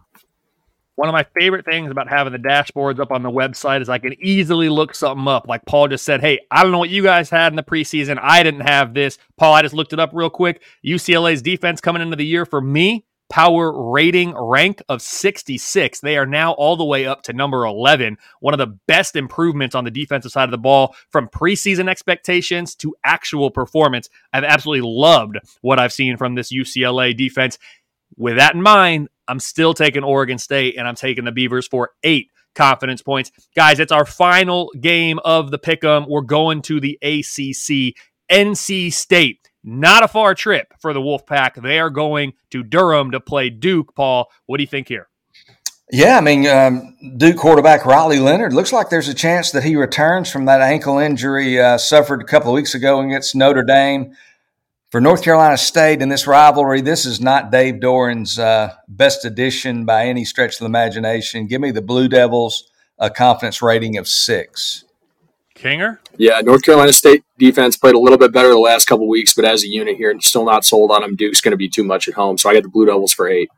One 0.95 1.09
of 1.09 1.13
my 1.13 1.27
favorite 1.39 1.63
things 1.63 1.91
about 1.91 2.09
having 2.09 2.33
the 2.33 2.39
dashboards 2.39 2.99
up 2.99 3.11
on 3.11 3.21
the 3.21 3.29
website 3.29 3.81
is 3.81 3.89
I 3.89 3.99
can 3.99 4.15
easily 4.19 4.67
look 4.67 4.95
something 4.95 5.27
up. 5.27 5.47
Like 5.47 5.63
Paul 5.65 5.89
just 5.89 6.03
said, 6.03 6.21
hey, 6.21 6.39
I 6.49 6.63
don't 6.63 6.71
know 6.71 6.79
what 6.79 6.89
you 6.89 7.03
guys 7.03 7.29
had 7.29 7.51
in 7.51 7.55
the 7.55 7.61
preseason. 7.61 8.17
I 8.19 8.41
didn't 8.41 8.61
have 8.61 8.95
this. 8.95 9.19
Paul, 9.37 9.53
I 9.53 9.61
just 9.61 9.75
looked 9.75 9.93
it 9.93 9.99
up 9.99 10.09
real 10.13 10.31
quick. 10.31 10.63
UCLA's 10.83 11.43
defense 11.43 11.81
coming 11.81 12.01
into 12.01 12.15
the 12.15 12.25
year 12.25 12.47
for 12.47 12.61
me 12.61 13.05
power 13.29 13.91
rating 13.91 14.33
rank 14.35 14.81
of 14.89 15.01
66. 15.01 15.99
They 15.99 16.17
are 16.17 16.25
now 16.25 16.53
all 16.53 16.77
the 16.77 16.85
way 16.85 17.05
up 17.05 17.23
to 17.23 17.33
number 17.33 17.65
11. 17.65 18.17
One 18.39 18.53
of 18.53 18.57
the 18.57 18.77
best 18.87 19.15
improvements 19.15 19.75
on 19.75 19.83
the 19.83 19.91
defensive 19.91 20.31
side 20.31 20.45
of 20.45 20.51
the 20.51 20.57
ball 20.57 20.95
from 21.09 21.27
preseason 21.27 21.89
expectations 21.89 22.75
to 22.75 22.95
actual 23.03 23.51
performance. 23.51 24.09
I've 24.33 24.43
absolutely 24.43 24.89
loved 24.89 25.37
what 25.61 25.79
I've 25.79 25.93
seen 25.93 26.17
from 26.17 26.35
this 26.35 26.53
UCLA 26.53 27.15
defense. 27.15 27.57
With 28.15 28.37
that 28.37 28.55
in 28.55 28.61
mind, 28.61 29.09
I'm 29.27 29.39
still 29.39 29.73
taking 29.73 30.03
Oregon 30.03 30.37
State 30.37 30.77
and 30.77 30.87
I'm 30.87 30.95
taking 30.95 31.25
the 31.25 31.31
Beavers 31.31 31.67
for 31.67 31.91
eight 32.03 32.31
confidence 32.55 33.01
points. 33.01 33.31
Guys, 33.55 33.79
it's 33.79 33.91
our 33.91 34.05
final 34.05 34.71
game 34.79 35.19
of 35.23 35.51
the 35.51 35.59
pick 35.59 35.83
'em. 35.83 36.05
We're 36.07 36.21
going 36.21 36.61
to 36.63 36.79
the 36.79 36.97
ACC. 37.01 37.95
NC 38.29 38.89
State 38.91 39.49
not 39.67 40.01
a 40.01 40.07
far 40.07 40.33
trip 40.33 40.73
for 40.79 40.93
the 40.93 41.01
Wolfpack. 41.01 41.61
They 41.61 41.77
are 41.77 41.89
going 41.89 42.33
to 42.51 42.63
Durham 42.63 43.11
to 43.11 43.19
play 43.19 43.49
Duke. 43.49 43.93
Paul, 43.95 44.31
what 44.45 44.57
do 44.57 44.63
you 44.63 44.67
think 44.67 44.87
here? 44.87 45.09
Yeah, 45.91 46.17
I 46.17 46.21
mean, 46.21 46.47
um, 46.47 46.97
Duke 47.17 47.37
quarterback 47.37 47.85
Riley 47.85 48.19
Leonard 48.19 48.53
looks 48.53 48.73
like 48.73 48.89
there's 48.89 49.07
a 49.07 49.13
chance 49.13 49.51
that 49.51 49.63
he 49.63 49.75
returns 49.75 50.31
from 50.31 50.45
that 50.45 50.61
ankle 50.61 50.97
injury 50.99 51.59
uh, 51.59 51.77
suffered 51.77 52.21
a 52.21 52.25
couple 52.25 52.49
of 52.49 52.55
weeks 52.55 52.75
ago 52.75 52.99
against 53.01 53.35
Notre 53.35 53.63
Dame. 53.63 54.15
For 54.89 55.01
North 55.01 55.21
Carolina 55.21 55.57
State 55.57 56.01
in 56.01 56.07
this 56.07 56.27
rivalry, 56.27 56.79
this 56.79 57.05
is 57.05 57.19
not 57.19 57.51
Dave 57.51 57.75
Doeren's 57.75 58.39
uh, 58.39 58.73
best 58.87 59.25
edition 59.25 59.85
by 59.85 60.05
any 60.05 60.23
stretch 60.23 60.55
of 60.55 60.59
the 60.59 60.65
imagination. 60.65 61.47
Give 61.47 61.59
me 61.59 61.71
the 61.71 61.81
Blue 61.81 62.07
Devils 62.07 62.71
a 62.97 63.09
confidence 63.09 63.61
rating 63.61 63.97
of 63.97 64.07
six. 64.07 64.85
Kinger? 65.57 65.99
Yeah, 66.17 66.39
North 66.41 66.63
Carolina 66.63 66.93
State 66.93 67.23
defense 67.37 67.75
played 67.77 67.95
a 67.95 67.99
little 67.99 68.17
bit 68.17 68.31
better 68.31 68.49
the 68.49 68.59
last 68.59 68.85
couple 68.85 69.07
weeks, 69.07 69.33
but 69.35 69.45
as 69.45 69.63
a 69.63 69.67
unit 69.67 69.97
here, 69.97 70.13
still 70.19 70.45
not 70.45 70.65
sold 70.65 70.91
on 70.91 71.01
them. 71.01 71.15
Duke's 71.15 71.41
going 71.41 71.51
to 71.51 71.57
be 71.57 71.69
too 71.69 71.83
much 71.83 72.07
at 72.07 72.13
home, 72.13 72.37
so 72.37 72.49
I 72.49 72.53
got 72.53 72.63
the 72.63 72.69
Blue 72.69 72.85
Devils 72.85 73.13
for 73.13 73.27
eight. 73.27 73.49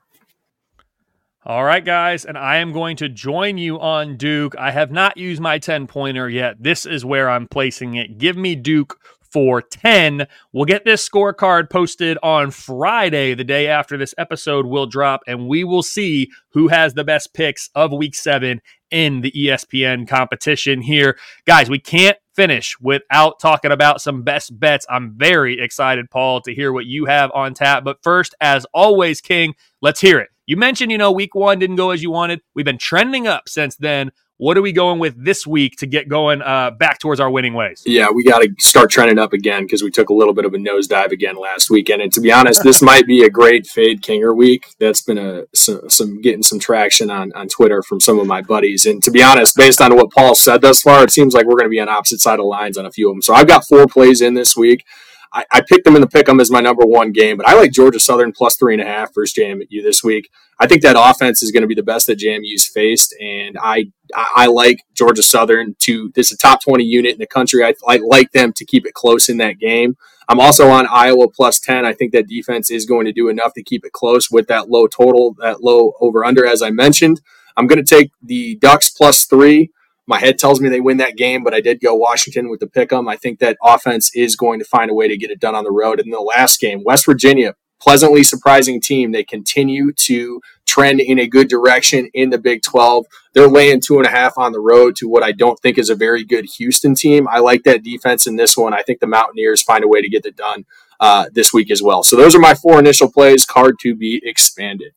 All 1.46 1.64
right, 1.64 1.84
guys, 1.84 2.26
and 2.26 2.38
I 2.38 2.58
am 2.58 2.74
going 2.74 2.98
to 2.98 3.10
join 3.10 3.58
you 3.58 3.80
on 3.80 4.18
Duke. 4.18 4.56
I 4.58 4.72
have 4.72 4.92
not 4.92 5.18
used 5.18 5.42
my 5.42 5.58
10 5.58 5.88
pointer 5.88 6.30
yet. 6.30 6.62
This 6.62 6.86
is 6.86 7.06
where 7.06 7.30
I'm 7.30 7.48
placing 7.48 7.96
it. 7.96 8.18
Give 8.18 8.38
me 8.38 8.56
Duke 8.56 9.00
for 9.32 9.62
10. 9.62 10.28
We'll 10.52 10.66
get 10.66 10.86
this 10.86 11.08
scorecard 11.08 11.70
posted 11.70 12.18
on 12.24 12.52
Friday, 12.52 13.34
the 13.34 13.44
day 13.44 13.68
after 13.68 13.98
this 13.98 14.16
episode 14.18 14.66
will 14.66 14.86
drop, 14.86 15.22
and 15.28 15.48
we 15.48 15.64
will 15.64 15.84
see 15.84 16.30
who 16.54 16.68
has 16.70 16.94
the 16.94 17.04
best 17.04 17.34
picks 17.34 17.70
of 17.76 17.92
week 17.92 18.16
seven 18.16 18.62
in 18.92 19.22
the 19.22 19.32
ESPN 19.32 20.08
competition 20.08 20.82
here. 20.82 21.18
Guys, 21.46 21.70
we 21.70 21.80
can't 21.80 22.18
finish 22.36 22.76
without 22.80 23.40
talking 23.40 23.72
about 23.72 24.02
some 24.02 24.24
best 24.24 24.60
bets. 24.60 24.86
I'm 24.90 25.14
very 25.18 25.60
excited, 25.60 26.10
Paul, 26.10 26.42
to 26.42 26.56
hear 26.56 26.72
what 26.72 26.86
you 26.86 27.06
have 27.06 27.32
on 27.34 27.54
tap. 27.54 27.84
But 27.84 28.02
first, 28.02 28.34
as 28.42 28.66
always, 28.74 29.22
King, 29.22 29.54
let's 29.82 30.02
hear 30.02 30.20
it. 30.20 30.30
You 30.46 30.58
mentioned, 30.58 30.92
you 30.92 30.98
know, 30.98 31.12
week 31.12 31.36
one 31.36 31.60
didn't 31.60 31.76
go 31.76 31.92
as 31.92 32.02
you 32.02 32.10
wanted. 32.10 32.42
We've 32.56 32.66
been 32.66 32.80
trending 32.80 33.28
up 33.28 33.48
since 33.48 33.76
then. 33.76 34.12
What 34.40 34.58
are 34.58 34.62
we 34.62 34.72
going 34.72 35.00
with 35.00 35.22
this 35.22 35.46
week 35.46 35.76
to 35.80 35.86
get 35.86 36.08
going 36.08 36.42
uh, 36.42 36.72
back 36.72 37.00
towards 37.00 37.20
our 37.20 37.30
winning 37.30 37.56
ways? 37.56 37.84
Yeah, 37.86 38.08
we 38.10 38.24
got 38.24 38.40
to 38.40 38.50
start 38.58 38.90
trending 38.90 39.20
up 39.20 39.34
again 39.34 39.64
because 39.64 39.84
we 39.84 39.92
took 39.92 40.08
a 40.08 40.14
little 40.14 40.34
bit 40.34 40.46
of 40.46 40.54
a 40.54 40.58
nosedive 40.58 41.12
again 41.12 41.36
last 41.36 41.70
weekend. 41.70 42.02
And 42.02 42.10
to 42.14 42.22
be 42.22 42.32
honest, 42.32 42.64
this 42.64 42.82
might 42.82 43.06
be 43.06 43.26
a 43.26 43.30
great 43.30 43.68
fade 43.68 44.02
Kinger 44.02 44.34
week. 44.34 44.68
That's 44.80 45.02
been 45.02 45.18
a 45.18 45.44
some, 45.54 45.90
some, 45.90 46.22
getting 46.22 46.42
some 46.42 46.58
traction 46.58 47.12
on 47.12 47.34
on 47.34 47.50
Twitter 47.50 47.84
from 47.84 48.00
some 48.00 48.18
of 48.18 48.28
my 48.28 48.42
buddies. 48.42 48.86
And 48.86 49.04
to 49.04 49.12
be 49.12 49.22
honest, 49.22 49.58
based 49.58 49.82
on 49.82 49.94
what 49.98 50.10
Paul 50.12 50.36
said 50.36 50.62
thus 50.62 50.82
far, 50.82 51.04
it 51.04 51.12
seems 51.12 51.34
like 51.34 51.46
we're 51.46 51.58
going 51.58 51.66
to 51.66 51.70
be 51.70 51.82
on 51.82 51.90
opposite 51.90 52.22
side 52.22 52.40
of 52.40 52.46
lines 52.46 52.78
on 52.78 52.86
a 52.86 52.92
few 52.92 53.10
of 53.10 53.16
them. 53.16 53.22
So 53.22 53.34
I've 53.34 53.48
got 53.48 53.68
four 53.68 53.88
plays 53.88 54.22
in 54.22 54.36
this 54.36 54.56
week. 54.56 54.86
I, 55.32 55.46
I 55.52 55.62
picked 55.62 55.86
them 55.86 55.96
in 55.96 56.02
the 56.02 56.08
pick 56.08 56.26
them 56.26 56.40
as 56.40 56.50
my 56.50 56.60
number 56.60 56.86
one 56.86 57.12
game, 57.12 57.38
but 57.38 57.48
I 57.48 57.54
like 57.54 57.72
Georgia 57.72 58.00
Southern 58.00 58.32
plus 58.32 58.56
three 58.56 58.74
and 58.74 58.82
a 58.82 58.86
half 58.86 59.14
versus 59.14 59.36
JMU 59.38 59.84
this 59.84 60.04
week. 60.04 60.30
I 60.60 60.68
think 60.68 60.82
that 60.82 60.96
offense 60.98 61.44
is 61.44 61.52
going 61.52 61.62
to 61.62 61.68
be 61.68 61.76
the 61.76 61.84
best 61.84 62.08
that 62.08 62.20
JMU's 62.20 62.68
faced, 62.68 63.16
and 63.22 63.58
I 63.62 63.92
I 64.36 64.48
like 64.48 64.80
Georgia 64.96 65.24
Southern 65.24 65.76
to 65.80 66.12
this 66.16 66.32
is 66.32 66.34
a 66.34 66.38
top 66.38 66.64
twenty 66.64 66.84
unit 66.84 67.14
in 67.14 67.20
the 67.20 67.28
country. 67.28 67.64
I, 67.64 67.76
I 67.88 67.98
like 67.98 68.32
them 68.32 68.54
to 68.54 68.66
keep 68.66 68.86
it 68.86 68.94
close 68.94 69.30
in 69.30 69.38
that 69.38 69.60
game. 69.60 69.96
I'm 70.28 70.40
also 70.40 70.70
on 70.70 70.88
Iowa 70.88 71.28
plus 71.30 71.60
ten. 71.60 71.86
I 71.86 71.94
think 71.94 72.12
that 72.14 72.28
defense 72.28 72.72
is 72.72 72.86
going 72.86 73.06
to 73.06 73.14
do 73.14 73.30
enough 73.30 73.54
to 73.54 73.64
keep 73.64 73.86
it 73.86 73.94
close 73.94 74.30
with 74.32 74.48
that 74.48 74.70
low 74.70 74.88
total, 74.88 75.36
that 75.40 75.64
low 75.64 75.94
over 76.02 76.26
under, 76.26 76.46
as 76.46 76.62
I 76.62 76.72
mentioned. 76.72 77.22
I'm 77.56 77.68
going 77.68 77.84
to 77.84 77.96
take 77.96 78.12
the 78.22 78.56
Ducks 78.56 78.90
plus 78.90 79.26
three. 79.26 79.72
My 80.10 80.20
head 80.20 80.40
tells 80.40 80.60
me 80.60 80.70
they 80.70 80.82
win 80.82 80.98
that 80.98 81.18
game, 81.18 81.44
but 81.44 81.54
I 81.54 81.62
did 81.62 81.82
go 81.82 81.94
Washington 81.94 82.50
with 82.50 82.60
the 82.60 82.68
pick 82.68 82.92
'em. 82.92 83.08
I 83.08 83.16
think 83.16 83.38
that 83.40 83.58
offense 83.64 84.10
is 84.16 84.36
going 84.36 84.58
to 84.58 84.66
find 84.66 84.90
a 84.90 84.94
way 84.96 85.08
to 85.08 85.16
get 85.16 85.30
it 85.30 85.40
done 85.40 85.54
on 85.54 85.64
the 85.64 85.72
road. 85.72 86.00
And 86.00 86.08
in 86.08 86.12
the 86.12 86.20
last 86.20 86.60
game, 86.60 86.84
West 86.84 87.06
Virginia, 87.06 87.54
pleasantly 87.80 88.24
surprising 88.24 88.82
team. 88.82 89.12
They 89.12 89.24
continue 89.24 89.94
to 90.08 90.42
trend 90.66 91.00
in 91.00 91.20
a 91.20 91.28
good 91.28 91.48
direction 91.48 92.10
in 92.16 92.32
the 92.32 92.40
Big 92.40 92.64
12. 92.64 93.06
They're 93.36 93.48
laying 93.48 93.82
two 93.82 93.98
and 93.98 94.06
a 94.08 94.10
half 94.10 94.36
on 94.36 94.52
the 94.52 94.60
road 94.60 94.96
to 94.96 95.08
what 95.08 95.22
I 95.22 95.32
don't 95.32 95.60
think 95.60 95.78
is 95.78 95.92
a 95.92 95.96
very 95.96 96.26
good 96.26 96.46
Houston 96.58 96.96
team. 96.96 97.28
I 97.28 97.38
like 97.38 97.62
that 97.66 97.84
defense 97.84 98.26
in 98.26 98.36
this 98.36 98.58
one. 98.58 98.74
I 98.74 98.82
think 98.82 99.02
the 99.02 99.08
Mountaineers 99.08 99.62
find 99.62 99.84
a 99.84 99.88
way 99.88 100.02
to 100.02 100.10
get 100.10 100.26
it 100.26 100.36
done 100.36 100.66
uh, 101.00 101.26
this 101.32 101.54
week 101.54 101.70
as 101.70 101.84
well. 101.84 102.02
So 102.02 102.16
those 102.16 102.36
are 102.36 102.40
my 102.40 102.56
four 102.56 102.80
initial 102.80 103.12
plays. 103.12 103.46
Card 103.46 103.76
to 103.82 103.96
be 103.96 104.22
expanded. 104.26 104.94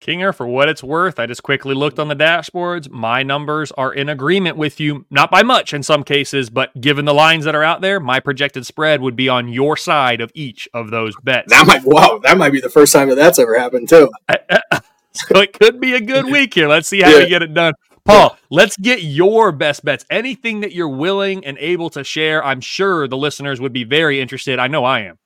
Kinger, 0.00 0.34
for 0.34 0.46
what 0.46 0.68
it's 0.68 0.82
worth, 0.82 1.18
I 1.18 1.26
just 1.26 1.42
quickly 1.42 1.74
looked 1.74 1.98
on 1.98 2.08
the 2.08 2.16
dashboards. 2.16 2.90
My 2.90 3.22
numbers 3.22 3.70
are 3.72 3.92
in 3.92 4.08
agreement 4.08 4.56
with 4.56 4.80
you, 4.80 5.04
not 5.10 5.30
by 5.30 5.42
much 5.42 5.74
in 5.74 5.82
some 5.82 6.04
cases, 6.04 6.48
but 6.48 6.78
given 6.80 7.04
the 7.04 7.14
lines 7.14 7.44
that 7.44 7.54
are 7.54 7.62
out 7.62 7.82
there, 7.82 8.00
my 8.00 8.18
projected 8.18 8.64
spread 8.64 9.02
would 9.02 9.14
be 9.14 9.28
on 9.28 9.48
your 9.48 9.76
side 9.76 10.20
of 10.20 10.32
each 10.34 10.68
of 10.72 10.90
those 10.90 11.14
bets. 11.22 11.52
That 11.52 11.66
might, 11.66 11.82
wow, 11.84 12.18
that 12.24 12.38
might 12.38 12.52
be 12.52 12.60
the 12.60 12.70
first 12.70 12.92
time 12.92 13.08
that 13.10 13.16
that's 13.16 13.38
ever 13.38 13.58
happened 13.58 13.88
too. 13.88 14.10
Uh, 14.28 14.36
uh, 14.48 14.80
so 15.12 15.38
it 15.38 15.52
could 15.52 15.80
be 15.80 15.94
a 15.94 16.00
good 16.00 16.24
week 16.30 16.54
here. 16.54 16.68
Let's 16.68 16.88
see 16.88 17.02
how 17.02 17.10
yeah. 17.10 17.18
we 17.18 17.28
get 17.28 17.42
it 17.42 17.54
done. 17.54 17.74
Paul, 18.04 18.36
let's 18.50 18.76
get 18.76 19.02
your 19.02 19.52
best 19.52 19.84
bets. 19.84 20.04
Anything 20.10 20.60
that 20.60 20.72
you're 20.72 20.88
willing 20.88 21.44
and 21.44 21.58
able 21.58 21.90
to 21.90 22.02
share, 22.02 22.44
I'm 22.44 22.60
sure 22.60 23.06
the 23.06 23.16
listeners 23.16 23.60
would 23.60 23.72
be 23.72 23.84
very 23.84 24.20
interested. 24.20 24.58
I 24.58 24.66
know 24.66 24.84
I 24.84 25.00
am. 25.00 25.19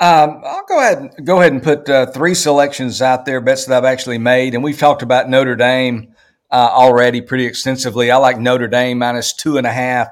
Um, 0.00 0.42
I'll 0.44 0.64
go 0.68 0.78
ahead 0.78 1.24
go 1.24 1.40
ahead 1.40 1.52
and 1.52 1.62
put 1.62 1.88
uh, 1.88 2.06
three 2.06 2.34
selections 2.34 3.02
out 3.02 3.24
there, 3.26 3.40
bets 3.40 3.66
that 3.66 3.76
I've 3.76 3.84
actually 3.84 4.18
made, 4.18 4.54
and 4.54 4.62
we've 4.62 4.78
talked 4.78 5.02
about 5.02 5.28
Notre 5.28 5.56
Dame 5.56 6.14
uh, 6.52 6.70
already 6.70 7.20
pretty 7.20 7.46
extensively. 7.46 8.08
I 8.12 8.16
like 8.18 8.38
Notre 8.38 8.68
Dame 8.68 8.98
minus 8.98 9.32
two 9.32 9.58
and 9.58 9.66
a 9.66 9.72
half 9.72 10.06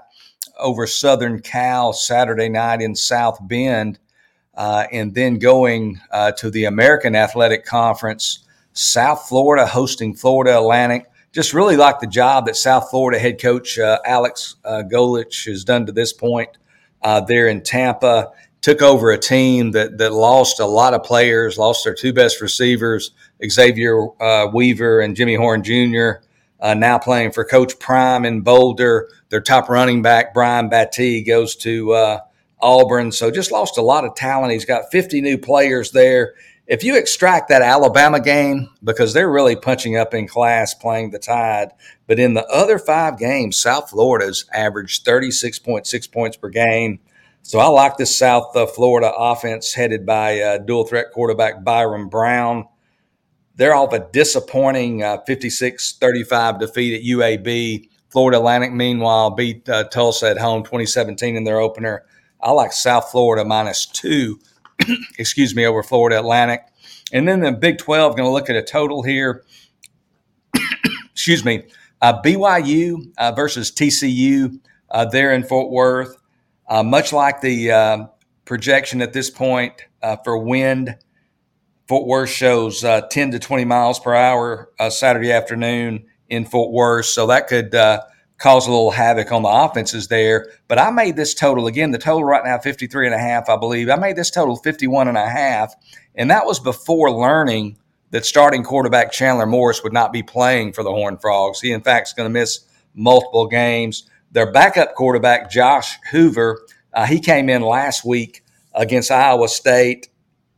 over 0.59 0.89
Southern 0.89 1.41
Cal 1.41 1.93
Saturday 1.93 2.49
night 2.49 2.83
in 2.83 2.97
South 2.97 3.39
Bend, 3.41 4.01
uh, 4.57 4.87
and 4.91 5.15
then 5.15 5.39
going 5.39 6.01
uh, 6.11 6.33
to 6.33 6.51
the 6.51 6.65
American 6.65 7.15
Athletic 7.15 7.65
Conference, 7.65 8.45
South 8.73 9.29
Florida 9.29 9.67
hosting 9.67 10.17
Florida 10.17 10.57
Atlantic. 10.59 11.07
Just 11.31 11.55
really 11.55 11.77
like 11.77 12.01
the 12.01 12.09
job 12.09 12.47
that 12.47 12.57
South 12.57 12.91
Florida 12.91 13.21
head 13.21 13.41
coach 13.41 13.79
uh, 13.79 14.01
Alex 14.05 14.57
uh, 14.65 14.83
Golesh 14.91 15.47
has 15.47 15.63
done 15.63 15.87
to 15.87 15.93
this 15.93 16.13
point 16.13 16.51
there 17.29 17.47
in 17.47 17.63
Tampa 17.63 18.33
took 18.67 18.83
over 18.83 19.13
a 19.13 19.17
team 19.17 19.71
that 19.71 19.97
that 19.97 20.13
lost 20.13 20.59
a 20.59 20.67
lot 20.67 20.93
of 20.93 21.05
players, 21.05 21.57
lost 21.57 21.85
their 21.85 21.95
two 21.95 22.13
best 22.13 22.41
receivers, 22.41 23.13
Xavier 23.49 24.09
uh, 24.21 24.49
Weaver 24.53 24.99
and 24.99 25.15
Jimmy 25.15 25.37
Horn 25.37 25.63
Jr. 25.63 26.27
Uh, 26.59 26.75
now 26.75 26.99
playing 26.99 27.31
for 27.31 27.45
Coach 27.45 27.79
Prime 27.79 28.25
in 28.25 28.41
Boulder. 28.41 29.09
Their 29.29 29.41
top 29.41 29.69
running 29.69 30.03
back 30.03 30.35
Brian 30.35 30.69
Battie 30.69 31.25
goes 31.25 31.55
to 31.59 31.93
uh, 31.93 32.19
Auburn, 32.61 33.13
so 33.13 33.31
just 33.31 33.53
lost 33.53 33.79
a 33.79 33.83
lot 33.83 34.05
of 34.05 34.17
talent. 34.17 34.53
He's 34.53 34.65
got 34.65 34.91
50 34.91 35.21
new 35.21 35.39
players 35.39 35.93
there. 35.93 36.35
If 36.67 36.83
you 36.83 36.97
extract 36.97 37.49
that 37.51 37.63
Alabama 37.63 38.19
game, 38.19 38.69
because 38.83 39.13
they're 39.13 39.31
really 39.31 39.55
punching 39.55 39.97
up 39.97 40.13
in 40.13 40.27
class 40.27 40.75
playing 40.75 41.13
the 41.13 41.21
Tide, 41.21 41.69
but 42.09 42.19
in 42.19 42.35
the 42.35 42.45
other 42.49 42.81
five 42.81 43.17
games, 43.17 43.59
South 43.59 43.91
Florida's 43.91 44.45
averaged 44.53 45.07
36.6 45.07 46.13
points 46.13 46.37
per 46.37 46.49
game. 46.49 46.99
So 47.47 47.61
I 47.61 47.69
like 47.69 47.97
this 47.97 48.19
South 48.19 48.57
uh, 48.57 48.67
Florida 48.67 49.13
offense 49.17 49.73
headed 49.73 50.05
by 50.05 50.41
uh, 50.41 50.59
dual 50.59 50.85
threat 50.85 51.13
quarterback 51.13 51.63
Byron 51.63 52.09
Brown. 52.09 52.67
They're 53.55 53.73
off 53.73 53.93
a 53.93 54.01
disappointing 54.01 55.05
uh, 55.05 55.19
56 55.29 55.99
35 55.99 56.59
defeat 56.59 56.97
at 56.97 57.03
UAB. 57.07 57.89
Florida 58.09 58.39
Atlantic, 58.39 58.73
meanwhile, 58.73 59.31
beat 59.31 59.69
uh, 59.69 59.85
Tulsa 59.85 60.29
at 60.29 60.39
home 60.39 60.65
2017 60.65 61.37
in 61.37 61.45
their 61.45 61.61
opener. 61.61 62.05
I 62.41 62.51
like 62.51 62.73
South 62.73 63.13
Florida 63.13 63.45
minus 63.45 63.87
two, 63.87 64.41
excuse 65.17 65.55
me, 65.55 65.67
over 65.67 65.85
Florida 65.85 66.19
Atlantic. 66.19 66.63
And 67.13 67.29
then 67.29 67.39
the 67.39 67.53
Big 67.53 67.79
12, 67.79 68.17
going 68.17 68.27
to 68.27 68.33
look 68.33 68.51
at 68.51 68.57
a 68.57 68.63
total 68.63 69.05
here. 69.05 69.45
excuse 71.13 71.45
me, 71.45 71.63
uh, 72.03 72.21
BYU 72.23 73.13
uh, 73.19 73.31
versus 73.31 73.71
TCU 73.71 74.59
there 75.13 75.33
in 75.33 75.45
Fort 75.45 75.71
Worth. 75.71 76.17
Uh, 76.69 76.83
much 76.83 77.13
like 77.13 77.41
the 77.41 77.71
uh, 77.71 78.07
projection 78.45 79.03
at 79.03 79.13
this 79.13 79.31
point 79.31 79.75
uh, 80.03 80.17
for 80.25 80.39
wind, 80.39 80.97
Fort 81.87 82.07
Worth 82.07 82.31
shows 82.31 82.83
uh, 82.85 83.03
10 83.03 83.33
to 83.33 83.39
20 83.39 83.65
miles 83.65 84.01
per 84.01 84.15
hour 84.15 84.71
uh, 84.79 84.91
Saturday 84.91 85.33
afternoon 85.33 86.07
in 86.29 86.45
Fort 86.45 86.73
Worth. 86.73 87.07
So 87.07 87.29
that 87.29 87.47
could 87.47 87.75
uh, 87.75 88.03
cause 88.39 88.67
a 88.67 88.71
little 88.71 88.91
havoc 88.91 89.31
on 89.31 89.43
the 89.43 89.49
offenses 89.49 90.09
there. 90.09 90.51
But 90.69 90.79
I 90.79 90.91
made 90.91 91.17
this 91.17 91.35
total 91.35 91.67
again, 91.67 91.93
the 91.93 91.99
total 91.99 92.25
right 92.25 92.45
now 92.45 92.59
53 92.59 93.07
and 93.07 93.15
a 93.15 93.19
half, 93.19 93.49
I 93.49 93.57
believe. 93.57 93.89
I 93.89 93.97
made 93.97 94.17
this 94.17 94.31
total 94.31 94.57
51 94.57 95.09
and 95.09 95.17
a 95.17 95.29
half. 95.29 95.75
And 96.15 96.31
that 96.31 96.47
was 96.47 96.59
before 96.59 97.13
learning 97.13 97.79
that 98.11 98.25
starting 98.25 98.63
quarterback 98.63 99.13
Chandler 99.13 99.47
Morris 99.47 99.83
would 99.83 99.93
not 99.93 100.13
be 100.13 100.23
playing 100.23 100.73
for 100.73 100.83
the 100.83 100.91
Horned 100.91 101.21
Frogs. 101.21 101.61
He, 101.61 101.73
in 101.73 101.83
fact, 101.83 102.09
is 102.09 102.15
going 102.15 102.27
to 102.29 102.33
miss 102.33 102.61
multiple 102.95 103.47
games. 103.47 104.09
Their 104.33 104.51
backup 104.51 104.95
quarterback, 104.95 105.51
Josh 105.51 105.97
Hoover, 106.11 106.67
uh, 106.93 107.07
he 107.07 107.21
came 107.21 107.49
in 107.49 107.63
last 107.63 108.05
week 108.05 108.43
against 108.75 109.11
Iowa 109.11 109.49
State. 109.49 110.09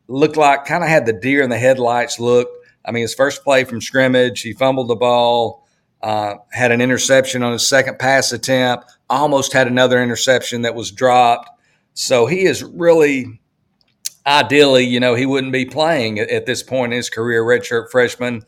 Looked 0.07 0.37
like 0.37 0.65
kind 0.65 0.83
of 0.83 0.89
had 0.89 1.05
the 1.05 1.13
deer 1.13 1.43
in 1.43 1.51
the 1.51 1.59
headlights 1.59 2.19
look. 2.19 2.49
I 2.85 2.93
mean, 2.93 3.03
his 3.03 3.15
first 3.15 3.45
play 3.45 3.65
from 3.65 3.81
scrimmage, 3.81 4.41
he 4.41 4.53
fumbled 4.55 4.89
the 4.89 4.97
ball, 4.97 5.67
uh, 6.03 6.37
had 6.51 6.73
an 6.73 6.81
interception 6.81 7.43
on 7.43 7.53
his 7.53 7.69
second 7.69 7.99
pass 7.99 8.33
attempt, 8.33 8.91
almost 9.11 9.53
had 9.53 9.67
another 9.67 10.03
interception 10.03 10.63
that 10.63 10.75
was 10.75 10.91
dropped. 10.91 11.51
So 11.93 12.27
he 12.27 12.45
is 12.45 12.63
really, 12.63 13.41
ideally, 14.25 14.87
you 14.87 15.01
know, 15.01 15.15
he 15.15 15.27
wouldn't 15.27 15.53
be 15.53 15.67
playing 15.67 16.19
at, 16.21 16.31
at 16.31 16.47
this 16.47 16.63
point 16.63 16.93
in 16.93 16.97
his 16.97 17.11
career, 17.11 17.43
redshirt 17.43 17.91
freshman. 17.91 18.45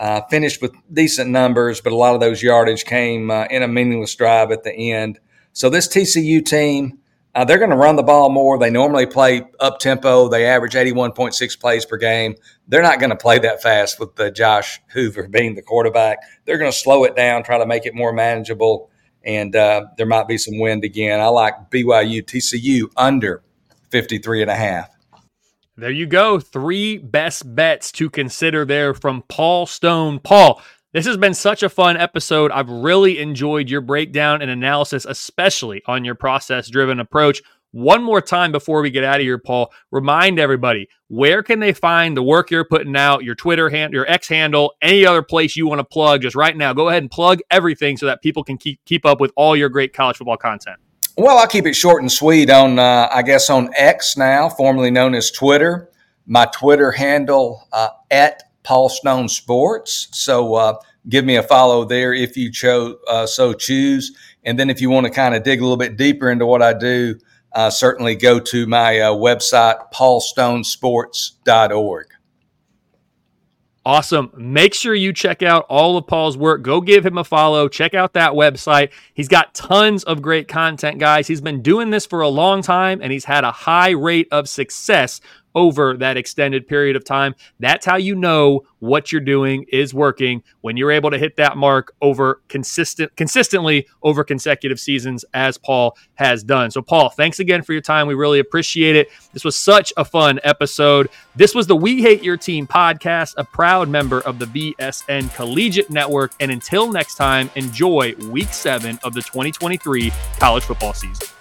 Uh, 0.00 0.22
finished 0.30 0.62
with 0.62 0.72
decent 0.90 1.30
numbers, 1.30 1.82
but 1.82 1.92
a 1.92 1.96
lot 1.96 2.14
of 2.14 2.22
those 2.22 2.42
yardage 2.42 2.86
came 2.86 3.30
uh, 3.30 3.44
in 3.50 3.62
a 3.62 3.68
meaningless 3.68 4.14
drive 4.14 4.50
at 4.50 4.64
the 4.64 4.92
end. 4.92 5.20
So 5.52 5.68
this 5.68 5.86
TCU 5.88 6.42
team, 6.42 7.00
uh, 7.34 7.44
they're 7.44 7.58
going 7.58 7.70
to 7.70 7.76
run 7.76 7.96
the 7.96 8.02
ball 8.02 8.30
more. 8.30 8.58
They 8.58 8.70
normally 8.70 9.04
play 9.04 9.42
up 9.60 9.78
tempo. 9.78 10.28
They 10.28 10.46
average 10.46 10.72
81.6 10.72 11.60
plays 11.60 11.84
per 11.84 11.98
game. 11.98 12.34
They're 12.66 12.80
not 12.80 12.98
going 12.98 13.10
to 13.10 13.16
play 13.16 13.40
that 13.40 13.62
fast 13.62 14.00
with 14.00 14.18
uh, 14.18 14.30
Josh 14.30 14.80
Hoover 14.94 15.28
being 15.28 15.54
the 15.54 15.60
quarterback. 15.60 16.20
They're 16.46 16.56
going 16.56 16.72
to 16.72 16.78
slow 16.78 17.04
it 17.04 17.14
down, 17.14 17.42
try 17.42 17.58
to 17.58 17.66
make 17.66 17.84
it 17.84 17.94
more 17.94 18.14
manageable, 18.14 18.90
and 19.22 19.54
uh, 19.54 19.84
there 19.98 20.06
might 20.06 20.26
be 20.26 20.38
some 20.38 20.58
wind 20.58 20.82
again. 20.82 21.20
I 21.20 21.26
like 21.26 21.70
BYU 21.70 22.24
TCU 22.24 22.90
under 22.96 23.42
53 23.90 24.40
and 24.40 24.50
a 24.50 24.56
half. 24.56 24.88
There 25.80 25.90
you 25.90 26.04
go. 26.04 26.38
Three 26.38 26.98
best 26.98 27.54
bets 27.54 27.90
to 27.92 28.10
consider 28.10 28.66
there 28.66 28.92
from 28.92 29.24
Paul 29.28 29.64
Stone. 29.64 30.18
Paul, 30.18 30.60
this 30.92 31.06
has 31.06 31.16
been 31.16 31.32
such 31.32 31.62
a 31.62 31.70
fun 31.70 31.96
episode. 31.96 32.50
I've 32.50 32.68
really 32.68 33.18
enjoyed 33.18 33.70
your 33.70 33.80
breakdown 33.80 34.42
and 34.42 34.50
analysis, 34.50 35.06
especially 35.06 35.80
on 35.86 36.04
your 36.04 36.14
process 36.14 36.68
driven 36.68 37.00
approach. 37.00 37.40
One 37.70 38.02
more 38.02 38.20
time 38.20 38.52
before 38.52 38.82
we 38.82 38.90
get 38.90 39.04
out 39.04 39.20
of 39.20 39.22
here, 39.22 39.38
Paul, 39.38 39.72
remind 39.90 40.38
everybody 40.38 40.86
where 41.08 41.42
can 41.42 41.60
they 41.60 41.72
find 41.72 42.14
the 42.14 42.22
work 42.22 42.50
you're 42.50 42.62
putting 42.66 42.94
out, 42.94 43.24
your 43.24 43.34
Twitter 43.34 43.70
handle, 43.70 43.94
your 43.94 44.10
X 44.10 44.28
handle, 44.28 44.74
any 44.82 45.06
other 45.06 45.22
place 45.22 45.56
you 45.56 45.66
want 45.66 45.78
to 45.78 45.84
plug 45.84 46.20
just 46.20 46.36
right 46.36 46.58
now. 46.58 46.74
Go 46.74 46.90
ahead 46.90 47.02
and 47.02 47.10
plug 47.10 47.38
everything 47.50 47.96
so 47.96 48.04
that 48.04 48.20
people 48.20 48.44
can 48.44 48.58
keep 48.58 48.84
keep 48.84 49.06
up 49.06 49.18
with 49.18 49.32
all 49.34 49.56
your 49.56 49.70
great 49.70 49.94
college 49.94 50.18
football 50.18 50.36
content. 50.36 50.76
Well, 51.20 51.36
I'll 51.36 51.46
keep 51.46 51.66
it 51.66 51.76
short 51.76 52.00
and 52.00 52.10
sweet 52.10 52.48
on, 52.48 52.78
uh, 52.78 53.10
I 53.12 53.20
guess, 53.20 53.50
on 53.50 53.68
X 53.76 54.16
now, 54.16 54.48
formerly 54.48 54.90
known 54.90 55.14
as 55.14 55.30
Twitter. 55.30 55.90
My 56.26 56.46
Twitter 56.46 56.92
handle 56.92 57.68
uh, 57.74 57.90
at 58.10 58.44
Paul 58.62 58.88
Stone 58.88 59.28
Sports. 59.28 60.08
So 60.12 60.54
uh, 60.54 60.78
give 61.10 61.26
me 61.26 61.36
a 61.36 61.42
follow 61.42 61.84
there 61.84 62.14
if 62.14 62.38
you 62.38 62.50
cho- 62.50 62.96
uh, 63.06 63.26
so 63.26 63.52
choose. 63.52 64.16
And 64.44 64.58
then 64.58 64.70
if 64.70 64.80
you 64.80 64.88
want 64.88 65.08
to 65.08 65.12
kind 65.12 65.34
of 65.34 65.42
dig 65.42 65.60
a 65.60 65.62
little 65.62 65.76
bit 65.76 65.98
deeper 65.98 66.30
into 66.30 66.46
what 66.46 66.62
I 66.62 66.72
do, 66.72 67.18
uh, 67.52 67.68
certainly 67.68 68.14
go 68.14 68.40
to 68.40 68.66
my 68.66 69.00
uh, 69.00 69.12
website, 69.12 69.92
paulstonesports.org. 69.92 72.06
Awesome. 73.90 74.30
Make 74.36 74.72
sure 74.72 74.94
you 74.94 75.12
check 75.12 75.42
out 75.42 75.66
all 75.68 75.96
of 75.96 76.06
Paul's 76.06 76.36
work. 76.36 76.62
Go 76.62 76.80
give 76.80 77.04
him 77.04 77.18
a 77.18 77.24
follow. 77.24 77.66
Check 77.66 77.92
out 77.92 78.12
that 78.12 78.34
website. 78.34 78.92
He's 79.14 79.26
got 79.26 79.52
tons 79.52 80.04
of 80.04 80.22
great 80.22 80.46
content, 80.46 81.00
guys. 81.00 81.26
He's 81.26 81.40
been 81.40 81.60
doing 81.60 81.90
this 81.90 82.06
for 82.06 82.20
a 82.20 82.28
long 82.28 82.62
time 82.62 83.00
and 83.02 83.10
he's 83.10 83.24
had 83.24 83.42
a 83.42 83.50
high 83.50 83.90
rate 83.90 84.28
of 84.30 84.48
success 84.48 85.20
over 85.54 85.96
that 85.96 86.16
extended 86.16 86.66
period 86.66 86.96
of 86.96 87.04
time. 87.04 87.34
That's 87.58 87.86
how 87.86 87.96
you 87.96 88.14
know 88.14 88.64
what 88.80 89.12
you're 89.12 89.20
doing 89.20 89.66
is 89.68 89.92
working 89.92 90.42
when 90.62 90.76
you're 90.76 90.90
able 90.90 91.10
to 91.10 91.18
hit 91.18 91.36
that 91.36 91.56
mark 91.56 91.94
over 92.00 92.40
consistent 92.48 93.14
consistently 93.16 93.86
over 94.02 94.24
consecutive 94.24 94.80
seasons 94.80 95.24
as 95.34 95.58
Paul 95.58 95.96
has 96.14 96.42
done. 96.42 96.70
So 96.70 96.80
Paul, 96.82 97.10
thanks 97.10 97.40
again 97.40 97.62
for 97.62 97.72
your 97.72 97.82
time. 97.82 98.06
We 98.06 98.14
really 98.14 98.38
appreciate 98.38 98.96
it. 98.96 99.08
This 99.32 99.44
was 99.44 99.56
such 99.56 99.92
a 99.96 100.04
fun 100.04 100.40
episode. 100.44 101.08
This 101.36 101.54
was 101.54 101.66
the 101.66 101.76
We 101.76 102.02
Hate 102.02 102.22
Your 102.22 102.36
Team 102.36 102.66
podcast, 102.66 103.34
a 103.36 103.44
proud 103.44 103.88
member 103.88 104.20
of 104.20 104.38
the 104.38 104.46
BSN 104.46 105.34
Collegiate 105.34 105.90
Network 105.90 106.32
and 106.40 106.50
until 106.50 106.90
next 106.90 107.16
time, 107.16 107.50
enjoy 107.54 108.14
week 108.30 108.48
7 108.48 108.98
of 109.04 109.14
the 109.14 109.22
2023 109.22 110.12
college 110.38 110.64
football 110.64 110.94
season. 110.94 111.39